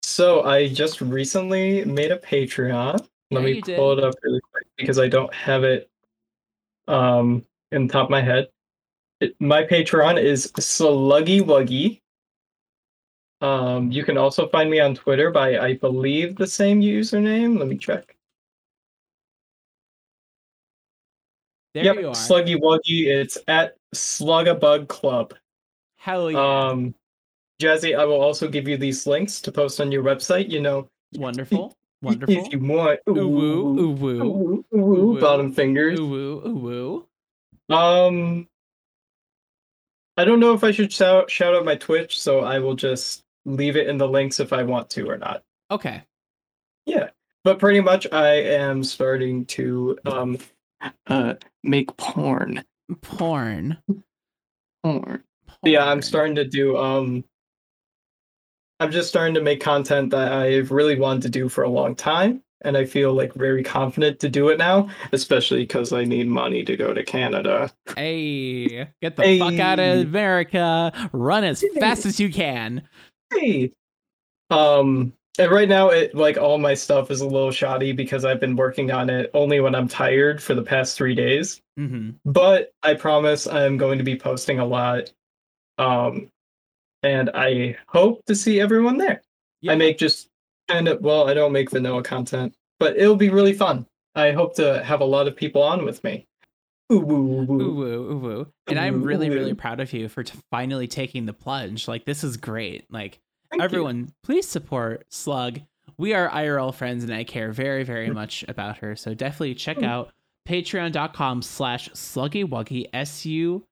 So 0.03 0.43
I 0.43 0.67
just 0.67 1.01
recently 1.01 1.83
made 1.85 2.11
a 2.11 2.17
Patreon. 2.19 2.99
Yeah, 2.99 3.35
Let 3.39 3.43
me 3.43 3.55
you 3.55 3.61
did. 3.61 3.75
pull 3.77 3.97
it 3.97 4.03
up 4.03 4.13
really 4.23 4.39
quick 4.51 4.65
because 4.77 4.99
I 4.99 5.07
don't 5.07 5.33
have 5.33 5.63
it 5.63 5.89
um 6.87 7.43
in 7.71 7.87
the 7.87 7.93
top 7.93 8.05
of 8.05 8.09
my 8.11 8.21
head. 8.21 8.47
It, 9.19 9.35
my 9.39 9.63
Patreon 9.63 10.21
is 10.21 10.51
Sluggy 10.53 11.41
Wuggy. 11.41 12.01
Um, 13.41 13.91
you 13.91 14.03
can 14.03 14.17
also 14.17 14.47
find 14.49 14.69
me 14.69 14.79
on 14.79 14.95
Twitter 14.95 15.29
by 15.29 15.59
I 15.59 15.75
believe 15.75 16.35
the 16.35 16.47
same 16.47 16.81
username. 16.81 17.59
Let 17.59 17.67
me 17.67 17.77
check. 17.77 18.15
There 21.73 21.83
yep, 21.83 21.97
you 21.97 22.07
are. 22.09 22.15
Sluggy 22.15 22.59
Wuggy. 22.59 23.07
It's 23.07 23.37
at 23.47 23.75
Slugabug 23.93 24.87
Club. 24.87 25.35
Hell 25.97 26.31
yeah. 26.31 26.67
Um, 26.69 26.95
Jazzy, 27.61 27.97
I 27.97 28.05
will 28.05 28.21
also 28.21 28.47
give 28.47 28.67
you 28.67 28.77
these 28.77 29.05
links 29.05 29.39
to 29.41 29.51
post 29.51 29.79
on 29.79 29.91
your 29.91 30.03
website. 30.03 30.49
You 30.49 30.61
know, 30.61 30.89
Wonderful. 31.13 31.75
Wonderful. 32.01 32.35
If 32.35 32.51
you 32.51 32.59
want. 32.59 32.99
Ooh 33.09 33.27
woo. 33.27 33.79
Ooh 33.79 33.91
woo. 33.91 34.21
Ooh, 34.21 34.65
ooh, 34.75 35.15
Ooh, 35.15 35.19
bottom 35.19 35.51
fingers. 35.51 35.99
Ooh 35.99 36.07
woo. 36.07 37.07
Ooh. 37.69 37.75
Um, 37.75 38.47
I 40.15 40.25
don't 40.25 40.39
know 40.39 40.53
if 40.53 40.63
I 40.63 40.71
should 40.71 40.91
shout 40.91 41.29
shout 41.29 41.55
out 41.55 41.65
my 41.65 41.75
Twitch, 41.75 42.19
so 42.19 42.41
I 42.41 42.59
will 42.59 42.75
just 42.75 43.23
leave 43.47 43.77
it 43.77 43.87
in 43.87 43.97
the 43.97 44.07
links 44.07 44.39
if 44.39 44.53
I 44.53 44.61
want 44.63 44.89
to 44.91 45.09
or 45.09 45.17
not. 45.17 45.43
Okay. 45.71 46.03
Yeah, 46.85 47.09
but 47.43 47.59
pretty 47.59 47.81
much 47.81 48.05
I 48.11 48.27
am 48.27 48.83
starting 48.83 49.45
to 49.45 49.97
um 50.05 50.37
uh 51.07 51.33
make 51.63 51.95
porn. 51.97 52.63
Porn. 53.01 53.77
Porn. 54.83 55.23
Yeah, 55.63 55.85
I'm 55.85 56.01
starting 56.01 56.35
to 56.35 56.45
do 56.45 56.77
um. 56.77 57.23
I'm 58.79 58.91
just 58.91 59.09
starting 59.09 59.33
to 59.33 59.41
make 59.41 59.59
content 59.59 60.11
that 60.11 60.31
I've 60.31 60.69
really 60.69 60.99
wanted 60.99 61.23
to 61.23 61.29
do 61.29 61.49
for 61.49 61.63
a 61.63 61.69
long 61.69 61.95
time, 61.95 62.43
and 62.61 62.77
I 62.77 62.85
feel 62.85 63.11
like 63.11 63.33
very 63.33 63.63
confident 63.63 64.19
to 64.19 64.29
do 64.29 64.49
it 64.49 64.59
now, 64.59 64.87
especially 65.11 65.61
because 65.61 65.91
I 65.93 66.03
need 66.03 66.27
money 66.27 66.63
to 66.63 66.77
go 66.77 66.93
to 66.93 67.03
Canada. 67.03 67.71
Hey, 67.95 68.87
get 69.01 69.15
the 69.15 69.39
fuck 69.39 69.59
out 69.59 69.79
of 69.79 70.01
America. 70.01 71.09
Run 71.11 71.43
as 71.43 71.65
fast 71.79 72.05
as 72.05 72.19
you 72.19 72.31
can. 72.31 72.83
Hey. 73.33 73.71
Um 74.49 75.13
and 75.39 75.51
right 75.51 75.69
now 75.69 75.89
it 75.89 76.15
like 76.15 76.37
all 76.37 76.57
my 76.57 76.73
stuff 76.73 77.11
is 77.11 77.21
a 77.21 77.27
little 77.27 77.51
shoddy 77.51 77.91
because 77.91 78.25
I've 78.25 78.39
been 78.39 78.55
working 78.55 78.91
on 78.91 79.09
it 79.09 79.29
only 79.33 79.59
when 79.59 79.75
I'm 79.75 79.87
tired 79.87 80.41
for 80.41 80.55
the 80.55 80.63
past 80.63 80.97
3 80.97 81.15
days. 81.15 81.61
hmm 81.77 82.11
But 82.25 82.73
I 82.83 82.93
promise 82.95 83.47
I'm 83.47 83.77
going 83.77 83.97
to 83.99 84.03
be 84.03 84.17
posting 84.17 84.59
a 84.59 84.65
lot. 84.65 85.11
Um 85.77 86.31
and 87.03 87.31
I 87.33 87.77
hope 87.87 88.25
to 88.25 88.35
see 88.35 88.61
everyone 88.61 88.97
there. 88.97 89.23
Yeah. 89.61 89.73
I 89.73 89.75
make 89.75 89.97
just 89.97 90.29
kind 90.69 90.87
of 90.87 91.01
well, 91.01 91.29
I 91.29 91.33
don't 91.33 91.53
make 91.53 91.71
vanilla 91.71 92.03
content, 92.03 92.55
but 92.79 92.97
it'll 92.97 93.15
be 93.17 93.29
really 93.29 93.53
fun. 93.53 93.87
I 94.15 94.31
hope 94.31 94.55
to 94.57 94.83
have 94.83 95.01
a 95.01 95.05
lot 95.05 95.27
of 95.27 95.35
people 95.35 95.63
on 95.63 95.85
with 95.85 96.03
me. 96.03 96.27
Ooh, 96.91 96.99
woo, 96.99 97.21
woo, 97.21 97.41
Ooh 97.41 97.73
woo. 97.73 97.75
woo, 97.75 98.29
ooh. 98.39 98.47
And 98.67 98.79
I'm 98.79 99.03
really, 99.03 99.29
really 99.29 99.53
proud 99.53 99.79
of 99.81 99.91
you 99.91 100.07
for 100.07 100.23
t- 100.23 100.37
finally 100.51 100.87
taking 100.87 101.25
the 101.25 101.33
plunge. 101.33 101.87
Like, 101.87 102.05
this 102.05 102.23
is 102.23 102.37
great. 102.37 102.85
Like, 102.91 103.19
Thank 103.51 103.61
you. 103.61 103.65
everyone, 103.65 104.13
please 104.23 104.47
support 104.47 105.05
Slug. 105.09 105.59
We 105.97 106.13
are 106.13 106.29
IRL 106.29 106.73
friends, 106.73 107.03
and 107.03 107.13
I 107.13 107.23
care 107.23 107.51
very, 107.51 107.83
very 107.83 108.09
much 108.09 108.45
about 108.47 108.77
her. 108.79 108.95
So 108.95 109.13
definitely 109.13 109.55
check 109.55 109.77
Mm. 109.77 109.85
out 109.85 110.13
patreon.com 110.47 111.41
slash 111.41 111.89
sluggywuggy, 111.89 112.87
S-U-S-L-U-G-G-Y, 112.93 113.65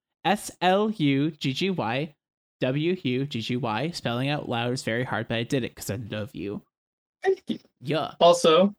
W-U-G-G-Y. 2.60 3.90
Spelling 3.90 4.28
out 4.28 4.48
loud 4.48 4.72
is 4.72 4.82
very 4.82 5.04
hard, 5.04 5.28
but 5.28 5.38
I 5.38 5.42
did 5.42 5.64
it 5.64 5.74
because 5.74 5.90
I 5.90 5.96
love 6.10 6.34
you. 6.34 6.62
Thank 7.22 7.42
you. 7.48 7.58
Yeah. 7.80 8.12
Also, 8.20 8.74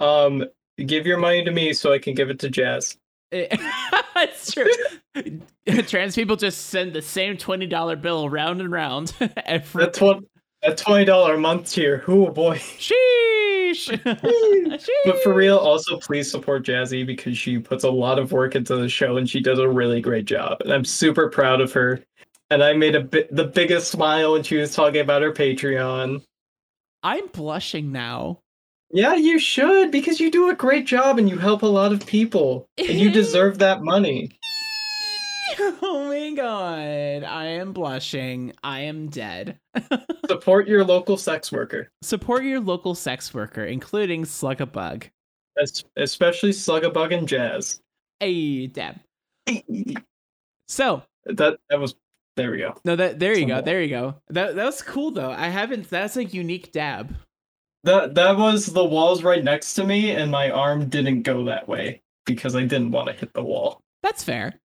um 0.00 0.44
give 0.76 1.06
your 1.06 1.18
money 1.18 1.44
to 1.44 1.50
me 1.50 1.72
so 1.72 1.92
I 1.92 1.98
can 1.98 2.14
give 2.14 2.30
it 2.30 2.38
to 2.40 2.50
Jazz. 2.50 2.96
it's 3.32 4.52
true. 4.52 4.70
Trans 5.86 6.14
people 6.14 6.36
just 6.36 6.66
send 6.66 6.94
the 6.94 7.02
same 7.02 7.36
$20 7.36 8.00
bill 8.00 8.30
round 8.30 8.60
and 8.60 8.72
round 8.72 9.12
every 9.44 9.84
That's 9.84 10.00
what 10.00 10.20
a 10.62 10.74
twenty 10.74 11.04
dollar 11.04 11.34
a 11.34 11.38
month 11.38 11.70
tier. 11.70 12.02
Oh 12.08 12.30
boy. 12.30 12.56
Sheesh. 12.58 14.02
But 15.04 15.22
for 15.22 15.34
real, 15.34 15.58
also 15.58 15.98
please 15.98 16.30
support 16.30 16.64
Jazzy 16.64 17.06
because 17.06 17.36
she 17.36 17.58
puts 17.58 17.84
a 17.84 17.90
lot 17.90 18.18
of 18.18 18.32
work 18.32 18.56
into 18.56 18.76
the 18.76 18.88
show 18.88 19.18
and 19.18 19.28
she 19.28 19.40
does 19.40 19.58
a 19.58 19.68
really 19.68 20.00
great 20.00 20.24
job. 20.24 20.60
And 20.62 20.72
I'm 20.72 20.84
super 20.84 21.28
proud 21.28 21.60
of 21.60 21.72
her. 21.72 22.02
And 22.50 22.64
I 22.64 22.72
made 22.72 22.96
a 22.96 23.02
bit 23.02 23.34
the 23.34 23.44
biggest 23.44 23.90
smile 23.90 24.32
when 24.32 24.42
she 24.42 24.56
was 24.56 24.74
talking 24.74 25.00
about 25.00 25.22
her 25.22 25.32
Patreon. 25.32 26.24
I'm 27.02 27.26
blushing 27.28 27.92
now. 27.92 28.40
Yeah, 28.90 29.14
you 29.14 29.38
should 29.38 29.90
because 29.90 30.18
you 30.20 30.30
do 30.30 30.48
a 30.50 30.54
great 30.54 30.86
job 30.86 31.18
and 31.18 31.28
you 31.28 31.36
help 31.38 31.62
a 31.62 31.66
lot 31.66 31.92
of 31.92 32.06
people. 32.06 32.66
And 32.78 32.88
you 32.98 33.10
deserve 33.10 33.58
that 33.58 33.82
money. 33.82 34.30
Oh 35.80 36.06
my 36.08 36.30
god. 36.36 37.24
I 37.24 37.46
am 37.46 37.72
blushing. 37.72 38.52
I 38.62 38.80
am 38.80 39.08
dead. 39.08 39.58
Support 40.28 40.68
your 40.68 40.84
local 40.84 41.16
sex 41.16 41.50
worker, 41.50 41.90
Support 42.02 42.44
your 42.44 42.60
local 42.60 42.94
sex 42.94 43.32
worker, 43.32 43.64
including 43.64 44.24
Slugabug. 44.24 45.04
es- 45.60 45.84
especially 45.96 46.50
Slugabug 46.50 47.16
and 47.16 47.26
Jazz. 47.26 47.80
Hey, 48.20 48.66
Deb. 48.68 48.96
So, 50.68 51.02
That 51.24 51.58
that 51.70 51.80
was 51.80 51.94
there 52.36 52.50
we 52.50 52.58
go. 52.58 52.74
no, 52.84 52.94
that 52.94 53.18
there 53.18 53.36
you 53.36 53.46
go. 53.46 53.62
There 53.62 53.82
you 53.82 53.88
go. 53.88 54.16
That 54.28 54.54
that 54.54 54.64
was 54.66 54.82
cool 54.82 55.10
though. 55.10 55.30
I 55.32 55.48
haven't. 55.48 55.88
That's 55.88 56.16
a 56.18 56.24
unique 56.24 56.72
dab. 56.72 57.16
That 57.84 58.14
that 58.16 58.36
was 58.36 58.66
the 58.66 58.84
walls 58.84 59.22
right 59.22 59.42
next 59.42 59.74
to 59.74 59.84
me, 59.84 60.10
and 60.10 60.30
my 60.30 60.50
arm 60.50 60.88
didn't 60.88 61.22
go 61.22 61.44
that 61.44 61.68
way 61.68 62.02
because 62.26 62.56
I 62.56 62.62
didn't 62.62 62.90
want 62.90 63.08
to 63.08 63.14
hit 63.14 63.32
the 63.34 63.42
wall. 63.42 63.80
That's 64.02 64.24
fair. 64.24 64.60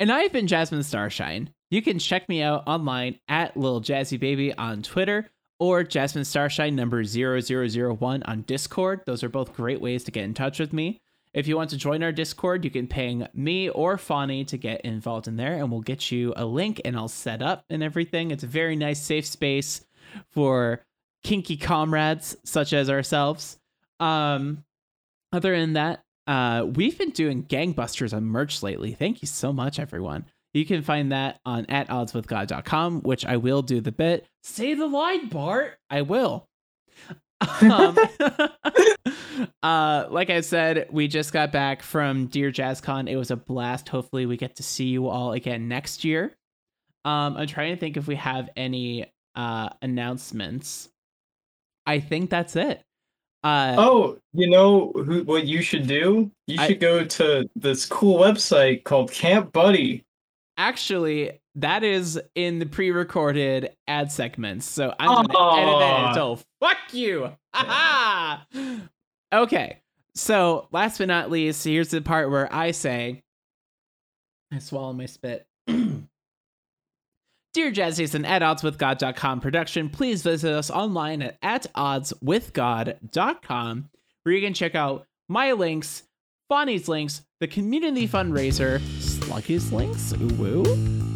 And 0.00 0.12
I've 0.12 0.32
been 0.32 0.46
Jasmine 0.46 0.82
Starshine. 0.82 1.50
You 1.70 1.82
can 1.82 1.98
check 1.98 2.28
me 2.28 2.40
out 2.42 2.64
online 2.66 3.18
at 3.28 3.56
Lil 3.56 3.80
Jazzy 3.80 4.18
Baby 4.18 4.54
on 4.54 4.82
Twitter 4.82 5.28
or 5.58 5.82
Jasmine 5.82 6.24
Starshine 6.24 6.76
number 6.76 7.02
0001 7.04 8.22
on 8.22 8.42
Discord. 8.42 9.00
Those 9.06 9.22
are 9.22 9.28
both 9.28 9.54
great 9.54 9.80
ways 9.80 10.04
to 10.04 10.10
get 10.10 10.24
in 10.24 10.34
touch 10.34 10.58
with 10.58 10.72
me. 10.72 11.00
If 11.34 11.46
you 11.46 11.56
want 11.56 11.70
to 11.70 11.76
join 11.76 12.02
our 12.02 12.12
Discord, 12.12 12.64
you 12.64 12.70
can 12.70 12.86
ping 12.86 13.26
me 13.34 13.68
or 13.68 13.98
Fawny 13.98 14.44
to 14.46 14.56
get 14.56 14.80
involved 14.80 15.28
in 15.28 15.36
there, 15.36 15.54
and 15.54 15.70
we'll 15.70 15.82
get 15.82 16.10
you 16.10 16.32
a 16.36 16.46
link 16.46 16.80
and 16.84 16.96
I'll 16.96 17.08
set 17.08 17.42
up 17.42 17.64
and 17.68 17.82
everything. 17.82 18.30
It's 18.30 18.44
a 18.44 18.48
very 18.48 18.76
nice, 18.76 19.00
safe 19.02 19.26
space 19.26 19.84
for 20.30 20.84
kinky 21.22 21.56
comrades 21.56 22.36
such 22.44 22.72
as 22.72 22.88
ourselves. 22.90 23.58
Um, 24.00 24.64
other 25.32 25.58
than 25.58 25.74
that, 25.74 26.02
uh, 26.26 26.66
we've 26.74 26.98
been 26.98 27.10
doing 27.10 27.44
gangbusters 27.44 28.14
on 28.14 28.24
merch 28.24 28.62
lately. 28.62 28.92
Thank 28.92 29.22
you 29.22 29.28
so 29.28 29.52
much, 29.52 29.78
everyone. 29.78 30.26
You 30.54 30.64
can 30.64 30.82
find 30.82 31.12
that 31.12 31.40
on 31.44 31.66
at 31.66 31.88
oddswithgod.com, 31.88 33.02
which 33.02 33.24
I 33.24 33.36
will 33.36 33.62
do 33.62 33.80
the 33.80 33.92
bit. 33.92 34.26
Say 34.42 34.74
the 34.74 34.86
line, 34.86 35.28
Bart. 35.28 35.78
I 35.90 36.02
will. 36.02 36.48
um, 37.60 37.96
uh, 39.62 40.06
like 40.10 40.30
I 40.30 40.40
said, 40.40 40.88
we 40.90 41.06
just 41.08 41.32
got 41.32 41.52
back 41.52 41.82
from 41.82 42.26
Dear 42.26 42.50
JazzCon. 42.50 43.08
It 43.08 43.16
was 43.16 43.30
a 43.30 43.36
blast. 43.36 43.88
Hopefully, 43.88 44.26
we 44.26 44.36
get 44.36 44.56
to 44.56 44.62
see 44.62 44.86
you 44.86 45.08
all 45.08 45.32
again 45.32 45.68
next 45.68 46.04
year. 46.04 46.36
Um, 47.04 47.36
I'm 47.36 47.46
trying 47.46 47.74
to 47.74 47.80
think 47.80 47.96
if 47.96 48.06
we 48.06 48.16
have 48.16 48.50
any 48.56 49.06
uh 49.34 49.68
announcements. 49.82 50.88
I 51.88 52.00
think 52.00 52.28
that's 52.30 52.54
it. 52.54 52.82
Uh, 53.42 53.74
Oh, 53.78 54.18
you 54.34 54.48
know 54.50 54.92
who, 54.92 55.22
what 55.24 55.46
you 55.46 55.62
should 55.62 55.86
do? 55.86 56.30
You 56.46 56.60
I- 56.60 56.66
should 56.68 56.80
go 56.80 57.04
to 57.04 57.48
this 57.56 57.86
cool 57.86 58.18
website 58.20 58.84
called 58.84 59.10
Camp 59.10 59.52
Buddy. 59.52 60.04
actually 60.56 61.40
that 61.54 61.82
is 61.82 62.20
in 62.36 62.58
the 62.60 62.66
pre-recorded 62.66 63.70
ad 63.88 64.12
segments. 64.12 64.64
So 64.66 64.94
I'm 65.00 65.24
gonna 65.26 65.60
edit 65.60 65.78
that. 65.80 66.14
So 66.14 66.38
fuck 66.60 66.76
you. 66.92 67.32
Aha! 67.54 68.44
okay. 69.32 69.80
So 70.14 70.68
last 70.70 70.98
but 70.98 71.08
not 71.08 71.30
least, 71.32 71.64
here's 71.64 71.88
the 71.90 72.00
part 72.00 72.30
where 72.30 72.52
I 72.54 72.70
say, 72.72 73.22
I 74.52 74.58
swallow 74.58 74.92
my 74.92 75.06
spit. 75.06 75.46
Dear 77.54 77.72
Jazzy 77.72 78.00
is 78.04 78.14
an 78.14 78.26
at 78.26 78.42
odds 78.42 78.62
with 78.62 78.78
God.com 78.78 79.40
production. 79.40 79.88
Please 79.88 80.22
visit 80.22 80.52
us 80.52 80.70
online 80.70 81.22
at 81.22 81.38
at 81.42 81.66
odds 81.74 82.12
with 82.20 82.52
God.com 82.52 83.88
where 84.22 84.34
you 84.34 84.42
can 84.42 84.52
check 84.52 84.74
out 84.74 85.06
my 85.28 85.52
links, 85.52 86.02
Bonnie's 86.50 86.88
links, 86.88 87.22
the 87.40 87.46
community 87.46 88.06
fundraiser, 88.06 88.80
Sluggy's 88.98 89.72
links, 89.72 90.12
ooh 90.12 90.34
woo, 90.34 90.62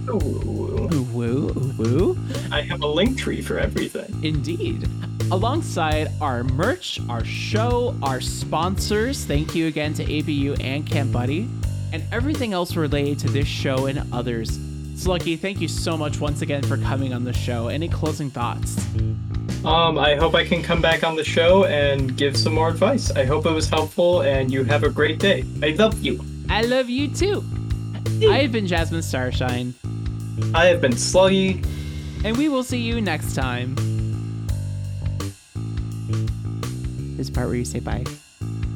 Ooh, 0.08 0.90
ooh 0.92 1.02
woo, 1.12 1.48
ooh 1.50 1.74
woo. 1.78 2.18
I 2.50 2.62
have 2.62 2.82
a 2.82 2.86
link 2.86 3.18
tree 3.18 3.42
for 3.42 3.58
everything. 3.58 4.24
Indeed. 4.24 4.88
Alongside 5.30 6.10
our 6.20 6.44
merch, 6.44 6.98
our 7.08 7.24
show, 7.24 7.94
our 8.02 8.20
sponsors, 8.20 9.24
thank 9.24 9.54
you 9.54 9.66
again 9.66 9.94
to 9.94 10.02
ABU 10.02 10.54
and 10.60 10.86
Camp 10.86 11.12
Buddy, 11.12 11.48
and 11.92 12.02
everything 12.10 12.52
else 12.52 12.74
related 12.74 13.18
to 13.20 13.28
this 13.28 13.46
show 13.46 13.86
and 13.86 14.12
others. 14.12 14.58
Sluggy, 14.94 15.38
thank 15.38 15.60
you 15.60 15.68
so 15.68 15.96
much 15.96 16.20
once 16.20 16.42
again 16.42 16.62
for 16.62 16.76
coming 16.76 17.12
on 17.12 17.24
the 17.24 17.32
show. 17.32 17.68
Any 17.68 17.88
closing 17.88 18.30
thoughts? 18.30 18.76
Um, 19.64 19.98
I 19.98 20.14
hope 20.16 20.34
I 20.34 20.44
can 20.44 20.62
come 20.62 20.80
back 20.80 21.02
on 21.04 21.16
the 21.16 21.24
show 21.24 21.64
and 21.64 22.16
give 22.16 22.36
some 22.36 22.52
more 22.54 22.68
advice. 22.68 23.10
I 23.10 23.24
hope 23.24 23.46
it 23.46 23.50
was 23.52 23.68
helpful 23.68 24.22
and 24.22 24.50
you 24.52 24.64
have 24.64 24.84
a 24.84 24.88
great 24.90 25.18
day. 25.18 25.44
I 25.62 25.70
love 25.70 26.00
you. 26.02 26.20
I 26.48 26.62
love 26.62 26.88
you 26.88 27.08
too. 27.08 27.44
I've 28.28 28.52
been 28.52 28.66
Jasmine 28.66 29.02
Starshine, 29.02 29.74
I 30.54 30.66
have 30.66 30.80
been 30.80 30.92
Sluggy. 30.92 31.64
and 32.24 32.36
we 32.36 32.48
will 32.48 32.62
see 32.62 32.78
you 32.78 33.00
next 33.00 33.34
time. 33.34 33.74
This 37.16 37.30
part 37.30 37.46
where 37.48 37.56
you 37.56 37.64
say 37.64 37.80
bye. 37.80 38.04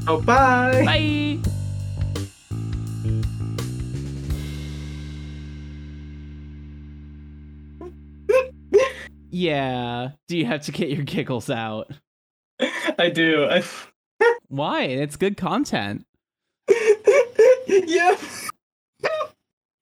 Oh, 0.09 0.21
bye. 0.21 0.83
Bye. 0.85 1.39
Yeah. 9.37 10.11
Do 10.29 10.37
you 10.39 10.47
have 10.47 10.63
to 10.63 10.73
get 10.73 10.89
your 10.89 11.05
giggles 11.05 11.51
out? 11.51 11.91
I 12.99 13.11
do. 13.11 13.45
I... 13.45 13.63
Why? 14.49 14.83
It's 14.83 15.17
good 15.17 15.37
content. 15.37 16.07
yeah. 16.69 18.17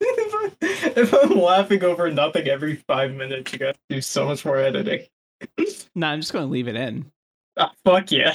if, 0.00 1.14
I, 1.14 1.18
I'm 1.22 1.38
laughing 1.38 1.84
over 1.84 2.10
nothing 2.10 2.48
every 2.48 2.76
five 2.88 3.12
minutes, 3.12 3.52
you 3.52 3.60
gotta 3.60 3.78
do 3.88 4.00
so 4.00 4.26
much 4.26 4.44
more 4.44 4.58
editing. 4.58 5.06
No, 5.94 6.08
I'm 6.08 6.20
just 6.20 6.32
going 6.32 6.46
to 6.46 6.50
leave 6.50 6.68
it 6.68 6.76
in. 6.76 7.10
Ah, 7.56 7.72
fuck 7.84 8.10
yeah. 8.10 8.34